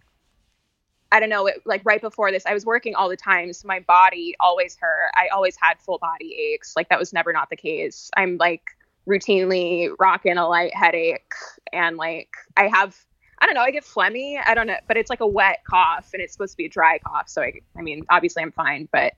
I 1.13 1.21
don't 1.21 1.29
know. 1.29 1.47
It, 1.47 1.63
like 1.65 1.83
right 1.85 2.01
before 2.01 2.33
this, 2.33 2.45
I 2.47 2.53
was 2.53 2.67
working 2.67 2.95
all 2.95 3.09
the 3.09 3.17
time, 3.17 3.53
so 3.53 3.69
my 3.69 3.81
body 3.81 4.35
always 4.41 4.77
hurt. 4.77 5.11
I 5.15 5.29
always 5.29 5.57
had 5.61 5.79
full 5.79 5.99
body 5.99 6.35
aches. 6.35 6.75
Like 6.77 6.89
that 6.89 6.99
was 6.99 7.13
never 7.13 7.33
not 7.33 7.49
the 7.49 7.57
case. 7.57 8.11
I'm 8.17 8.37
like 8.39 8.63
routinely 9.09 9.91
rocking 10.01 10.37
a 10.37 10.49
light 10.49 10.75
headache, 10.75 11.33
and 11.73 11.97
like 11.97 12.31
I 12.57 12.69
have. 12.69 12.97
I 13.39 13.47
don't 13.47 13.55
know. 13.55 13.63
I 13.63 13.71
get 13.71 13.85
phlegmy. 13.85 14.41
I 14.45 14.55
don't 14.55 14.67
know, 14.67 14.77
but 14.89 14.97
it's 14.97 15.11
like 15.11 15.21
a 15.21 15.27
wet 15.27 15.63
cough, 15.69 16.11
and 16.13 16.23
it's 16.23 16.33
supposed 16.33 16.53
to 16.53 16.57
be 16.57 16.67
a 16.67 16.69
dry 16.69 16.99
cough. 16.99 17.29
So 17.29 17.43
I, 17.43 17.61
I 17.77 17.83
mean, 17.83 18.05
obviously 18.09 18.43
I'm 18.43 18.53
fine, 18.53 18.89
but 18.91 19.15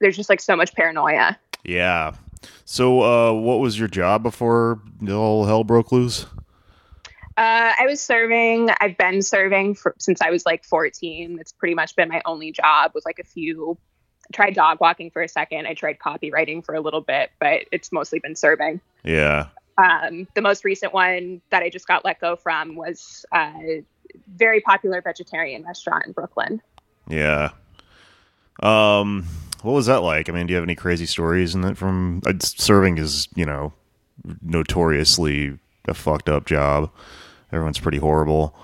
there's 0.00 0.16
just 0.16 0.28
like 0.28 0.40
so 0.40 0.56
much 0.56 0.74
paranoia. 0.74 1.38
Yeah. 1.64 2.14
So, 2.64 3.02
uh, 3.02 3.32
what 3.32 3.60
was 3.60 3.78
your 3.78 3.88
job 3.88 4.22
before 4.22 4.80
all 5.08 5.44
hell 5.46 5.62
broke 5.62 5.92
loose? 5.92 6.26
Uh, 7.36 7.72
I 7.78 7.86
was 7.86 8.00
serving. 8.00 8.68
I've 8.80 8.98
been 8.98 9.22
serving 9.22 9.76
for, 9.76 9.94
since 9.98 10.20
I 10.20 10.30
was 10.30 10.44
like 10.44 10.64
14. 10.64 11.38
It's 11.40 11.52
pretty 11.52 11.74
much 11.74 11.96
been 11.96 12.08
my 12.08 12.20
only 12.26 12.52
job. 12.52 12.92
Was 12.94 13.04
like 13.04 13.18
a 13.18 13.24
few. 13.24 13.78
I 14.24 14.34
tried 14.34 14.54
dog 14.54 14.80
walking 14.80 15.10
for 15.10 15.22
a 15.22 15.28
second. 15.28 15.66
I 15.66 15.74
tried 15.74 15.98
copywriting 15.98 16.64
for 16.64 16.74
a 16.74 16.80
little 16.80 17.00
bit, 17.00 17.30
but 17.40 17.64
it's 17.72 17.90
mostly 17.90 18.18
been 18.18 18.36
serving. 18.36 18.80
Yeah. 19.02 19.46
Um, 19.78 20.28
the 20.34 20.42
most 20.42 20.64
recent 20.64 20.92
one 20.92 21.40
that 21.50 21.62
I 21.62 21.70
just 21.70 21.86
got 21.86 22.04
let 22.04 22.20
go 22.20 22.36
from 22.36 22.76
was 22.76 23.24
a 23.32 23.82
very 24.34 24.60
popular 24.60 25.00
vegetarian 25.00 25.64
restaurant 25.64 26.06
in 26.06 26.12
Brooklyn. 26.12 26.60
Yeah. 27.08 27.50
Um, 28.62 29.26
what 29.62 29.72
was 29.72 29.86
that 29.86 30.02
like? 30.02 30.28
I 30.28 30.32
mean, 30.32 30.46
do 30.46 30.52
you 30.52 30.56
have 30.56 30.64
any 30.64 30.74
crazy 30.74 31.06
stories 31.06 31.54
in 31.54 31.62
that 31.62 31.76
from 31.76 32.22
uh, 32.26 32.34
serving 32.40 32.98
is, 32.98 33.28
you 33.34 33.46
know, 33.46 33.72
notoriously 34.42 35.58
a 35.86 35.94
fucked 35.94 36.28
up 36.28 36.46
job. 36.46 36.90
Everyone's 37.52 37.78
pretty 37.78 37.98
horrible. 37.98 38.54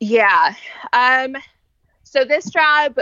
Yeah. 0.00 0.54
Um, 0.92 1.36
so 2.02 2.24
this 2.24 2.50
job 2.50 2.98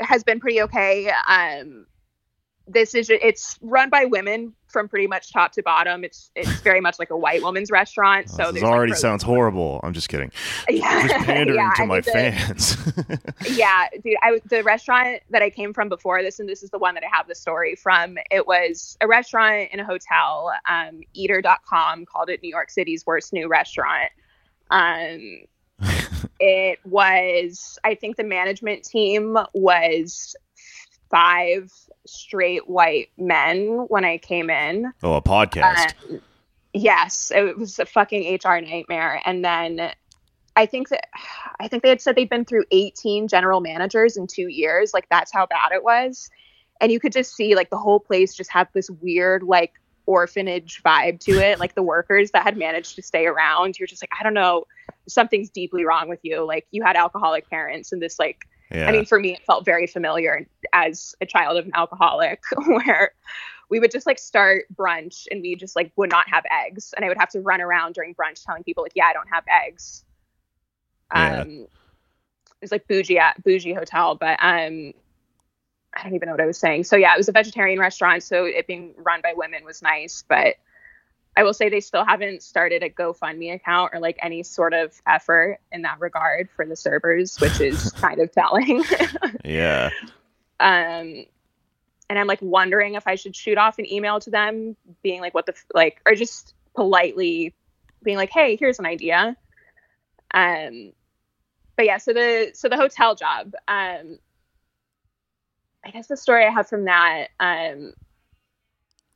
has 0.00 0.24
been 0.24 0.40
pretty 0.40 0.62
okay. 0.62 1.12
Um, 1.28 1.86
this 2.66 2.94
is 2.94 3.10
it's 3.10 3.58
run 3.60 3.90
by 3.90 4.04
women 4.06 4.54
from 4.70 4.88
pretty 4.88 5.06
much 5.06 5.32
top 5.32 5.52
to 5.52 5.62
bottom. 5.62 6.04
It's 6.04 6.30
it's 6.34 6.50
very 6.60 6.80
much 6.80 6.98
like 6.98 7.10
a 7.10 7.16
white 7.16 7.42
woman's 7.42 7.70
restaurant. 7.70 8.28
so 8.30 8.36
this 8.36 8.52
there's, 8.52 8.62
like, 8.62 8.72
already 8.72 8.94
sounds 8.94 9.22
horrible. 9.22 9.80
I'm 9.82 9.92
just 9.92 10.08
kidding. 10.08 10.32
Yeah, 10.68 11.08
Just 11.08 11.26
pandering 11.26 11.58
yeah, 11.58 11.72
to 11.76 11.82
I 11.82 11.86
my 11.86 12.00
the- 12.00 12.10
fans. 12.12 12.76
yeah, 13.58 13.88
dude. 14.04 14.16
I 14.22 14.40
the 14.46 14.62
restaurant 14.62 15.22
that 15.30 15.42
I 15.42 15.50
came 15.50 15.72
from 15.74 15.88
before 15.88 16.22
this, 16.22 16.38
and 16.40 16.48
this 16.48 16.62
is 16.62 16.70
the 16.70 16.78
one 16.78 16.94
that 16.94 17.02
I 17.04 17.08
have 17.14 17.26
the 17.28 17.34
story 17.34 17.74
from. 17.74 18.16
It 18.30 18.46
was 18.46 18.96
a 19.00 19.06
restaurant 19.08 19.70
in 19.72 19.80
a 19.80 19.84
hotel. 19.84 20.52
Um, 20.68 21.00
Eater.com 21.14 22.06
called 22.06 22.30
it 22.30 22.40
New 22.42 22.50
York 22.50 22.70
City's 22.70 23.04
worst 23.06 23.32
new 23.32 23.48
restaurant. 23.48 24.10
Um, 24.70 25.40
it 26.40 26.78
was, 26.84 27.78
I 27.84 27.94
think, 27.94 28.16
the 28.16 28.24
management 28.24 28.84
team 28.84 29.36
was 29.54 30.36
five 31.10 31.72
straight 32.06 32.68
white 32.68 33.10
men 33.18 33.86
when 33.88 34.04
I 34.04 34.18
came 34.18 34.50
in. 34.50 34.92
oh, 35.02 35.14
a 35.14 35.22
podcast. 35.22 35.94
Um, 36.08 36.20
yes, 36.72 37.30
it 37.34 37.58
was 37.58 37.78
a 37.78 37.86
fucking 37.86 38.38
HR 38.42 38.60
nightmare. 38.60 39.20
And 39.24 39.44
then 39.44 39.92
I 40.56 40.66
think 40.66 40.88
that 40.88 41.08
I 41.58 41.68
think 41.68 41.82
they 41.82 41.88
had 41.88 42.00
said 42.00 42.16
they'd 42.16 42.28
been 42.28 42.44
through 42.44 42.64
18 42.70 43.28
general 43.28 43.60
managers 43.60 44.16
in 44.16 44.26
two 44.26 44.48
years. 44.48 44.92
Like 44.94 45.08
that's 45.08 45.32
how 45.32 45.46
bad 45.46 45.72
it 45.72 45.84
was. 45.84 46.30
And 46.80 46.90
you 46.90 46.98
could 46.98 47.12
just 47.12 47.34
see 47.34 47.54
like 47.54 47.70
the 47.70 47.78
whole 47.78 48.00
place 48.00 48.34
just 48.34 48.50
had 48.50 48.68
this 48.72 48.90
weird 48.90 49.42
like 49.42 49.74
orphanage 50.06 50.82
vibe 50.82 51.20
to 51.20 51.32
it. 51.32 51.60
Like 51.60 51.74
the 51.74 51.82
workers 51.82 52.30
that 52.32 52.42
had 52.42 52.56
managed 52.56 52.96
to 52.96 53.02
stay 53.02 53.26
around, 53.26 53.78
you're 53.78 53.86
just 53.86 54.02
like, 54.02 54.10
I 54.18 54.22
don't 54.22 54.34
know, 54.34 54.64
something's 55.08 55.50
deeply 55.50 55.84
wrong 55.84 56.08
with 56.08 56.20
you. 56.22 56.44
Like 56.44 56.66
you 56.70 56.82
had 56.82 56.96
alcoholic 56.96 57.48
parents 57.48 57.92
and 57.92 58.02
this 58.02 58.18
like 58.18 58.46
yeah. 58.70 58.88
I 58.88 58.92
mean, 58.92 59.04
for 59.04 59.18
me, 59.18 59.34
it 59.34 59.44
felt 59.44 59.64
very 59.64 59.86
familiar 59.86 60.46
as 60.72 61.14
a 61.20 61.26
child 61.26 61.58
of 61.58 61.66
an 61.66 61.72
alcoholic, 61.74 62.42
where 62.66 63.12
we 63.68 63.80
would 63.80 63.90
just 63.90 64.06
like 64.06 64.18
start 64.18 64.64
brunch 64.74 65.26
and 65.30 65.42
we 65.42 65.56
just 65.56 65.76
like 65.76 65.92
would 65.96 66.10
not 66.10 66.28
have 66.28 66.44
eggs, 66.50 66.94
and 66.96 67.04
I 67.04 67.08
would 67.08 67.18
have 67.18 67.30
to 67.30 67.40
run 67.40 67.60
around 67.60 67.94
during 67.94 68.14
brunch 68.14 68.44
telling 68.44 68.62
people 68.62 68.82
like, 68.82 68.92
"Yeah, 68.94 69.06
I 69.06 69.12
don't 69.12 69.28
have 69.28 69.44
eggs." 69.48 70.04
Yeah. 71.14 71.40
Um, 71.40 71.50
it 71.50 72.62
was 72.62 72.72
like 72.72 72.86
bougie 72.86 73.18
at 73.18 73.42
bougie 73.42 73.72
hotel, 73.72 74.14
but 74.14 74.38
um, 74.40 74.92
I 75.94 76.02
don't 76.02 76.14
even 76.14 76.26
know 76.26 76.32
what 76.32 76.40
I 76.40 76.46
was 76.46 76.58
saying. 76.58 76.84
So 76.84 76.96
yeah, 76.96 77.14
it 77.14 77.18
was 77.18 77.28
a 77.28 77.32
vegetarian 77.32 77.78
restaurant, 77.78 78.22
so 78.22 78.44
it 78.44 78.66
being 78.66 78.94
run 78.98 79.20
by 79.22 79.32
women 79.34 79.64
was 79.64 79.82
nice, 79.82 80.24
but. 80.28 80.56
I 81.40 81.42
will 81.42 81.54
say 81.54 81.70
they 81.70 81.80
still 81.80 82.04
haven't 82.04 82.42
started 82.42 82.82
a 82.82 82.90
GoFundMe 82.90 83.54
account 83.54 83.92
or 83.94 83.98
like 83.98 84.18
any 84.20 84.42
sort 84.42 84.74
of 84.74 85.00
effort 85.06 85.58
in 85.72 85.80
that 85.82 85.98
regard 85.98 86.50
for 86.50 86.66
the 86.66 86.76
servers, 86.76 87.40
which 87.40 87.62
is 87.62 87.92
kind 87.96 88.20
of 88.20 88.30
telling. 88.30 88.84
yeah. 89.44 89.88
um 90.60 91.24
and 92.10 92.18
I'm 92.18 92.26
like 92.26 92.42
wondering 92.42 92.94
if 92.94 93.06
I 93.06 93.14
should 93.14 93.34
shoot 93.34 93.56
off 93.56 93.78
an 93.78 93.90
email 93.90 94.20
to 94.20 94.30
them, 94.30 94.76
being 95.02 95.22
like, 95.22 95.32
"What 95.32 95.46
the 95.46 95.52
f-, 95.52 95.64
like," 95.72 96.02
or 96.04 96.14
just 96.14 96.54
politely 96.74 97.54
being 98.02 98.18
like, 98.18 98.30
"Hey, 98.30 98.56
here's 98.56 98.78
an 98.78 98.84
idea." 98.84 99.34
Um, 100.34 100.92
but 101.74 101.86
yeah, 101.86 101.96
so 101.96 102.12
the 102.12 102.50
so 102.52 102.68
the 102.68 102.76
hotel 102.76 103.14
job. 103.14 103.54
Um, 103.66 104.18
I 105.82 105.90
guess 105.90 106.08
the 106.08 106.18
story 106.18 106.44
I 106.44 106.50
have 106.50 106.68
from 106.68 106.84
that. 106.84 107.28
Um, 107.38 107.94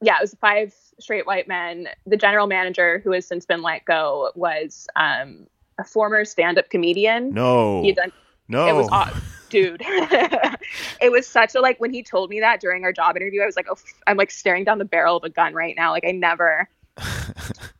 yeah, 0.05 0.19
it 0.19 0.21
was 0.21 0.35
five 0.35 0.75
straight 0.99 1.27
white 1.27 1.49
men. 1.49 1.89
The 2.07 2.17
general 2.17 2.47
manager, 2.47 3.01
who 3.03 3.13
has 3.13 3.27
since 3.27 3.47
been 3.47 3.63
let 3.63 3.85
go, 3.85 4.31
was 4.35 4.87
um, 4.97 5.47
a 5.79 5.85
former 5.85 6.25
stand-up 6.25 6.71
comedian. 6.71 7.33
No. 7.33 7.83
He 7.83 7.93
done 7.93 8.13
no. 8.49 8.67
it 8.67 8.73
was 8.73 8.89
aw- 8.93 9.19
dude. 9.49 9.83
it 11.01 11.11
was 11.11 11.27
such 11.27 11.55
a 11.55 11.61
like 11.61 11.81
when 11.81 11.93
he 11.93 12.03
told 12.03 12.29
me 12.29 12.41
that 12.41 12.61
during 12.61 12.85
our 12.85 12.93
job 12.93 13.17
interview, 13.17 13.43
I 13.43 13.47
was 13.47 13.57
like, 13.57 13.67
oh, 13.71 13.77
I'm 14.07 14.17
like 14.17 14.31
staring 14.31 14.65
down 14.65 14.79
the 14.79 14.85
barrel 14.85 15.17
of 15.17 15.25
a 15.25 15.31
gun 15.31 15.55
right 15.55 15.75
now. 15.77 15.93
Like 15.93 16.05
I 16.07 16.13
never 16.13 16.69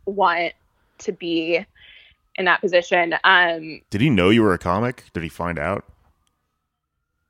want 0.07 0.55
to 0.99 1.13
be 1.13 1.65
in 2.37 2.45
that 2.47 2.61
position. 2.61 3.15
Um, 3.25 3.83
Did 3.91 4.01
he 4.01 4.11
know 4.11 4.31
you 4.31 4.43
were 4.43 4.55
a 4.55 4.59
comic? 4.59 5.05
Did 5.13 5.23
he 5.23 5.29
find 5.29 5.59
out? 5.59 5.85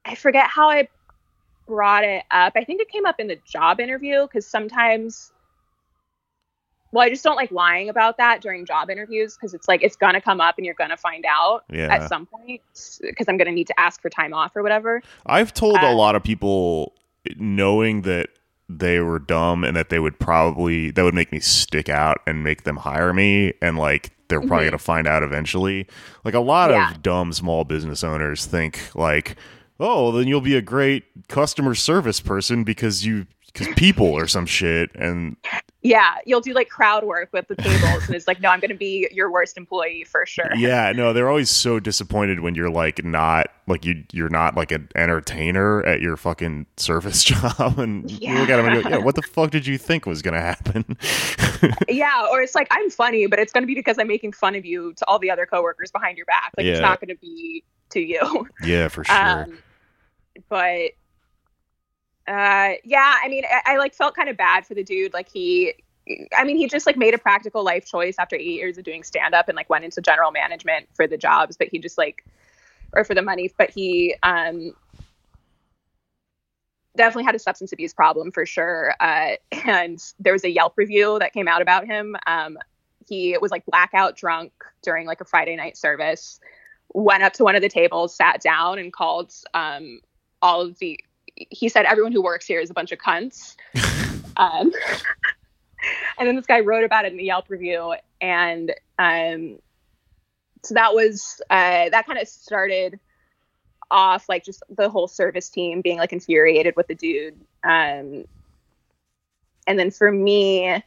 I 0.05 0.15
forget 0.15 0.49
how 0.49 0.71
I 0.71 0.89
brought 1.67 2.05
it 2.05 2.25
up. 2.31 2.53
I 2.57 2.65
think 2.65 2.81
it 2.81 2.89
came 2.89 3.07
up 3.07 3.19
in 3.21 3.27
the 3.29 3.37
job 3.45 3.81
interview 3.81 4.23
because 4.23 4.47
sometimes. 4.47 5.31
Well, 6.93 7.05
I 7.05 7.09
just 7.11 7.25
don't 7.25 7.35
like 7.35 7.51
lying 7.51 7.89
about 7.89 8.19
that 8.19 8.41
during 8.41 8.65
job 8.65 8.89
interviews 8.89 9.35
because 9.35 9.53
it's 9.53 9.67
like 9.67 9.83
it's 9.83 9.97
gonna 9.97 10.21
come 10.21 10.41
up 10.41 10.55
and 10.59 10.65
you're 10.65 10.77
gonna 10.77 10.97
find 10.97 11.25
out 11.29 11.65
Yeah. 11.69 11.93
at 11.93 12.09
some 12.09 12.25
point 12.27 12.61
because 13.01 13.27
I'm 13.29 13.37
gonna 13.37 13.51
need 13.51 13.67
to 13.67 13.81
ask 13.81 14.01
for 14.01 14.09
time 14.09 14.33
off 14.33 14.55
or 14.55 14.63
whatever. 14.63 15.03
I've 15.27 15.53
told 15.53 15.79
Uh, 15.79 15.87
a 15.89 15.93
lot 15.95 16.15
of 16.15 16.23
people 16.23 16.93
knowing 17.37 18.03
that 18.03 18.29
they 18.69 19.01
were 19.01 19.19
dumb 19.19 19.65
and 19.65 19.77
that 19.77 19.89
they 19.89 19.99
would 19.99 20.21
probably 20.21 20.93
that 20.93 21.03
would 21.03 21.15
make 21.15 21.33
me 21.33 21.41
stick 21.41 21.89
out 21.89 22.19
and 22.29 22.45
make 22.45 22.63
them 22.63 22.77
hire 22.77 23.13
me 23.13 23.53
and 23.61 23.77
like 23.77 24.11
they're 24.29 24.41
probably 24.41 24.59
Mhm. 24.67 24.71
going 24.71 24.73
to 24.73 24.79
find 24.79 25.07
out 25.07 25.23
eventually. 25.23 25.87
Like 26.25 26.33
a 26.35 26.41
lot 26.41 26.71
Yeah. 26.71 26.91
of 26.93 27.03
dumb 27.03 27.33
small 27.33 27.65
business 27.65 28.03
owners 28.05 28.47
think 28.47 28.81
like, 28.95 29.37
"Oh, 29.81 30.13
then 30.13 30.27
you'll 30.29 30.41
be 30.41 30.57
a 30.57 30.63
great 30.63 31.05
customer 31.29 31.75
service 31.75 32.21
person 32.21 32.65
because 32.65 33.05
you 33.07 33.27
cuz 33.55 33.69
people 33.77 34.07
or 34.07 34.27
some 34.27 34.47
shit." 34.47 34.91
And 34.95 35.37
Yeah, 35.83 36.15
you'll 36.25 36.41
do 36.41 36.55
like 36.55 36.69
crowd 36.71 37.05
work 37.05 37.29
with 37.33 37.47
the 37.49 37.57
tables, 37.57 38.07
and 38.07 38.15
it's 38.17 38.27
like, 38.27 38.41
no, 38.41 38.49
I'm 38.49 38.59
going 38.59 38.71
to 38.71 38.75
be 38.77 39.07
your 39.13 39.31
worst 39.31 39.59
employee 39.59 40.05
for 40.05 40.25
sure. 40.25 40.49
yeah, 40.57 40.93
no, 40.93 41.13
they're 41.13 41.29
always 41.29 41.51
so 41.51 41.79
disappointed 41.79 42.41
when 42.41 42.55
you're 42.55 42.71
like 42.71 43.05
not 43.05 43.49
like 43.67 43.85
you 43.85 44.03
you're 44.13 44.31
not 44.31 44.57
like 44.57 44.73
an 44.73 44.89
entertainer 44.95 45.83
at 45.85 46.01
your 46.01 46.17
fucking 46.17 46.65
service 46.79 47.23
job 47.33 47.79
and 47.79 48.11
you 48.11 48.35
look 48.35 48.49
at 48.49 48.57
them 48.57 48.67
and 48.67 48.83
go, 48.83 48.89
"Yeah, 48.89 48.97
what 48.99 49.15
the 49.15 49.23
fuck 49.23 49.51
did 49.51 49.67
you 49.67 49.77
think 49.79 50.07
was 50.07 50.23
going 50.23 50.35
to 50.35 50.41
happen?" 50.41 50.85
Yeah, 51.89 52.27
or 52.31 52.43
it's 52.43 52.55
like 52.55 52.67
I'm 52.71 52.91
funny, 52.91 53.27
but 53.27 53.39
it's 53.39 53.53
going 53.53 53.63
to 53.63 53.67
be 53.67 53.75
because 53.75 53.99
I'm 53.99 54.07
making 54.09 54.33
fun 54.33 54.55
of 54.55 54.65
you 54.67 54.93
to 54.95 55.07
all 55.07 55.19
the 55.19 55.31
other 55.31 55.47
coworkers 55.47 55.91
behind 55.91 56.17
your 56.19 56.27
back. 56.27 56.51
Like 56.57 56.67
Yeah. 56.67 56.73
it's 56.73 56.81
not 56.83 57.01
going 57.01 57.09
to 57.09 57.21
be 57.21 57.63
to 57.91 58.01
you. 58.01 58.49
yeah, 58.65 58.89
for 58.89 59.05
sure. 59.05 59.17
Um, 59.17 59.59
but 60.49 60.93
uh, 62.27 62.75
yeah, 62.85 63.19
I 63.23 63.29
mean, 63.29 63.45
I, 63.45 63.75
I 63.75 63.77
like 63.77 63.95
felt 63.95 64.15
kind 64.15 64.29
of 64.29 64.37
bad 64.37 64.67
for 64.67 64.75
the 64.75 64.85
dude. 64.85 65.13
Like 65.13 65.29
he, 65.29 65.75
I 66.37 66.45
mean, 66.45 66.57
he 66.57 66.69
just 66.69 66.87
like 66.87 66.97
made 66.97 67.15
a 67.15 67.19
practical 67.19 67.65
life 67.65 67.87
choice 67.87 68.17
after 68.19 68.37
eight 68.37 68.43
years 68.43 68.79
of 68.79 68.85
doing 68.85 69.03
stand 69.03 69.35
up 69.35 69.49
and 69.49 69.57
like 69.57 69.69
went 69.69 69.85
into 69.85 70.01
general 70.01 70.31
management 70.31 70.89
for 70.95 71.07
the 71.07 71.17
jobs, 71.17 71.57
but 71.57 71.69
he 71.69 71.79
just 71.79 71.99
like, 71.99 72.25
or 72.93 73.05
for 73.05 73.15
the 73.15 73.23
money, 73.23 73.53
but 73.59 73.71
he 73.71 74.15
um 74.23 74.73
definitely 76.97 77.25
had 77.25 77.35
a 77.35 77.39
substance 77.39 77.73
abuse 77.73 77.93
problem 77.93 78.31
for 78.31 78.47
sure. 78.47 78.95
Uh, 79.01 79.33
and 79.67 80.01
there 80.19 80.33
was 80.33 80.45
a 80.45 80.51
Yelp 80.51 80.75
review 80.77 81.19
that 81.19 81.33
came 81.33 81.49
out 81.49 81.63
about 81.63 81.87
him. 81.87 82.17
Um, 82.27 82.59
he 83.07 83.37
was 83.39 83.51
like 83.51 83.67
blackout 83.67 84.17
drunk 84.17 84.53
during 84.83 85.07
like 85.07 85.21
a 85.21 85.25
Friday 85.25 85.57
night 85.57 85.77
service. 85.77 86.41
Went 86.93 87.23
up 87.23 87.33
to 87.35 87.45
one 87.45 87.57
of 87.57 87.63
the 87.63 87.69
tables, 87.69 88.15
sat 88.17 88.41
down, 88.41 88.79
and 88.79 88.93
called 88.93 89.33
um, 89.53 90.01
all 90.45 90.61
of 90.61 90.79
the. 90.79 91.01
He 91.35 91.69
said 91.69 91.87
everyone 91.87 92.13
who 92.13 92.23
works 92.23 92.47
here 92.47 92.61
is 92.61 92.71
a 92.71 92.75
bunch 92.75 92.93
of 92.93 92.99
cunts. 93.01 93.57
um, 94.37 94.71
and 96.19 96.29
then 96.29 96.37
this 96.37 96.47
guy 96.47 96.61
wrote 96.61 96.85
about 96.85 97.07
it 97.07 97.13
in 97.13 97.19
the 97.19 97.25
Yelp 97.25 97.47
review, 97.49 97.95
and 98.21 98.73
um, 98.99 99.59
so 100.63 100.75
that 100.75 100.95
was 100.95 101.41
uh, 101.51 101.89
that 101.89 102.07
kind 102.07 102.21
of 102.21 102.29
started 102.29 103.01
off 103.91 104.29
like 104.29 104.45
just 104.45 104.63
the 104.71 104.89
whole 104.89 105.09
service 105.09 105.49
team 105.49 105.81
being 105.81 105.99
like 105.99 106.13
infuriated 106.13 106.75
with 106.77 106.87
the 106.87 106.95
dude. 106.95 107.35
Um, 107.65 108.25
and 109.67 109.79
then 109.79 109.91
for 109.91 110.13
me, 110.13 110.83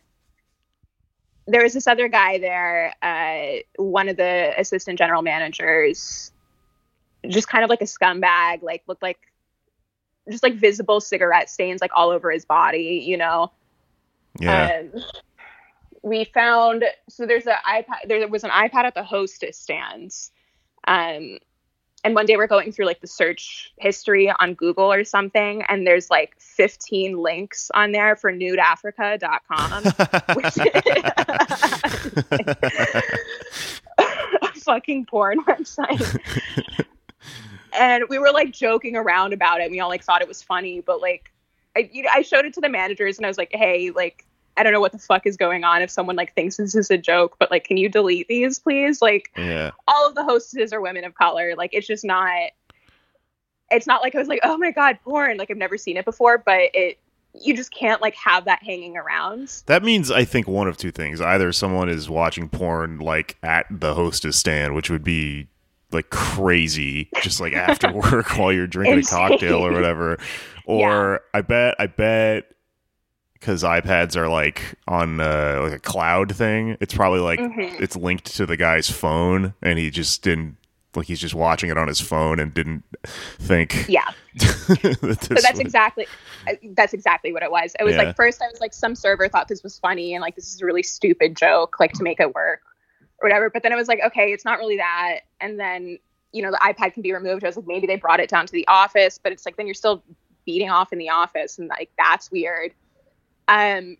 there 1.47 1.63
was 1.63 1.73
this 1.73 1.87
other 1.87 2.07
guy 2.07 2.37
there, 2.37 2.93
uh, 3.01 3.61
one 3.81 4.09
of 4.09 4.17
the 4.17 4.53
assistant 4.57 4.99
general 4.99 5.21
managers, 5.21 6.31
just 7.27 7.47
kind 7.47 7.63
of 7.63 7.69
like 7.69 7.81
a 7.81 7.85
scumbag, 7.85 8.61
like 8.61 8.83
looked 8.87 9.01
like 9.01 9.19
just 10.29 10.43
like 10.43 10.55
visible 10.55 10.99
cigarette 10.99 11.49
stains 11.49 11.81
like 11.81 11.91
all 11.95 12.09
over 12.09 12.31
his 12.31 12.45
body, 12.45 13.03
you 13.05 13.17
know. 13.17 13.51
yeah. 14.39 14.83
Um, 14.93 15.01
we 16.03 16.25
found 16.25 16.83
so 17.09 17.25
there's 17.25 17.47
an 17.47 17.55
iPad. 17.67 18.07
There 18.07 18.27
was 18.27 18.43
an 18.43 18.51
iPad 18.51 18.85
at 18.85 18.93
the 18.93 19.03
hostess 19.03 19.57
stands, 19.57 20.31
um, 20.87 21.39
and 22.03 22.15
one 22.15 22.25
day 22.25 22.37
we're 22.37 22.47
going 22.47 22.71
through 22.71 22.85
like 22.85 23.01
the 23.01 23.07
search 23.07 23.73
history 23.77 24.31
on 24.39 24.53
Google 24.53 24.91
or 24.91 25.03
something, 25.03 25.63
and 25.67 25.85
there's 25.85 26.09
like 26.09 26.35
15 26.39 27.17
links 27.17 27.69
on 27.73 27.91
there 27.91 28.15
for 28.15 28.31
nudeafrica.com, 28.31 29.83
a 33.97 34.59
fucking 34.59 35.05
porn 35.05 35.43
website. 35.43 36.85
and 37.77 38.03
we 38.09 38.19
were 38.19 38.31
like 38.31 38.51
joking 38.51 38.95
around 38.95 39.33
about 39.33 39.61
it. 39.61 39.65
And 39.65 39.71
we 39.71 39.79
all 39.79 39.89
like 39.89 40.03
thought 40.03 40.21
it 40.21 40.27
was 40.27 40.41
funny, 40.41 40.81
but 40.81 41.01
like 41.01 41.31
I, 41.75 41.89
you 41.93 42.03
know, 42.03 42.09
I 42.13 42.23
showed 42.23 42.45
it 42.45 42.53
to 42.55 42.61
the 42.61 42.69
managers 42.69 43.17
and 43.17 43.25
I 43.25 43.29
was 43.29 43.37
like, 43.37 43.51
hey, 43.53 43.91
like 43.91 44.25
I 44.57 44.63
don't 44.63 44.73
know 44.73 44.81
what 44.81 44.91
the 44.91 44.97
fuck 44.97 45.27
is 45.27 45.37
going 45.37 45.63
on 45.63 45.83
if 45.83 45.91
someone 45.91 46.15
like 46.15 46.33
thinks 46.33 46.57
this 46.57 46.73
is 46.73 46.89
a 46.89 46.97
joke, 46.97 47.35
but 47.37 47.51
like, 47.51 47.63
can 47.63 47.77
you 47.77 47.87
delete 47.87 48.27
these, 48.27 48.57
please? 48.57 49.01
Like, 49.01 49.31
yeah. 49.37 49.71
all 49.87 50.07
of 50.07 50.15
the 50.15 50.23
hostesses 50.23 50.73
are 50.73 50.81
women 50.81 51.05
of 51.05 51.13
color. 51.13 51.53
Like, 51.55 51.69
it's 51.73 51.87
just 51.87 52.03
not. 52.03 52.49
It's 53.69 53.85
not 53.85 54.01
like 54.01 54.15
I 54.15 54.19
was 54.19 54.29
like, 54.29 54.39
oh 54.43 54.57
my 54.57 54.71
god, 54.71 54.97
porn. 55.03 55.37
Like 55.37 55.51
I've 55.51 55.57
never 55.57 55.77
seen 55.77 55.97
it 55.97 56.05
before, 56.05 56.37
but 56.39 56.69
it. 56.73 56.99
You 57.39 57.55
just 57.55 57.71
can't 57.71 58.01
like 58.01 58.15
have 58.15 58.45
that 58.45 58.63
hanging 58.63 58.97
around. 58.97 59.61
That 59.67 59.83
means 59.83 60.09
I 60.09 60.25
think 60.25 60.47
one 60.47 60.67
of 60.67 60.75
two 60.75 60.89
things. 60.89 61.21
Either 61.21 61.51
someone 61.51 61.87
is 61.87 62.09
watching 62.09 62.49
porn 62.49 62.97
like 62.97 63.37
at 63.43 63.67
the 63.69 63.93
hostess 63.93 64.37
stand, 64.37 64.73
which 64.73 64.89
would 64.89 65.03
be 65.03 65.47
like 65.91 66.09
crazy, 66.09 67.09
just 67.21 67.39
like 67.39 67.53
after 67.53 67.91
work 68.11 68.37
while 68.37 68.51
you're 68.51 68.67
drinking 68.67 68.99
a 68.99 69.03
cocktail 69.03 69.65
or 69.65 69.71
whatever. 69.71 70.17
Or 70.65 71.21
I 71.33 71.41
bet 71.41 71.75
I 71.79 71.87
bet 71.87 72.45
because 73.33 73.63
iPads 73.63 74.15
are 74.15 74.27
like 74.27 74.75
on 74.87 75.19
uh, 75.21 75.59
like 75.63 75.73
a 75.73 75.79
cloud 75.79 76.35
thing. 76.35 76.75
It's 76.81 76.93
probably 76.93 77.19
like 77.21 77.39
Mhm. 77.39 77.79
it's 77.79 77.95
linked 77.95 78.35
to 78.37 78.45
the 78.45 78.57
guy's 78.57 78.89
phone, 78.89 79.53
and 79.61 79.79
he 79.79 79.89
just 79.89 80.23
didn't 80.23 80.57
like 80.95 81.05
he's 81.07 81.19
just 81.19 81.35
watching 81.35 81.69
it 81.69 81.77
on 81.77 81.87
his 81.87 82.01
phone 82.01 82.39
and 82.39 82.53
didn't 82.53 82.83
think. 83.39 83.85
Yeah. 83.87 84.09
that 84.35 85.17
so 85.21 85.33
that's 85.35 85.51
was- 85.51 85.59
exactly 85.59 86.07
that's 86.73 86.93
exactly 86.93 87.31
what 87.33 87.43
it 87.43 87.51
was. 87.51 87.73
It 87.79 87.83
was 87.83 87.95
Yeah. 87.95 88.03
like 88.03 88.15
first 88.15 88.41
I 88.41 88.47
was 88.51 88.59
like 88.59 88.73
some 88.73 88.95
server 88.95 89.27
thought 89.29 89.47
this 89.47 89.63
was 89.63 89.77
funny 89.79 90.13
and 90.15 90.21
like 90.21 90.35
this 90.35 90.53
is 90.53 90.61
a 90.61 90.65
really 90.65 90.83
stupid 90.83 91.35
joke 91.37 91.79
like 91.79 91.91
to 91.93 92.03
make 92.03 92.19
it 92.19 92.33
work 92.33 92.61
or 93.21 93.27
whatever. 93.27 93.49
But 93.49 93.63
then 93.63 93.71
it 93.71 93.75
was 93.75 93.87
like 93.87 93.99
okay, 94.07 94.31
it's 94.31 94.45
not 94.45 94.59
really 94.59 94.77
that. 94.77 95.21
And 95.39 95.59
then 95.59 95.99
you 96.31 96.41
know 96.41 96.51
the 96.51 96.59
iPad 96.61 96.93
can 96.93 97.03
be 97.03 97.13
removed. 97.13 97.43
I 97.43 97.47
was 97.47 97.57
like 97.57 97.67
maybe 97.67 97.87
they 97.87 97.95
brought 97.95 98.19
it 98.19 98.29
down 98.29 98.45
to 98.45 98.53
the 98.53 98.67
office, 98.67 99.19
but 99.21 99.31
it's 99.31 99.45
like 99.45 99.57
then 99.57 99.67
you're 99.67 99.73
still 99.73 100.03
beating 100.45 100.69
off 100.69 100.93
in 100.93 100.99
the 100.99 101.09
office 101.09 101.59
and 101.59 101.67
like 101.67 101.89
that's 101.97 102.31
weird. 102.31 102.73
Um, 103.47 103.97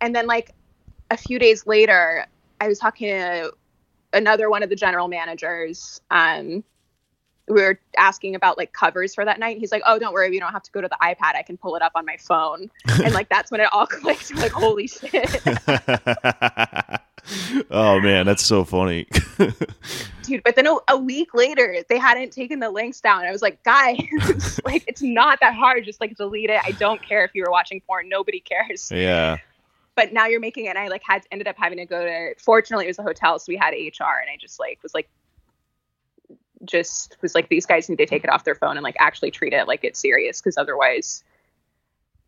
and 0.00 0.14
then 0.14 0.26
like 0.26 0.54
a 1.10 1.16
few 1.16 1.38
days 1.38 1.66
later, 1.66 2.26
I 2.60 2.68
was 2.68 2.78
talking 2.78 3.08
to 3.08 3.52
another 4.12 4.50
one 4.50 4.62
of 4.62 4.68
the 4.68 4.76
general 4.76 5.08
managers. 5.08 6.00
Um, 6.10 6.64
we 7.48 7.62
were 7.62 7.80
asking 7.96 8.36
about 8.36 8.56
like 8.56 8.72
covers 8.72 9.14
for 9.14 9.24
that 9.24 9.40
night. 9.40 9.58
He's 9.58 9.72
like, 9.72 9.82
"Oh, 9.84 9.98
don't 9.98 10.12
worry, 10.12 10.30
we 10.30 10.38
don't 10.38 10.52
have 10.52 10.62
to 10.62 10.70
go 10.70 10.80
to 10.80 10.88
the 10.88 10.96
iPad. 11.02 11.34
I 11.34 11.42
can 11.42 11.56
pull 11.56 11.74
it 11.76 11.82
up 11.82 11.92
on 11.94 12.06
my 12.06 12.16
phone." 12.16 12.70
and 13.02 13.12
like 13.12 13.28
that's 13.28 13.50
when 13.50 13.60
it 13.60 13.68
all 13.72 13.86
clicked. 13.86 14.30
Like, 14.40 14.52
holy 14.52 14.86
shit, 14.86 15.12
oh 17.70 18.00
man, 18.00 18.26
that's 18.26 18.44
so 18.44 18.64
funny. 18.64 19.06
dude! 20.30 20.42
But 20.44 20.56
then 20.56 20.66
a, 20.66 20.76
a 20.88 20.96
week 20.96 21.34
later, 21.34 21.76
they 21.88 21.98
hadn't 21.98 22.32
taken 22.32 22.60
the 22.60 22.70
links 22.70 23.00
down. 23.00 23.24
I 23.24 23.32
was 23.32 23.42
like, 23.42 23.62
guys, 23.62 24.60
like 24.64 24.84
it's 24.86 25.02
not 25.02 25.40
that 25.40 25.54
hard. 25.54 25.84
Just 25.84 26.00
like 26.00 26.16
delete 26.16 26.50
it. 26.50 26.60
I 26.64 26.72
don't 26.72 27.02
care 27.02 27.24
if 27.24 27.32
you 27.34 27.42
were 27.44 27.50
watching 27.50 27.80
porn. 27.82 28.08
Nobody 28.08 28.40
cares. 28.40 28.90
yeah. 28.90 29.38
But 29.96 30.12
now 30.12 30.26
you're 30.26 30.40
making 30.40 30.66
it. 30.66 30.70
And 30.70 30.78
I 30.78 30.88
like 30.88 31.02
had 31.04 31.26
ended 31.30 31.48
up 31.48 31.56
having 31.58 31.78
to 31.78 31.86
go 31.86 32.04
to. 32.04 32.34
Fortunately, 32.38 32.86
it 32.86 32.88
was 32.88 32.98
a 32.98 33.02
hotel, 33.02 33.38
so 33.38 33.46
we 33.48 33.56
had 33.56 33.72
HR, 33.72 34.20
and 34.20 34.30
I 34.32 34.36
just 34.38 34.58
like 34.58 34.82
was 34.82 34.94
like. 34.94 35.08
Just 36.62 37.16
was 37.22 37.34
like 37.34 37.48
these 37.48 37.64
guys 37.64 37.88
need 37.88 37.96
to 37.96 38.04
take 38.04 38.22
it 38.22 38.28
off 38.28 38.44
their 38.44 38.54
phone 38.54 38.76
and 38.76 38.84
like 38.84 38.94
actually 38.98 39.30
treat 39.30 39.54
it 39.54 39.66
like 39.66 39.82
it's 39.82 39.98
serious 39.98 40.42
because 40.42 40.58
otherwise 40.58 41.24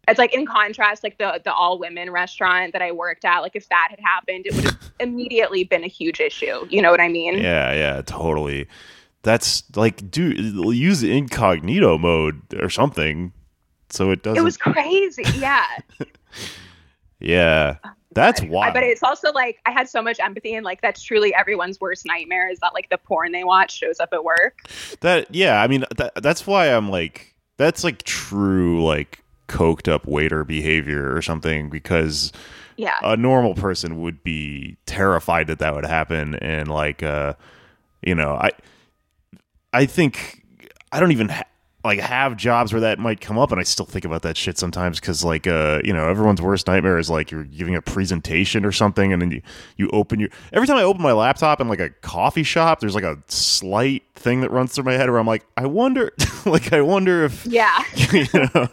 it's 0.09 0.19
like 0.19 0.35
in 0.35 0.47
contrast, 0.47 1.05
like 1.05 1.19
the 1.19 1.41
the 1.45 1.53
all 1.53 1.79
women 1.79 2.11
restaurant 2.11 2.73
that 2.73 2.83
I 2.83 2.91
worked 2.91 3.25
at, 3.25 3.41
like 3.41 3.55
if 3.55 3.69
that 3.69 3.89
had 3.91 4.01
happened, 4.01 4.47
it 4.47 4.55
would 4.55 4.65
have 4.65 4.79
immediately 5.01 5.65
been 5.65 5.85
a 5.85 5.89
huge 5.89 6.21
issue. 6.21 6.67
You 6.69 6.83
know 6.83 6.91
what 6.91 7.01
I 7.01 7.09
mean? 7.09 7.39
Yeah, 7.39 7.73
yeah, 7.73 8.03
totally. 8.03 8.67
That's 9.23 9.63
like, 9.77 10.11
dude, 10.11 10.39
use 10.75 11.05
incognito 11.05 11.99
mode 11.99 12.43
or 12.61 12.69
something, 12.69 13.33
so 13.91 14.11
it 14.11 14.25
doesn't. 14.25 14.39
It 14.39 14.45
was 14.45 14.57
crazy. 14.57 15.25
Yeah. 15.39 15.67
yeah, 17.21 17.77
oh, 17.85 17.91
that's 18.11 18.43
wild. 18.43 18.75
But 18.75 18.83
it's 18.83 19.05
also 19.05 19.31
like 19.33 19.61
I 19.67 19.71
had 19.71 19.89
so 19.89 20.03
much 20.03 20.19
empathy, 20.19 20.55
and 20.55 20.65
like 20.65 20.81
that's 20.81 21.01
truly 21.01 21.33
everyone's 21.33 21.81
worst 21.81 22.05
nightmare 22.07 22.51
is 22.51 22.59
that 22.59 22.75
like 22.75 22.91
the 22.91 22.99
porn 22.99 23.31
they 23.31 23.45
watch 23.45 23.79
shows 23.79 24.01
up 24.01 24.09
at 24.13 24.25
work. 24.25 24.63
That 25.01 25.33
yeah, 25.33 25.63
I 25.63 25.69
mean 25.69 25.85
that, 25.97 26.15
that's 26.17 26.45
why 26.45 26.67
I'm 26.75 26.91
like 26.91 27.37
that's 27.57 27.85
like 27.85 28.03
true 28.03 28.85
like 28.85 29.22
coked 29.53 29.87
up 29.89 30.07
waiter 30.07 30.45
behavior 30.45 31.15
or 31.15 31.21
something 31.23 31.69
because 31.69 32.33
Yeah. 32.77 32.97
a 33.03 33.17
normal 33.17 33.55
person 33.55 34.01
would 34.01 34.23
be 34.25 34.77
terrified 34.87 35.47
that 35.49 35.59
that 35.61 35.75
would 35.75 35.85
happen 35.87 36.35
and 36.37 36.69
like 36.69 37.03
uh 37.03 37.35
you 38.03 38.15
know 38.15 38.33
i 38.35 38.51
i 39.73 39.87
think 39.87 40.43
i 40.91 40.99
don't 41.01 41.13
even 41.13 41.29
ha- 41.29 41.45
like 41.85 41.99
have 41.99 42.37
jobs 42.37 42.73
where 42.73 42.81
that 42.81 42.99
might 42.99 43.21
come 43.21 43.39
up 43.39 43.51
and 43.51 43.61
i 43.61 43.65
still 43.65 43.87
think 43.87 44.05
about 44.05 44.23
that 44.23 44.37
shit 44.37 44.57
sometimes 44.57 45.01
because 45.01 45.25
like 45.25 45.47
uh 45.47 45.81
you 45.85 45.93
know 45.93 46.09
everyone's 46.09 46.41
worst 46.41 46.67
nightmare 46.67 46.99
is 46.99 47.11
like 47.11 47.31
you're 47.31 47.45
giving 47.45 47.75
a 47.75 47.83
presentation 47.83 48.65
or 48.65 48.73
something 48.73 49.13
and 49.13 49.21
then 49.21 49.31
you 49.31 49.43
you 49.77 49.89
open 49.93 50.21
your 50.21 50.29
every 50.53 50.67
time 50.67 50.77
i 50.77 50.83
open 50.83 51.03
my 51.03 51.13
laptop 51.13 51.61
in 51.61 51.69
like 51.69 51.81
a 51.81 51.91
coffee 51.91 52.45
shop 52.45 52.81
there's 52.81 52.95
like 52.95 53.05
a 53.05 53.19
slight 53.29 54.05
thing 54.15 54.41
that 54.43 54.51
runs 54.51 54.73
through 54.75 54.85
my 54.85 54.93
head 54.93 55.11
where 55.11 55.19
i'm 55.19 55.27
like 55.27 55.45
i 55.57 55.67
wonder 55.67 56.13
like 56.47 56.73
i 56.73 56.81
wonder 56.81 57.25
if 57.25 57.45
yeah. 57.47 57.83
you 58.13 58.27
know 58.33 58.69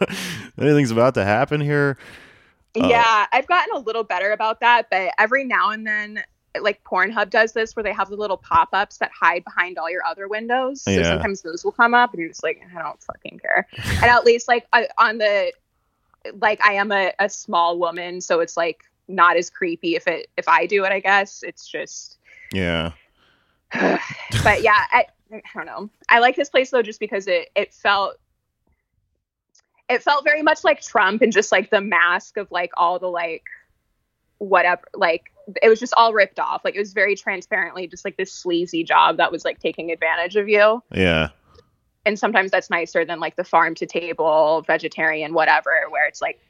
anything's 0.58 0.90
about 0.92 1.14
to 1.14 1.24
happen 1.24 1.60
here 1.60 1.98
Uh, 2.80 2.86
yeah, 2.86 3.26
I've 3.32 3.48
gotten 3.48 3.74
a 3.74 3.80
little 3.80 4.04
better 4.04 4.30
about 4.30 4.60
that, 4.60 4.86
but 4.90 5.12
every 5.18 5.42
now 5.42 5.70
and 5.70 5.84
then, 5.84 6.22
like 6.60 6.82
Pornhub 6.84 7.30
does 7.30 7.52
this 7.52 7.76
where 7.76 7.82
they 7.82 7.92
have 7.92 8.08
the 8.08 8.16
little 8.16 8.36
pop 8.36 8.70
ups 8.72 8.98
that 8.98 9.10
hide 9.12 9.44
behind 9.44 9.78
all 9.78 9.90
your 9.90 10.04
other 10.04 10.26
windows. 10.28 10.82
So 10.82 10.90
Yeah. 10.90 11.04
sometimes 11.04 11.42
those 11.42 11.64
will 11.64 11.72
come 11.72 11.94
up, 11.94 12.12
and 12.12 12.20
you're 12.20 12.28
just 12.28 12.42
like, 12.42 12.60
I 12.74 12.82
don't 12.82 13.00
fucking 13.02 13.38
care. 13.38 13.66
and 13.76 14.04
at 14.04 14.24
least, 14.24 14.48
like, 14.48 14.66
I, 14.72 14.88
on 14.98 15.18
the, 15.18 15.52
like, 16.40 16.60
I 16.64 16.72
am 16.74 16.90
a, 16.90 17.12
a 17.18 17.28
small 17.28 17.78
woman, 17.78 18.20
so 18.20 18.40
it's 18.40 18.56
like 18.56 18.82
not 19.06 19.36
as 19.36 19.50
creepy 19.50 19.96
if 19.96 20.06
it 20.06 20.28
if 20.36 20.48
I 20.48 20.66
do 20.66 20.84
it. 20.84 20.92
I 20.92 21.00
guess 21.00 21.42
it's 21.42 21.66
just, 21.68 22.18
yeah 22.52 22.92
but 23.72 24.62
yeah, 24.62 24.84
I, 24.92 25.06
I 25.32 25.40
don't 25.54 25.66
know. 25.66 25.90
I 26.08 26.18
like 26.18 26.36
this 26.36 26.48
place 26.50 26.70
though, 26.70 26.82
just 26.82 27.00
because 27.00 27.26
it 27.28 27.50
it 27.54 27.72
felt. 27.72 28.16
It 29.88 30.02
felt 30.04 30.22
very 30.24 30.42
much 30.42 30.62
like 30.62 30.80
Trump 30.82 31.20
and 31.20 31.32
just 31.32 31.50
like 31.50 31.70
the 31.70 31.80
mask 31.80 32.36
of 32.36 32.48
like 32.52 32.70
all 32.76 33.00
the 33.00 33.08
like 33.08 33.42
whatever 34.38 34.82
like 34.94 35.32
it 35.62 35.68
was 35.68 35.80
just 35.80 35.92
all 35.96 36.12
ripped 36.12 36.38
off. 36.38 36.62
Like 36.64 36.74
it 36.74 36.78
was 36.78 36.92
very 36.92 37.16
transparently 37.16 37.86
just 37.86 38.04
like 38.04 38.16
this 38.16 38.32
sleazy 38.32 38.84
job 38.84 39.16
that 39.16 39.32
was 39.32 39.44
like 39.44 39.58
taking 39.58 39.90
advantage 39.90 40.36
of 40.36 40.48
you. 40.48 40.82
Yeah. 40.92 41.28
And 42.06 42.18
sometimes 42.18 42.50
that's 42.50 42.70
nicer 42.70 43.04
than 43.04 43.20
like 43.20 43.36
the 43.36 43.44
farm 43.44 43.74
to 43.76 43.86
table 43.86 44.62
vegetarian 44.66 45.34
whatever 45.34 45.72
where 45.90 46.06
it's 46.06 46.22
like 46.22 46.40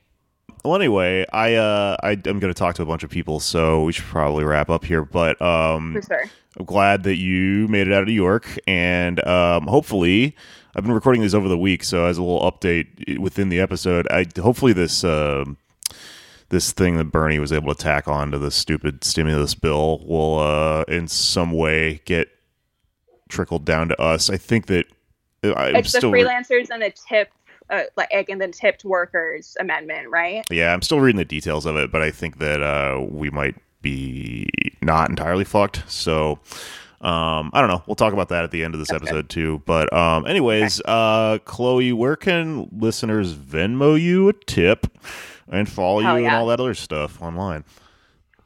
Well, 0.64 0.76
anyway, 0.76 1.26
I 1.32 1.54
uh, 1.54 1.96
I, 2.02 2.10
I'm 2.10 2.38
going 2.38 2.40
to 2.40 2.54
talk 2.54 2.74
to 2.76 2.82
a 2.82 2.86
bunch 2.86 3.02
of 3.02 3.10
people, 3.10 3.40
so 3.40 3.84
we 3.84 3.92
should 3.92 4.04
probably 4.04 4.44
wrap 4.44 4.70
up 4.70 4.84
here. 4.84 5.04
But 5.04 5.40
um, 5.40 5.94
for 5.94 6.02
sure. 6.02 6.24
I'm 6.58 6.64
glad 6.64 7.04
that 7.04 7.16
you 7.16 7.68
made 7.68 7.86
it 7.86 7.92
out 7.92 8.02
of 8.02 8.08
New 8.08 8.14
York, 8.14 8.58
and 8.66 9.24
um, 9.26 9.66
hopefully, 9.66 10.36
I've 10.74 10.82
been 10.84 10.92
recording 10.92 11.22
these 11.22 11.34
over 11.34 11.48
the 11.48 11.58
week, 11.58 11.84
so 11.84 12.06
as 12.06 12.18
a 12.18 12.22
little 12.22 12.40
update 12.50 13.18
within 13.18 13.48
the 13.48 13.60
episode, 13.60 14.06
I 14.10 14.26
hopefully 14.40 14.72
this 14.72 15.04
um 15.04 15.56
this 16.50 16.72
thing 16.72 16.96
that 16.96 17.06
Bernie 17.06 17.38
was 17.38 17.52
able 17.52 17.74
to 17.74 17.80
tack 17.80 18.06
on 18.06 18.30
to 18.32 18.38
the 18.38 18.50
stupid 18.50 19.02
stimulus 19.02 19.54
bill 19.54 20.04
will 20.04 20.38
uh, 20.38 20.82
in 20.88 21.08
some 21.08 21.52
way 21.52 22.02
get 22.04 22.28
trickled 23.28 23.64
down 23.64 23.88
to 23.88 24.00
us. 24.00 24.28
I 24.28 24.36
think 24.36 24.66
that 24.66 24.86
uh, 25.42 25.54
I'm 25.54 25.76
it's 25.76 25.92
the 25.92 25.98
still 25.98 26.10
re- 26.10 26.22
freelancers 26.22 26.68
and 26.70 26.82
the 26.82 26.92
tip 27.08 27.30
uh, 27.70 27.82
like 27.96 28.10
and 28.28 28.40
the 28.40 28.48
tipped 28.48 28.84
workers 28.84 29.56
amendment 29.60 30.08
right 30.10 30.44
Yeah, 30.50 30.72
I'm 30.72 30.82
still 30.82 31.00
reading 31.00 31.18
the 31.18 31.24
details 31.24 31.66
of 31.66 31.76
it, 31.76 31.92
but 31.92 32.02
I 32.02 32.10
think 32.10 32.38
that 32.38 32.62
uh, 32.62 33.00
we 33.08 33.30
might 33.30 33.54
be 33.80 34.48
not 34.82 35.08
entirely 35.08 35.44
fucked. 35.44 35.84
So 35.88 36.40
um, 37.00 37.50
I 37.54 37.60
don't 37.60 37.68
know. 37.68 37.82
We'll 37.86 37.94
talk 37.94 38.12
about 38.12 38.28
that 38.28 38.44
at 38.44 38.50
the 38.50 38.62
end 38.64 38.74
of 38.74 38.80
this 38.80 38.92
episode 38.92 39.28
too. 39.30 39.62
But 39.64 39.90
um, 39.92 40.26
anyways, 40.26 40.82
uh, 40.84 41.38
Chloe, 41.44 41.92
where 41.92 42.16
can 42.16 42.68
listeners 42.76 43.34
Venmo 43.34 43.98
you 43.98 44.28
a 44.28 44.32
tip 44.32 44.86
and 45.50 45.68
follow 45.68 46.00
you 46.00 46.06
Hell 46.06 46.16
and 46.16 46.28
all 46.28 46.46
that 46.46 46.60
other 46.60 46.74
stuff 46.74 47.20
online? 47.20 47.64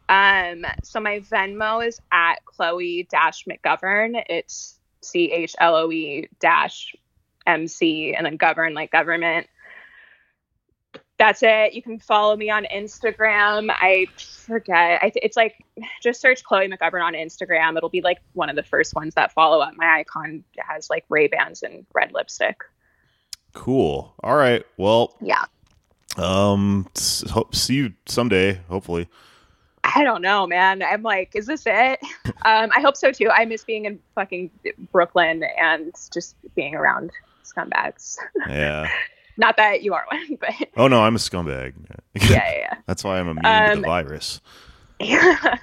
Um, 0.08 0.66
so 0.82 1.00
my 1.00 1.20
Venmo 1.20 1.86
is 1.86 2.00
at 2.12 2.44
Chloe 2.44 3.06
dash 3.10 3.44
McGovern. 3.44 4.22
It's 4.28 4.78
C 5.00 5.30
H 5.32 5.54
L 5.58 5.76
O 5.76 5.90
E 5.90 6.28
dash 6.40 6.94
M 7.46 7.68
C 7.68 8.14
and 8.14 8.26
then 8.26 8.36
govern 8.36 8.74
like 8.74 8.90
government. 8.90 9.46
That's 11.16 11.42
it. 11.44 11.74
You 11.74 11.82
can 11.82 12.00
follow 12.00 12.36
me 12.36 12.50
on 12.50 12.66
Instagram. 12.74 13.70
I 13.70 14.06
forget. 14.16 15.00
I 15.02 15.10
th- 15.10 15.24
it's 15.24 15.36
like 15.36 15.54
just 16.02 16.20
search 16.20 16.42
Chloe 16.42 16.68
McGovern 16.68 17.02
on 17.02 17.14
Instagram. 17.14 17.76
It'll 17.76 17.88
be 17.88 18.02
like 18.02 18.18
one 18.32 18.50
of 18.50 18.56
the 18.56 18.64
first 18.64 18.94
ones 18.94 19.14
that 19.14 19.32
follow 19.32 19.60
up. 19.60 19.74
My 19.76 20.00
icon 20.00 20.42
has 20.58 20.90
like 20.90 21.04
Ray 21.08 21.28
Bans 21.28 21.62
and 21.62 21.86
red 21.94 22.12
lipstick. 22.12 22.56
Cool. 23.52 24.12
All 24.24 24.34
right. 24.34 24.66
Well, 24.76 25.16
Yeah. 25.22 25.44
Um, 26.16 26.88
hope 27.30 27.54
see 27.54 27.74
you 27.74 27.92
someday. 28.06 28.60
Hopefully. 28.68 29.08
I 29.84 30.02
don't 30.02 30.22
know, 30.22 30.46
man. 30.46 30.82
I'm 30.82 31.02
like, 31.02 31.32
is 31.34 31.46
this 31.46 31.64
it? 31.66 32.00
um, 32.44 32.70
I 32.74 32.80
hope 32.80 32.96
so 32.96 33.12
too. 33.12 33.28
I 33.30 33.44
miss 33.44 33.64
being 33.64 33.84
in 33.84 33.98
fucking 34.14 34.50
Brooklyn 34.90 35.44
and 35.60 35.92
just 36.12 36.36
being 36.54 36.74
around 36.74 37.10
scumbags. 37.44 38.16
Yeah. 38.48 38.88
Not 39.36 39.56
that 39.56 39.82
you 39.82 39.94
are 39.94 40.04
one, 40.10 40.36
but 40.40 40.52
oh 40.76 40.86
no, 40.86 41.02
I'm 41.02 41.16
a 41.16 41.18
scumbag. 41.18 41.74
yeah, 42.14 42.30
yeah, 42.30 42.56
yeah. 42.58 42.74
That's 42.86 43.02
why 43.02 43.18
I'm 43.18 43.28
immune 43.28 43.42
to 43.42 43.72
Um, 43.72 43.80
the 43.82 43.86
virus. 43.86 44.40
yeah. 45.00 45.56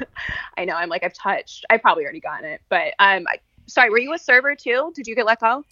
I 0.57 0.65
know. 0.65 0.76
I'm 0.76 0.90
like, 0.90 1.03
I've 1.06 1.14
touched. 1.14 1.65
I 1.69 1.78
probably 1.78 2.03
already 2.03 2.19
gotten 2.19 2.49
it, 2.49 2.61
but 2.68 2.94
um, 2.99 3.26
I, 3.30 3.38
sorry. 3.68 3.90
Were 3.90 3.98
you 3.98 4.14
a 4.14 4.18
server 4.19 4.56
too? 4.56 4.91
Did 4.94 5.07
you 5.07 5.15
get 5.15 5.26
let 5.26 5.40
go? 5.40 5.64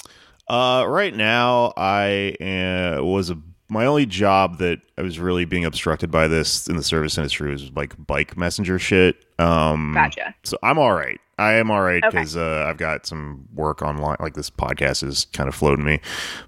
Uh, 0.47 0.85
right 0.87 1.13
now, 1.13 1.73
I 1.75 2.35
uh, 2.39 3.03
was 3.03 3.29
a 3.31 3.37
my 3.69 3.85
only 3.85 4.05
job 4.05 4.57
that 4.57 4.79
I 4.97 5.01
was 5.01 5.19
really 5.19 5.45
being 5.45 5.63
obstructed 5.65 6.09
by 6.11 6.27
this 6.27 6.67
in 6.67 6.75
the 6.75 6.83
service 6.83 7.17
industry 7.17 7.51
was 7.51 7.71
like 7.73 7.95
bike 8.07 8.35
messenger 8.35 8.79
shit. 8.79 9.23
Um, 9.39 9.93
Gotcha. 9.93 10.33
So 10.43 10.57
I'm 10.63 10.77
all 10.79 10.93
right. 10.93 11.19
I 11.37 11.53
am 11.53 11.71
all 11.71 11.81
right 11.81 12.03
Okay. 12.03 12.17
because 12.17 12.35
uh, 12.35 12.65
I've 12.67 12.77
got 12.77 13.05
some 13.05 13.47
work 13.53 13.81
online. 13.81 14.17
Like 14.19 14.33
this 14.33 14.49
podcast 14.49 15.03
is 15.03 15.25
kind 15.31 15.47
of 15.47 15.55
floating 15.55 15.85
me, 15.85 16.01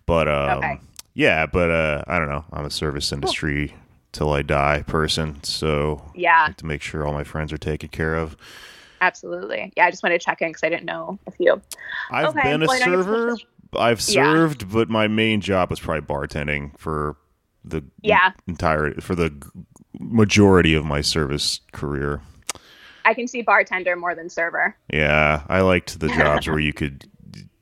but 0.05 0.27
um, 0.27 0.57
Okay. 0.57 0.79
yeah. 1.13 1.45
But 1.45 1.69
uh, 1.71 2.03
I 2.07 2.19
don't 2.19 2.27
know. 2.29 2.43
I'm 2.51 2.65
a 2.65 2.69
service 2.71 3.11
industry 3.11 3.73
till 4.11 4.33
I 4.33 4.41
die 4.41 4.83
person, 4.87 5.41
so 5.43 6.01
I 6.07 6.11
Yeah, 6.15 6.47
to 6.57 6.65
make 6.65 6.81
sure 6.81 7.07
all 7.07 7.13
my 7.13 7.23
friends 7.23 7.53
are 7.53 7.57
taken 7.57 7.87
care 7.89 8.15
of. 8.15 8.35
absolutely. 8.99 9.71
Yeah, 9.77 9.85
I 9.85 9.91
just 9.91 10.03
wanted 10.03 10.19
to 10.19 10.25
check 10.25 10.41
in 10.41 10.49
because 10.49 10.63
I 10.63 10.69
didn't 10.69 10.85
know 10.85 11.17
a 11.27 11.31
few. 11.31 11.61
I've 12.11 12.27
Okay, 12.29 12.41
been 12.43 12.61
a 12.63 12.65
well, 12.67 12.75
I 12.75 12.79
know 12.85 12.91
you're 12.91 13.03
server. 13.03 13.37
I've 13.75 13.99
Yeah. 14.01 14.23
served, 14.33 14.71
but 14.71 14.89
my 14.89 15.07
main 15.07 15.41
job 15.41 15.69
was 15.69 15.79
probably 15.79 16.01
bartending 16.01 16.77
for 16.77 17.15
the 17.63 17.83
Yeah. 18.01 18.31
entire 18.47 18.93
for 19.01 19.15
the 19.15 19.31
majority 19.99 20.73
of 20.73 20.83
my 20.85 21.01
service 21.01 21.61
career. 21.71 22.21
I 23.05 23.13
can 23.13 23.27
see 23.27 23.41
bartender 23.41 23.95
more 23.95 24.13
than 24.15 24.29
server. 24.29 24.75
Yeah, 24.91 25.43
I 25.49 25.61
liked 25.61 25.99
the 25.99 26.09
jobs 26.09 26.47
where 26.47 26.59
you 26.67 26.73
could 26.73 27.05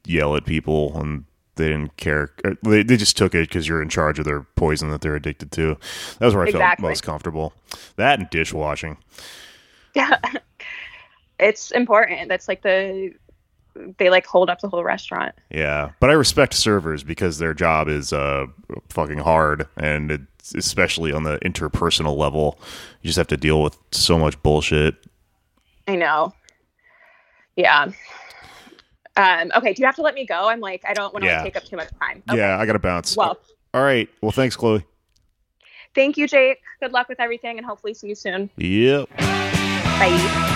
yell 0.05 0.35
at 0.35 0.45
people 0.45 0.99
and 0.99 1.25
they 1.55 1.67
didn't 1.67 1.95
care. 1.97 2.31
uh, 2.45 2.55
They, 2.63 2.83
they 2.83 2.97
just 2.97 3.17
took 3.17 3.35
it 3.35 3.47
because 3.49 3.67
you're 3.67 3.81
in 3.81 3.89
charge 3.89 4.17
of 4.19 4.25
their 4.25 4.41
poison 4.55 4.89
that 4.91 5.01
they're 5.01 5.15
addicted 5.15 5.51
to. 5.53 5.77
That 6.19 6.25
was 6.25 6.33
where 6.35 6.45
I 6.45 6.47
Exactly. 6.49 6.83
felt 6.83 6.91
most 6.91 7.03
comfortable. 7.03 7.53
That 7.97 8.19
and 8.19 8.29
dishwashing. 8.29 8.97
Yeah, 9.93 10.17
it's 11.39 11.71
important. 11.71 12.29
That's 12.29 12.47
like 12.47 12.61
the 12.61 13.13
they 13.97 14.09
like 14.09 14.25
hold 14.25 14.49
up 14.49 14.59
the 14.61 14.69
whole 14.69 14.83
restaurant. 14.83 15.33
Yeah, 15.49 15.91
but 15.99 16.09
I 16.09 16.13
respect 16.13 16.53
servers 16.53 17.03
because 17.03 17.37
their 17.39 17.53
job 17.53 17.87
is 17.87 18.11
uh, 18.13 18.45
fucking 18.89 19.19
hard, 19.19 19.67
and 19.77 20.11
it's 20.11 20.53
especially 20.55 21.11
on 21.11 21.23
the 21.23 21.37
interpersonal 21.39 22.17
level, 22.17 22.59
you 23.01 23.07
just 23.07 23.17
have 23.17 23.27
to 23.27 23.37
deal 23.37 23.61
with 23.61 23.77
so 23.91 24.17
much 24.17 24.41
bullshit. 24.43 24.95
I 25.87 25.95
know. 25.95 26.33
Yeah. 27.55 27.91
Um, 29.17 29.51
okay, 29.55 29.73
do 29.73 29.81
you 29.81 29.85
have 29.85 29.95
to 29.97 30.01
let 30.01 30.15
me 30.15 30.25
go? 30.25 30.47
I'm 30.47 30.61
like, 30.61 30.83
I 30.87 30.93
don't 30.93 31.13
want 31.13 31.23
to 31.23 31.29
Yeah. 31.29 31.43
take 31.43 31.57
up 31.57 31.65
too 31.65 31.75
much 31.75 31.89
time. 31.99 32.23
Yeah, 32.33 32.57
I 32.57 32.65
gotta 32.65 32.79
bounce. 32.79 33.17
Well, 33.17 33.37
All 33.73 33.83
right. 33.83 34.07
Well, 34.21 34.31
thanks, 34.31 34.55
Chloe. 34.55 34.85
thank 35.93 36.15
you, 36.17 36.25
Jake. 36.27 36.59
Good 36.79 36.93
luck 36.93 37.09
with 37.09 37.19
everything 37.19 37.57
and 37.57 37.65
hopefully 37.65 37.93
see 37.93 38.07
you 38.07 38.15
soon. 38.15 38.49
Yep. 38.57 39.09
Bye. 39.17 40.55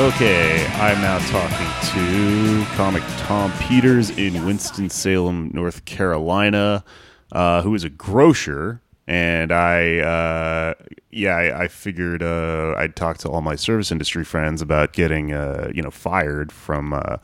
Okay, 0.00 0.64
I'm 0.74 1.00
now 1.00 1.18
talking 1.28 1.66
to 1.90 2.64
comic 2.76 3.02
Tom 3.16 3.52
Peters 3.58 4.10
in 4.10 4.46
Winston-Salem, 4.46 5.50
North 5.52 5.86
Carolina, 5.86 6.84
uh, 7.32 7.62
who 7.62 7.74
is 7.74 7.82
a 7.82 7.90
grocer. 7.90 8.80
And 9.08 9.50
I, 9.50 9.98
uh, 9.98 10.74
yeah, 11.10 11.34
I, 11.34 11.64
I 11.64 11.68
figured 11.68 12.22
uh, 12.22 12.74
I'd 12.76 12.94
talk 12.94 13.18
to 13.18 13.28
all 13.28 13.40
my 13.40 13.56
service 13.56 13.90
industry 13.90 14.22
friends 14.22 14.62
about 14.62 14.92
getting, 14.92 15.32
uh, 15.32 15.72
you 15.74 15.82
know, 15.82 15.90
fired 15.90 16.52
from 16.52 16.92
uh, 16.92 17.16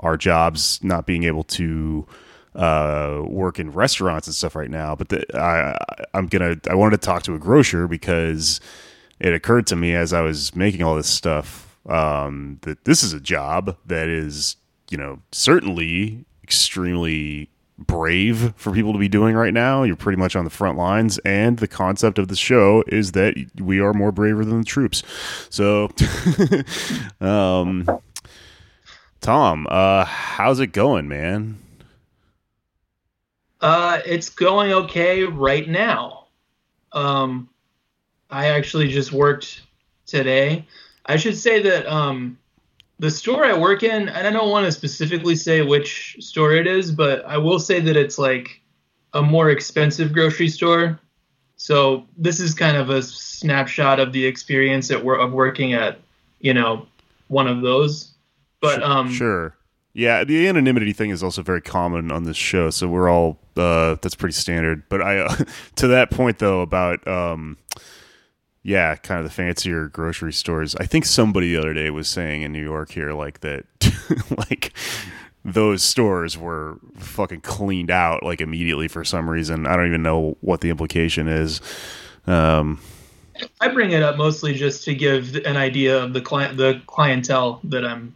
our 0.00 0.18
jobs, 0.18 0.78
not 0.82 1.06
being 1.06 1.24
able 1.24 1.44
to 1.44 2.06
uh, 2.54 3.22
work 3.24 3.58
in 3.58 3.72
restaurants 3.72 4.26
and 4.26 4.36
stuff 4.36 4.54
right 4.54 4.70
now. 4.70 4.94
But 4.94 5.08
the, 5.08 5.24
I, 5.40 5.74
I'm 6.12 6.26
gonna, 6.26 6.56
I 6.68 6.74
wanted 6.74 7.00
to 7.00 7.06
talk 7.06 7.22
to 7.22 7.34
a 7.34 7.38
grocer 7.38 7.88
because 7.88 8.60
it 9.18 9.32
occurred 9.32 9.66
to 9.68 9.76
me 9.76 9.94
as 9.94 10.12
I 10.12 10.20
was 10.20 10.54
making 10.54 10.82
all 10.82 10.96
this 10.96 11.08
stuff 11.08 11.69
um, 11.86 12.58
that 12.62 12.84
this 12.84 13.02
is 13.02 13.12
a 13.12 13.20
job 13.20 13.76
that 13.86 14.08
is, 14.08 14.56
you 14.90 14.98
know, 14.98 15.20
certainly 15.32 16.24
extremely 16.42 17.48
brave 17.78 18.52
for 18.56 18.72
people 18.72 18.92
to 18.92 18.98
be 18.98 19.08
doing 19.08 19.34
right 19.34 19.54
now. 19.54 19.82
You're 19.82 19.96
pretty 19.96 20.18
much 20.18 20.36
on 20.36 20.44
the 20.44 20.50
front 20.50 20.76
lines, 20.76 21.18
and 21.18 21.58
the 21.58 21.68
concept 21.68 22.18
of 22.18 22.28
the 22.28 22.36
show 22.36 22.84
is 22.86 23.12
that 23.12 23.34
we 23.58 23.80
are 23.80 23.94
more 23.94 24.12
braver 24.12 24.44
than 24.44 24.58
the 24.58 24.64
troops. 24.64 25.02
So, 25.48 25.90
um, 27.20 27.86
Tom, 29.20 29.66
uh, 29.70 30.04
how's 30.04 30.60
it 30.60 30.68
going, 30.68 31.08
man? 31.08 31.58
Uh, 33.60 34.00
it's 34.06 34.30
going 34.30 34.72
okay 34.72 35.24
right 35.24 35.68
now. 35.68 36.26
Um, 36.92 37.48
I 38.30 38.48
actually 38.48 38.88
just 38.88 39.12
worked 39.12 39.62
today. 40.06 40.66
I 41.06 41.16
should 41.16 41.36
say 41.36 41.62
that 41.62 41.86
um, 41.86 42.38
the 42.98 43.10
store 43.10 43.44
I 43.44 43.56
work 43.56 43.82
in, 43.82 44.08
and 44.08 44.26
I 44.26 44.30
don't 44.30 44.50
want 44.50 44.66
to 44.66 44.72
specifically 44.72 45.34
say 45.34 45.62
which 45.62 46.16
store 46.20 46.52
it 46.52 46.66
is, 46.66 46.92
but 46.92 47.24
I 47.24 47.38
will 47.38 47.58
say 47.58 47.80
that 47.80 47.96
it's 47.96 48.18
like 48.18 48.60
a 49.14 49.22
more 49.22 49.50
expensive 49.50 50.12
grocery 50.12 50.48
store. 50.48 51.00
So 51.56 52.06
this 52.16 52.40
is 52.40 52.54
kind 52.54 52.76
of 52.76 52.90
a 52.90 53.02
snapshot 53.02 54.00
of 54.00 54.12
the 54.12 54.24
experience 54.24 54.90
at, 54.90 55.04
of 55.04 55.32
working 55.32 55.72
at, 55.72 55.98
you 56.40 56.54
know, 56.54 56.86
one 57.28 57.46
of 57.46 57.62
those. 57.62 58.12
But 58.60 58.82
um, 58.82 59.10
sure, 59.10 59.56
yeah, 59.92 60.24
the 60.24 60.46
anonymity 60.46 60.92
thing 60.92 61.10
is 61.10 61.22
also 61.22 61.42
very 61.42 61.62
common 61.62 62.12
on 62.12 62.24
this 62.24 62.36
show, 62.36 62.70
so 62.70 62.86
we're 62.86 63.08
all 63.08 63.38
uh, 63.56 63.96
that's 64.02 64.14
pretty 64.14 64.34
standard. 64.34 64.82
But 64.88 65.02
I, 65.02 65.18
uh, 65.20 65.36
to 65.76 65.88
that 65.88 66.10
point 66.10 66.38
though, 66.38 66.60
about 66.60 67.06
um, 67.08 67.56
yeah, 68.62 68.94
kind 68.96 69.18
of 69.20 69.24
the 69.24 69.32
fancier 69.32 69.88
grocery 69.88 70.32
stores. 70.32 70.76
I 70.76 70.86
think 70.86 71.06
somebody 71.06 71.52
the 71.52 71.58
other 71.58 71.74
day 71.74 71.90
was 71.90 72.08
saying 72.08 72.42
in 72.42 72.52
New 72.52 72.62
York 72.62 72.90
here, 72.90 73.12
like 73.12 73.40
that, 73.40 73.64
like 74.50 74.72
those 75.44 75.82
stores 75.82 76.36
were 76.36 76.78
fucking 76.96 77.40
cleaned 77.40 77.90
out 77.90 78.22
like 78.22 78.40
immediately 78.40 78.88
for 78.88 79.04
some 79.04 79.28
reason. 79.28 79.66
I 79.66 79.76
don't 79.76 79.86
even 79.86 80.02
know 80.02 80.36
what 80.42 80.60
the 80.60 80.68
implication 80.68 81.26
is. 81.26 81.60
Um, 82.26 82.80
I 83.60 83.68
bring 83.68 83.92
it 83.92 84.02
up 84.02 84.18
mostly 84.18 84.54
just 84.54 84.84
to 84.84 84.94
give 84.94 85.34
an 85.46 85.56
idea 85.56 86.02
of 86.02 86.12
the 86.12 86.20
client, 86.20 86.58
the 86.58 86.82
clientele 86.86 87.60
that 87.64 87.86
I'm 87.86 88.14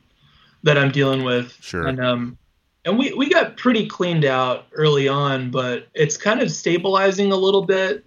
that 0.63 0.77
I'm 0.77 0.91
dealing 0.91 1.25
with. 1.25 1.57
Sure. 1.63 1.87
And 1.87 2.05
um, 2.05 2.37
and 2.85 2.99
we 2.99 3.15
we 3.15 3.31
got 3.31 3.57
pretty 3.57 3.87
cleaned 3.87 4.27
out 4.27 4.67
early 4.73 5.09
on, 5.09 5.51
but 5.51 5.89
it's 5.95 6.19
kind 6.19 6.43
of 6.43 6.51
stabilizing 6.51 7.33
a 7.33 7.37
little 7.37 7.63
bit 7.63 8.05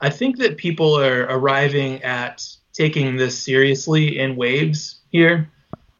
I 0.00 0.10
think 0.10 0.38
that 0.38 0.56
people 0.56 0.98
are 0.98 1.22
arriving 1.24 2.02
at 2.02 2.46
taking 2.72 3.16
this 3.16 3.38
seriously 3.38 4.18
in 4.18 4.36
waves 4.36 5.00
here. 5.10 5.50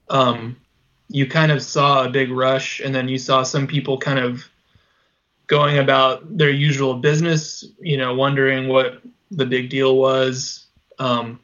Um, 0.08 0.56
you 1.08 1.26
kind 1.26 1.50
of 1.50 1.62
saw 1.62 2.04
a 2.04 2.08
big 2.08 2.30
rush, 2.30 2.80
and 2.80 2.94
then 2.94 3.08
you 3.08 3.18
saw 3.18 3.42
some 3.42 3.66
people 3.66 3.98
kind 3.98 4.18
of 4.18 4.48
going 5.46 5.78
about 5.78 6.36
their 6.36 6.50
usual 6.50 6.94
business, 6.94 7.64
you 7.80 7.96
know, 7.96 8.14
wondering 8.14 8.68
what 8.68 9.02
the 9.30 9.46
big 9.46 9.70
deal 9.70 9.96
was, 9.96 10.66
um, 10.98 11.40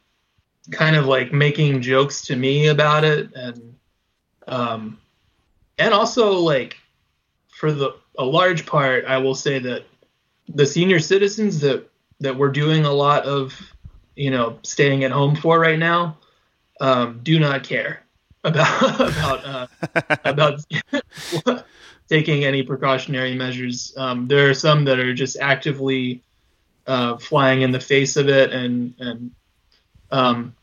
kind 0.71 0.97
of 0.97 1.07
like 1.07 1.33
making 1.33 1.81
jokes 1.83 2.23
to 2.27 2.37
me 2.37 2.69
about 2.69 3.05
it, 3.05 3.31
and 3.35 3.75
um, 4.47 4.99
and 5.79 5.93
also 5.93 6.33
like 6.33 6.77
for 7.49 7.73
the 7.73 7.97
a 8.19 8.25
large 8.25 8.67
part, 8.67 9.05
I 9.07 9.19
will 9.19 9.35
say 9.35 9.59
that 9.59 9.85
the 10.49 10.67
senior 10.67 11.01
citizens 11.01 11.61
that 11.61 11.91
that 12.25 12.37
we're 12.37 12.51
doing 12.51 12.85
a 12.85 12.93
lot 12.93 13.25
of, 13.25 13.55
you 14.17 14.31
know, 14.31 14.59
staying 14.63 15.05
at 15.05 15.11
home 15.11 15.37
for 15.37 15.61
right 15.61 15.79
now, 15.79 16.17
um, 16.81 17.21
do 17.23 17.39
not 17.39 17.63
care 17.63 18.03
about 18.45 19.01
about 19.01 19.45
uh, 19.45 19.67
about 20.25 20.61
taking 22.09 22.45
any 22.45 22.63
precautionary 22.63 23.35
measures. 23.35 23.95
Um, 23.97 24.27
there 24.27 24.51
are 24.51 24.55
some 24.55 24.85
that 24.87 24.99
are 24.99 25.15
just 25.15 25.39
actively 25.39 26.23
uh, 26.87 27.17
flying 27.19 27.63
in 27.63 27.71
the 27.71 27.81
face 27.81 28.17
of 28.17 28.29
it, 28.29 28.53
and 28.53 28.95
and 28.99 29.31
um, 30.11 30.55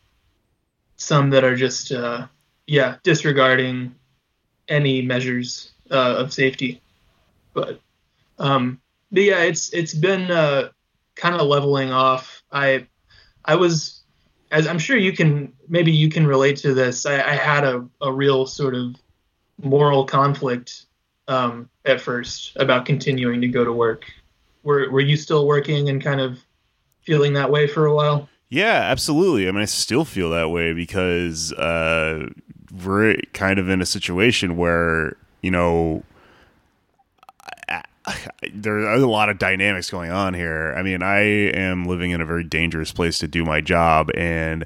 some 0.97 1.29
that 1.31 1.43
are 1.43 1.55
just 1.55 1.91
uh, 1.91 2.27
yeah 2.67 2.97
disregarding 3.03 3.95
any 4.67 5.01
measures 5.01 5.71
uh, 5.91 6.15
of 6.17 6.33
safety. 6.33 6.81
But 7.53 7.79
um, 8.39 8.79
but 9.11 9.23
yeah, 9.23 9.43
it's 9.43 9.73
it's 9.73 9.93
been 9.93 10.31
uh, 10.31 10.69
kind 11.21 11.35
of 11.35 11.47
leveling 11.47 11.91
off. 11.91 12.43
I 12.51 12.87
I 13.45 13.55
was 13.55 14.01
as 14.51 14.67
I'm 14.67 14.79
sure 14.79 14.97
you 14.97 15.13
can 15.13 15.53
maybe 15.69 15.91
you 15.91 16.09
can 16.09 16.27
relate 16.27 16.57
to 16.57 16.73
this. 16.73 17.05
I, 17.05 17.21
I 17.21 17.35
had 17.35 17.63
a, 17.63 17.87
a 18.01 18.11
real 18.11 18.45
sort 18.45 18.75
of 18.75 18.95
moral 19.61 20.03
conflict 20.03 20.87
um, 21.27 21.69
at 21.85 22.01
first 22.01 22.57
about 22.57 22.85
continuing 22.85 23.39
to 23.41 23.47
go 23.47 23.63
to 23.63 23.71
work. 23.71 24.05
Were 24.63 24.89
were 24.91 24.99
you 24.99 25.15
still 25.15 25.47
working 25.47 25.87
and 25.87 26.03
kind 26.03 26.19
of 26.19 26.39
feeling 27.03 27.33
that 27.33 27.51
way 27.51 27.67
for 27.67 27.85
a 27.85 27.95
while? 27.95 28.27
Yeah, 28.49 28.81
absolutely. 28.81 29.47
I 29.47 29.51
mean, 29.51 29.61
I 29.61 29.65
still 29.65 30.03
feel 30.03 30.31
that 30.31 30.49
way 30.49 30.73
because 30.73 31.53
uh, 31.53 32.27
we're 32.83 33.15
kind 33.31 33.59
of 33.59 33.69
in 33.69 33.81
a 33.81 33.85
situation 33.85 34.57
where 34.57 35.15
you 35.41 35.51
know 35.51 36.03
there 38.53 38.79
are 38.79 38.93
a 38.93 38.99
lot 38.99 39.29
of 39.29 39.37
dynamics 39.37 39.89
going 39.89 40.11
on 40.11 40.33
here. 40.33 40.73
I 40.77 40.83
mean, 40.83 41.01
I 41.01 41.19
am 41.19 41.85
living 41.85 42.11
in 42.11 42.21
a 42.21 42.25
very 42.25 42.43
dangerous 42.43 42.91
place 42.91 43.19
to 43.19 43.27
do 43.27 43.43
my 43.45 43.61
job, 43.61 44.09
and 44.15 44.65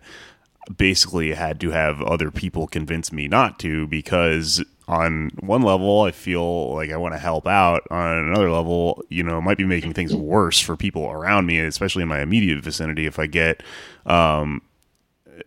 basically 0.78 1.34
had 1.34 1.60
to 1.60 1.72
have 1.72 2.02
other 2.02 2.32
people 2.32 2.68
convince 2.68 3.12
me 3.12 3.28
not 3.28 3.60
to 3.60 3.88
because 3.88 4.64
on 4.88 5.30
one 5.40 5.62
level 5.62 6.02
I 6.02 6.12
feel 6.12 6.74
like 6.74 6.92
I 6.92 6.98
want 6.98 7.14
to 7.14 7.20
help 7.20 7.48
out 7.48 7.84
on 7.92 8.18
another 8.18 8.52
level 8.52 9.04
you 9.10 9.24
know 9.24 9.38
it 9.38 9.42
might 9.42 9.58
be 9.58 9.66
making 9.66 9.94
things 9.94 10.16
worse 10.16 10.60
for 10.60 10.76
people 10.76 11.06
around 11.06 11.46
me 11.46 11.60
especially 11.60 12.04
in 12.04 12.08
my 12.08 12.22
immediate 12.22 12.64
vicinity 12.64 13.06
if 13.06 13.20
I 13.20 13.28
get 13.28 13.62
um, 14.06 14.62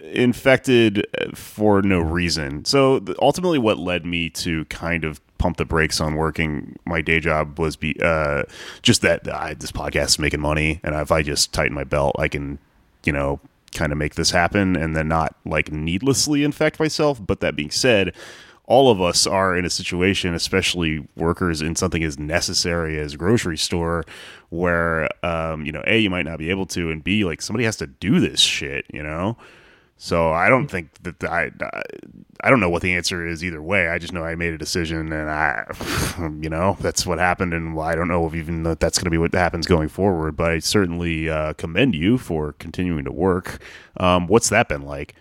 infected 0.01 1.07
for 1.35 1.83
no 1.83 1.99
reason 2.01 2.65
so 2.65 3.03
ultimately 3.21 3.59
what 3.59 3.79
led 3.79 4.05
me 4.05 4.29
to 4.29 4.65
kind 4.67 5.05
of 5.05 5.21
pump 5.39 5.57
the 5.57 5.65
brakes 5.65 6.01
on 6.01 6.17
working 6.17 6.77
my 6.85 7.01
day 7.01 7.21
job 7.21 7.59
was 7.59 7.77
be 7.77 7.97
uh, 8.03 8.43
just 8.83 9.03
that 9.03 9.33
I, 9.33 9.55
this 9.55 9.73
podcast 9.73 10.07
is 10.07 10.19
making 10.19 10.41
money, 10.41 10.81
and 10.83 10.95
if 10.95 11.11
I 11.11 11.23
just 11.23 11.53
tighten 11.53 11.75
my 11.75 11.85
belt, 11.85 12.17
I 12.19 12.29
can, 12.29 12.59
you 13.05 13.13
know, 13.13 13.41
kind 13.73 13.93
of 13.93 13.99
make 13.99 14.17
this 14.17 14.31
happen, 14.31 14.77
and 14.77 14.95
then 14.95 15.09
not 15.09 15.35
like 15.45 15.73
needlessly 15.73 16.45
infect 16.45 16.79
myself. 16.79 17.25
But 17.25 17.41
that 17.41 17.57
being 17.57 17.71
said, 17.71 18.15
all 18.67 18.91
of 18.91 19.01
us 19.01 19.27
are 19.27 19.57
in 19.57 19.65
a 19.65 19.71
situation, 19.71 20.35
especially 20.35 21.07
workers 21.17 21.63
in 21.63 21.77
something 21.77 22.03
as 22.03 22.19
necessary 22.19 22.99
as 22.99 23.17
grocery 23.17 23.57
store, 23.57 24.05
where 24.51 25.09
um, 25.25 25.65
you 25.65 25.73
know, 25.73 25.83
a 25.87 25.99
you 25.99 26.11
might 26.11 26.27
not 26.27 26.39
be 26.39 26.51
able 26.51 26.67
to, 26.67 26.91
and 26.91 27.03
b 27.03 27.25
like 27.25 27.41
somebody 27.41 27.65
has 27.65 27.77
to 27.77 27.87
do 27.87 28.21
this 28.21 28.41
shit, 28.41 28.85
you 28.93 29.03
know. 29.03 29.37
So 30.01 30.31
I 30.31 30.49
don't 30.49 30.69
think 30.69 30.91
that 31.03 31.25
I, 31.25 31.51
I 32.41 32.51
don't 32.51 32.61
know 32.61 32.71
what 32.71 32.83
the 32.83 32.95
answer 32.95 33.27
is 33.27 33.45
either 33.45 33.61
way. 33.61 33.89
I 33.89 33.99
just 33.99 34.13
know 34.13 34.23
I 34.23 34.37
made 34.37 34.55
a 34.55 34.59
decision, 34.59 35.13
and 35.13 35.29
I, 35.29 35.67
you 36.41 36.49
know, 36.49 36.77
that's 36.81 37.05
what 37.05 37.19
happened, 37.19 37.53
and 37.53 37.79
I 37.79 37.97
don't 37.97 38.07
know 38.07 38.25
if 38.25 38.35
even 38.35 38.63
that's 38.63 38.97
going 38.97 39.05
to 39.07 39.11
be 39.11 39.19
what 39.19 39.35
happens 39.35 39.67
going 39.67 39.89
forward. 39.89 40.37
But 40.37 40.53
I 40.53 40.59
certainly 40.61 41.29
uh, 41.29 41.55
commend 41.55 41.97
you 41.97 42.17
for 42.17 42.53
continuing 42.53 43.05
to 43.07 43.13
work. 43.13 43.61
Um, 43.97 44.29
what's 44.29 44.51
that 44.51 44.69
been 44.69 44.83
like? 44.83 45.17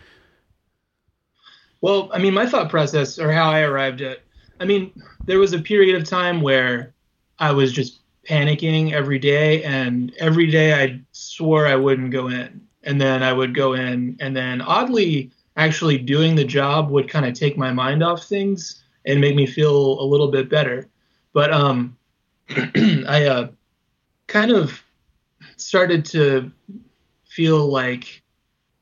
Well, 1.82 2.12
I 2.14 2.20
mean, 2.20 2.36
my 2.36 2.46
thought 2.46 2.70
process, 2.70 3.18
or 3.18 3.32
how 3.32 3.50
I 3.50 3.62
arrived 3.62 4.02
at, 4.02 4.20
I 4.60 4.66
mean, 4.66 4.92
there 5.26 5.40
was 5.40 5.54
a 5.54 5.60
period 5.60 6.00
of 6.00 6.08
time 6.08 6.42
where 6.42 6.94
I 7.40 7.52
was 7.52 7.74
just 7.74 8.02
panicking 8.30 8.92
every 8.92 9.18
day, 9.18 9.64
and 9.64 10.14
every 10.20 10.52
day 10.52 10.84
I 10.84 11.02
swore 11.14 11.66
I 11.66 11.76
wouldn't 11.76 12.12
go 12.12 12.28
in 12.28 12.67
and 12.88 13.00
then 13.00 13.22
I 13.22 13.34
would 13.34 13.54
go 13.54 13.74
in, 13.74 14.16
and 14.20 14.36
then 14.36 14.62
oddly, 14.62 15.30
actually 15.58 15.98
doing 15.98 16.36
the 16.36 16.46
job 16.46 16.90
would 16.90 17.10
kind 17.10 17.26
of 17.26 17.34
take 17.34 17.58
my 17.58 17.72
mind 17.74 18.02
off 18.02 18.24
things 18.24 18.84
and 19.06 19.20
make 19.20 19.36
me 19.36 19.46
feel 19.46 20.00
a 20.00 20.06
little 20.06 20.30
bit 20.30 20.50
better. 20.50 20.88
But 21.34 21.52
um, 21.52 21.98
I 22.50 23.26
uh, 23.26 23.48
kind 24.28 24.52
of 24.52 24.82
started 25.58 26.06
to 26.06 26.50
feel 27.26 27.68
like 27.68 28.24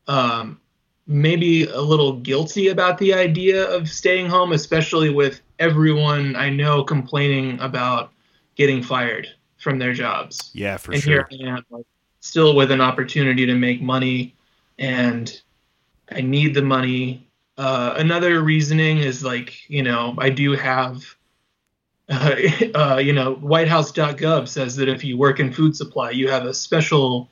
um, 0.08 0.62
maybe 1.08 1.66
a 1.66 1.82
little 1.82 2.14
guilty 2.14 2.68
about 2.68 3.00
the 3.00 3.14
idea 3.14 3.68
of 3.68 3.90
staying 3.90 4.28
home, 4.28 4.52
especially 4.52 5.10
with 5.10 5.42
everyone 5.58 6.36
I 6.36 6.52
know 6.52 6.84
complaining 6.84 7.60
about 7.60 8.12
getting 8.56 8.84
fired 8.84 9.28
from 9.58 9.80
their 9.80 9.94
jobs. 9.94 10.52
Yeah, 10.54 10.78
for 10.78 10.92
and 10.92 11.02
sure. 11.02 11.28
here 11.32 11.48
I 11.48 11.58
am, 11.58 11.66
like, 11.72 11.86
still 12.26 12.56
with 12.56 12.72
an 12.72 12.82
opportunity 12.82 13.46
to 13.46 13.54
make 13.54 13.82
money, 13.82 14.34
and 14.80 15.40
I 16.12 16.22
need 16.22 16.56
the 16.56 16.64
money. 16.64 17.28
Uh, 17.56 17.94
another 17.98 18.42
reasoning 18.42 18.98
is 18.98 19.24
like, 19.24 19.70
you 19.70 19.84
know, 19.84 20.16
I 20.18 20.32
do 20.32 20.54
have, 20.54 21.16
uh, 22.10 22.36
uh, 22.76 22.98
you 22.98 23.14
know, 23.14 23.36
WhiteHouse.gov 23.36 24.48
says 24.48 24.76
that 24.78 24.90
if 24.90 25.04
you 25.04 25.20
work 25.20 25.40
in 25.40 25.54
food 25.54 25.76
supply, 25.76 26.10
you 26.10 26.28
have 26.28 26.46
a 26.46 26.54
special 26.54 27.30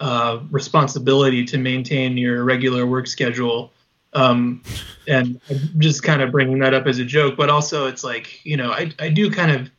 uh, 0.00 0.40
responsibility 0.50 1.44
to 1.44 1.58
maintain 1.58 2.16
your 2.16 2.44
regular 2.44 2.86
work 2.86 3.06
schedule. 3.06 3.72
Um, 4.14 4.62
and 5.06 5.38
I'm 5.50 5.80
just 5.80 6.02
kind 6.02 6.22
of 6.22 6.32
bringing 6.32 6.60
that 6.60 6.72
up 6.72 6.86
as 6.86 6.98
a 6.98 7.04
joke, 7.04 7.36
but 7.36 7.50
also 7.50 7.88
it's 7.88 8.02
like, 8.02 8.44
you 8.44 8.56
know, 8.56 8.70
I, 8.70 8.90
I 8.98 9.10
do 9.10 9.30
kind 9.30 9.50
of 9.50 9.70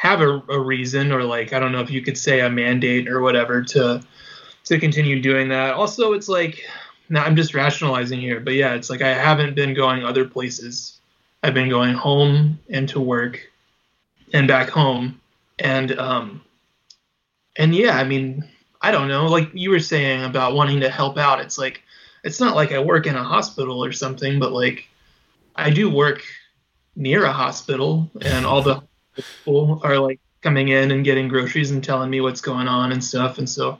have 0.00 0.22
a, 0.22 0.42
a 0.48 0.58
reason 0.58 1.12
or 1.12 1.22
like, 1.22 1.52
I 1.52 1.58
don't 1.58 1.72
know 1.72 1.82
if 1.82 1.90
you 1.90 2.00
could 2.00 2.16
say 2.16 2.40
a 2.40 2.48
mandate 2.48 3.06
or 3.06 3.20
whatever 3.20 3.60
to, 3.62 4.02
to 4.64 4.80
continue 4.80 5.20
doing 5.20 5.50
that. 5.50 5.74
Also, 5.74 6.14
it's 6.14 6.26
like, 6.26 6.64
now 7.10 7.22
I'm 7.22 7.36
just 7.36 7.52
rationalizing 7.52 8.18
here, 8.18 8.40
but 8.40 8.54
yeah, 8.54 8.72
it's 8.72 8.88
like 8.88 9.02
I 9.02 9.12
haven't 9.12 9.54
been 9.54 9.74
going 9.74 10.02
other 10.02 10.24
places. 10.24 10.98
I've 11.42 11.52
been 11.52 11.68
going 11.68 11.92
home 11.92 12.58
and 12.70 12.88
to 12.88 12.98
work 12.98 13.46
and 14.32 14.48
back 14.48 14.70
home. 14.70 15.20
And, 15.58 15.92
um, 15.98 16.40
and 17.58 17.74
yeah, 17.74 17.98
I 17.98 18.04
mean, 18.04 18.48
I 18.80 18.92
don't 18.92 19.08
know, 19.08 19.26
like 19.26 19.50
you 19.52 19.68
were 19.68 19.80
saying 19.80 20.24
about 20.24 20.54
wanting 20.54 20.80
to 20.80 20.88
help 20.88 21.18
out. 21.18 21.40
It's 21.40 21.58
like, 21.58 21.82
it's 22.24 22.40
not 22.40 22.56
like 22.56 22.72
I 22.72 22.78
work 22.78 23.06
in 23.06 23.16
a 23.16 23.22
hospital 23.22 23.84
or 23.84 23.92
something, 23.92 24.40
but 24.40 24.52
like 24.52 24.88
I 25.56 25.68
do 25.68 25.90
work 25.90 26.22
near 26.96 27.26
a 27.26 27.32
hospital 27.32 28.10
and 28.22 28.46
all 28.46 28.62
the 28.62 28.82
people 29.14 29.80
are 29.84 29.98
like 29.98 30.20
coming 30.42 30.68
in 30.68 30.90
and 30.90 31.04
getting 31.04 31.28
groceries 31.28 31.70
and 31.70 31.84
telling 31.84 32.10
me 32.10 32.20
what's 32.20 32.40
going 32.40 32.68
on 32.68 32.92
and 32.92 33.04
stuff. 33.04 33.38
And 33.38 33.48
so 33.48 33.78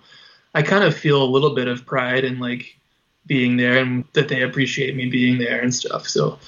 I 0.54 0.62
kind 0.62 0.84
of 0.84 0.96
feel 0.96 1.22
a 1.22 1.24
little 1.24 1.54
bit 1.54 1.68
of 1.68 1.86
pride 1.86 2.24
in 2.24 2.38
like 2.38 2.76
being 3.26 3.56
there 3.56 3.78
and 3.78 4.04
that 4.12 4.28
they 4.28 4.42
appreciate 4.42 4.96
me 4.96 5.06
being 5.06 5.38
there 5.38 5.60
and 5.60 5.74
stuff. 5.74 6.08
So, 6.08 6.38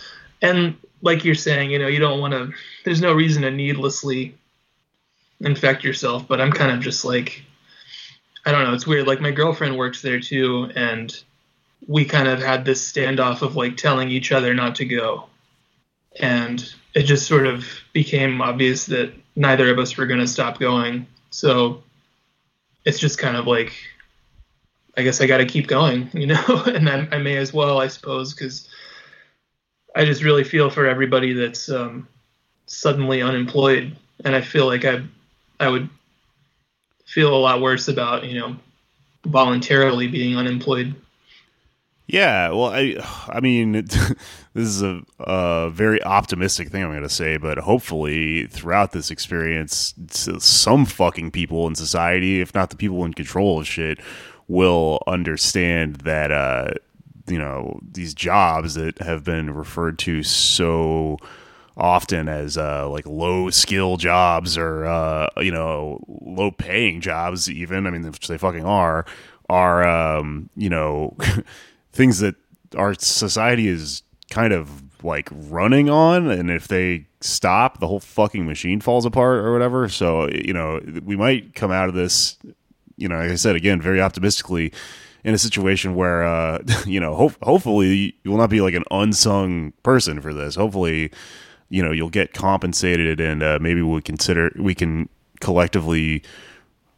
and 0.41 0.77
like 1.03 1.25
you're 1.25 1.35
saying, 1.35 1.71
you 1.71 1.79
know, 1.79 1.87
you 1.87 1.99
don't 1.99 2.21
want 2.21 2.33
to, 2.33 2.53
there's 2.85 3.01
no 3.01 3.13
reason 3.13 3.43
to 3.43 3.51
needlessly 3.51 4.35
infect 5.41 5.85
yourself, 5.85 6.27
but 6.29 6.41
I'm 6.41 6.53
kind 6.53 6.73
of 6.73 6.81
just 6.81 7.05
like, 7.05 7.43
I 8.45 8.53
don't 8.53 8.65
know, 8.65 8.75
it's 8.75 8.87
weird. 8.87 9.07
Like 9.07 9.21
my 9.21 9.31
girlfriend 9.31 9.77
works 9.77 10.03
there 10.03 10.21
too, 10.21 10.71
and 10.75 11.13
we 11.87 12.05
kind 12.05 12.29
of 12.29 12.41
had 12.41 12.65
this 12.65 12.91
standoff 12.91 13.43
of 13.43 13.57
like 13.57 13.77
telling 13.77 14.11
each 14.11 14.33
other 14.33 14.55
not 14.55 14.77
to 14.77 14.85
go. 14.85 15.27
And 16.21 16.63
it 16.95 17.03
just 17.03 17.27
sort 17.27 17.47
of 17.47 17.67
became 17.93 18.41
obvious 18.41 18.87
that 18.87 19.13
neither 19.37 19.71
of 19.71 19.79
us 19.79 19.97
were 19.97 20.07
going 20.07 20.21
to 20.21 20.27
stop 20.27 20.59
going. 20.59 21.07
So 21.31 21.83
it's 22.85 22.99
just 22.99 23.19
kind 23.19 23.37
of 23.37 23.47
like, 23.47 23.73
I 24.97 25.03
guess 25.03 25.21
I 25.21 25.27
got 25.27 25.39
to 25.39 25.47
keep 25.47 25.67
going, 25.67 26.11
you 26.15 26.27
know, 26.27 26.63
and 26.67 26.89
I, 26.89 27.09
I, 27.13 27.19
may 27.19 27.37
as 27.37 27.53
well, 27.53 27.81
I 27.81 27.89
suppose, 27.89 28.35
because 28.35 28.69
I 29.97 30.05
just 30.05 30.23
really 30.23 30.45
feel 30.45 30.71
for 30.71 30.87
everybody 30.87 31.33
that's 31.33 31.71
um, 31.71 32.09
suddenly 32.67 33.23
unemployed, 33.23 33.97
and 34.25 34.35
I 34.35 34.41
feel 34.41 34.67
like 34.67 34.85
I, 34.85 35.03
I 35.61 35.69
would 35.69 35.89
feel 37.07 37.35
a 37.35 37.37
lot 37.37 37.61
worse 37.61 37.89
about, 37.89 38.25
you 38.25 38.39
know, 38.39 38.57
voluntarily 39.25 40.09
being 40.09 40.37
unemployed. 40.37 40.95
Yeah, 42.13 42.51
well, 42.51 42.67
I, 42.67 42.97
I 43.29 43.41
mean, 43.41 43.73
this 43.73 44.13
is 44.55 44.83
a, 44.83 45.01
a 45.19 45.71
very 45.71 46.03
optimistic 46.05 46.69
thing 46.69 46.85
I'm 46.85 46.91
going 46.91 47.03
to 47.03 47.09
say, 47.09 47.39
but 47.39 47.57
hopefully, 47.57 48.47
throughout 48.49 48.93
this 48.93 49.11
experience, 49.11 49.95
some 50.11 50.85
fucking 50.85 51.31
people 51.31 51.67
in 51.67 51.75
society, 51.75 52.43
if 52.43 52.55
not 52.55 52.69
the 52.69 52.77
people 52.77 53.03
in 53.07 53.15
control 53.15 53.61
of 53.61 53.67
shit, 53.67 53.99
will 54.47 55.03
understand 55.07 55.97
that 55.97 56.31
uh, 56.31 56.73
you 57.29 57.39
know 57.39 57.81
these 57.91 58.13
jobs 58.13 58.75
that 58.75 58.99
have 58.99 59.25
been 59.25 59.49
referred 59.49 59.99
to 60.01 60.23
so 60.23 61.17
often 61.79 62.29
as 62.29 62.59
uh, 62.59 62.87
like 62.91 63.07
low 63.07 63.49
skill 63.49 63.97
jobs 63.97 64.59
or 64.59 64.85
uh, 64.85 65.29
you 65.39 65.51
know 65.51 65.99
low 66.09 66.51
paying 66.51 67.01
jobs 67.01 67.49
even 67.49 67.87
i 67.87 67.91
mean 67.91 68.03
which 68.03 68.29
they 68.29 68.37
fucking 68.37 68.67
are 68.67 69.07
are 69.49 69.83
um, 69.83 70.51
you 70.57 70.69
know 70.69 71.17
things 71.93 72.21
that 72.21 72.35
our 72.77 72.95
society 72.95 73.69
is 73.69 74.03
kind 74.31 74.53
of 74.53 74.83
like 75.05 75.29
running 75.33 75.91
on 75.91 76.31
and 76.31 76.51
if 76.51 76.69
they 76.69 77.07
stop 77.21 77.81
the 77.81 77.89
whole 77.89 78.01
fucking 78.01 78.47
machine 78.47 78.81
falls 78.81 79.05
apart 79.05 79.39
or 79.39 79.53
whatever 79.53 79.89
so 79.89 80.29
you 80.29 80.53
know 80.53 80.81
we 81.05 81.17
might 81.17 81.55
come 81.55 81.71
out 81.71 81.89
of 81.89 81.95
this 81.95 82.39
you 82.97 83.09
know, 83.09 83.17
like 83.17 83.31
I 83.31 83.35
said 83.35 83.57
again, 83.57 83.81
very 83.81 84.01
optimistically, 84.01 84.73
in 85.25 85.35
a 85.35 85.39
situation 85.39 85.95
where, 85.95 86.25
uh, 86.25 86.59
you 86.87 87.01
know, 87.01 87.15
ho- 87.15 87.35
hopefully 87.43 88.15
you 88.23 88.31
will 88.31 88.39
not 88.39 88.51
be 88.51 88.61
like 88.61 88.75
an 88.75 88.85
unsung 88.91 89.73
person 89.83 90.21
for 90.21 90.33
this. 90.33 90.55
Hopefully, 90.55 91.11
you 91.69 91.83
know, 91.83 91.93
you'll 91.93 92.11
get 92.11 92.33
compensated, 92.33 93.21
and 93.21 93.43
uh, 93.43 93.59
maybe 93.61 93.83
we 93.83 94.01
consider 94.03 94.53
we 94.57 94.75
can 94.75 95.09
collectively 95.41 96.23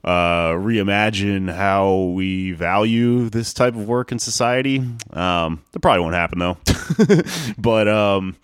uh, 0.05 0.53
reimagine 0.53 1.53
how 1.53 2.13
we 2.15 2.53
value 2.53 3.31
this 3.31 3.55
type 3.55 3.75
of 3.75 3.89
work 3.89 4.13
in 4.13 4.19
society. 4.19 4.79
Um, 5.13 5.63
that 5.73 5.81
probably 5.81 6.03
won't 6.03 6.15
happen 6.15 6.39
though. 6.39 6.59
but 7.59 7.89
um, 7.89 8.37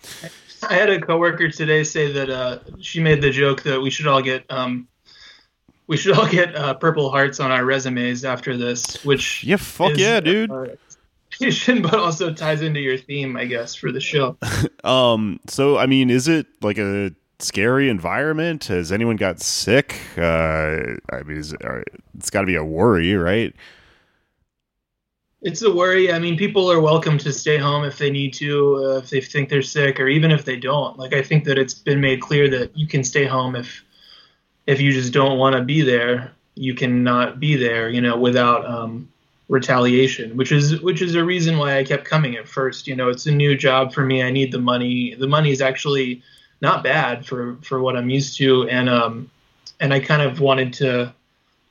I 0.67 0.73
had 0.73 0.89
a 0.89 0.99
coworker 0.99 1.49
today 1.49 1.83
say 1.83 2.11
that 2.11 2.29
uh, 2.29 2.59
she 2.79 2.99
made 2.99 3.21
the 3.21 3.29
joke 3.29 3.63
that 3.63 3.79
we 3.81 3.89
should 3.89 4.07
all 4.07 4.21
get 4.21 4.45
um, 4.49 4.87
we 5.87 5.97
should 5.97 6.17
all 6.17 6.27
get 6.27 6.55
uh, 6.55 6.73
purple 6.73 7.11
hearts 7.11 7.39
on 7.39 7.51
our 7.51 7.65
resumes 7.65 8.25
after 8.25 8.57
this. 8.57 9.03
Which 9.03 9.43
yeah, 9.43 9.57
fuck 9.57 9.91
is, 9.91 9.99
yeah, 9.99 10.19
dude. 10.19 10.51
Uh, 11.41 11.47
but 11.81 11.95
also 11.95 12.31
ties 12.33 12.61
into 12.61 12.81
your 12.81 12.97
theme, 12.97 13.37
I 13.37 13.45
guess, 13.45 13.73
for 13.73 13.91
the 13.91 14.01
show. 14.01 14.37
um. 14.83 15.39
So, 15.47 15.77
I 15.77 15.85
mean, 15.85 16.09
is 16.09 16.27
it 16.27 16.45
like 16.61 16.77
a 16.77 17.13
scary 17.43 17.89
environment? 17.89 18.65
Has 18.65 18.91
anyone 18.91 19.15
got 19.15 19.39
sick? 19.39 19.99
Uh, 20.17 20.97
I 21.11 21.23
mean, 21.25 21.37
is, 21.37 21.53
uh, 21.53 21.81
it's 22.17 22.29
got 22.29 22.41
to 22.41 22.47
be 22.47 22.55
a 22.55 22.63
worry, 22.63 23.15
right? 23.15 23.53
It's 25.41 25.63
a 25.63 25.71
worry. 25.71 26.11
I 26.11 26.19
mean, 26.19 26.37
people 26.37 26.71
are 26.71 26.79
welcome 26.79 27.17
to 27.17 27.33
stay 27.33 27.57
home 27.57 27.83
if 27.83 27.97
they 27.97 28.11
need 28.11 28.33
to, 28.35 28.75
uh, 28.75 28.97
if 28.97 29.09
they 29.09 29.21
think 29.21 29.49
they're 29.49 29.63
sick, 29.63 29.99
or 29.99 30.07
even 30.07 30.29
if 30.31 30.45
they 30.45 30.55
don't. 30.55 30.99
Like, 30.99 31.13
I 31.13 31.23
think 31.23 31.45
that 31.45 31.57
it's 31.57 31.73
been 31.73 31.99
made 31.99 32.21
clear 32.21 32.47
that 32.49 32.77
you 32.77 32.87
can 32.87 33.03
stay 33.03 33.25
home 33.25 33.55
if 33.55 33.83
if 34.67 34.79
you 34.79 34.91
just 34.91 35.11
don't 35.11 35.39
want 35.39 35.55
to 35.55 35.63
be 35.63 35.81
there, 35.81 36.31
you 36.55 36.75
cannot 36.75 37.39
be 37.39 37.55
there, 37.55 37.89
you 37.89 38.01
know, 38.01 38.17
without 38.17 38.65
um, 38.65 39.09
retaliation, 39.49 40.37
which 40.37 40.51
is 40.51 40.81
which 40.81 41.01
is 41.01 41.15
a 41.15 41.23
reason 41.23 41.57
why 41.57 41.77
I 41.77 41.83
kept 41.83 42.05
coming 42.05 42.35
at 42.35 42.47
first. 42.47 42.87
You 42.87 42.95
know, 42.95 43.09
it's 43.09 43.25
a 43.25 43.31
new 43.31 43.55
job 43.55 43.93
for 43.93 44.05
me. 44.05 44.21
I 44.23 44.31
need 44.31 44.51
the 44.51 44.59
money. 44.59 45.15
The 45.15 45.27
money 45.27 45.51
is 45.51 45.61
actually 45.61 46.21
not 46.61 46.83
bad 46.83 47.25
for 47.25 47.57
for 47.63 47.81
what 47.81 47.97
I'm 47.97 48.09
used 48.09 48.37
to, 48.37 48.69
and 48.69 48.87
um, 48.89 49.29
and 49.79 49.93
I 49.93 49.99
kind 49.99 50.21
of 50.21 50.39
wanted 50.39 50.73
to 50.73 51.13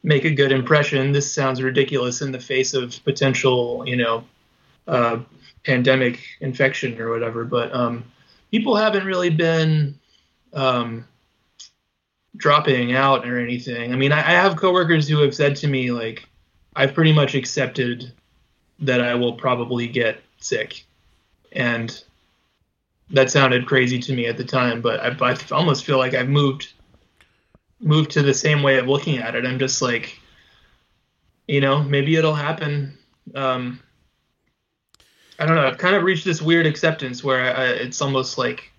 make 0.03 0.25
a 0.25 0.31
good 0.31 0.53
impression. 0.53 1.13
This 1.13 1.33
sounds 1.33 1.63
ridiculous 1.63 2.23
in 2.23 2.33
the 2.33 2.41
face 2.41 2.75
of 2.75 3.03
potential, 3.05 3.85
you 3.87 3.97
know, 3.97 4.25
uh, 4.87 5.21
pandemic 5.65 6.21
infection 6.41 7.01
or 7.01 7.11
whatever, 7.11 7.45
but 7.45 7.73
um, 7.75 8.05
people 8.51 8.77
haven't 8.77 9.05
really 9.05 9.31
been 9.31 9.99
um, 10.55 11.07
dropping 12.37 12.93
out 12.95 13.29
or 13.29 13.39
anything. 13.39 13.93
I 13.93 13.97
mean, 13.97 14.13
I, 14.13 14.19
I 14.19 14.33
have 14.33 14.57
coworkers 14.57 15.07
who 15.07 15.21
have 15.21 15.35
said 15.35 15.55
to 15.57 15.69
me 15.69 15.93
like, 15.93 16.27
I've 16.75 16.95
pretty 16.95 17.13
much 17.13 17.35
accepted 17.35 18.13
that 18.79 19.01
I 19.01 19.15
will 19.15 19.35
probably 19.35 19.87
get 19.87 20.23
sick, 20.39 20.85
and 21.53 22.03
that 23.11 23.31
sounded 23.31 23.67
crazy 23.67 23.99
to 23.99 24.15
me 24.15 24.27
at 24.27 24.37
the 24.37 24.45
time. 24.45 24.81
But 24.81 25.01
I, 25.01 25.31
I 25.31 25.37
almost 25.51 25.85
feel 25.85 25.99
like 25.99 26.15
I've 26.15 26.29
moved 26.29 26.73
moved 27.81 28.11
to 28.13 28.23
the 28.23 28.35
same 28.35 28.63
way 28.63 28.79
of 28.79 28.87
looking 28.87 29.19
at 29.19 29.35
it. 29.35 29.47
I'm 29.47 29.59
just 29.59 29.81
like, 29.81 30.19
you 31.49 31.61
know, 31.61 31.83
maybe 31.83 32.17
it'll 32.17 32.35
happen. 32.35 32.97
Um, 33.35 33.81
I 35.39 35.47
don't 35.47 35.57
know. 35.57 35.67
I've 35.67 35.79
kind 35.79 35.97
of 35.97 36.03
reached 36.03 36.25
this 36.25 36.43
weird 36.43 36.67
acceptance 36.67 37.25
where 37.25 37.57
I, 37.57 37.65
it's 37.69 38.03
almost 38.03 38.37
like 38.37 38.71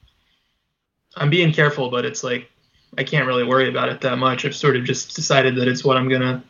I'm 1.16 1.30
being 1.30 1.52
careful, 1.52 1.90
but 1.90 2.06
it's 2.06 2.24
like 2.24 2.49
I 2.98 3.03
can't 3.03 3.26
really 3.26 3.44
worry 3.44 3.68
about 3.68 3.90
it 3.90 4.02
that 4.02 4.18
much. 4.18 4.45
I've 4.45 4.56
sort 4.56 4.76
of 4.76 4.84
just 4.84 5.16
decided 5.16 5.56
that 5.56 5.68
it's 5.68 5.84
what 5.84 5.98
I'm 5.98 6.08
gonna 6.08 6.44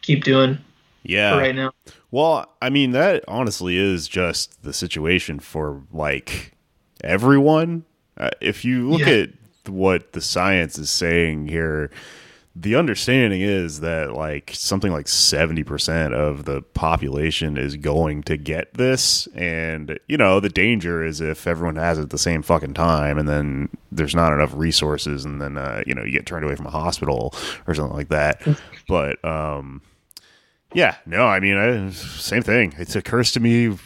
keep 0.00 0.24
doing. 0.24 0.58
Yeah. 1.04 1.36
right 1.38 1.54
now. 1.54 1.72
Well, 2.10 2.54
I 2.60 2.70
mean 2.70 2.92
that 2.92 3.24
honestly 3.28 3.76
is 3.76 4.08
just 4.08 4.62
the 4.62 4.72
situation 4.72 5.38
for 5.38 5.82
like 5.92 6.52
everyone. 7.02 7.84
Uh, 8.16 8.30
if 8.40 8.64
you 8.64 8.90
look 8.90 9.00
yeah. 9.00 9.24
at 9.24 9.30
what 9.68 10.12
the 10.12 10.20
science 10.20 10.78
is 10.78 10.90
saying 10.90 11.48
here, 11.48 11.90
the 12.60 12.74
understanding 12.74 13.40
is 13.40 13.80
that 13.80 14.14
like 14.14 14.50
something 14.52 14.90
like 14.90 15.06
70% 15.06 16.12
of 16.12 16.44
the 16.44 16.62
population 16.62 17.56
is 17.56 17.76
going 17.76 18.24
to 18.24 18.36
get 18.36 18.74
this 18.74 19.28
and 19.28 19.98
you 20.08 20.16
know 20.16 20.40
the 20.40 20.48
danger 20.48 21.04
is 21.04 21.20
if 21.20 21.46
everyone 21.46 21.76
has 21.76 21.98
it 21.98 22.02
at 22.02 22.10
the 22.10 22.18
same 22.18 22.42
fucking 22.42 22.74
time 22.74 23.16
and 23.16 23.28
then 23.28 23.68
there's 23.92 24.14
not 24.14 24.32
enough 24.32 24.52
resources 24.54 25.24
and 25.24 25.40
then 25.40 25.56
uh, 25.56 25.82
you 25.86 25.94
know 25.94 26.02
you 26.02 26.10
get 26.10 26.26
turned 26.26 26.44
away 26.44 26.56
from 26.56 26.66
a 26.66 26.70
hospital 26.70 27.32
or 27.68 27.74
something 27.74 27.96
like 27.96 28.08
that 28.08 28.42
but 28.88 29.24
um 29.24 29.80
yeah 30.74 30.96
no 31.06 31.26
i 31.26 31.38
mean 31.38 31.56
I, 31.56 31.90
same 31.90 32.42
thing 32.42 32.74
it's 32.76 32.96
occurs 32.96 33.30
to 33.32 33.40
me 33.40 33.76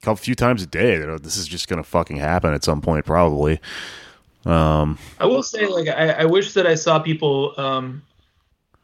a 0.00 0.04
couple 0.04 0.16
few 0.16 0.34
times 0.34 0.62
a 0.62 0.66
day 0.66 0.96
that 0.96 1.08
oh, 1.08 1.18
this 1.18 1.36
is 1.36 1.46
just 1.46 1.68
gonna 1.68 1.82
fucking 1.82 2.16
happen 2.16 2.54
at 2.54 2.64
some 2.64 2.80
point 2.80 3.04
probably 3.04 3.60
um, 4.46 4.98
I 5.18 5.26
will 5.26 5.42
say, 5.42 5.66
like, 5.66 5.88
I, 5.88 6.10
I 6.10 6.24
wish 6.24 6.54
that 6.54 6.66
I 6.66 6.74
saw 6.74 6.98
people. 6.98 7.54
Um, 7.58 8.02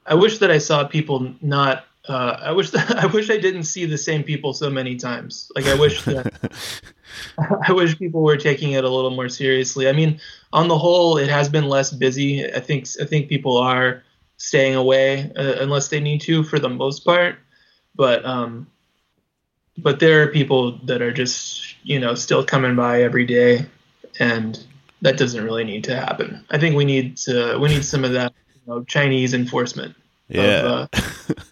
I 0.04 0.14
wish 0.14 0.38
that 0.38 0.50
I 0.50 0.58
saw 0.58 0.84
people 0.84 1.34
not. 1.40 1.86
Uh, 2.08 2.38
I 2.40 2.52
wish 2.52 2.70
that, 2.70 2.96
I 3.02 3.06
wish 3.06 3.30
I 3.30 3.38
didn't 3.38 3.64
see 3.64 3.84
the 3.84 3.98
same 3.98 4.22
people 4.22 4.52
so 4.52 4.70
many 4.70 4.96
times. 4.96 5.50
Like, 5.54 5.66
I 5.66 5.74
wish 5.74 6.02
that. 6.02 6.32
I 7.68 7.72
wish 7.72 7.98
people 7.98 8.22
were 8.22 8.36
taking 8.36 8.72
it 8.72 8.84
a 8.84 8.88
little 8.88 9.10
more 9.10 9.28
seriously. 9.28 9.88
I 9.88 9.92
mean, 9.92 10.20
on 10.52 10.68
the 10.68 10.76
whole, 10.76 11.16
it 11.16 11.28
has 11.28 11.48
been 11.48 11.68
less 11.68 11.90
busy. 11.90 12.44
I 12.52 12.60
think 12.60 12.86
I 13.00 13.04
think 13.04 13.28
people 13.28 13.56
are 13.56 14.02
staying 14.36 14.74
away 14.74 15.32
uh, 15.36 15.54
unless 15.60 15.88
they 15.88 16.00
need 16.00 16.20
to 16.22 16.42
for 16.42 16.58
the 16.58 16.68
most 16.68 17.04
part. 17.04 17.36
But 17.94 18.24
um, 18.26 18.66
but 19.78 20.00
there 20.00 20.22
are 20.22 20.28
people 20.28 20.72
that 20.84 21.02
are 21.02 21.12
just 21.12 21.74
you 21.84 21.98
know 22.00 22.14
still 22.14 22.44
coming 22.44 22.76
by 22.76 23.02
every 23.02 23.24
day, 23.26 23.66
and 24.18 24.64
that 25.02 25.16
doesn't 25.18 25.44
really 25.44 25.64
need 25.64 25.84
to 25.84 25.94
happen. 25.96 26.44
I 26.50 26.58
think 26.58 26.76
we 26.76 26.84
need 26.84 27.16
to 27.18 27.58
we 27.58 27.68
need 27.68 27.84
some 27.84 28.04
of 28.04 28.12
that 28.12 28.32
you 28.54 28.60
know, 28.66 28.84
Chinese 28.84 29.34
enforcement. 29.34 29.94
Yeah. 30.28 30.42
Of, 30.42 30.88
uh, 30.92 31.34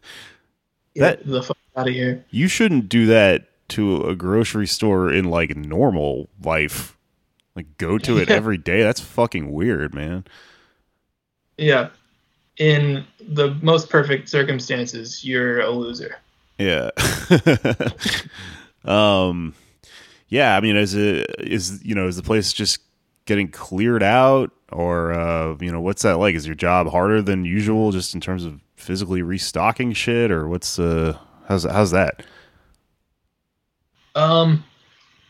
That- 0.97 1.27
the 1.27 1.43
fuck 1.43 1.57
out 1.77 1.89
of 1.89 1.95
here. 1.95 2.25
you 2.31 2.47
shouldn't 2.49 2.89
do 2.89 3.07
that 3.07 3.49
to 3.71 4.03
a 4.03 4.15
grocery 4.15 4.67
store 4.67 5.13
in 5.13 5.25
like 5.25 5.57
normal 5.57 6.29
life. 6.43 6.97
Like 7.57 7.79
go 7.79 7.99
to 7.99 8.19
it 8.19 8.31
every 8.31 8.59
day. 8.59 8.83
That's 8.83 9.01
fucking 9.01 9.53
weird, 9.53 9.93
man. 9.95 10.25
Yeah. 11.59 11.89
In 12.59 13.05
the 13.21 13.57
most 13.63 13.91
perfect 13.91 14.29
circumstances, 14.29 15.25
you're 15.25 15.61
a 15.61 15.71
loser. 15.71 16.17
Yeah. 16.59 16.91
um 18.85 19.55
yeah, 20.29 20.57
I 20.57 20.61
mean 20.61 20.77
is 20.77 20.95
it 20.95 21.27
is 21.39 21.85
you 21.85 21.95
know, 21.95 22.07
is 22.07 22.17
the 22.17 22.23
place 22.23 22.53
just 22.53 22.79
getting 23.27 23.49
cleared 23.49 24.03
out 24.03 24.51
or 24.71 25.13
uh 25.13 25.57
you 25.61 25.73
know, 25.73 25.81
what's 25.81 26.03
that 26.03 26.19
like? 26.19 26.35
Is 26.35 26.47
your 26.47 26.55
job 26.55 26.89
harder 26.89 27.23
than 27.23 27.45
usual 27.45 27.91
just 27.93 28.15
in 28.15 28.21
terms 28.21 28.45
of 28.45 28.61
physically 28.77 29.23
restocking 29.23 29.93
shit 29.93 30.31
or 30.31 30.49
what's 30.49 30.79
uh 30.79 31.17
how's 31.49 31.65
how's 31.65 31.91
that? 31.93 32.25
Um, 34.15 34.63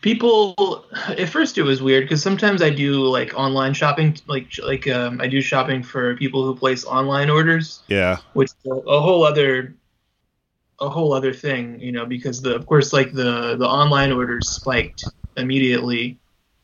people 0.01 0.85
at 1.07 1.27
first 1.29 1.57
it 1.57 1.63
was 1.63 1.81
weird 1.81 2.03
because 2.03 2.21
sometimes 2.21 2.61
I 2.61 2.69
do 2.69 3.03
like 3.03 3.33
online 3.33 3.73
shopping, 3.73 4.15
like 4.27 4.47
like 4.63 4.87
um, 4.87 5.19
I 5.19 5.27
do 5.27 5.41
shopping 5.41 5.81
for 5.81 6.15
people 6.17 6.45
who 6.45 6.55
place 6.55 6.85
online 6.85 7.29
orders, 7.29 7.81
Yeah. 7.87 8.17
which 8.33 8.51
a 8.67 8.99
whole 9.01 9.23
other 9.23 9.73
a 10.79 10.89
whole 10.89 11.13
other 11.13 11.33
thing, 11.33 11.79
you 11.79 11.91
know, 11.91 12.05
because 12.05 12.41
the 12.41 12.55
of 12.55 12.65
course 12.65 12.93
like 12.93 13.13
the 13.13 13.55
the 13.57 13.67
online 13.67 14.11
orders 14.11 14.49
spiked 14.49 15.05
immediately 15.37 16.17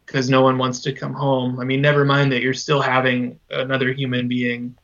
because 0.06 0.30
no 0.30 0.42
one 0.42 0.58
wants 0.58 0.82
to 0.82 0.94
come 0.94 1.14
home. 1.14 1.60
I 1.60 1.64
mean, 1.64 1.82
never 1.82 2.04
mind 2.04 2.32
that 2.32 2.42
you're 2.42 2.54
still 2.54 2.82
having 2.82 3.40
another 3.50 3.94
human 3.94 4.28
being 4.28 4.76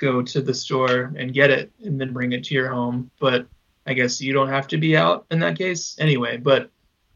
go 0.00 0.22
to 0.22 0.40
the 0.40 0.54
store 0.54 1.12
and 1.16 1.34
get 1.34 1.50
it 1.50 1.70
and 1.84 2.00
then 2.00 2.12
bring 2.12 2.32
it 2.32 2.44
to 2.44 2.54
your 2.54 2.68
home, 2.68 3.10
but 3.20 3.46
I 3.86 3.92
guess 3.92 4.20
you 4.20 4.32
don't 4.32 4.48
have 4.48 4.66
to 4.68 4.78
be 4.78 4.96
out 4.96 5.26
in 5.30 5.40
that 5.40 5.58
case 5.58 5.96
anyway. 5.98 6.36
But 6.36 6.70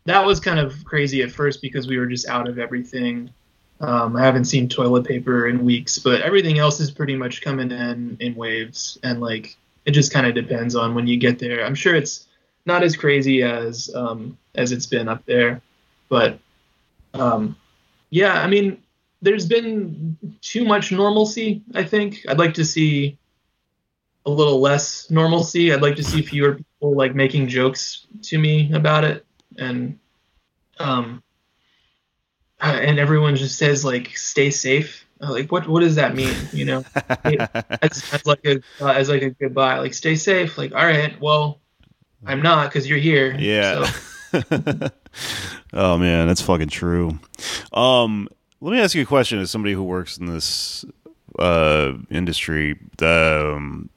that 0.05 0.25
was 0.25 0.41
kind 0.41 0.59
of 0.59 0.85
crazy 0.85 1.23
at 1.23 1.33
first 1.33 1.63
because 1.63 1.87
we 1.87 1.99
were 1.99 2.07
just 2.07 2.29
out 2.29 2.49
of 2.49 2.59
everything. 2.59 3.31
Um, 3.81 4.17
I 4.17 4.23
haven't 4.23 4.45
seen 4.45 4.69
toilet 4.69 5.07
paper 5.07 5.49
in 5.49 5.65
weeks, 5.65 5.99
but 5.99 6.21
everything 6.21 6.59
else 6.59 6.81
is 6.81 6.91
pretty 6.91 7.17
much 7.17 7.43
coming 7.43 7.71
in 7.71 8.17
in 8.21 8.35
waves, 8.35 8.99
and 9.03 9.21
like 9.21 9.57
it 9.85 9.93
just 9.93 10.13
kind 10.13 10.27
of 10.27 10.35
depends 10.35 10.75
on 10.75 10.95
when 10.95 11.07
you 11.07 11.17
get 11.17 11.39
there. 11.39 11.65
I'm 11.65 11.75
sure 11.75 11.95
it's 11.95 12.27
not 12.67 12.83
as 12.83 12.97
crazy 12.97 13.43
as 13.43 13.91
um, 13.95 14.39
as 14.55 14.73
it's 14.73 14.87
been 14.87 15.09
up 15.09 15.25
there, 15.27 15.61
but 16.09 16.39
um, 17.13 17.57
yeah, 18.11 18.43
I 18.43 18.47
mean, 18.47 18.83
there's 19.23 19.47
been 19.47 20.17
too 20.41 20.65
much 20.65 20.93
normalcy. 20.93 21.63
I 21.75 21.85
think 21.85 22.25
I'd 22.29 22.39
like 22.39 22.55
to 22.55 22.65
see 22.65 23.19
a 24.27 24.31
little 24.31 24.61
less 24.61 25.11
normalcy. 25.11 25.73
I'd 25.73 25.83
like 25.83 25.97
to 25.97 26.05
see 26.05 26.23
fewer 26.23 26.55
people 26.55 26.95
like 26.97 27.15
making 27.15 27.49
jokes 27.49 28.07
to 28.23 28.39
me 28.39 28.73
about 28.73 29.05
it, 29.05 29.27
and 29.59 29.99
um, 30.79 31.23
uh, 32.61 32.79
and 32.81 32.99
everyone 32.99 33.37
just 33.37 33.59
says 33.59 33.85
like 33.85 34.17
stay 34.17 34.51
safe. 34.51 35.04
Like 35.21 35.51
what 35.51 35.69
what 35.69 35.81
does 35.81 35.95
that 35.95 36.15
mean? 36.15 36.35
You 36.53 36.65
know, 36.65 36.85
as, 37.25 38.13
as 38.13 38.27
like 38.27 38.45
a 38.45 38.61
uh, 38.81 38.89
as 38.89 39.09
like 39.09 39.23
a 39.23 39.31
goodbye. 39.31 39.79
Like 39.79 39.95
stay 39.95 40.17
safe. 40.17 40.59
Like 40.59 40.73
all 40.73 40.85
right, 40.85 41.19
well, 41.21 41.61
I'm 42.27 42.43
not 42.43 42.69
because 42.69 42.89
you're 42.89 42.99
here. 42.99 43.35
Yeah. 43.39 43.91
So, 44.33 44.41
oh 45.73 45.99
man, 45.99 46.27
that's 46.27 46.41
fucking 46.43 46.69
true. 46.69 47.19
Um, 47.73 48.29
let 48.61 48.73
me 48.73 48.81
ask 48.81 48.95
you 48.95 49.03
a 49.03 49.07
question 49.07 49.39
as 49.39 49.51
somebody 49.51 49.75
who 49.75 49.85
works 49.85 50.19
in 50.19 50.27
this 50.27 50.85
uh 51.39 51.93
industry. 52.11 52.79
Um, 53.01 53.91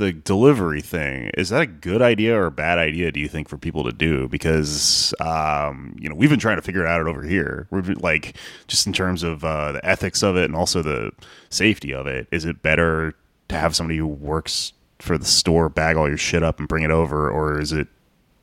the 0.00 0.12
delivery 0.12 0.80
thing 0.80 1.30
is 1.36 1.50
that 1.50 1.60
a 1.60 1.66
good 1.66 2.00
idea 2.00 2.34
or 2.34 2.46
a 2.46 2.50
bad 2.50 2.78
idea? 2.78 3.12
Do 3.12 3.20
you 3.20 3.28
think 3.28 3.48
for 3.48 3.58
people 3.58 3.84
to 3.84 3.92
do? 3.92 4.26
Because 4.28 5.12
um, 5.20 5.94
you 6.00 6.08
know 6.08 6.14
we've 6.14 6.30
been 6.30 6.40
trying 6.40 6.56
to 6.56 6.62
figure 6.62 6.82
it 6.84 6.88
out 6.88 7.06
over 7.06 7.22
here. 7.22 7.68
We're 7.70 7.82
like 8.00 8.34
just 8.66 8.86
in 8.86 8.92
terms 8.94 9.22
of 9.22 9.44
uh, 9.44 9.72
the 9.72 9.86
ethics 9.86 10.22
of 10.22 10.36
it 10.36 10.44
and 10.46 10.56
also 10.56 10.82
the 10.82 11.12
safety 11.50 11.92
of 11.94 12.06
it. 12.06 12.26
Is 12.32 12.44
it 12.46 12.62
better 12.62 13.14
to 13.50 13.54
have 13.56 13.76
somebody 13.76 13.98
who 13.98 14.06
works 14.06 14.72
for 15.00 15.18
the 15.18 15.24
store 15.26 15.68
bag 15.68 15.96
all 15.96 16.08
your 16.08 16.16
shit 16.16 16.42
up 16.42 16.58
and 16.58 16.66
bring 16.66 16.82
it 16.82 16.90
over, 16.90 17.30
or 17.30 17.60
is 17.60 17.72
it 17.72 17.86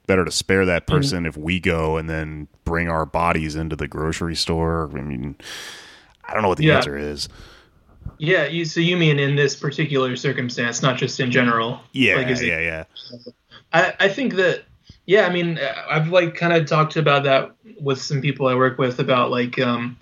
better 0.06 0.24
to 0.24 0.32
spare 0.32 0.66
that 0.66 0.86
person 0.88 1.26
if 1.26 1.36
we 1.36 1.60
go 1.60 1.98
and 1.98 2.10
then 2.10 2.48
bring 2.66 2.88
our 2.88 3.06
bodies 3.06 3.56
into 3.56 3.76
the 3.76 3.88
grocery 3.88 4.36
store? 4.36 4.90
I 4.96 5.02
mean, 5.02 5.36
I 6.24 6.34
don't 6.34 6.44
know 6.44 6.50
what 6.50 6.58
the 6.60 6.66
Yeah. 6.66 6.78
answer 6.78 6.98
is. 6.98 7.28
Yeah. 8.18 8.46
You 8.46 8.66
so 8.66 8.80
you 8.80 8.98
mean 8.98 9.20
in 9.20 9.36
this 9.36 9.56
particular 9.56 10.16
circumstance, 10.16 10.82
not 10.82 10.98
just 10.98 11.20
in 11.20 11.32
general? 11.32 11.80
Yeah, 11.92 12.16
Like, 12.16 12.28
is 12.30 12.42
it- 12.42 12.48
yeah, 12.48 12.60
yeah. 12.60 12.84
I, 13.74 13.94
I 14.00 14.08
think 14.10 14.36
that 14.36 14.64
yeah 15.06 15.26
i 15.26 15.30
mean 15.30 15.60
i've 15.90 16.10
like 16.10 16.36
kind 16.36 16.54
of 16.54 16.66
talked 16.68 16.96
about 16.96 17.24
that 17.24 17.52
with 17.82 18.02
some 18.02 18.22
people 18.22 18.48
i 18.48 18.56
work 18.56 18.78
with 18.78 19.00
about 19.00 19.30
like 19.32 19.58
um 19.60 19.98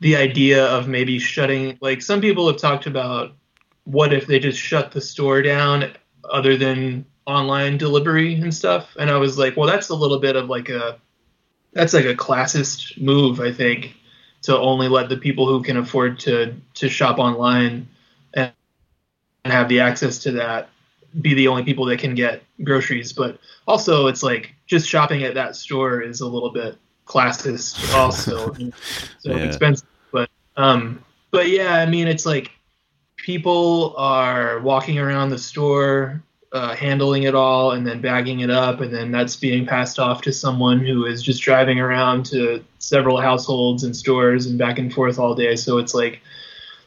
the 0.00 0.16
idea 0.16 0.64
of 0.66 0.88
maybe 0.88 1.18
shutting 1.18 1.76
like 1.80 2.00
some 2.02 2.20
people 2.20 2.46
have 2.46 2.56
talked 2.58 2.86
about 2.86 3.34
what 3.84 4.12
if 4.12 4.26
they 4.26 4.38
just 4.38 4.58
shut 4.58 4.92
the 4.92 5.00
store 5.00 5.42
down 5.42 5.90
other 6.30 6.56
than 6.56 7.04
online 7.26 7.76
delivery 7.76 8.34
and 8.34 8.54
stuff 8.54 8.96
and 8.98 9.10
i 9.10 9.16
was 9.16 9.36
like 9.38 9.56
well 9.56 9.66
that's 9.68 9.88
a 9.90 9.94
little 9.94 10.18
bit 10.18 10.36
of 10.36 10.48
like 10.48 10.68
a 10.68 10.98
that's 11.72 11.92
like 11.94 12.04
a 12.06 12.14
classist 12.14 13.00
move 13.00 13.40
i 13.40 13.52
think 13.52 13.94
to 14.42 14.58
only 14.58 14.88
let 14.88 15.08
the 15.08 15.16
people 15.16 15.46
who 15.46 15.62
can 15.62 15.76
afford 15.76 16.18
to 16.20 16.54
to 16.74 16.88
shop 16.88 17.18
online 17.18 17.88
and, 18.34 18.52
and 19.44 19.52
have 19.52 19.68
the 19.68 19.80
access 19.80 20.18
to 20.18 20.32
that 20.32 20.68
be 21.20 21.34
the 21.34 21.48
only 21.48 21.62
people 21.62 21.84
that 21.86 21.98
can 21.98 22.14
get 22.14 22.42
groceries. 22.64 23.12
But 23.12 23.38
also, 23.66 24.06
it's 24.06 24.22
like 24.22 24.54
just 24.66 24.88
shopping 24.88 25.22
at 25.24 25.34
that 25.34 25.56
store 25.56 26.00
is 26.00 26.20
a 26.20 26.26
little 26.26 26.50
bit 26.50 26.76
classist, 27.06 27.92
also 27.94 28.54
so 29.18 29.30
Yeah. 29.30 29.36
expensive. 29.36 29.88
But 30.10 30.30
um, 30.56 31.04
but 31.30 31.48
yeah, 31.48 31.76
I 31.76 31.86
mean, 31.86 32.08
it's 32.08 32.26
like 32.26 32.50
people 33.16 33.94
are 33.96 34.60
walking 34.60 34.98
around 34.98 35.30
the 35.30 35.38
store. 35.38 36.22
Uh, 36.52 36.76
handling 36.76 37.22
it 37.22 37.34
all 37.34 37.70
and 37.70 37.86
then 37.86 38.02
bagging 38.02 38.40
it 38.40 38.50
up, 38.50 38.82
and 38.82 38.92
then 38.92 39.10
that's 39.10 39.36
being 39.36 39.64
passed 39.64 39.98
off 39.98 40.20
to 40.20 40.30
someone 40.30 40.78
who 40.80 41.06
is 41.06 41.22
just 41.22 41.42
driving 41.42 41.80
around 41.80 42.26
to 42.26 42.62
several 42.78 43.18
households 43.18 43.84
and 43.84 43.96
stores 43.96 44.44
and 44.44 44.58
back 44.58 44.78
and 44.78 44.92
forth 44.92 45.18
all 45.18 45.34
day. 45.34 45.56
So 45.56 45.78
it's 45.78 45.94
like 45.94 46.20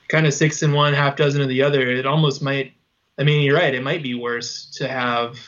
kind 0.08 0.28
of 0.28 0.36
six 0.36 0.62
in 0.62 0.72
one, 0.72 0.94
half 0.94 1.16
dozen 1.16 1.42
of 1.42 1.50
the 1.50 1.64
other. 1.64 1.90
It 1.90 2.06
almost 2.06 2.44
might 2.44 2.76
I 3.18 3.24
mean, 3.24 3.42
you're 3.44 3.56
right. 3.56 3.74
It 3.74 3.84
might 3.84 4.04
be 4.04 4.14
worse 4.14 4.66
to 4.76 4.88
have 4.88 5.40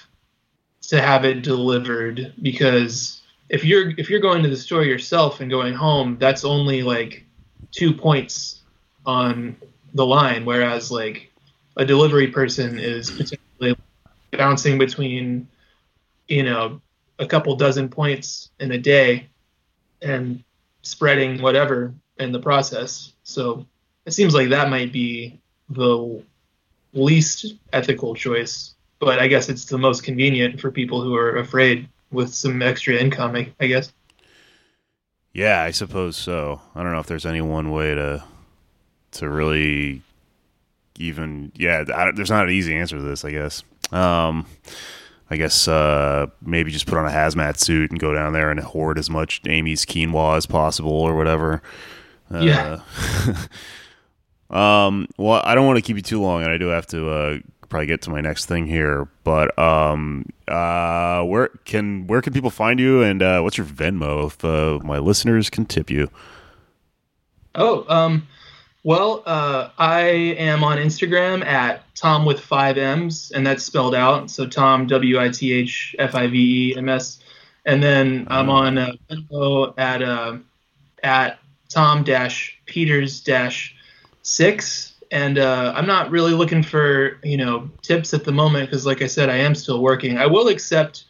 to 0.84 1.02
have 1.02 1.26
it 1.26 1.42
delivered 1.42 2.34
because 2.42 3.22
if 3.50 3.66
you're 3.66 3.92
if 3.98 4.10
you're 4.10 4.22
going 4.22 4.44
to 4.44 4.50
the 4.50 4.58
store 4.58 4.84
yourself 4.84 5.42
and 5.42 5.50
going 5.50 5.74
home, 5.74 6.18
that's 6.20 6.46
only 6.46 6.82
like 6.82 7.26
two 7.72 7.94
points 7.94 8.62
on 9.06 9.58
the 9.94 10.06
line, 10.06 10.46
whereas 10.46 10.92
like 10.92 11.32
a 11.76 11.86
delivery 11.86 12.28
person 12.28 12.80
is 12.80 13.10
potentially 13.12 13.40
bouncing 14.38 14.78
between, 14.78 15.48
you 16.28 16.44
know, 16.44 16.82
a 17.20 17.26
couple 17.26 17.56
dozen 17.56 17.90
points 17.90 18.52
in 18.60 18.72
a 18.72 18.78
day 18.78 19.28
and 20.02 20.44
spreading 20.82 21.42
whatever 21.42 21.94
in 22.20 22.32
the 22.32 22.40
process. 22.40 23.14
So 23.24 23.66
it 24.06 24.12
seems 24.12 24.34
like 24.34 24.50
that 24.50 24.70
might 24.70 24.94
be 24.94 25.40
the 25.70 26.24
least 26.94 27.56
ethical 27.74 28.16
choice, 28.16 28.76
but 29.00 29.20
I 29.20 29.28
guess 29.28 29.50
it's 29.50 29.66
the 29.66 29.78
most 29.78 30.04
convenient 30.04 30.62
for 30.62 30.72
people 30.72 31.02
who 31.02 31.16
are 31.16 31.38
afraid 31.38 31.90
with 32.12 32.34
some 32.34 32.62
extra 32.62 32.96
income. 32.96 33.36
I, 33.36 33.52
I 33.60 33.68
guess. 33.68 33.92
Yeah, 35.34 35.62
I 35.62 35.72
suppose 35.72 36.16
so. 36.16 36.62
I 36.74 36.84
don't 36.84 36.94
know 36.94 37.00
if 37.00 37.08
there's 37.08 37.26
any 37.26 37.42
one 37.42 37.72
way 37.72 37.94
to 37.94 38.24
to 39.12 39.30
really 39.30 40.02
even. 40.98 41.52
Yeah, 41.56 41.84
I, 41.94 42.12
there's 42.12 42.32
not 42.32 42.46
an 42.46 42.52
easy 42.52 42.76
answer 42.76 42.98
to 42.98 43.04
this. 43.04 43.24
I 43.24 43.32
guess. 43.32 43.64
Um, 43.92 44.46
I 45.30 45.36
guess 45.38 45.68
uh, 45.68 46.28
maybe 46.42 46.72
just 46.72 46.86
put 46.88 46.98
on 46.98 47.06
a 47.06 47.12
hazmat 47.12 47.58
suit 47.58 47.92
and 47.92 48.00
go 48.00 48.14
down 48.14 48.34
there 48.34 48.50
and 48.50 48.60
hoard 48.60 48.98
as 48.98 49.10
much 49.10 49.42
Amy's 49.46 49.86
quinoa 49.86 50.38
as 50.38 50.46
possible 50.46 50.92
or 50.92 51.16
whatever. 51.16 51.62
Uh, 52.34 52.40
Yeah. 52.40 52.80
um. 54.50 55.08
Well, 55.18 55.42
I 55.44 55.56
don't 55.56 55.66
want 55.66 55.78
to 55.78 55.82
keep 55.82 55.98
you 55.98 56.02
too 56.02 56.22
long, 56.22 56.44
and 56.44 56.52
I 56.52 56.58
do 56.58 56.68
have 56.68 56.88
to 56.88 57.10
uh, 57.10 57.38
probably 57.70 57.88
get 57.88 58.02
to 58.04 58.10
my 58.10 58.22
next 58.22 58.46
thing 58.46 58.68
here. 58.68 59.08
But 59.24 59.58
um, 59.60 60.26
uh, 60.48 61.24
where 61.24 61.50
can 61.66 62.08
where 62.08 62.22
can 62.22 62.34
people 62.34 62.50
find 62.50 62.80
you, 62.80 63.02
and 63.02 63.22
uh, 63.22 63.42
what's 63.42 63.58
your 63.58 63.68
Venmo 63.68 64.28
if 64.28 64.44
uh, 64.46 64.80
my 64.84 64.98
listeners 65.00 65.50
can 65.50 65.66
tip 65.66 65.90
you? 65.90 66.10
Oh, 67.56 67.86
um, 67.90 68.28
well, 68.88 69.22
uh, 69.26 69.68
I 69.78 70.00
am 70.40 70.64
on 70.64 70.78
Instagram 70.78 71.46
at 71.46 71.84
Tom 71.94 72.24
with 72.24 72.40
five 72.40 72.78
M's, 72.78 73.34
and 73.36 73.46
that's 73.46 73.62
spelled 73.66 73.94
out. 73.94 74.32
So 74.32 74.48
Tom 74.48 74.88
W 74.88 75.20
I 75.20 75.28
T 75.28 75.52
H 75.52 75.94
F 76.00 76.16
I 76.16 76.28
V 76.28 76.72
E 76.72 76.78
M 76.78 76.88
S, 76.88 77.20
and 77.66 77.84
then 77.84 78.28
I'm 78.30 78.50
on 78.50 78.78
uh, 78.78 78.94
at 79.78 80.02
uh, 80.02 80.38
at 81.04 81.38
Tom 81.68 82.06
dash 82.06 82.58
Peters 82.66 83.20
dash 83.20 83.76
six, 84.22 84.94
and 85.12 85.38
uh, 85.38 85.74
I'm 85.76 85.86
not 85.86 86.10
really 86.10 86.32
looking 86.32 86.64
for 86.64 87.20
you 87.26 87.36
know 87.36 87.70
tips 87.82 88.14
at 88.14 88.24
the 88.24 88.32
moment 88.32 88.70
because, 88.70 88.86
like 88.86 89.02
I 89.02 89.08
said, 89.08 89.30
I 89.30 89.36
am 89.36 89.54
still 89.54 89.82
working. 89.82 90.18
I 90.18 90.28
will 90.28 90.48
accept 90.48 91.04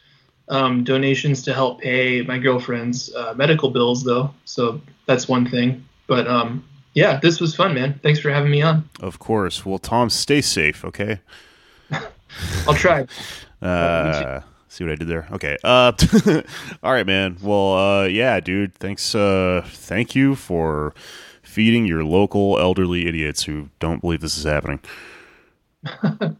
um, 0.48 0.82
donations 0.82 1.44
to 1.44 1.54
help 1.54 1.80
pay 1.80 2.22
my 2.22 2.38
girlfriend's 2.38 3.14
uh, 3.14 3.34
medical 3.36 3.70
bills, 3.70 4.02
though. 4.02 4.34
So 4.46 4.80
that's 5.06 5.28
one 5.28 5.48
thing. 5.48 5.84
But 6.08 6.26
um, 6.26 6.64
yeah, 6.94 7.20
this 7.20 7.40
was 7.40 7.54
fun, 7.54 7.74
man. 7.74 7.98
Thanks 8.02 8.20
for 8.20 8.30
having 8.30 8.50
me 8.50 8.62
on. 8.62 8.88
Of 9.00 9.18
course. 9.18 9.64
Well, 9.64 9.78
Tom, 9.78 10.10
stay 10.10 10.40
safe. 10.40 10.84
Okay. 10.84 11.20
I'll 12.66 12.74
try. 12.74 13.06
Uh, 13.60 14.40
see 14.68 14.84
what 14.84 14.92
I 14.92 14.94
did 14.94 15.08
there? 15.08 15.26
Okay. 15.32 15.56
Uh, 15.64 15.90
all 16.84 16.92
right, 16.92 17.04
man. 17.04 17.38
Well, 17.42 17.76
uh, 17.76 18.04
yeah, 18.04 18.38
dude. 18.38 18.72
Thanks. 18.76 19.16
Uh, 19.16 19.62
thank 19.66 20.14
you 20.14 20.36
for 20.36 20.94
feeding 21.42 21.84
your 21.84 22.04
local 22.04 22.56
elderly 22.60 23.08
idiots 23.08 23.42
who 23.42 23.70
don't 23.80 24.00
believe 24.00 24.20
this 24.20 24.38
is 24.38 24.44
happening. 24.44 24.78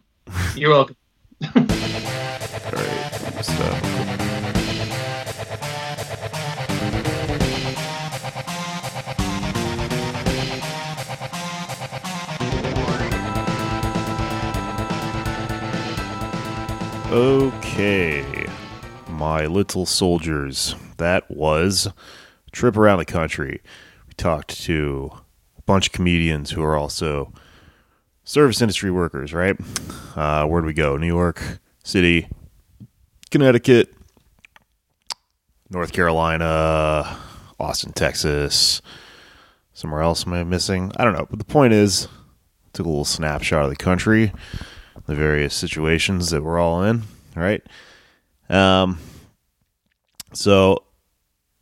You're 0.55 0.69
welcome. 0.69 0.95
All 1.43 1.65
right. 2.71 4.45
Okay, 17.11 18.45
my 19.07 19.47
little 19.47 19.87
soldiers. 19.87 20.75
That 20.97 21.29
was 21.31 21.87
trip 22.51 22.77
around 22.77 22.99
the 22.99 23.05
country. 23.05 23.61
We 24.07 24.13
talked 24.13 24.61
to 24.65 25.09
a 25.57 25.61
bunch 25.63 25.87
of 25.87 25.93
comedians 25.93 26.51
who 26.51 26.61
are 26.61 26.77
also 26.77 27.33
service 28.23 28.61
industry 28.61 28.91
workers, 28.91 29.33
right? 29.33 29.57
Uh, 30.15 30.45
where'd 30.45 30.65
we 30.65 30.73
go? 30.73 30.97
New 30.97 31.07
York 31.07 31.41
City, 31.83 32.27
Connecticut, 33.31 33.91
North 35.71 35.91
Carolina, 35.91 37.17
Austin, 37.59 37.91
Texas. 37.91 38.83
Somewhere 39.73 40.01
else 40.01 40.27
am 40.27 40.33
I 40.33 40.43
missing? 40.43 40.91
I 40.97 41.05
don't 41.05 41.13
know. 41.13 41.25
But 41.27 41.39
the 41.39 41.45
point 41.45 41.73
is, 41.73 42.07
took 42.73 42.85
a 42.85 42.89
little 42.89 43.03
snapshot 43.03 43.63
of 43.63 43.71
the 43.71 43.75
country, 43.75 44.31
the 45.09 45.15
various 45.15 45.55
situations 45.55 46.29
that 46.29 46.43
we're 46.43 46.59
all 46.59 46.83
in, 46.83 47.03
right? 47.35 47.63
Um, 48.49 48.99
so 50.33 50.83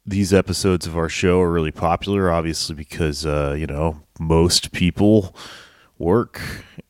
these 0.06 0.34
episodes 0.34 0.86
of 0.86 0.98
our 0.98 1.10
show 1.10 1.40
are 1.40 1.52
really 1.52 1.72
popular, 1.72 2.30
obviously, 2.30 2.76
because 2.76 3.26
uh, 3.26 3.56
you 3.58 3.66
know 3.66 4.02
most 4.20 4.72
people 4.72 5.36
work, 5.98 6.42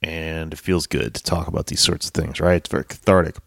and 0.01 0.53
it 0.53 0.59
feels 0.59 0.87
good 0.87 1.13
to 1.13 1.23
talk 1.23 1.47
about 1.47 1.67
these 1.67 1.79
sorts 1.79 2.07
of 2.07 2.13
things, 2.13 2.39
right? 2.39 2.55
It's 2.55 2.69
very 2.69 2.85
cathartic. 2.85 3.37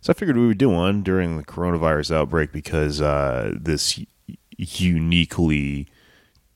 So 0.00 0.10
I 0.10 0.12
figured 0.12 0.36
we 0.36 0.46
would 0.46 0.58
do 0.58 0.70
one 0.70 1.02
during 1.02 1.36
the 1.36 1.44
coronavirus 1.44 2.14
outbreak 2.14 2.52
because 2.52 3.00
uh, 3.00 3.54
this 3.60 4.00
uniquely 4.56 5.88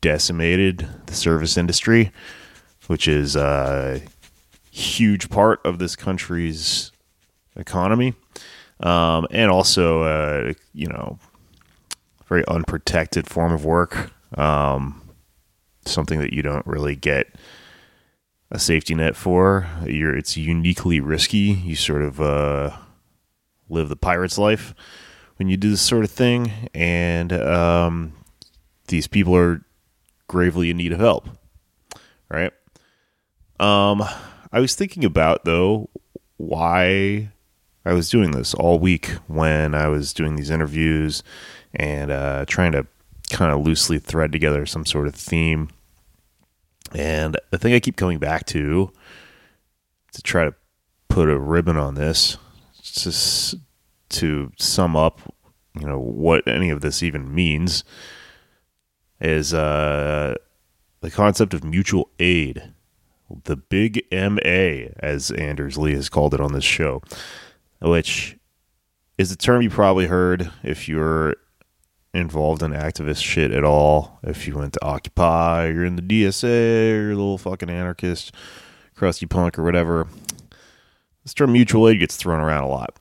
decimated 0.00 0.86
the 1.06 1.14
service 1.14 1.56
industry, 1.56 2.12
which 2.86 3.08
is 3.08 3.34
a 3.34 4.02
huge 4.70 5.28
part 5.28 5.60
of 5.64 5.78
this 5.78 5.96
country's 5.96 6.92
economy, 7.56 8.14
um, 8.80 9.26
and 9.30 9.50
also, 9.50 10.02
uh, 10.02 10.52
you 10.72 10.86
know, 10.86 11.18
very 12.26 12.46
unprotected 12.46 13.28
form 13.28 13.52
of 13.52 13.64
work. 13.64 14.12
Um, 14.38 15.02
something 15.84 16.20
that 16.20 16.32
you 16.32 16.42
don't 16.42 16.66
really 16.66 16.94
get 16.94 17.34
a 18.50 18.58
safety 18.58 18.94
net 18.94 19.16
for. 19.16 19.68
You're, 19.84 20.16
it's 20.16 20.36
uniquely 20.36 21.00
risky. 21.00 21.38
You 21.38 21.76
sort 21.76 22.02
of 22.02 22.20
uh, 22.20 22.76
live 23.68 23.88
the 23.88 23.96
pirate's 23.96 24.38
life 24.38 24.74
when 25.36 25.48
you 25.48 25.56
do 25.56 25.70
this 25.70 25.80
sort 25.80 26.04
of 26.04 26.10
thing, 26.10 26.52
and 26.74 27.32
um, 27.32 28.12
these 28.88 29.06
people 29.06 29.34
are 29.34 29.62
gravely 30.28 30.70
in 30.70 30.76
need 30.76 30.92
of 30.92 31.00
help. 31.00 31.28
Right? 32.28 32.52
Um, 33.58 34.04
I 34.52 34.60
was 34.60 34.74
thinking 34.74 35.04
about 35.04 35.44
though 35.44 35.90
why 36.36 37.30
I 37.84 37.92
was 37.92 38.10
doing 38.10 38.32
this 38.32 38.54
all 38.54 38.78
week 38.78 39.06
when 39.26 39.74
I 39.74 39.88
was 39.88 40.12
doing 40.12 40.36
these 40.36 40.50
interviews 40.50 41.22
and 41.74 42.10
uh, 42.10 42.44
trying 42.46 42.72
to 42.72 42.86
kind 43.30 43.52
of 43.52 43.64
loosely 43.64 43.98
thread 43.98 44.32
together 44.32 44.66
some 44.66 44.84
sort 44.84 45.06
of 45.06 45.14
theme. 45.14 45.70
And 46.92 47.36
the 47.50 47.58
thing 47.58 47.72
I 47.72 47.80
keep 47.80 47.96
coming 47.96 48.18
back 48.18 48.44
to 48.46 48.92
to 50.12 50.22
try 50.22 50.44
to 50.44 50.54
put 51.08 51.28
a 51.28 51.38
ribbon 51.38 51.76
on 51.76 51.94
this, 51.94 52.36
just 52.82 53.54
to 54.08 54.50
sum 54.58 54.96
up, 54.96 55.20
you 55.78 55.86
know, 55.86 55.98
what 55.98 56.46
any 56.48 56.70
of 56.70 56.80
this 56.80 57.02
even 57.02 57.32
means, 57.32 57.84
is 59.20 59.54
uh, 59.54 60.34
the 61.00 61.10
concept 61.10 61.54
of 61.54 61.62
mutual 61.62 62.10
aid, 62.18 62.72
the 63.44 63.56
big 63.56 64.04
MA, 64.12 64.90
as 64.98 65.30
Anders 65.30 65.78
Lee 65.78 65.94
has 65.94 66.08
called 66.08 66.34
it 66.34 66.40
on 66.40 66.52
this 66.52 66.64
show, 66.64 67.02
which 67.80 68.36
is 69.18 69.30
a 69.30 69.36
term 69.36 69.62
you 69.62 69.70
probably 69.70 70.06
heard 70.06 70.50
if 70.62 70.88
you're 70.88 71.36
involved 72.12 72.62
in 72.62 72.72
activist 72.72 73.22
shit 73.22 73.52
at 73.52 73.64
all. 73.64 74.18
If 74.22 74.46
you 74.46 74.56
went 74.56 74.72
to 74.74 74.84
Occupy, 74.84 75.68
you're 75.68 75.84
in 75.84 75.96
the 75.96 76.02
DSA, 76.02 76.90
you're 76.90 77.12
a 77.12 77.16
little 77.16 77.38
fucking 77.38 77.70
anarchist, 77.70 78.34
crusty 78.94 79.26
punk, 79.26 79.58
or 79.58 79.62
whatever. 79.62 80.08
This 81.24 81.34
term 81.34 81.52
mutual 81.52 81.88
aid 81.88 82.00
gets 82.00 82.16
thrown 82.16 82.40
around 82.40 82.64
a 82.64 82.68
lot. 82.68 82.96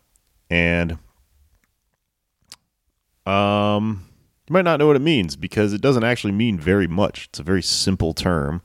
And 0.50 0.98
um 3.26 4.06
you 4.48 4.54
might 4.54 4.66
not 4.66 4.80
know 4.80 4.88
what 4.88 4.96
it 4.96 5.02
means 5.02 5.36
because 5.36 5.74
it 5.74 5.82
doesn't 5.82 6.04
actually 6.04 6.34
mean 6.34 6.60
very 6.60 6.88
much. 6.88 7.26
It's 7.30 7.40
a 7.40 7.44
very 7.44 7.62
simple 7.62 8.14
term 8.14 8.64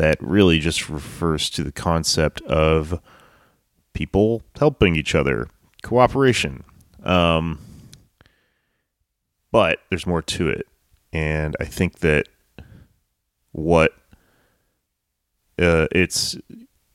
that 0.00 0.16
really 0.22 0.58
just 0.60 0.88
refers 0.88 1.50
to 1.50 1.62
the 1.62 1.70
concept 1.70 2.40
of 2.42 2.98
people 3.92 4.42
helping 4.58 4.96
each 4.96 5.14
other, 5.14 5.46
cooperation. 5.82 6.64
Um, 7.02 7.58
but 9.52 9.80
there's 9.90 10.06
more 10.06 10.22
to 10.22 10.48
it, 10.48 10.66
and 11.12 11.54
I 11.60 11.64
think 11.64 11.98
that 11.98 12.28
what 13.52 13.92
uh, 15.60 15.86
it's 15.92 16.34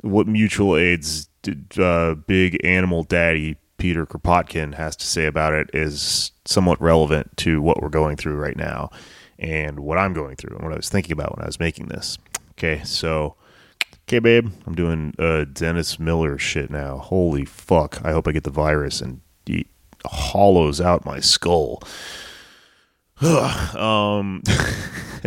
what 0.01 0.27
mutual 0.27 0.75
aid's 0.75 1.29
uh, 1.77 2.15
big 2.15 2.57
animal 2.65 3.03
daddy 3.03 3.57
Peter 3.77 4.07
Kropotkin 4.07 4.73
has 4.73 4.95
to 4.95 5.05
say 5.05 5.27
about 5.27 5.53
it 5.53 5.69
is 5.75 6.31
somewhat 6.45 6.81
relevant 6.81 7.37
to 7.37 7.61
what 7.61 7.83
we're 7.83 7.89
going 7.89 8.17
through 8.17 8.37
right 8.37 8.57
now 8.57 8.89
and 9.37 9.81
what 9.81 9.99
I'm 9.99 10.13
going 10.13 10.37
through 10.37 10.55
and 10.55 10.63
what 10.63 10.73
I 10.73 10.77
was 10.77 10.89
thinking 10.89 11.11
about 11.11 11.35
when 11.35 11.43
I 11.43 11.47
was 11.47 11.59
making 11.59 11.89
this. 11.89 12.17
Okay, 12.57 12.83
so 12.83 13.35
okay, 14.03 14.19
babe, 14.19 14.51
I'm 14.65 14.75
doing 14.75 15.13
uh, 15.19 15.45
Dennis 15.45 15.99
Miller 15.99 16.37
shit 16.37 16.69
now. 16.69 16.97
Holy 16.97 17.45
fuck! 17.45 18.01
I 18.03 18.11
hope 18.11 18.27
I 18.27 18.31
get 18.31 18.43
the 18.43 18.49
virus 18.49 19.01
and 19.01 19.21
it 19.47 19.67
hollows 20.05 20.79
out 20.79 21.05
my 21.05 21.19
skull. 21.19 21.81
um. 23.21 24.41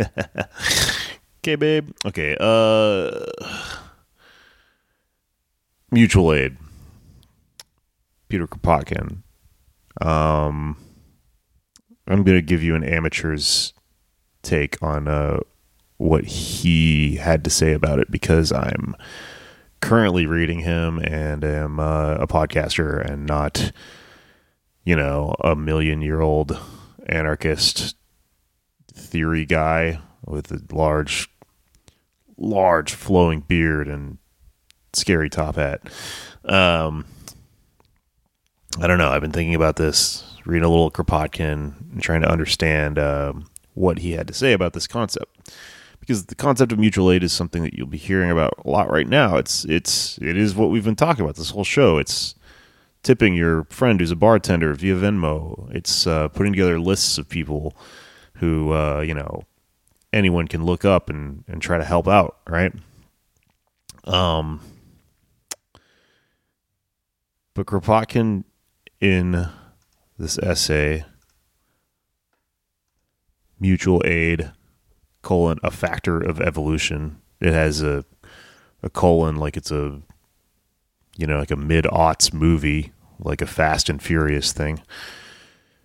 okay, 1.39 1.55
babe. 1.55 1.91
Okay. 2.05 2.35
Uh. 2.39 3.25
mutual 5.91 6.33
aid. 6.33 6.57
Peter 8.27 8.47
Kropotkin. 8.47 9.23
Um, 10.01 10.77
I'm 12.07 12.23
to 12.37 12.41
give 12.41 12.63
you 12.63 12.75
an 12.75 12.83
amateur's 12.83 13.73
take 14.43 14.81
on 14.81 15.07
uh, 15.07 15.39
what 15.99 16.23
he 16.25 17.17
had 17.17 17.43
to 17.43 17.49
say 17.49 17.73
about 17.73 17.99
it 17.99 18.09
because 18.09 18.53
I'm 18.53 18.95
currently 19.81 20.25
reading 20.25 20.59
him 20.59 20.97
and 20.99 21.43
am 21.43 21.79
uh, 21.79 22.15
a 22.15 22.25
podcaster 22.25 23.05
and 23.05 23.25
not, 23.25 23.73
you 24.85 24.95
know, 24.95 25.35
a 25.41 25.57
million 25.57 26.01
year 26.01 26.21
old 26.21 26.57
anarchist 27.05 27.97
theory 28.93 29.45
guy 29.45 29.99
with 30.25 30.51
a 30.51 30.61
large, 30.73 31.29
large 32.37 32.93
flowing 32.93 33.41
beard 33.41 33.89
and 33.89 34.19
scary 34.93 35.29
top 35.29 35.55
hat. 35.55 35.81
Um, 36.45 37.05
I 38.79 38.87
don't 38.87 38.99
know. 38.99 39.09
I've 39.09 39.21
been 39.21 39.33
thinking 39.33 39.55
about 39.55 39.75
this, 39.75 40.23
reading 40.45 40.63
a 40.63 40.69
little 40.69 40.91
Kropotkin, 40.91 41.91
and 41.91 42.01
trying 42.01 42.21
to 42.21 42.31
understand 42.31 42.97
um, 42.97 43.49
what 43.73 43.99
he 43.99 44.13
had 44.13 44.29
to 44.29 44.33
say 44.33 44.53
about 44.53 44.71
this 44.71 44.87
concept. 44.87 45.51
Because 45.99 46.25
the 46.25 46.35
concept 46.35 46.71
of 46.71 46.79
mutual 46.79 47.11
aid 47.11 47.23
is 47.23 47.31
something 47.33 47.61
that 47.63 47.73
you'll 47.73 47.87
be 47.87 47.97
hearing 47.97 48.31
about 48.31 48.53
a 48.65 48.69
lot 48.69 48.89
right 48.89 49.07
now. 49.07 49.37
It's 49.37 49.65
it's 49.65 50.17
it 50.19 50.37
is 50.37 50.55
what 50.55 50.69
we've 50.69 50.83
been 50.83 50.95
talking 50.95 51.23
about 51.23 51.35
this 51.35 51.51
whole 51.51 51.63
show. 51.63 51.97
It's 51.97 52.35
tipping 53.03 53.35
your 53.35 53.65
friend 53.65 53.99
who's 53.99 54.11
a 54.11 54.15
bartender 54.15 54.73
via 54.73 54.95
Venmo. 54.95 55.69
It's 55.73 56.07
uh, 56.07 56.29
putting 56.29 56.53
together 56.53 56.79
lists 56.79 57.17
of 57.17 57.29
people 57.29 57.75
who 58.35 58.73
uh, 58.73 59.01
you 59.01 59.13
know 59.13 59.43
anyone 60.11 60.47
can 60.47 60.65
look 60.65 60.85
up 60.85 61.09
and, 61.09 61.43
and 61.47 61.61
try 61.61 61.77
to 61.77 61.83
help 61.83 62.07
out, 62.07 62.37
right? 62.47 62.73
Um, 64.05 64.61
but 67.53 67.65
Kropotkin 67.65 68.43
in 68.99 69.49
this 70.17 70.37
essay, 70.39 71.05
mutual 73.59 74.01
aid 74.05 74.51
colon 75.21 75.59
a 75.63 75.71
factor 75.71 76.19
of 76.19 76.39
evolution. 76.39 77.21
It 77.39 77.53
has 77.53 77.81
a 77.81 78.05
a 78.81 78.89
colon 78.89 79.35
like 79.35 79.57
it's 79.57 79.71
a 79.71 80.01
you 81.17 81.27
know 81.27 81.39
like 81.39 81.51
a 81.51 81.55
mid 81.55 81.85
aughts 81.85 82.33
movie, 82.33 82.91
like 83.19 83.41
a 83.41 83.47
Fast 83.47 83.89
and 83.89 84.01
Furious 84.01 84.51
thing. 84.51 84.81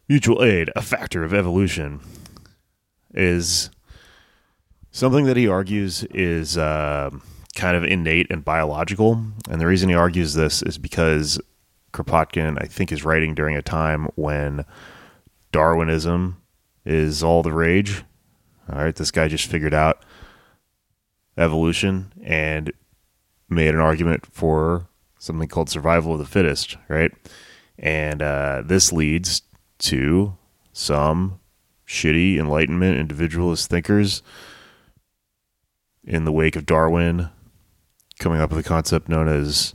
Mutual 0.08 0.44
aid, 0.44 0.70
a 0.76 0.82
factor 0.82 1.24
of 1.24 1.32
evolution, 1.32 2.00
is 3.14 3.70
something 4.90 5.24
that 5.24 5.36
he 5.36 5.48
argues 5.48 6.04
is 6.04 6.58
uh, 6.58 7.10
kind 7.54 7.76
of 7.76 7.84
innate 7.84 8.26
and 8.30 8.44
biological. 8.44 9.24
And 9.48 9.60
the 9.60 9.66
reason 9.66 9.88
he 9.88 9.94
argues 9.94 10.34
this 10.34 10.62
is 10.62 10.76
because 10.76 11.40
Kropotkin, 11.92 12.58
I 12.60 12.66
think, 12.66 12.92
is 12.92 13.04
writing 13.04 13.34
during 13.34 13.56
a 13.56 13.62
time 13.62 14.08
when 14.14 14.64
Darwinism 15.52 16.42
is 16.84 17.22
all 17.22 17.42
the 17.42 17.52
rage. 17.52 18.04
All 18.70 18.78
right, 18.78 18.94
this 18.94 19.10
guy 19.10 19.28
just 19.28 19.46
figured 19.46 19.74
out 19.74 20.04
evolution 21.36 22.12
and 22.22 22.72
made 23.48 23.74
an 23.74 23.80
argument 23.80 24.26
for 24.26 24.88
something 25.18 25.48
called 25.48 25.68
survival 25.68 26.12
of 26.12 26.18
the 26.18 26.26
fittest, 26.26 26.76
right? 26.88 27.12
And 27.78 28.22
uh, 28.22 28.62
this 28.64 28.92
leads 28.92 29.42
to 29.80 30.36
some 30.72 31.40
shitty 31.86 32.38
Enlightenment 32.38 32.98
individualist 32.98 33.68
thinkers 33.68 34.22
in 36.02 36.24
the 36.24 36.32
wake 36.32 36.56
of 36.56 36.66
Darwin 36.66 37.30
coming 38.18 38.40
up 38.40 38.50
with 38.50 38.64
a 38.64 38.68
concept 38.68 39.08
known 39.08 39.28
as 39.28 39.74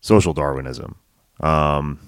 social 0.00 0.32
Darwinism, 0.32 0.96
um, 1.40 1.98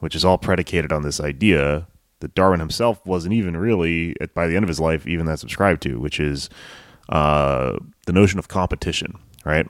which 0.00 0.14
is 0.14 0.24
all 0.24 0.38
predicated 0.38 0.92
on 0.92 1.02
this 1.02 1.20
idea 1.20 1.86
that 2.22 2.34
Darwin 2.34 2.60
himself 2.60 3.04
wasn't 3.04 3.34
even 3.34 3.56
really, 3.56 4.16
by 4.34 4.46
the 4.46 4.56
end 4.56 4.64
of 4.64 4.68
his 4.68 4.80
life, 4.80 5.06
even 5.06 5.26
that 5.26 5.38
subscribed 5.38 5.82
to, 5.82 6.00
which 6.00 6.18
is 6.18 6.48
uh, 7.10 7.76
the 8.06 8.12
notion 8.12 8.38
of 8.38 8.48
competition, 8.48 9.18
right? 9.44 9.66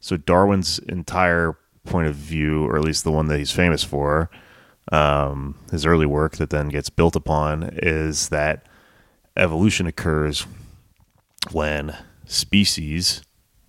So 0.00 0.16
Darwin's 0.16 0.78
entire 0.78 1.56
point 1.84 2.06
of 2.06 2.14
view, 2.14 2.64
or 2.66 2.76
at 2.76 2.84
least 2.84 3.04
the 3.04 3.10
one 3.10 3.26
that 3.26 3.38
he's 3.38 3.50
famous 3.50 3.82
for, 3.82 4.30
um, 4.92 5.56
his 5.70 5.84
early 5.84 6.06
work 6.06 6.36
that 6.36 6.50
then 6.50 6.68
gets 6.68 6.90
built 6.90 7.16
upon, 7.16 7.70
is 7.82 8.28
that 8.28 8.66
evolution 9.36 9.86
occurs 9.86 10.46
when 11.50 11.96
species, 12.26 13.22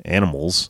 animals, 0.06 0.70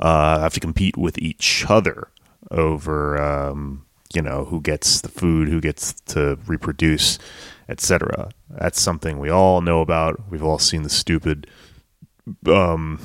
uh, 0.00 0.40
have 0.40 0.54
to 0.54 0.60
compete 0.60 0.96
with 0.96 1.18
each 1.18 1.66
other 1.68 2.08
over, 2.50 3.20
um, 3.20 3.84
you 4.14 4.22
know, 4.22 4.46
who 4.46 4.60
gets 4.60 5.00
the 5.00 5.08
food, 5.08 5.48
who 5.48 5.60
gets 5.60 5.92
to 5.92 6.38
reproduce, 6.46 7.18
etc. 7.68 8.30
That's 8.48 8.80
something 8.80 9.18
we 9.18 9.30
all 9.30 9.60
know 9.60 9.80
about. 9.80 10.22
We've 10.30 10.42
all 10.42 10.58
seen 10.58 10.82
the 10.82 10.88
stupid 10.88 11.46
um, 12.46 13.00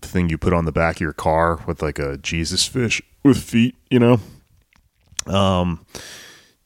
thing 0.00 0.28
you 0.28 0.38
put 0.38 0.52
on 0.52 0.64
the 0.64 0.72
back 0.72 0.96
of 0.96 1.00
your 1.00 1.12
car 1.12 1.60
with 1.66 1.82
like 1.82 1.98
a 1.98 2.16
Jesus 2.18 2.66
fish 2.66 3.02
with 3.22 3.42
feet, 3.42 3.76
you 3.90 3.98
know. 3.98 4.20
Um, 5.26 5.84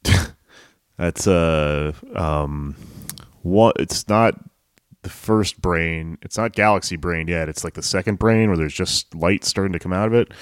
that's 0.96 1.26
uh 1.26 1.92
um, 2.14 2.76
what 3.42 3.76
it's 3.78 4.08
not 4.08 4.38
the 5.02 5.10
first 5.10 5.60
brain. 5.60 6.18
It's 6.22 6.38
not 6.38 6.52
galaxy 6.52 6.96
brain 6.96 7.26
yet. 7.26 7.48
It's 7.48 7.64
like 7.64 7.74
the 7.74 7.82
second 7.82 8.18
brain 8.18 8.48
where 8.48 8.56
there's 8.56 8.74
just 8.74 9.14
light 9.14 9.44
starting 9.44 9.72
to 9.72 9.80
come 9.80 9.92
out 9.92 10.06
of 10.06 10.14
it. 10.14 10.32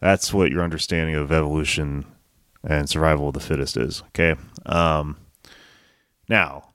That's 0.00 0.32
what 0.32 0.50
your 0.50 0.62
understanding 0.62 1.14
of 1.14 1.30
evolution 1.30 2.06
and 2.64 2.88
survival 2.88 3.28
of 3.28 3.34
the 3.34 3.40
fittest 3.40 3.76
is. 3.76 4.02
Okay. 4.08 4.34
Um, 4.66 5.18
now, 6.28 6.70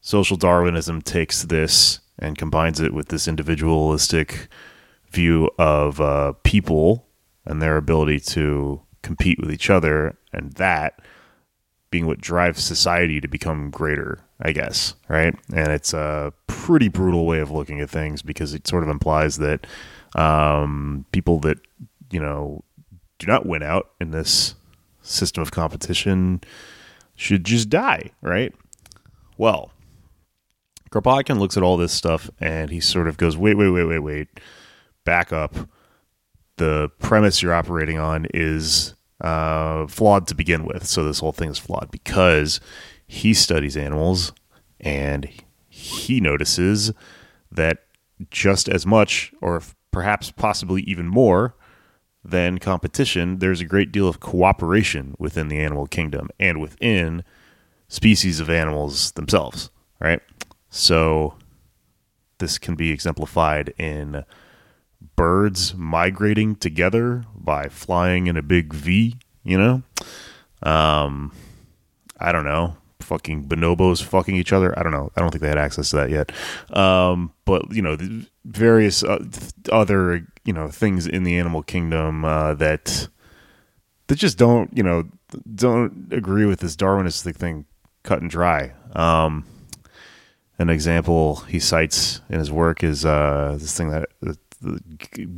social 0.00 0.36
Darwinism 0.36 1.02
takes 1.02 1.44
this 1.44 2.00
and 2.18 2.36
combines 2.36 2.80
it 2.80 2.92
with 2.92 3.08
this 3.08 3.28
individualistic 3.28 4.48
view 5.10 5.50
of 5.58 6.00
uh, 6.00 6.32
people 6.44 7.06
and 7.44 7.60
their 7.60 7.76
ability 7.76 8.20
to 8.20 8.80
compete 9.02 9.40
with 9.40 9.50
each 9.50 9.70
other, 9.70 10.16
and 10.32 10.52
that 10.54 11.00
being 11.90 12.06
what 12.06 12.20
drives 12.20 12.62
society 12.62 13.20
to 13.20 13.26
become 13.26 13.70
greater, 13.70 14.20
I 14.40 14.52
guess, 14.52 14.94
right? 15.08 15.34
And 15.52 15.68
it's 15.68 15.92
a 15.92 16.32
pretty 16.46 16.88
brutal 16.88 17.26
way 17.26 17.40
of 17.40 17.50
looking 17.50 17.80
at 17.80 17.90
things 17.90 18.22
because 18.22 18.54
it 18.54 18.68
sort 18.68 18.84
of 18.84 18.88
implies 18.88 19.38
that 19.38 19.66
um, 20.14 21.04
people 21.12 21.40
that, 21.40 21.58
you 22.12 22.20
know, 22.20 22.62
do 23.18 23.26
not 23.26 23.46
win 23.46 23.62
out 23.62 23.90
in 24.00 24.12
this 24.12 24.54
system 25.10 25.42
of 25.42 25.50
competition 25.50 26.40
should 27.16 27.44
just 27.44 27.68
die, 27.68 28.10
right? 28.22 28.54
Well, 29.36 29.72
Kropotkin 30.90 31.38
looks 31.38 31.56
at 31.56 31.62
all 31.62 31.76
this 31.76 31.92
stuff 31.92 32.30
and 32.40 32.70
he 32.70 32.80
sort 32.80 33.08
of 33.08 33.16
goes, 33.16 33.36
wait, 33.36 33.56
wait, 33.56 33.70
wait, 33.70 33.84
wait, 33.84 33.98
wait, 34.00 34.28
back 35.04 35.32
up. 35.32 35.54
The 36.56 36.90
premise 36.98 37.42
you're 37.42 37.54
operating 37.54 37.98
on 37.98 38.26
is 38.34 38.94
uh, 39.20 39.86
flawed 39.86 40.26
to 40.28 40.34
begin 40.34 40.64
with. 40.64 40.86
So 40.86 41.04
this 41.04 41.20
whole 41.20 41.32
thing 41.32 41.50
is 41.50 41.58
flawed 41.58 41.90
because 41.90 42.60
he 43.06 43.34
studies 43.34 43.76
animals 43.76 44.32
and 44.80 45.28
he 45.68 46.20
notices 46.20 46.92
that 47.52 47.84
just 48.30 48.68
as 48.68 48.84
much, 48.84 49.32
or 49.40 49.62
perhaps 49.90 50.30
possibly 50.30 50.82
even 50.82 51.06
more, 51.06 51.54
than 52.24 52.58
competition, 52.58 53.38
there's 53.38 53.60
a 53.60 53.64
great 53.64 53.92
deal 53.92 54.08
of 54.08 54.20
cooperation 54.20 55.14
within 55.18 55.48
the 55.48 55.58
animal 55.58 55.86
kingdom 55.86 56.28
and 56.38 56.60
within 56.60 57.24
species 57.88 58.40
of 58.40 58.50
animals 58.50 59.12
themselves, 59.12 59.70
right? 59.98 60.20
So 60.68 61.34
this 62.38 62.58
can 62.58 62.74
be 62.74 62.90
exemplified 62.90 63.72
in 63.78 64.24
birds 65.16 65.74
migrating 65.74 66.56
together 66.56 67.24
by 67.34 67.68
flying 67.68 68.26
in 68.26 68.36
a 68.36 68.42
big 68.42 68.72
V, 68.72 69.16
you 69.42 69.58
know? 69.58 69.82
Um, 70.62 71.32
I 72.18 72.32
don't 72.32 72.44
know. 72.44 72.76
Fucking 73.00 73.48
bonobos 73.48 74.02
fucking 74.02 74.36
each 74.36 74.52
other. 74.52 74.78
I 74.78 74.82
don't 74.82 74.92
know. 74.92 75.10
I 75.16 75.20
don't 75.20 75.30
think 75.30 75.42
they 75.42 75.48
had 75.48 75.58
access 75.58 75.90
to 75.90 75.96
that 75.96 76.10
yet. 76.10 76.32
Um, 76.76 77.32
but, 77.44 77.72
you 77.72 77.82
know, 77.82 77.96
various 78.44 79.02
uh, 79.02 79.24
other, 79.72 80.26
you 80.50 80.54
know, 80.54 80.66
things 80.66 81.06
in 81.06 81.22
the 81.22 81.38
animal 81.38 81.62
kingdom 81.62 82.24
uh, 82.24 82.54
that 82.54 83.06
that 84.08 84.16
just 84.16 84.36
don't, 84.36 84.76
you 84.76 84.82
know, 84.82 85.04
don't 85.54 86.12
agree 86.12 86.44
with 86.44 86.58
this 86.58 86.74
Darwinistic 86.74 87.36
thing 87.36 87.66
cut 88.02 88.20
and 88.20 88.28
dry. 88.28 88.72
Um, 88.96 89.44
an 90.58 90.68
example 90.68 91.36
he 91.42 91.60
cites 91.60 92.20
in 92.28 92.40
his 92.40 92.50
work 92.50 92.82
is 92.82 93.04
uh, 93.04 93.58
this 93.60 93.76
thing 93.76 93.90
that 93.90 94.08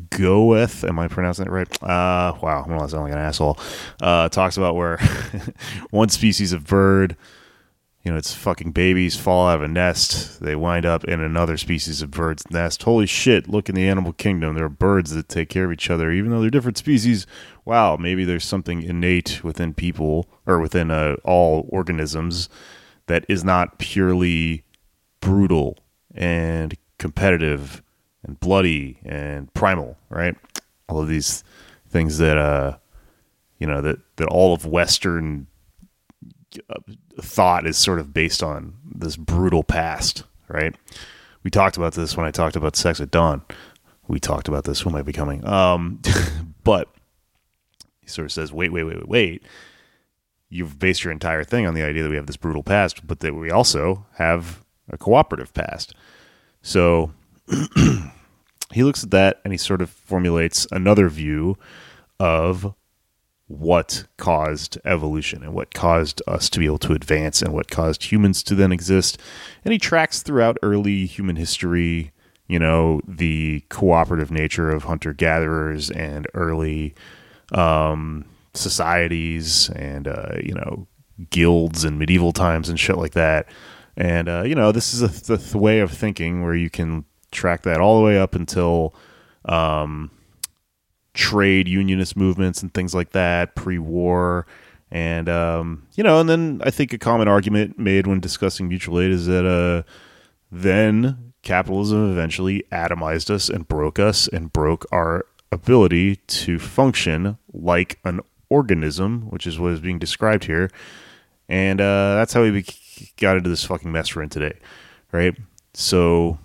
Goeth, 0.08 0.82
am 0.82 0.98
I 0.98 1.08
pronouncing 1.08 1.44
it 1.44 1.50
right? 1.50 1.82
Uh, 1.82 2.32
wow, 2.40 2.62
I'm 2.62 2.74
gonna 2.74 2.88
sound 2.88 3.02
like 3.02 3.12
an 3.12 3.18
asshole. 3.18 3.58
Uh, 4.00 4.30
talks 4.30 4.56
about 4.56 4.76
where 4.76 4.96
one 5.90 6.08
species 6.08 6.54
of 6.54 6.66
bird 6.66 7.18
you 8.02 8.10
know, 8.10 8.18
it's 8.18 8.34
fucking 8.34 8.72
babies 8.72 9.16
fall 9.16 9.48
out 9.48 9.56
of 9.56 9.62
a 9.62 9.68
nest. 9.68 10.40
They 10.40 10.56
wind 10.56 10.84
up 10.84 11.04
in 11.04 11.20
another 11.20 11.56
species 11.56 12.02
of 12.02 12.10
bird's 12.10 12.50
nest. 12.50 12.82
Holy 12.82 13.06
shit, 13.06 13.48
look 13.48 13.68
in 13.68 13.76
the 13.76 13.88
animal 13.88 14.12
kingdom. 14.12 14.54
There 14.54 14.64
are 14.64 14.68
birds 14.68 15.12
that 15.12 15.28
take 15.28 15.48
care 15.48 15.66
of 15.66 15.72
each 15.72 15.88
other, 15.88 16.10
even 16.10 16.30
though 16.30 16.40
they're 16.40 16.50
different 16.50 16.78
species. 16.78 17.26
Wow, 17.64 17.96
maybe 17.96 18.24
there's 18.24 18.44
something 18.44 18.82
innate 18.82 19.44
within 19.44 19.72
people 19.72 20.26
or 20.46 20.58
within 20.58 20.90
uh, 20.90 21.16
all 21.24 21.68
organisms 21.70 22.48
that 23.06 23.24
is 23.28 23.44
not 23.44 23.78
purely 23.78 24.64
brutal 25.20 25.78
and 26.12 26.76
competitive 26.98 27.82
and 28.24 28.40
bloody 28.40 28.98
and 29.04 29.52
primal, 29.54 29.96
right? 30.08 30.36
All 30.88 31.00
of 31.00 31.08
these 31.08 31.44
things 31.88 32.18
that, 32.18 32.36
uh, 32.36 32.78
you 33.58 33.66
know, 33.68 33.80
that, 33.80 34.00
that 34.16 34.26
all 34.26 34.54
of 34.54 34.66
Western 34.66 35.46
thought 37.20 37.66
is 37.66 37.76
sort 37.76 37.98
of 37.98 38.12
based 38.12 38.42
on 38.42 38.74
this 38.84 39.16
brutal 39.16 39.62
past, 39.62 40.24
right? 40.48 40.74
We 41.42 41.50
talked 41.50 41.76
about 41.76 41.94
this 41.94 42.16
when 42.16 42.26
I 42.26 42.30
talked 42.30 42.56
about 42.56 42.76
sex 42.76 43.00
at 43.00 43.10
dawn. 43.10 43.42
We 44.08 44.20
talked 44.20 44.48
about 44.48 44.64
this. 44.64 44.86
Am 44.86 44.94
I 44.94 45.02
becoming? 45.02 45.46
Um, 45.46 46.00
but 46.64 46.88
he 48.00 48.08
sort 48.08 48.26
of 48.26 48.32
says, 48.32 48.52
wait, 48.52 48.72
wait, 48.72 48.84
wait, 48.84 48.96
wait, 48.96 49.08
wait. 49.08 49.42
You've 50.48 50.78
based 50.78 51.02
your 51.02 51.12
entire 51.12 51.44
thing 51.44 51.66
on 51.66 51.74
the 51.74 51.82
idea 51.82 52.02
that 52.02 52.10
we 52.10 52.16
have 52.16 52.26
this 52.26 52.36
brutal 52.36 52.62
past, 52.62 53.06
but 53.06 53.20
that 53.20 53.34
we 53.34 53.50
also 53.50 54.06
have 54.16 54.62
a 54.90 54.98
cooperative 54.98 55.54
past. 55.54 55.94
So 56.60 57.12
he 58.72 58.84
looks 58.84 59.02
at 59.02 59.10
that 59.12 59.40
and 59.44 59.52
he 59.52 59.56
sort 59.56 59.80
of 59.80 59.88
formulates 59.90 60.66
another 60.70 61.08
view 61.08 61.56
of 62.20 62.74
what 63.48 64.04
caused 64.16 64.78
evolution 64.84 65.42
and 65.42 65.52
what 65.52 65.74
caused 65.74 66.22
us 66.26 66.48
to 66.48 66.58
be 66.58 66.66
able 66.66 66.78
to 66.78 66.94
advance 66.94 67.42
and 67.42 67.52
what 67.52 67.70
caused 67.70 68.04
humans 68.04 68.42
to 68.42 68.54
then 68.54 68.72
exist. 68.72 69.18
And 69.64 69.72
he 69.72 69.78
tracks 69.78 70.22
throughout 70.22 70.56
early 70.62 71.06
human 71.06 71.36
history, 71.36 72.12
you 72.46 72.58
know, 72.58 73.00
the 73.06 73.64
cooperative 73.68 74.30
nature 74.30 74.70
of 74.70 74.84
hunter 74.84 75.12
gatherers 75.12 75.90
and 75.90 76.26
early 76.34 76.94
um, 77.52 78.24
societies 78.54 79.68
and, 79.70 80.08
uh, 80.08 80.36
you 80.42 80.54
know, 80.54 80.86
guilds 81.30 81.84
and 81.84 81.98
medieval 81.98 82.32
times 82.32 82.68
and 82.68 82.80
shit 82.80 82.96
like 82.96 83.12
that. 83.12 83.46
And, 83.96 84.28
uh, 84.28 84.42
you 84.42 84.54
know, 84.54 84.72
this 84.72 84.94
is 84.94 85.02
a 85.02 85.36
th- 85.36 85.54
way 85.54 85.80
of 85.80 85.90
thinking 85.90 86.42
where 86.42 86.54
you 86.54 86.70
can 86.70 87.04
track 87.30 87.62
that 87.62 87.80
all 87.80 87.98
the 87.98 88.04
way 88.04 88.18
up 88.18 88.34
until. 88.34 88.94
Um, 89.44 90.10
trade 91.14 91.68
unionist 91.68 92.16
movements 92.16 92.62
and 92.62 92.72
things 92.72 92.94
like 92.94 93.10
that 93.10 93.54
pre-war. 93.54 94.46
And 94.90 95.28
um, 95.28 95.86
you 95.94 96.04
know 96.04 96.20
and 96.20 96.28
then 96.28 96.60
i 96.64 96.70
think 96.70 96.92
a 96.92 96.98
common 96.98 97.26
argument 97.26 97.78
made 97.78 98.06
when 98.06 98.20
discussing 98.20 98.68
mutual 98.68 99.00
aid 99.00 99.10
is 99.10 99.26
that 99.26 99.46
uh, 99.46 99.88
then 100.50 101.32
capitalism 101.40 102.12
eventually 102.12 102.62
atomized 102.70 103.30
us 103.30 103.48
and 103.48 103.66
broke 103.66 103.98
us 103.98 104.28
and 104.28 104.52
broke 104.52 104.84
our 104.92 105.24
ability 105.50 106.16
to 106.26 106.58
function 106.58 107.38
like 107.54 107.98
an 108.04 108.20
organism 108.50 109.30
which 109.30 109.46
is 109.46 109.58
what 109.58 109.72
is 109.72 109.80
being 109.80 109.98
described 109.98 110.44
here. 110.44 110.70
And 111.48 111.80
uh, 111.80 112.14
that's 112.16 112.34
how 112.34 112.42
we 112.42 112.64
got 113.16 113.38
into 113.38 113.48
this 113.48 113.64
fucking 113.64 113.90
mess 113.90 114.14
we're 114.14 114.22
in 114.22 114.28
today 114.28 114.58
right? 115.12 115.36
So 115.74 116.38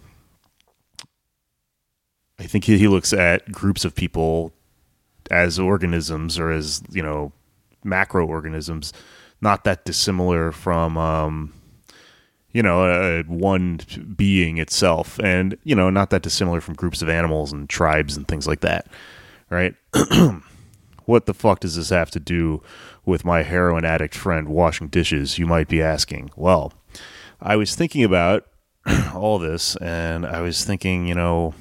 I 2.38 2.44
think 2.44 2.66
he, 2.66 2.78
he 2.78 2.88
looks 2.88 3.14
at 3.14 3.52
groups 3.52 3.84
of 3.84 3.96
people 3.96 4.54
as 5.32 5.60
organisms 5.60 6.40
or 6.40 6.52
as 6.52 6.82
you 6.92 7.02
know 7.02 7.32
macroorganisms 7.86 8.92
not 9.40 9.64
that 9.64 9.86
dissimilar 9.86 10.52
from 10.52 10.98
um, 10.98 11.54
you 12.52 12.64
know 12.64 12.86
a, 12.86 13.24
one 13.24 13.80
being 14.16 14.58
itself. 14.58 15.20
And 15.20 15.58
you 15.64 15.76
know 15.76 15.90
not 15.90 16.10
that 16.10 16.24
dissimilar 16.24 16.62
from 16.62 16.76
groups 16.76 17.02
of 17.02 17.10
animals 17.10 17.52
and 17.54 17.70
tribes 17.70 18.18
and 18.18 18.28
things 18.28 18.48
like 18.48 18.62
that 18.62 18.88
right? 19.50 19.76
What 21.06 21.26
the 21.26 21.34
fuck 21.34 21.62
does 21.62 21.78
this 21.78 21.90
have 21.90 22.12
to 22.12 22.20
do 22.20 22.62
with 23.06 23.24
my 23.24 23.44
heroin 23.44 23.86
addict 23.86 24.14
friend 24.14 24.50
washing 24.50 24.90
dishes 24.90 25.40
you 25.40 25.46
might 25.46 25.70
be 25.70 25.82
asking? 25.82 26.32
Well 26.36 26.74
i 27.42 27.56
was 27.56 27.76
thinking 27.76 28.04
about 28.04 28.46
all 29.14 29.38
this 29.38 29.76
and 29.78 30.26
i 30.26 30.42
was 30.42 30.66
thinking 30.66 31.08
you 31.08 31.16
know 31.16 31.54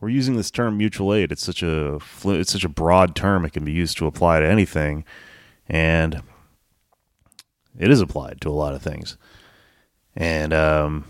we're 0.00 0.08
using 0.08 0.36
this 0.36 0.50
term 0.50 0.78
mutual 0.78 1.12
aid. 1.12 1.30
It's 1.30 1.44
such 1.44 1.62
a 1.62 1.98
it's 2.24 2.52
such 2.52 2.64
a 2.64 2.68
broad 2.68 3.14
term. 3.14 3.44
It 3.44 3.52
can 3.52 3.64
be 3.64 3.72
used 3.72 3.98
to 3.98 4.06
apply 4.06 4.40
to 4.40 4.46
anything, 4.46 5.04
and 5.68 6.22
it 7.78 7.90
is 7.90 8.00
applied 8.00 8.40
to 8.40 8.48
a 8.48 8.52
lot 8.52 8.74
of 8.74 8.82
things. 8.82 9.16
And 10.16 10.52
um, 10.54 11.04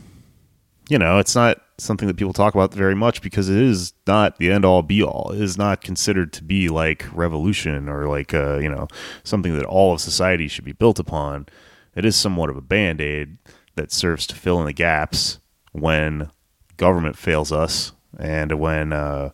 you 0.89 0.99
know, 0.99 1.19
it's 1.19 1.35
not 1.35 1.63
something 1.79 2.09
that 2.09 2.17
people 2.17 2.33
talk 2.33 2.55
about 2.55 2.75
very 2.75 2.95
much 2.95 3.23
because 3.23 3.49
it 3.49 3.57
is 3.57 3.95
not 4.07 4.39
the 4.39 4.51
end 4.51 4.65
all 4.65 4.83
be 4.83 5.03
all. 5.03 5.31
It 5.33 5.41
is 5.41 5.57
not 5.57 5.83
considered 5.83 6.33
to 6.35 6.45
be 6.45 6.69
like 6.69 7.07
revolution 7.13 7.89
or 7.89 8.09
like 8.09 8.35
uh, 8.35 8.59
you 8.59 8.69
know 8.69 8.89
something 9.23 9.57
that 9.57 9.65
all 9.65 9.95
of 9.95 10.01
society 10.01 10.49
should 10.49 10.65
be 10.65 10.73
built 10.73 10.99
upon. 10.99 11.47
It 11.95 12.05
is 12.05 12.17
somewhat 12.17 12.51
of 12.51 12.57
a 12.57 12.63
band 12.63 13.01
aid 13.01 13.39
that 13.77 13.93
serves 13.93 14.27
to 14.29 14.35
fill 14.35 14.59
in 14.61 14.67
the 14.67 14.73
gaps 14.73 15.39
when 15.73 16.31
government 16.77 17.17
fails 17.17 17.53
us 17.53 17.93
and 18.19 18.59
when 18.59 18.93
uh, 18.93 19.31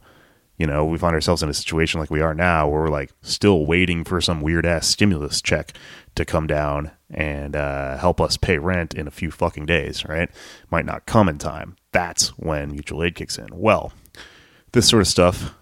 you 0.58 0.66
know 0.66 0.84
we 0.84 0.98
find 0.98 1.14
ourselves 1.14 1.42
in 1.42 1.48
a 1.48 1.54
situation 1.54 2.00
like 2.00 2.10
we 2.10 2.20
are 2.20 2.34
now, 2.34 2.68
where 2.68 2.82
we're 2.82 2.88
like 2.88 3.12
still 3.22 3.66
waiting 3.66 4.04
for 4.04 4.20
some 4.20 4.40
weird 4.40 4.66
ass 4.66 4.86
stimulus 4.86 5.40
check 5.40 5.72
to 6.14 6.24
come 6.24 6.46
down 6.46 6.90
and 7.10 7.54
uh, 7.54 7.96
help 7.98 8.20
us 8.20 8.36
pay 8.36 8.58
rent 8.58 8.94
in 8.94 9.06
a 9.06 9.10
few 9.10 9.30
fucking 9.30 9.66
days, 9.66 10.04
right? 10.06 10.30
Might 10.70 10.86
not 10.86 11.06
come 11.06 11.28
in 11.28 11.38
time. 11.38 11.76
That's 11.92 12.28
when 12.38 12.72
mutual 12.72 13.04
aid 13.04 13.14
kicks 13.14 13.38
in. 13.38 13.48
Well, 13.52 13.92
this 14.72 14.88
sort 14.88 15.02
of 15.02 15.08
stuff 15.08 15.54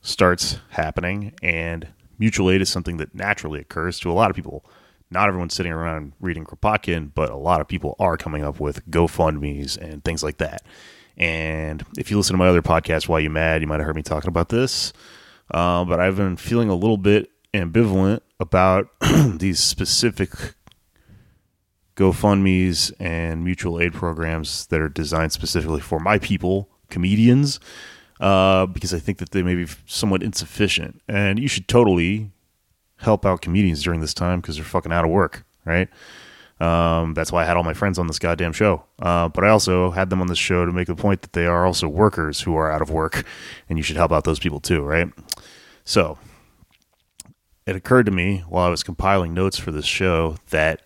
starts 0.00 0.58
happening, 0.70 1.34
and 1.42 1.88
mutual 2.18 2.50
aid 2.50 2.62
is 2.62 2.70
something 2.70 2.96
that 2.96 3.14
naturally 3.14 3.60
occurs 3.60 4.00
to 4.00 4.10
a 4.10 4.14
lot 4.14 4.30
of 4.30 4.36
people. 4.36 4.64
Not 5.10 5.28
everyone's 5.28 5.54
sitting 5.54 5.72
around 5.72 6.12
reading 6.20 6.44
Kropotkin, 6.44 7.10
but 7.14 7.30
a 7.30 7.36
lot 7.36 7.60
of 7.60 7.68
people 7.68 7.96
are 7.98 8.16
coming 8.16 8.44
up 8.44 8.60
with 8.60 8.88
GoFundMe's 8.88 9.76
and 9.76 10.04
things 10.04 10.22
like 10.22 10.38
that. 10.38 10.62
And 11.20 11.84
if 11.98 12.10
you 12.10 12.16
listen 12.16 12.32
to 12.32 12.38
my 12.38 12.48
other 12.48 12.62
podcast, 12.62 13.06
Why 13.06 13.18
You 13.18 13.28
Mad, 13.28 13.60
you 13.60 13.68
might 13.68 13.78
have 13.78 13.86
heard 13.86 13.94
me 13.94 14.02
talking 14.02 14.28
about 14.28 14.48
this. 14.48 14.94
Uh, 15.50 15.84
but 15.84 16.00
I've 16.00 16.16
been 16.16 16.36
feeling 16.36 16.70
a 16.70 16.74
little 16.74 16.96
bit 16.96 17.30
ambivalent 17.52 18.20
about 18.40 18.88
these 19.26 19.60
specific 19.60 20.30
GoFundMe's 21.96 22.90
and 22.98 23.44
mutual 23.44 23.78
aid 23.78 23.92
programs 23.92 24.66
that 24.68 24.80
are 24.80 24.88
designed 24.88 25.32
specifically 25.32 25.82
for 25.82 26.00
my 26.00 26.18
people, 26.18 26.70
comedians, 26.88 27.60
uh, 28.18 28.64
because 28.64 28.94
I 28.94 28.98
think 28.98 29.18
that 29.18 29.32
they 29.32 29.42
may 29.42 29.54
be 29.54 29.66
somewhat 29.84 30.22
insufficient. 30.22 31.02
And 31.06 31.38
you 31.38 31.48
should 31.48 31.68
totally 31.68 32.30
help 32.96 33.26
out 33.26 33.42
comedians 33.42 33.82
during 33.82 34.00
this 34.00 34.14
time 34.14 34.40
because 34.40 34.56
they're 34.56 34.64
fucking 34.64 34.92
out 34.92 35.04
of 35.04 35.10
work, 35.10 35.44
right? 35.66 35.88
Um, 36.60 37.14
that's 37.14 37.32
why 37.32 37.42
I 37.42 37.46
had 37.46 37.56
all 37.56 37.62
my 37.62 37.72
friends 37.74 37.98
on 37.98 38.06
this 38.06 38.18
goddamn 38.18 38.52
show. 38.52 38.84
Uh, 39.00 39.28
but 39.28 39.44
I 39.44 39.48
also 39.48 39.90
had 39.90 40.10
them 40.10 40.20
on 40.20 40.26
this 40.26 40.38
show 40.38 40.66
to 40.66 40.72
make 40.72 40.86
the 40.86 40.94
point 40.94 41.22
that 41.22 41.32
they 41.32 41.46
are 41.46 41.64
also 41.66 41.88
workers 41.88 42.42
who 42.42 42.54
are 42.56 42.70
out 42.70 42.82
of 42.82 42.90
work, 42.90 43.24
and 43.68 43.78
you 43.78 43.82
should 43.82 43.96
help 43.96 44.12
out 44.12 44.24
those 44.24 44.38
people 44.38 44.60
too, 44.60 44.82
right? 44.82 45.08
So 45.84 46.18
it 47.66 47.76
occurred 47.76 48.06
to 48.06 48.12
me 48.12 48.44
while 48.48 48.66
I 48.66 48.70
was 48.70 48.82
compiling 48.82 49.32
notes 49.32 49.58
for 49.58 49.70
this 49.70 49.86
show 49.86 50.36
that, 50.50 50.82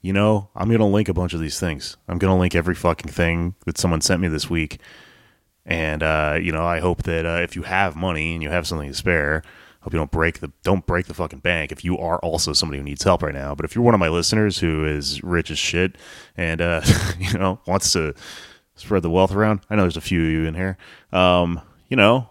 you 0.00 0.12
know, 0.12 0.48
I'm 0.54 0.68
going 0.68 0.80
to 0.80 0.86
link 0.86 1.08
a 1.08 1.14
bunch 1.14 1.34
of 1.34 1.40
these 1.40 1.58
things. 1.58 1.96
I'm 2.08 2.18
going 2.18 2.32
to 2.32 2.38
link 2.38 2.54
every 2.54 2.74
fucking 2.74 3.10
thing 3.10 3.54
that 3.66 3.78
someone 3.78 4.00
sent 4.00 4.20
me 4.20 4.28
this 4.28 4.48
week. 4.48 4.78
And, 5.66 6.02
uh, 6.02 6.38
you 6.40 6.52
know, 6.52 6.64
I 6.64 6.80
hope 6.80 7.04
that 7.04 7.26
uh, 7.26 7.40
if 7.42 7.56
you 7.56 7.62
have 7.62 7.96
money 7.96 8.34
and 8.34 8.42
you 8.42 8.50
have 8.50 8.66
something 8.66 8.88
to 8.88 8.94
spare, 8.94 9.42
Hope 9.84 9.92
you 9.92 9.98
don't 9.98 10.10
break 10.10 10.38
the 10.38 10.50
don't 10.62 10.86
break 10.86 11.06
the 11.06 11.12
fucking 11.14 11.40
bank 11.40 11.70
if 11.70 11.84
you 11.84 11.98
are 11.98 12.18
also 12.20 12.54
somebody 12.54 12.78
who 12.78 12.84
needs 12.84 13.04
help 13.04 13.22
right 13.22 13.34
now. 13.34 13.54
But 13.54 13.66
if 13.66 13.74
you're 13.74 13.84
one 13.84 13.92
of 13.92 14.00
my 14.00 14.08
listeners 14.08 14.58
who 14.58 14.86
is 14.86 15.22
rich 15.22 15.50
as 15.50 15.58
shit 15.58 15.96
and 16.38 16.62
uh, 16.62 16.80
you 17.18 17.38
know 17.38 17.60
wants 17.66 17.92
to 17.92 18.14
spread 18.76 19.02
the 19.02 19.10
wealth 19.10 19.32
around, 19.32 19.60
I 19.68 19.76
know 19.76 19.82
there's 19.82 19.98
a 19.98 20.00
few 20.00 20.24
of 20.24 20.30
you 20.30 20.44
in 20.46 20.54
here. 20.54 20.78
Um, 21.12 21.60
you 21.90 21.98
know, 21.98 22.30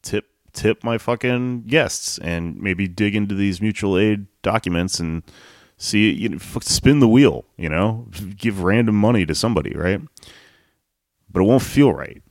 tip 0.00 0.30
tip 0.54 0.82
my 0.82 0.96
fucking 0.96 1.64
guests 1.64 2.16
and 2.16 2.56
maybe 2.56 2.88
dig 2.88 3.14
into 3.14 3.34
these 3.34 3.60
mutual 3.60 3.98
aid 3.98 4.26
documents 4.40 4.98
and 4.98 5.24
see 5.76 6.10
you 6.10 6.30
know, 6.30 6.38
spin 6.62 7.00
the 7.00 7.08
wheel. 7.08 7.44
You 7.58 7.68
know, 7.68 8.08
give 8.34 8.62
random 8.62 8.94
money 8.94 9.26
to 9.26 9.34
somebody, 9.34 9.74
right? 9.76 10.00
But 11.30 11.40
it 11.40 11.44
won't 11.44 11.62
feel 11.62 11.92
right 11.92 12.22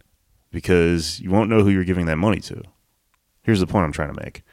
because 0.49 1.19
you 1.19 1.29
won't 1.29 1.51
know 1.51 1.61
who 1.61 1.69
you're 1.69 1.83
giving 1.83 2.07
that 2.07 2.17
money 2.17 2.39
to. 2.39 2.63
Here's 3.43 3.59
the 3.59 3.67
point 3.67 3.85
I'm 3.85 3.91
trying 3.91 4.13
to 4.13 4.21
make. 4.21 4.43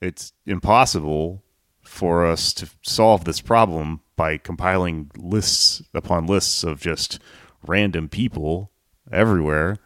It's 0.00 0.32
impossible 0.46 1.42
for 1.82 2.24
us 2.24 2.52
to 2.54 2.68
solve 2.82 3.24
this 3.24 3.40
problem 3.40 4.00
by 4.16 4.36
compiling 4.36 5.10
lists 5.16 5.82
upon 5.94 6.26
lists 6.26 6.62
of 6.62 6.80
just 6.80 7.18
random 7.66 8.08
people 8.08 8.70
everywhere 9.10 9.78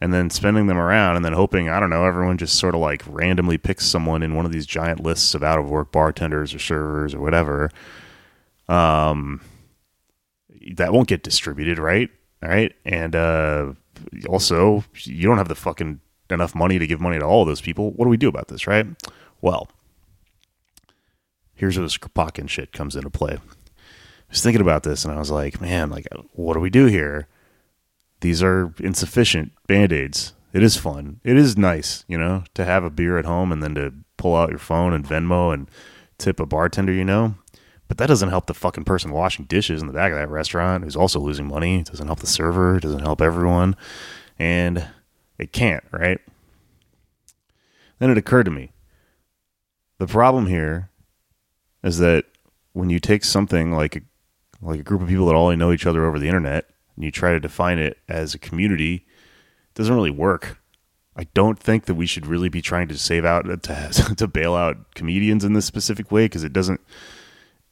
and 0.00 0.12
then 0.12 0.28
spending 0.30 0.66
them 0.66 0.78
around 0.78 1.14
and 1.14 1.24
then 1.24 1.32
hoping 1.32 1.68
I 1.68 1.78
don't 1.78 1.88
know 1.88 2.04
everyone 2.04 2.36
just 2.36 2.58
sort 2.58 2.74
of 2.74 2.80
like 2.80 3.04
randomly 3.06 3.56
picks 3.56 3.86
someone 3.86 4.24
in 4.24 4.34
one 4.34 4.44
of 4.44 4.50
these 4.50 4.66
giant 4.66 5.00
lists 5.00 5.32
of 5.34 5.44
out 5.44 5.60
of 5.60 5.70
work 5.70 5.92
bartenders 5.92 6.52
or 6.52 6.58
servers 6.58 7.14
or 7.14 7.20
whatever. 7.20 7.70
Um, 8.68 9.40
that 10.74 10.92
won't 10.92 11.06
get 11.08 11.22
distributed, 11.22 11.78
right? 11.78 12.10
All 12.42 12.48
right, 12.48 12.74
and 12.84 13.14
uh, 13.14 13.74
also 14.28 14.84
you 15.04 15.28
don't 15.28 15.38
have 15.38 15.48
the 15.48 15.54
fucking 15.54 16.00
enough 16.32 16.54
money 16.54 16.78
to 16.78 16.86
give 16.86 17.00
money 17.00 17.18
to 17.18 17.24
all 17.24 17.44
those 17.44 17.60
people. 17.60 17.92
What 17.92 18.06
do 18.06 18.10
we 18.10 18.16
do 18.16 18.28
about 18.28 18.48
this, 18.48 18.66
right? 18.66 18.86
Well, 19.40 19.68
here's 21.54 21.76
where 21.76 21.84
this 21.84 21.98
Kropotkin 21.98 22.48
shit 22.48 22.72
comes 22.72 22.96
into 22.96 23.10
play. 23.10 23.34
I 23.34 23.40
was 24.30 24.42
thinking 24.42 24.62
about 24.62 24.82
this 24.82 25.04
and 25.04 25.12
I 25.14 25.18
was 25.18 25.30
like, 25.30 25.60
man, 25.60 25.90
like, 25.90 26.06
what 26.32 26.54
do 26.54 26.60
we 26.60 26.70
do 26.70 26.86
here? 26.86 27.28
These 28.20 28.42
are 28.42 28.72
insufficient 28.78 29.52
band 29.66 29.92
aids. 29.92 30.32
It 30.52 30.62
is 30.62 30.76
fun. 30.76 31.20
It 31.24 31.36
is 31.36 31.56
nice, 31.56 32.04
you 32.08 32.18
know, 32.18 32.44
to 32.54 32.64
have 32.64 32.84
a 32.84 32.90
beer 32.90 33.18
at 33.18 33.24
home 33.24 33.52
and 33.52 33.62
then 33.62 33.74
to 33.74 33.92
pull 34.16 34.36
out 34.36 34.50
your 34.50 34.58
phone 34.58 34.92
and 34.92 35.04
Venmo 35.04 35.52
and 35.52 35.68
tip 36.18 36.38
a 36.38 36.46
bartender, 36.46 36.92
you 36.92 37.04
know. 37.04 37.34
But 37.88 37.98
that 37.98 38.06
doesn't 38.06 38.28
help 38.28 38.46
the 38.46 38.54
fucking 38.54 38.84
person 38.84 39.12
washing 39.12 39.46
dishes 39.46 39.82
in 39.82 39.86
the 39.86 39.92
back 39.92 40.12
of 40.12 40.18
that 40.18 40.30
restaurant 40.30 40.84
who's 40.84 40.96
also 40.96 41.20
losing 41.20 41.46
money. 41.46 41.80
It 41.80 41.86
doesn't 41.86 42.06
help 42.06 42.20
the 42.20 42.26
server. 42.26 42.76
It 42.76 42.82
doesn't 42.82 43.02
help 43.02 43.20
everyone. 43.20 43.76
And 44.38 44.88
it 45.42 45.52
can't, 45.52 45.84
right? 45.90 46.18
Then 47.98 48.10
it 48.10 48.18
occurred 48.18 48.44
to 48.44 48.50
me 48.50 48.72
the 50.02 50.08
problem 50.08 50.48
here 50.48 50.90
is 51.84 51.98
that 51.98 52.24
when 52.72 52.90
you 52.90 52.98
take 52.98 53.22
something 53.22 53.70
like 53.70 53.94
a, 53.94 54.00
like 54.60 54.80
a 54.80 54.82
group 54.82 55.00
of 55.00 55.08
people 55.08 55.26
that 55.26 55.36
only 55.36 55.54
know 55.54 55.70
each 55.70 55.86
other 55.86 56.04
over 56.04 56.18
the 56.18 56.26
internet 56.26 56.70
and 56.96 57.04
you 57.04 57.12
try 57.12 57.30
to 57.30 57.38
define 57.38 57.78
it 57.78 57.98
as 58.08 58.34
a 58.34 58.38
community, 58.40 58.94
it 58.94 59.74
doesn't 59.74 59.94
really 59.94 60.10
work. 60.10 60.60
I 61.14 61.24
don't 61.34 61.56
think 61.56 61.84
that 61.84 61.94
we 61.94 62.06
should 62.06 62.26
really 62.26 62.48
be 62.48 62.60
trying 62.60 62.88
to 62.88 62.98
save 62.98 63.24
out 63.24 63.44
to 63.62 64.14
to 64.16 64.26
bail 64.26 64.56
out 64.56 64.92
comedians 64.96 65.44
in 65.44 65.52
this 65.52 65.66
specific 65.66 66.10
way 66.10 66.24
because 66.24 66.42
it 66.42 66.52
doesn't. 66.52 66.80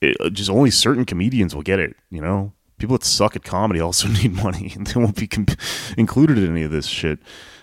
It, 0.01 0.17
uh, 0.21 0.31
just 0.31 0.51
only 0.51 0.71
certain 0.71 1.05
comedians 1.05 1.53
will 1.53 1.63
get 1.63 1.81
it. 1.81 1.97
You 2.11 2.21
know, 2.21 2.53
people 2.79 2.97
that 2.97 3.05
suck 3.05 3.35
at 3.35 3.43
comedy 3.43 3.81
also 3.81 4.07
need 4.23 4.35
money, 4.35 4.73
and 4.77 4.87
they 4.87 5.01
won't 5.01 5.17
be 5.17 5.29
included 5.97 6.39
in 6.39 6.53
any 6.53 6.63
of 6.63 6.71
this 6.71 6.87
shit. 6.87 7.19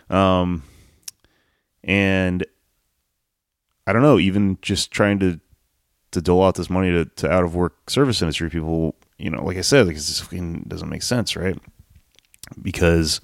Um, 0.09 0.63
and 1.83 2.45
I 3.85 3.93
don't 3.93 4.01
know, 4.01 4.19
even 4.19 4.57
just 4.61 4.91
trying 4.91 5.19
to 5.19 5.39
to 6.11 6.21
dole 6.21 6.43
out 6.43 6.55
this 6.55 6.69
money 6.69 6.91
to, 6.91 7.05
to 7.05 7.29
out 7.29 7.43
of 7.43 7.53
work 7.53 7.89
service 7.89 8.21
industry 8.21 8.49
people, 8.49 8.95
you 9.17 9.29
know, 9.29 9.43
like 9.43 9.57
I 9.57 9.61
said, 9.61 9.87
it 9.87 9.93
just 9.93 10.29
doesn't 10.29 10.89
make 10.89 11.03
sense, 11.03 11.35
right? 11.35 11.57
Because 12.61 13.19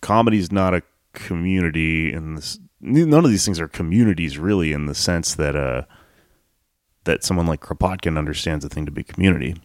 comedy 0.00 0.38
is 0.38 0.52
not 0.52 0.72
a 0.72 0.82
community 1.12 2.12
and 2.12 2.38
this 2.38 2.58
none 2.80 3.24
of 3.24 3.30
these 3.30 3.44
things 3.44 3.60
are 3.60 3.68
communities 3.68 4.38
really 4.38 4.72
in 4.72 4.86
the 4.86 4.94
sense 4.94 5.34
that 5.34 5.56
uh 5.56 5.82
that 7.04 7.24
someone 7.24 7.46
like 7.46 7.60
Kropotkin 7.60 8.16
understands 8.16 8.64
a 8.64 8.68
thing 8.68 8.86
to 8.86 8.92
be 8.92 9.02
community. 9.02 9.56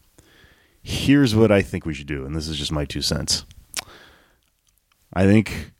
Here's 0.81 1.35
what 1.35 1.52
I 1.52 1.61
think 1.61 1.85
we 1.85 1.93
should 1.93 2.07
do, 2.07 2.26
and 2.26 2.35
this 2.35 2.47
is 2.47 2.57
just 2.57 2.72
my 2.72 2.85
two 2.85 3.02
cents. 3.02 3.45
I 5.14 5.26
think 5.26 5.72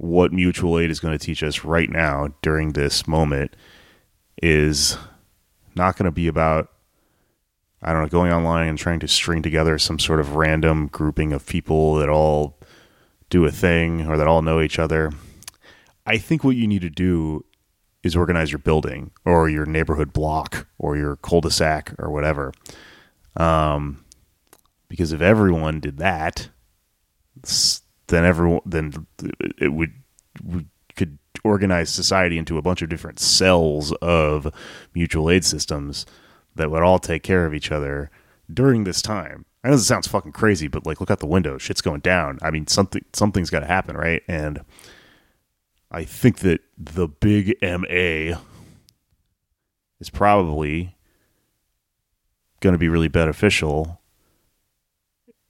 what 0.00 0.32
mutual 0.32 0.78
aid 0.78 0.90
is 0.90 0.98
going 0.98 1.16
to 1.16 1.22
teach 1.22 1.42
us 1.42 1.62
right 1.62 1.90
now 1.90 2.28
during 2.40 2.72
this 2.72 3.06
moment 3.06 3.54
is 4.42 4.96
not 5.74 5.94
going 5.96 6.06
to 6.06 6.10
be 6.10 6.26
about 6.26 6.72
I 7.82 7.92
don't 7.92 8.02
know 8.02 8.08
going 8.08 8.32
online 8.32 8.68
and 8.68 8.78
trying 8.78 9.00
to 9.00 9.08
string 9.08 9.42
together 9.42 9.78
some 9.78 9.98
sort 9.98 10.20
of 10.20 10.36
random 10.36 10.86
grouping 10.86 11.32
of 11.34 11.46
people 11.46 11.96
that 11.96 12.08
all 12.08 12.58
do 13.28 13.44
a 13.44 13.50
thing 13.50 14.06
or 14.06 14.16
that 14.16 14.26
all 14.26 14.42
know 14.42 14.60
each 14.60 14.78
other. 14.78 15.12
I 16.06 16.16
think 16.18 16.44
what 16.44 16.56
you 16.56 16.66
need 16.66 16.82
to 16.82 16.90
do 16.90 17.44
is 18.02 18.16
organize 18.16 18.50
your 18.52 18.58
building 18.58 19.12
or 19.24 19.48
your 19.48 19.64
neighborhood 19.66 20.12
block 20.12 20.66
or 20.78 20.96
your 20.96 21.16
cul-de-sac 21.16 21.94
or 21.98 22.10
whatever. 22.10 22.52
Um, 23.36 24.04
because 24.88 25.12
if 25.12 25.20
everyone 25.22 25.80
did 25.80 25.98
that, 25.98 26.48
then 28.10 28.24
everyone 28.24 28.60
then 28.66 29.06
it 29.58 29.72
would 29.72 29.92
we 30.44 30.66
could 30.96 31.18
organize 31.44 31.88
society 31.90 32.36
into 32.36 32.58
a 32.58 32.62
bunch 32.62 32.82
of 32.82 32.88
different 32.88 33.18
cells 33.18 33.92
of 34.02 34.52
mutual 34.94 35.30
aid 35.30 35.44
systems 35.44 36.04
that 36.54 36.70
would 36.70 36.82
all 36.82 36.98
take 36.98 37.22
care 37.22 37.46
of 37.46 37.54
each 37.54 37.72
other 37.72 38.10
during 38.52 38.84
this 38.84 39.00
time. 39.00 39.46
I 39.62 39.68
know 39.68 39.76
this 39.76 39.86
sounds 39.86 40.08
fucking 40.08 40.32
crazy, 40.32 40.68
but 40.68 40.86
like 40.86 41.00
look 41.00 41.10
out 41.10 41.20
the 41.20 41.26
window, 41.26 41.56
shit's 41.56 41.80
going 41.80 42.00
down. 42.00 42.38
I 42.42 42.50
mean 42.50 42.66
something 42.66 43.04
something's 43.12 43.50
got 43.50 43.60
to 43.60 43.66
happen, 43.66 43.96
right? 43.96 44.22
And 44.28 44.60
I 45.90 46.04
think 46.04 46.38
that 46.40 46.60
the 46.76 47.08
big 47.08 47.56
MA 47.62 48.38
is 50.00 50.10
probably 50.12 50.96
going 52.60 52.74
to 52.74 52.78
be 52.78 52.88
really 52.88 53.08
beneficial 53.08 54.00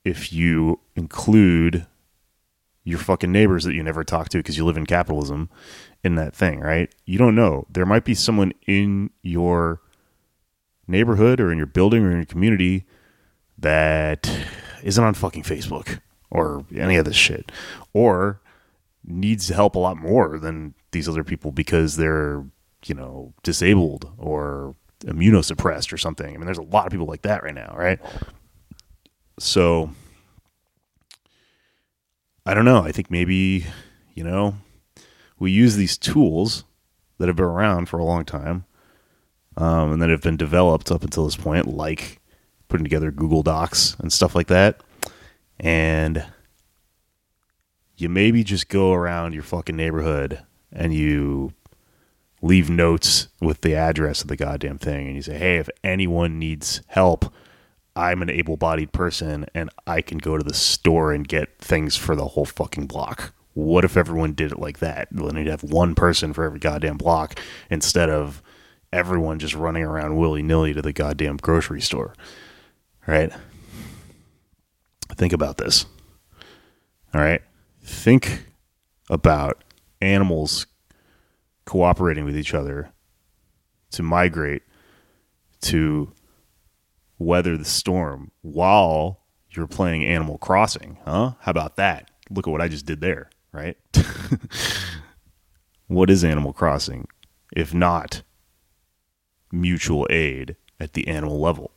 if 0.05 0.33
you 0.33 0.81
include 0.97 1.87
your 2.85 2.99
fucking 2.99 3.31
neighbors 3.31 3.65
that 3.65 3.75
you 3.75 3.83
never 3.83 4.05
talk 4.05 4.29
to 4.31 4.39
because 4.39 4.57
you 4.57 4.65
live 4.65 4.77
in 4.77 4.87
capitalism 4.87 5.51
in 6.03 6.15
that 6.15 6.35
thing, 6.35 6.61
right? 6.61 6.93
You 7.05 7.19
don't 7.19 7.35
know. 7.35 7.67
There 7.71 7.87
might 7.87 8.05
be 8.05 8.15
someone 8.15 8.53
in 8.67 9.11
your 9.23 9.81
neighborhood 10.87 11.41
or 11.41 11.53
in 11.53 11.59
your 11.59 11.67
building 11.67 12.03
or 12.05 12.11
in 12.11 12.17
your 12.17 12.27
community 12.27 12.85
that 13.59 14.31
isn't 14.83 15.05
on 15.05 15.15
fucking 15.15 15.43
Facebook 15.43 16.01
or 16.31 16.65
any 16.75 16.97
of 16.97 17.05
this 17.05 17.17
shit 17.17 17.53
or 17.93 18.41
needs 19.05 19.49
help 19.49 19.75
a 19.75 19.79
lot 19.79 19.97
more 19.97 20.39
than 20.39 20.75
these 20.93 21.09
other 21.09 21.25
people 21.25 21.53
because 21.53 21.97
they're, 21.97 22.45
you 22.87 22.95
know, 22.95 23.35
disabled 23.43 24.11
or 24.19 24.75
immunosuppressed 25.01 25.93
or 25.93 25.99
something. 25.99 26.35
I 26.35 26.37
mean, 26.37 26.47
there's 26.47 26.59
a 26.59 26.63
lot 26.63 26.87
of 26.87 26.93
people 26.93 27.07
like 27.07 27.23
that 27.23 27.43
right 27.43 27.55
now, 27.55 27.75
right? 27.77 27.99
So 29.39 29.91
I 32.47 32.55
don't 32.55 32.65
know. 32.65 32.83
I 32.83 32.93
think 32.93 33.11
maybe, 33.11 33.67
you 34.15 34.25
know, 34.25 34.57
we 35.39 35.51
use 35.51 35.77
these 35.77 35.99
tools 35.99 36.65
that 37.19 37.29
have 37.29 37.37
been 37.37 37.45
around 37.45 37.89
for 37.89 37.99
a 37.99 38.05
long 38.05 38.25
time 38.25 38.65
um, 39.57 39.93
and 39.93 40.03
that 40.03 40.11
have 40.11 40.23
been 40.23 40.37
developed 40.37 40.91
up 40.91 41.03
until 41.03 41.25
this 41.25 41.37
point, 41.37 41.67
like 41.67 42.21
putting 42.69 42.85
together 42.85 43.11
Google 43.11 43.43
Docs 43.43 43.97
and 43.99 44.13
stuff 44.13 44.35
like 44.35 44.47
that. 44.47 44.83
And 45.59 46.25
you 47.97 48.09
maybe 48.09 48.43
just 48.43 48.69
go 48.69 48.93
around 48.93 49.35
your 49.35 49.43
fucking 49.43 49.77
neighborhood 49.77 50.43
and 50.73 50.95
you 50.95 51.53
leave 52.41 52.71
notes 52.71 53.29
with 53.41 53.61
the 53.61 53.75
address 53.75 54.23
of 54.23 54.29
the 54.29 54.37
goddamn 54.37 54.79
thing 54.79 55.07
and 55.07 55.17
you 55.17 55.23
say, 55.23 55.37
hey, 55.37 55.59
if 55.59 55.69
anyone 55.85 56.39
needs 56.39 56.81
help, 56.87 57.31
I'm 57.97 58.23
an 58.23 58.31
able 58.31 58.57
bodied 58.57 58.93
person 58.93 59.47
and 59.55 59.71
I 59.87 60.01
can 60.01 60.19
go 60.19 60.37
to 60.37 60.45
the 60.45 60.55
store 60.55 61.13
and 61.13 61.27
get 61.27 61.59
things 61.59 61.97
for 61.97 62.15
the 62.15 62.29
whole 62.29 62.45
fucking 62.45 62.87
block. 62.87 63.33
What 63.55 63.85
if 63.85 63.97
everyone 63.97 64.35
did 64.35 64.53
it 64.53 64.59
like 64.59 64.79
that? 64.79 65.09
Then 65.11 65.37
you'd 65.37 65.49
have 65.49 65.65
one 65.65 65.95
person 65.95 66.33
for 66.33 66.45
every 66.45 66.61
goddamn 66.61 66.97
block 66.97 67.39
instead 67.69 68.09
of 68.09 68.43
everyone 68.93 69.39
just 69.39 69.55
running 69.55 69.83
around 69.83 70.17
willy 70.17 70.43
nilly 70.43 70.73
to 70.73 70.83
the 70.83 70.93
goddamn 70.93 71.37
grocery 71.37 71.81
store. 71.81 72.15
Right? 73.07 73.33
Think 75.17 75.33
about 75.33 75.57
this. 75.57 75.87
All 77.13 77.21
right? 77.21 77.43
Think 77.83 78.47
about 79.09 79.65
animals 80.01 80.67
cooperating 81.65 82.25
with 82.25 82.37
each 82.37 82.55
other 82.55 82.93
to 83.91 84.03
migrate 84.03 84.63
to 85.63 86.13
weather 87.21 87.57
the 87.57 87.65
storm 87.65 88.33
while 88.41 89.21
you're 89.51 89.69
playing 89.69 90.05
Animal 90.05 90.39
Crossing, 90.39 90.99
huh? 91.05 91.35
How 91.41 91.51
about 91.51 91.77
that? 91.77 92.11
Look 92.31 92.49
at 92.49 92.51
what 92.51 92.61
I 92.61 92.69
just 92.69 92.87
did 92.87 93.01
there, 93.01 93.31
right? 93.53 93.77
what 95.87 96.11
is 96.11 96.25
Animal 96.25 96.53
Crossing 96.53 97.07
if 97.55 97.75
not 97.75 98.23
mutual 99.53 100.07
aid 100.09 100.57
at 100.79 100.95
the 100.95 101.09
animal 101.09 101.41
level, 101.41 101.73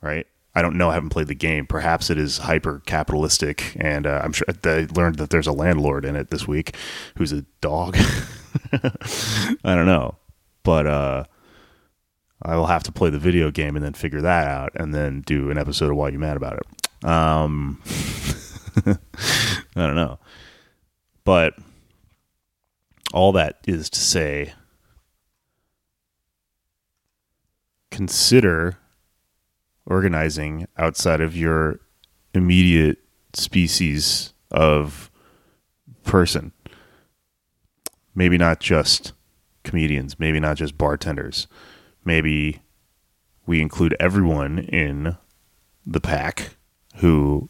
right? 0.00 0.26
I 0.54 0.62
don't 0.62 0.76
know. 0.76 0.90
I 0.90 0.94
haven't 0.94 1.10
played 1.10 1.28
the 1.28 1.34
game. 1.34 1.66
Perhaps 1.66 2.10
it 2.10 2.18
is 2.18 2.38
hyper 2.38 2.82
capitalistic, 2.86 3.76
and 3.78 4.06
uh, 4.06 4.20
I'm 4.22 4.32
sure 4.32 4.46
I 4.64 4.86
learned 4.94 5.16
that 5.16 5.30
there's 5.30 5.46
a 5.46 5.52
landlord 5.52 6.04
in 6.04 6.16
it 6.16 6.30
this 6.30 6.48
week 6.48 6.74
who's 7.16 7.32
a 7.32 7.44
dog. 7.60 7.96
I 8.72 9.74
don't 9.74 9.86
know, 9.86 10.16
but 10.62 10.86
uh, 10.86 11.24
I 12.42 12.56
will 12.56 12.66
have 12.66 12.82
to 12.84 12.92
play 12.92 13.10
the 13.10 13.18
video 13.18 13.50
game 13.50 13.76
and 13.76 13.84
then 13.84 13.92
figure 13.92 14.22
that 14.22 14.46
out, 14.46 14.72
and 14.74 14.94
then 14.94 15.20
do 15.22 15.50
an 15.50 15.58
episode 15.58 15.90
of 15.90 15.96
Why 15.96 16.08
You 16.08 16.18
Mad 16.18 16.36
About 16.36 16.58
It. 16.58 17.06
Um, 17.08 17.80
I 18.86 19.86
don't 19.86 19.96
know, 19.96 20.18
but 21.24 21.54
all 23.12 23.32
that 23.32 23.58
is 23.66 23.90
to 23.90 24.00
say, 24.00 24.54
consider 27.90 28.78
organizing 29.86 30.66
outside 30.78 31.20
of 31.20 31.36
your 31.36 31.80
immediate 32.32 32.98
species 33.34 34.32
of 34.50 35.10
person. 36.04 36.52
Maybe 38.14 38.38
not 38.38 38.60
just 38.60 39.12
comedians, 39.64 40.18
maybe 40.18 40.40
not 40.40 40.56
just 40.56 40.78
bartenders. 40.78 41.46
Maybe 42.04 42.62
we 43.46 43.60
include 43.60 43.96
everyone 44.00 44.58
in 44.58 45.16
the 45.86 46.00
pack 46.00 46.56
who 46.96 47.48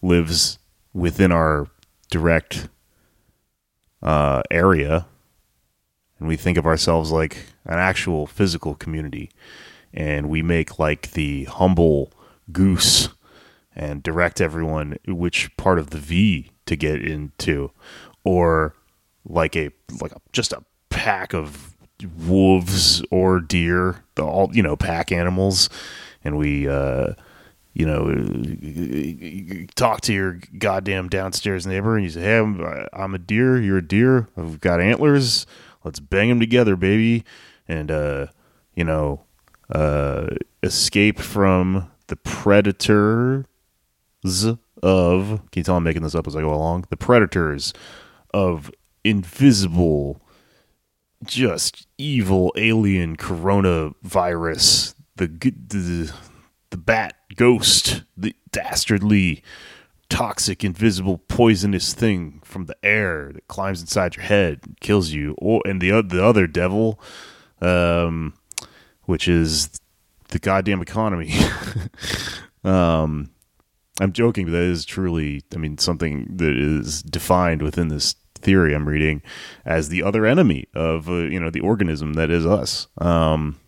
lives 0.00 0.58
within 0.92 1.32
our 1.32 1.68
direct 2.10 2.68
uh, 4.02 4.42
area. 4.50 5.06
And 6.18 6.28
we 6.28 6.36
think 6.36 6.58
of 6.58 6.66
ourselves 6.66 7.10
like 7.10 7.46
an 7.64 7.78
actual 7.78 8.26
physical 8.26 8.74
community. 8.74 9.30
And 9.92 10.28
we 10.28 10.42
make 10.42 10.78
like 10.78 11.12
the 11.12 11.44
humble 11.44 12.12
goose 12.50 13.08
and 13.74 14.02
direct 14.02 14.40
everyone 14.40 14.96
which 15.06 15.54
part 15.56 15.78
of 15.78 15.90
the 15.90 15.98
V 15.98 16.50
to 16.66 16.76
get 16.76 17.02
into 17.02 17.70
or 18.24 18.74
like 19.24 19.56
a 19.56 19.70
like 20.00 20.12
a, 20.12 20.20
just 20.32 20.52
a 20.52 20.62
pack 20.90 21.32
of 21.32 21.71
wolves 22.06 23.02
or 23.10 23.40
deer 23.40 24.04
the 24.14 24.22
all 24.24 24.50
you 24.54 24.62
know 24.62 24.76
pack 24.76 25.12
animals 25.12 25.68
and 26.24 26.36
we 26.36 26.68
uh 26.68 27.12
you 27.74 27.86
know, 27.86 29.66
talk 29.74 30.02
to 30.02 30.12
your 30.12 30.38
goddamn 30.58 31.08
downstairs 31.08 31.66
neighbor 31.66 31.96
and 31.96 32.04
you 32.04 32.10
say, 32.10 32.20
"Hey, 32.20 32.38
I'm, 32.38 32.86
I'm 32.92 33.14
a 33.14 33.18
deer. 33.18 33.60
You're 33.60 33.78
a 33.78 33.86
deer. 33.86 34.28
I've 34.36 34.60
got 34.60 34.80
antlers. 34.80 35.46
Let's 35.82 36.00
bang 36.00 36.28
them 36.28 36.38
together, 36.40 36.76
baby." 36.76 37.24
And 37.66 37.90
uh, 37.90 38.26
you 38.74 38.84
know, 38.84 39.22
uh, 39.70 40.26
escape 40.62 41.18
from 41.18 41.90
the 42.08 42.16
predators 42.16 43.46
of. 44.82 45.28
Can 45.50 45.60
you 45.60 45.62
tell 45.62 45.76
I'm 45.76 45.84
making 45.84 46.02
this 46.02 46.14
up 46.14 46.26
as 46.26 46.36
I 46.36 46.42
go 46.42 46.52
along? 46.52 46.84
The 46.90 46.96
predators 46.98 47.72
of 48.34 48.70
invisible, 49.02 50.20
just 51.24 51.86
evil 51.98 52.52
alien 52.56 53.16
coronavirus. 53.16 54.94
The 55.16 55.26
the 55.26 56.12
the 56.70 56.76
bat 56.76 57.16
ghost, 57.36 58.02
the 58.16 58.34
dastardly, 58.50 59.42
toxic, 60.08 60.64
invisible, 60.64 61.18
poisonous 61.28 61.94
thing 61.94 62.40
from 62.44 62.66
the 62.66 62.76
air 62.82 63.30
that 63.34 63.48
climbs 63.48 63.80
inside 63.80 64.16
your 64.16 64.24
head, 64.24 64.60
and 64.64 64.80
kills 64.80 65.10
you, 65.10 65.34
or 65.38 65.62
and 65.64 65.80
the 65.80 66.02
the 66.02 66.24
other 66.24 66.46
devil, 66.46 67.00
um, 67.60 68.34
which 69.04 69.28
is 69.28 69.70
the 70.28 70.38
goddamn 70.38 70.82
economy. 70.82 71.32
um, 72.64 73.30
I'm 74.00 74.12
joking, 74.12 74.46
but 74.46 74.52
that 74.52 74.62
is 74.62 74.84
truly, 74.84 75.42
I 75.54 75.58
mean, 75.58 75.78
something 75.78 76.26
that 76.36 76.56
is 76.56 77.02
defined 77.02 77.62
within 77.62 77.88
this 77.88 78.14
theory 78.42 78.74
I'm 78.74 78.88
reading 78.88 79.22
as 79.64 79.88
the 79.88 80.02
other 80.02 80.26
enemy 80.26 80.68
of 80.74 81.08
uh, 81.08 81.14
you 81.14 81.40
know 81.40 81.50
the 81.50 81.60
organism 81.60 82.14
that 82.14 82.30
is 82.30 82.46
us. 82.46 82.88
Um, 82.98 83.58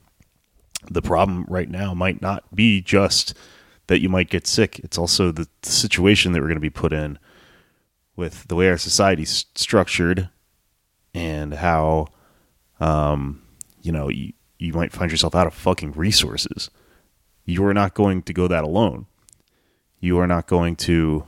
the 0.91 1.03
problem 1.03 1.47
right 1.49 1.69
now 1.69 1.95
might 1.95 2.21
not 2.21 2.55
be 2.55 2.81
just 2.81 3.35
that 3.87 4.01
you 4.01 4.09
might 4.09 4.31
get 4.31 4.47
sick. 4.47 4.79
It's 4.81 4.99
also 4.99 5.31
the, 5.31 5.49
the 5.63 5.71
situation 5.71 6.33
that 6.33 6.41
we're 6.41 6.49
going 6.49 6.57
to 6.57 6.61
be 6.61 6.71
put 6.71 6.93
in 6.93 7.19
with 8.17 8.47
the 8.49 8.55
way 8.55 8.69
our 8.69 8.79
society's 8.79 9.47
structured 9.55 10.29
and 11.13 11.55
how, 11.55 12.09
um, 12.81 13.43
you 13.83 13.93
know, 13.93 14.09
you, 14.09 14.33
you 14.59 14.73
might 14.73 14.93
find 14.93 15.11
yourself 15.11 15.35
out 15.35 15.47
of 15.47 15.55
fucking 15.55 15.93
resources. 15.93 16.71
You 17.45 17.65
are 17.67 17.75
not 17.75 17.95
going 17.95 18.23
to 18.23 18.33
go 18.33 18.49
that 18.49 18.65
alone. 18.65 19.07
You 20.01 20.19
are 20.19 20.27
not 20.27 20.47
going 20.47 20.77
to 20.77 21.27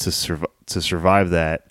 to 0.00 0.12
survive 0.12 0.50
to 0.66 0.82
survive 0.82 1.30
that 1.30 1.68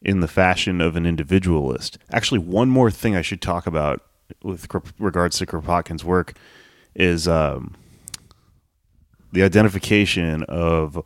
in 0.00 0.20
the 0.20 0.28
fashion 0.28 0.80
of 0.80 0.96
an 0.96 1.06
individualist. 1.06 1.98
Actually, 2.10 2.38
one 2.38 2.68
more 2.68 2.90
thing 2.90 3.14
I 3.14 3.22
should 3.22 3.42
talk 3.42 3.66
about 3.66 4.02
with 4.42 4.66
regards 4.98 5.38
to 5.38 5.46
Kropotkin's 5.46 6.04
work 6.04 6.34
is 6.94 7.28
um, 7.28 7.76
the 9.32 9.42
identification 9.42 10.42
of 10.44 11.04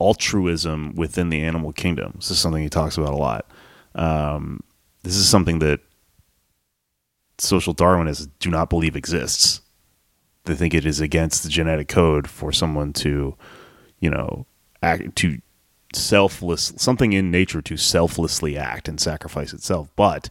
altruism 0.00 0.94
within 0.94 1.28
the 1.28 1.42
animal 1.42 1.72
kingdom. 1.72 2.12
This 2.16 2.30
is 2.30 2.38
something 2.38 2.62
he 2.62 2.68
talks 2.68 2.96
about 2.96 3.12
a 3.12 3.16
lot. 3.16 3.46
Um, 3.94 4.60
this 5.02 5.16
is 5.16 5.28
something 5.28 5.60
that 5.60 5.80
social 7.38 7.74
Darwinists 7.74 8.28
do 8.40 8.50
not 8.50 8.70
believe 8.70 8.96
exists. 8.96 9.60
They 10.44 10.54
think 10.54 10.74
it 10.74 10.84
is 10.84 11.00
against 11.00 11.42
the 11.42 11.48
genetic 11.48 11.88
code 11.88 12.28
for 12.28 12.52
someone 12.52 12.92
to, 12.94 13.36
you 14.00 14.10
know, 14.10 14.46
act 14.84 15.16
to 15.16 15.40
selfless 15.92 16.72
something 16.76 17.12
in 17.12 17.30
nature 17.30 17.62
to 17.62 17.76
selflessly 17.76 18.56
act 18.56 18.88
and 18.88 19.00
sacrifice 19.00 19.52
itself. 19.52 19.88
But 19.96 20.28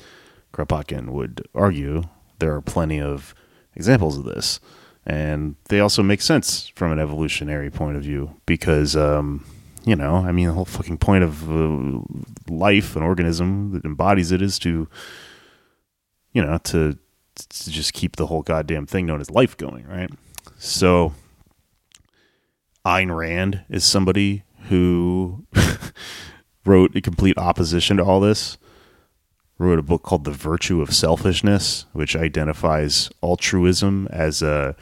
Kropotkin 0.53 1.09
would 1.09 1.47
argue 1.55 2.03
there 2.39 2.53
are 2.53 2.61
plenty 2.61 2.99
of 2.99 3.34
examples 3.75 4.17
of 4.17 4.25
this. 4.25 4.59
And 5.05 5.55
they 5.65 5.80
also 5.80 6.01
make 6.01 6.21
sense 6.21 6.69
from 6.75 6.91
an 6.91 6.99
evolutionary 6.99 7.69
point 7.69 7.97
of 7.97 8.03
view 8.03 8.35
because, 8.45 8.95
um, 8.95 9.45
you 9.84 9.95
know, 9.95 10.15
I 10.15 10.31
mean, 10.31 10.47
the 10.47 10.53
whole 10.53 10.65
fucking 10.65 10.99
point 10.99 11.25
of 11.25 11.51
uh, 11.51 11.99
life, 12.47 12.95
an 12.95 13.03
organism 13.03 13.71
that 13.71 13.84
embodies 13.84 14.31
it, 14.31 14.41
is 14.41 14.57
to, 14.59 14.88
you 16.31 16.41
know, 16.41 16.57
to, 16.59 16.97
to 17.35 17.69
just 17.69 17.93
keep 17.93 18.15
the 18.15 18.27
whole 18.27 18.43
goddamn 18.43 18.85
thing 18.85 19.05
known 19.05 19.19
as 19.19 19.30
life 19.30 19.57
going, 19.57 19.85
right? 19.88 20.09
So, 20.57 21.13
Ayn 22.85 23.13
Rand 23.13 23.65
is 23.69 23.84
somebody 23.84 24.42
who 24.69 25.45
wrote 26.65 26.95
a 26.95 27.02
complete 27.02 27.38
opposition 27.38 27.98
to 27.98 28.03
all 28.03 28.19
this 28.19 28.57
wrote 29.57 29.80
a 29.80 29.84
book 29.84 30.03
called 30.03 30.26
The 30.26 30.31
Virtue 30.31 30.81
of 30.81 30.94
Selfishness, 30.94 31.85
which 31.94 32.15
identifies 32.15 33.10
altruism 33.22 34.07
as 34.11 34.41
a, 34.41 34.76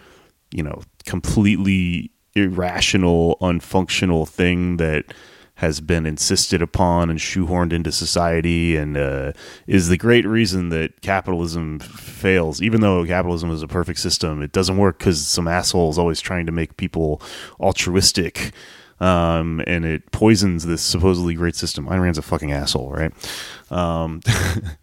you 0.52 0.64
know, 0.64 0.82
completely 1.06 2.12
irrational, 2.36 3.38
unfunctional 3.42 4.28
thing 4.28 4.78
that 4.78 5.14
has 5.56 5.80
been 5.80 6.08
insisted 6.08 6.62
upon 6.62 7.10
and 7.10 7.20
shoehorned 7.20 7.72
into 7.72 7.92
society 7.92 8.76
and 8.76 8.98
uh, 8.98 9.32
is 9.68 9.90
the 9.90 9.98
great 9.98 10.26
reason 10.26 10.70
that 10.70 11.02
capitalism 11.02 11.78
fails. 11.78 12.62
Even 12.62 12.82
though 12.82 13.06
capitalism 13.06 13.52
is 13.52 13.62
a 13.62 13.68
perfect 13.68 14.00
system, 14.00 14.42
it 14.42 14.52
doesn't 14.52 14.78
work 14.78 14.98
because 14.98 15.26
some 15.28 15.48
asshole 15.48 15.92
is 15.92 16.00
always 16.00 16.20
trying 16.20 16.48
to 16.48 16.52
make 16.52 16.78
people 16.78 17.22
altruistic 17.60 18.54
um, 19.02 19.64
and 19.66 19.84
it 19.84 20.12
poisons 20.12 20.66
this 20.66 20.82
supposedly 20.84 21.34
great 21.34 21.56
system. 21.56 21.88
Ayn 21.88 22.02
Rand's 22.02 22.20
a 22.20 22.22
fucking 22.22 22.52
asshole, 22.52 22.92
right? 22.92 23.12
Um, 23.72 24.22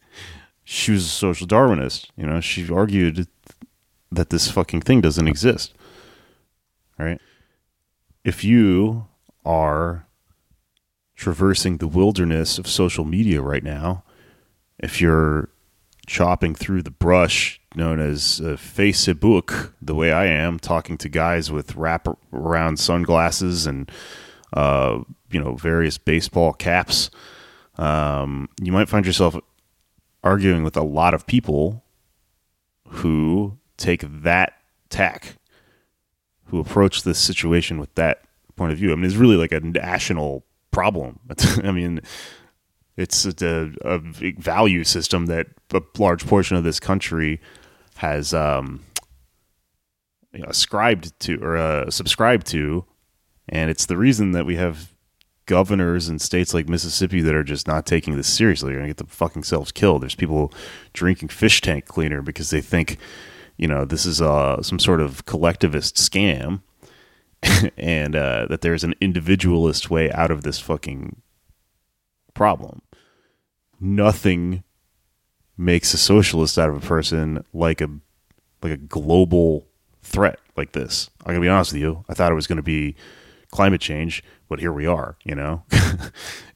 she 0.64 0.90
was 0.90 1.04
a 1.04 1.08
social 1.08 1.46
Darwinist. 1.46 2.10
You 2.16 2.26
know, 2.26 2.40
she 2.40 2.68
argued 2.68 3.28
that 4.10 4.30
this 4.30 4.50
fucking 4.50 4.80
thing 4.80 5.00
doesn't 5.00 5.28
exist, 5.28 5.72
right? 6.98 7.20
If 8.24 8.42
you 8.42 9.06
are 9.44 10.06
traversing 11.14 11.76
the 11.76 11.88
wilderness 11.88 12.58
of 12.58 12.66
social 12.66 13.04
media 13.04 13.40
right 13.40 13.62
now, 13.62 14.02
if 14.80 15.00
you're 15.00 15.48
chopping 16.06 16.56
through 16.56 16.82
the 16.82 16.90
brush 16.90 17.60
known 17.78 18.00
as 18.00 18.42
uh, 18.44 18.56
Facebook, 18.56 19.72
the 19.80 19.94
way 19.94 20.12
I 20.12 20.26
am, 20.26 20.58
talking 20.58 20.98
to 20.98 21.08
guys 21.08 21.50
with 21.50 21.76
wrap 21.76 22.06
around 22.32 22.78
sunglasses 22.78 23.66
and 23.66 23.90
uh, 24.52 24.98
you 25.30 25.40
know 25.40 25.54
various 25.54 25.96
baseball 25.96 26.52
caps, 26.52 27.10
um, 27.78 28.50
you 28.60 28.72
might 28.72 28.90
find 28.90 29.06
yourself 29.06 29.36
arguing 30.22 30.64
with 30.64 30.76
a 30.76 30.82
lot 30.82 31.14
of 31.14 31.26
people 31.26 31.82
who 32.88 33.56
take 33.78 34.02
that 34.04 34.54
tack, 34.90 35.36
who 36.46 36.58
approach 36.58 37.04
this 37.04 37.18
situation 37.18 37.78
with 37.78 37.94
that 37.94 38.22
point 38.56 38.72
of 38.72 38.78
view. 38.78 38.92
I 38.92 38.96
mean, 38.96 39.04
it's 39.04 39.14
really 39.14 39.36
like 39.36 39.52
a 39.52 39.60
national 39.60 40.44
problem. 40.70 41.20
I 41.62 41.70
mean, 41.70 42.00
it's 42.96 43.24
a, 43.24 43.72
a, 43.82 43.98
value 44.38 44.82
system 44.82 45.26
that 45.26 45.46
a 45.72 45.80
large 45.98 46.26
portion 46.26 46.56
of 46.56 46.64
this 46.64 46.80
country 46.80 47.40
has 47.98 48.34
um, 48.34 48.84
you 50.32 50.40
know, 50.40 50.48
ascribed 50.48 51.18
to 51.20 51.42
or 51.42 51.56
uh, 51.56 51.90
subscribed 51.90 52.46
to, 52.48 52.84
and 53.48 53.70
it's 53.70 53.86
the 53.86 53.96
reason 53.96 54.32
that 54.32 54.46
we 54.46 54.56
have 54.56 54.94
governors 55.46 56.08
in 56.08 56.18
states 56.18 56.52
like 56.52 56.68
Mississippi 56.68 57.20
that 57.22 57.34
are 57.34 57.44
just 57.44 57.66
not 57.66 57.86
taking 57.86 58.16
this 58.16 58.28
seriously. 58.28 58.70
They're 58.70 58.80
gonna 58.80 58.88
get 58.88 58.98
the 58.98 59.06
fucking 59.06 59.44
selves 59.44 59.72
killed. 59.72 60.02
There's 60.02 60.14
people 60.14 60.52
drinking 60.92 61.28
fish 61.28 61.60
tank 61.60 61.86
cleaner 61.86 62.22
because 62.22 62.50
they 62.50 62.60
think, 62.60 62.98
you 63.56 63.66
know, 63.66 63.84
this 63.84 64.06
is 64.06 64.20
uh, 64.20 64.62
some 64.62 64.78
sort 64.78 65.00
of 65.00 65.24
collectivist 65.24 65.96
scam, 65.96 66.62
and 67.76 68.14
uh, 68.14 68.46
that 68.48 68.60
there's 68.60 68.84
an 68.84 68.94
individualist 69.00 69.90
way 69.90 70.10
out 70.12 70.30
of 70.30 70.42
this 70.42 70.58
fucking 70.58 71.22
problem 72.34 72.82
nothing 73.80 74.62
makes 75.58 75.92
a 75.92 75.98
socialist 75.98 76.58
out 76.58 76.70
of 76.70 76.76
a 76.76 76.86
person 76.86 77.44
like 77.52 77.80
a 77.80 77.90
like 78.62 78.72
a 78.72 78.76
global 78.76 79.66
threat 80.02 80.38
like 80.56 80.72
this. 80.72 81.10
I'm 81.20 81.34
gonna 81.34 81.40
be 81.40 81.48
honest 81.48 81.72
with 81.72 81.82
you. 81.82 82.04
I 82.08 82.14
thought 82.14 82.32
it 82.32 82.36
was 82.36 82.46
gonna 82.46 82.62
be 82.62 82.94
climate 83.50 83.80
change, 83.80 84.22
but 84.48 84.60
here 84.60 84.72
we 84.72 84.86
are, 84.86 85.16
you 85.24 85.34
know? 85.34 85.62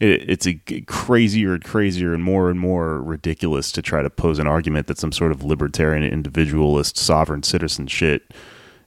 it, 0.00 0.28
it's 0.30 0.46
a 0.46 0.54
crazier 0.86 1.54
and 1.54 1.64
crazier 1.64 2.14
and 2.14 2.22
more 2.22 2.50
and 2.50 2.60
more 2.60 3.02
ridiculous 3.02 3.72
to 3.72 3.82
try 3.82 4.02
to 4.02 4.10
pose 4.10 4.38
an 4.38 4.46
argument 4.46 4.86
that 4.86 4.98
some 4.98 5.12
sort 5.12 5.32
of 5.32 5.44
libertarian, 5.44 6.02
individualist, 6.02 6.96
sovereign 6.96 7.42
citizen 7.42 7.86
shit 7.86 8.32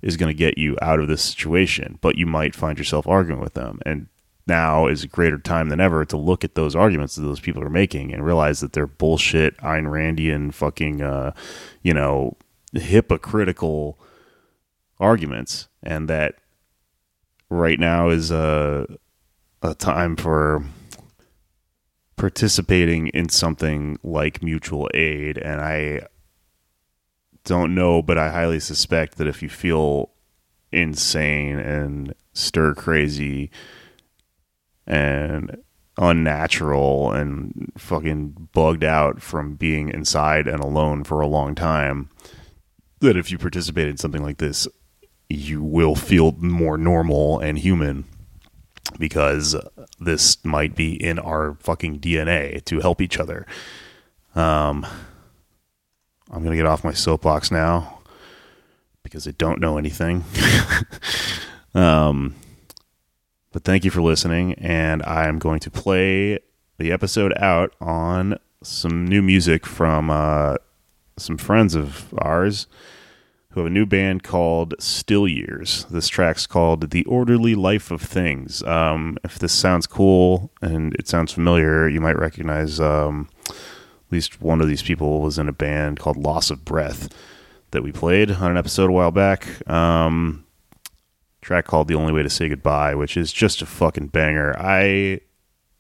is 0.02 0.18
going 0.18 0.30
to 0.30 0.38
get 0.38 0.58
you 0.58 0.78
out 0.82 1.00
of 1.00 1.08
this 1.08 1.24
situation, 1.24 1.98
but 2.02 2.16
you 2.16 2.28
might 2.28 2.54
find 2.54 2.78
yourself 2.78 3.08
arguing 3.08 3.42
with 3.42 3.56
them. 3.56 3.80
And 3.86 4.08
now 4.48 4.88
is 4.88 5.04
a 5.04 5.08
greater 5.08 5.38
time 5.38 5.70
than 5.70 5.80
ever 5.80 6.06
to 6.06 6.18
look 6.18 6.44
at 6.44 6.56
those 6.56 6.76
arguments 6.76 7.16
that 7.16 7.24
those 7.24 7.40
people 7.40 7.64
are 7.64 7.70
making 7.70 8.14
and 8.14 8.26
realize 8.26 8.60
that 8.60 8.74
they're 8.74 8.88
bullshit, 8.88 9.58
Ayn 9.58 9.86
Randian, 9.86 10.54
fucking, 10.54 11.02
uh, 11.02 11.34
you 11.82 11.94
know, 11.94 12.38
hypocritical 12.74 14.00
arguments, 15.00 15.68
and 15.82 16.08
that 16.08 16.36
right 17.50 17.80
now 17.80 18.10
is 18.10 18.32
a 18.32 18.88
a 19.62 19.74
time 19.74 20.16
for 20.16 20.64
participating 22.18 23.08
in 23.08 23.30
something 23.30 23.98
like 24.04 24.44
mutual 24.44 24.90
aid. 24.94 25.38
And 25.38 25.62
I 25.62 26.08
don't 27.44 27.76
know 27.76 28.02
but 28.02 28.18
I 28.18 28.32
highly 28.32 28.60
suspect 28.60 29.18
that 29.18 29.28
if 29.28 29.42
you 29.42 29.50
feel 29.50 30.12
insane 30.72 31.60
and 31.60 32.14
stir 32.34 32.74
crazy 32.74 33.50
and 34.88 35.58
unnatural 35.98 37.12
and 37.12 37.72
fucking 37.78 38.50
bugged 38.54 38.84
out 38.84 39.22
from 39.22 39.56
being 39.56 39.90
inside 39.90 40.48
and 40.48 40.60
alone 40.60 41.04
for 41.04 41.22
a 41.22 41.28
long 41.28 41.56
time 41.56 42.10
that 43.00 43.16
if 43.16 43.32
you 43.32 43.38
participate 43.38 43.88
in 43.88 43.98
something 43.98 44.24
like 44.24 44.38
this 44.38 44.68
you 45.30 45.64
will 45.64 45.96
feel 45.96 46.34
more 46.34 46.78
normal 46.78 47.40
and 47.40 47.58
human 47.58 48.06
because 49.00 49.56
this 50.00 50.44
might 50.46 50.76
be 50.76 50.94
in 50.94 51.20
our 51.20 51.56
fucking 51.60 52.00
DNA 52.00 52.64
to 52.66 52.80
help 52.80 53.02
each 53.02 53.18
other. 53.20 53.46
Um, 54.36 54.86
I'm 56.32 56.44
gonna 56.44 56.56
get 56.56 56.66
off 56.66 56.84
my 56.84 56.94
soapbox 56.94 57.52
now 57.52 58.00
because 59.04 59.28
I 59.28 59.32
don't 59.32 59.60
know 59.60 59.78
anything. 59.78 60.24
um, 61.74 62.36
but 63.56 63.64
thank 63.64 63.86
you 63.86 63.90
for 63.90 64.02
listening, 64.02 64.54
and 64.56 65.02
I'm 65.04 65.40
going 65.40 65.62
to 65.62 65.72
play 65.72 66.40
the 66.78 66.92
episode 66.92 67.32
out 67.38 67.74
on 67.80 68.38
some 68.62 69.08
new 69.08 69.22
music 69.22 69.66
from 69.66 70.12
uh, 70.12 70.56
some 71.16 71.38
friends 71.38 71.74
of 71.74 72.14
ours 72.18 72.68
who 73.52 73.62
have 73.62 73.68
a 73.68 73.74
new 73.74 73.86
band 73.86 74.24
called 74.24 74.74
Still 74.80 75.26
Years. 75.26 75.86
This 75.90 76.10
track's 76.10 76.46
called 76.46 76.90
The 76.92 77.06
Orderly 77.06 77.56
Life 77.56 77.92
of 77.92 78.02
Things. 78.02 78.62
Um, 78.64 79.18
if 79.24 79.40
this 79.40 79.54
sounds 79.54 79.88
cool 79.88 80.52
and 80.62 80.94
it 80.96 81.08
sounds 81.08 81.32
familiar, 81.32 81.88
you 81.88 82.02
might 82.02 82.20
recognize 82.20 82.82
um, 82.82 83.30
at 83.48 83.56
least 84.12 84.42
one 84.42 84.60
of 84.60 84.68
these 84.68 84.84
people 84.84 85.22
was 85.22 85.40
in 85.40 85.48
a 85.48 85.54
band 85.54 85.98
called 85.98 86.18
Loss 86.18 86.52
of 86.52 86.66
Breath 86.66 87.08
that 87.72 87.84
we 87.84 87.94
played 87.94 88.32
on 88.32 88.52
an 88.52 88.58
episode 88.58 88.90
a 88.90 88.94
while 88.94 89.12
back. 89.12 89.66
Um, 89.70 90.45
track 91.46 91.66
called 91.66 91.88
The 91.88 91.94
Only 91.94 92.12
Way 92.12 92.24
to 92.24 92.30
Say 92.30 92.50
Goodbye, 92.50 92.96
which 92.96 93.16
is 93.16 93.32
just 93.32 93.62
a 93.62 93.68
fucking 93.68 94.08
banger. 94.08 94.56
I 94.58 95.22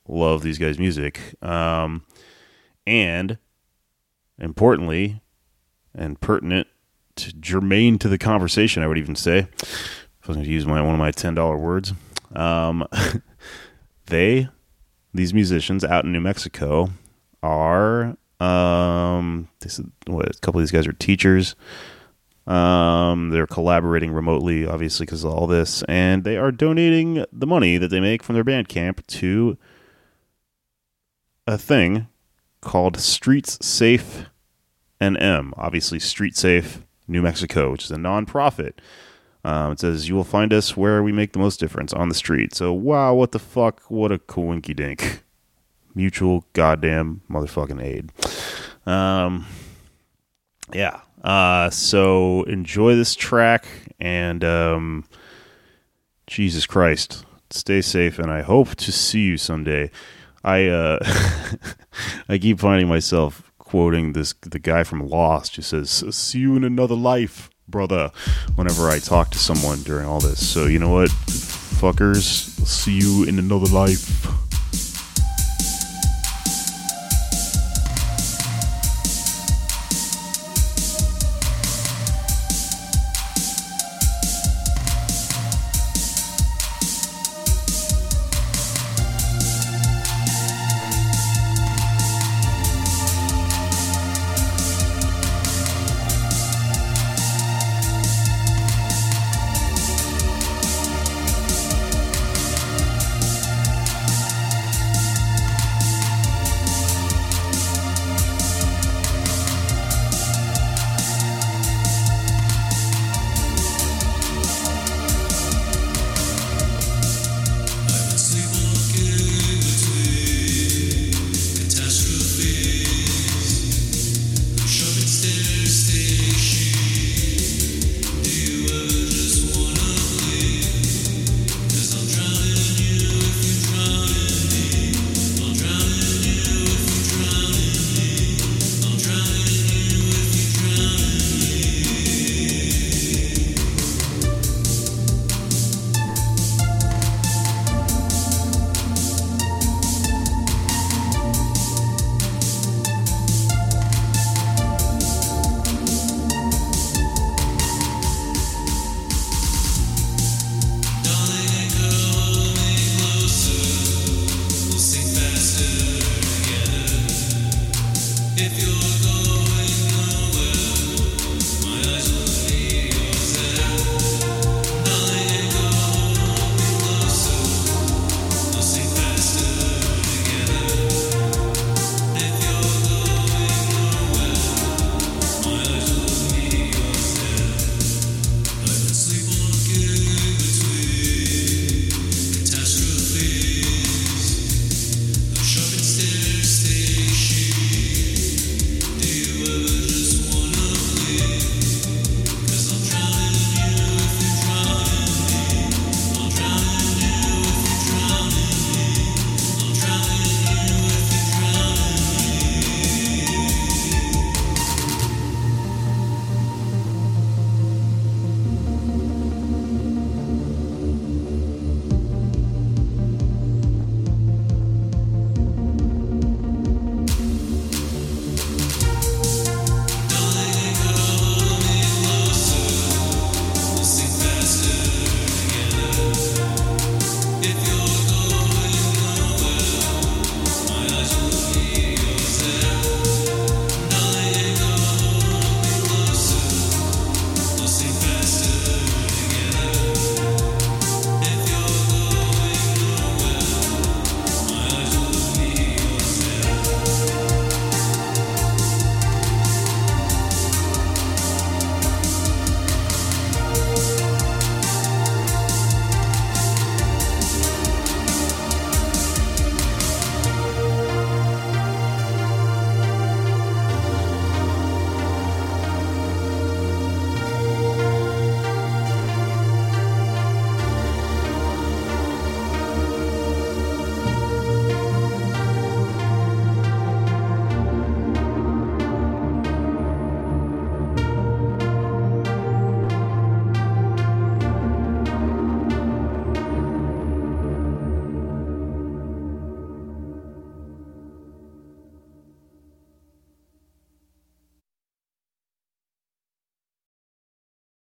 love 0.07 0.43
these 0.43 0.59
guys' 0.59 0.77
music. 0.77 1.19
Um, 1.41 2.05
and 2.85 3.39
importantly 4.37 5.21
and 5.95 6.21
pertinent 6.21 6.67
to 7.15 7.33
germane 7.33 7.97
to 7.97 8.07
the 8.07 8.19
conversation, 8.19 8.83
I 8.83 8.87
would 8.87 8.99
even 8.99 9.15
say. 9.15 9.47
If 9.57 10.25
I 10.25 10.27
was 10.27 10.37
going 10.37 10.45
to 10.45 10.51
use 10.51 10.67
my 10.67 10.81
one 10.83 10.93
of 10.93 10.99
my 10.99 11.11
ten 11.11 11.33
dollar 11.33 11.57
words, 11.57 11.93
um, 12.35 12.87
they 14.05 14.49
these 15.15 15.33
musicians 15.33 15.83
out 15.83 16.05
in 16.05 16.11
New 16.11 16.19
Mexico 16.19 16.91
are 17.41 18.17
um, 18.39 19.47
this 19.61 19.79
is, 19.79 19.85
what 20.05 20.29
a 20.29 20.39
couple 20.41 20.59
of 20.59 20.63
these 20.63 20.71
guys 20.71 20.85
are 20.85 20.93
teachers. 20.93 21.55
Um, 22.47 23.31
they're 23.31 23.47
collaborating 23.47 24.11
remotely, 24.11 24.67
obviously, 24.67 25.05
because 25.05 25.23
of 25.23 25.33
all 25.33 25.47
this, 25.47 25.83
and 25.83 26.23
they 26.23 26.37
are 26.37 26.51
donating 26.51 27.25
the 27.33 27.47
money 27.47 27.77
that 27.77 27.87
they 27.89 27.99
make 27.99 28.21
from 28.21 28.35
their 28.35 28.43
Bandcamp 28.43 29.05
to 29.07 29.57
a 31.47 31.57
thing 31.57 32.07
called 32.61 32.99
Streets 32.99 33.65
Safe 33.65 34.25
NM. 35.01 35.53
Obviously, 35.57 35.99
Street 35.99 36.35
Safe 36.35 36.83
New 37.07 37.21
Mexico, 37.21 37.71
which 37.71 37.85
is 37.85 37.91
a 37.91 37.95
nonprofit. 37.95 38.73
Um, 39.43 39.73
it 39.73 39.79
says 39.79 40.09
you 40.09 40.15
will 40.15 40.23
find 40.23 40.51
us 40.51 40.75
where 40.75 41.03
we 41.03 41.11
make 41.11 41.33
the 41.33 41.39
most 41.39 41.59
difference 41.59 41.93
on 41.93 42.09
the 42.09 42.15
street. 42.15 42.55
So 42.55 42.73
wow, 42.73 43.13
what 43.13 43.31
the 43.31 43.39
fuck? 43.39 43.81
What 43.89 44.11
a 44.11 44.17
coinky 44.17 44.75
dink. 44.75 45.23
Mutual 45.93 46.45
goddamn 46.53 47.21
motherfucking 47.29 47.81
aid. 47.81 48.11
Um, 48.87 49.45
yeah. 50.73 51.01
Uh, 51.25 51.71
so 51.71 52.43
enjoy 52.43 52.95
this 52.95 53.15
track 53.15 53.65
and 53.99 54.43
um, 54.43 55.05
Jesus 56.27 56.67
Christ, 56.67 57.25
stay 57.49 57.81
safe, 57.81 58.19
and 58.19 58.29
I 58.29 58.43
hope 58.43 58.75
to 58.75 58.91
see 58.91 59.21
you 59.21 59.37
someday. 59.37 59.89
I 60.43 60.67
uh, 60.67 60.99
I 62.29 62.37
keep 62.37 62.59
finding 62.59 62.87
myself 62.87 63.51
quoting 63.57 64.13
this 64.13 64.33
the 64.41 64.59
guy 64.59 64.83
from 64.83 65.07
Lost 65.07 65.55
who 65.55 65.63
says, 65.63 65.89
"See 66.15 66.39
you 66.39 66.55
in 66.55 66.63
another 66.63 66.95
life, 66.95 67.49
brother." 67.67 68.11
Whenever 68.53 68.89
I 68.89 68.99
talk 68.99 69.31
to 69.31 69.39
someone 69.39 69.81
during 69.81 70.05
all 70.05 70.19
this, 70.19 70.47
so 70.47 70.67
you 70.67 70.77
know 70.77 70.91
what, 70.91 71.09
fuckers, 71.09 72.23
see 72.67 72.99
you 72.99 73.23
in 73.23 73.39
another 73.39 73.67
life. 73.73 74.44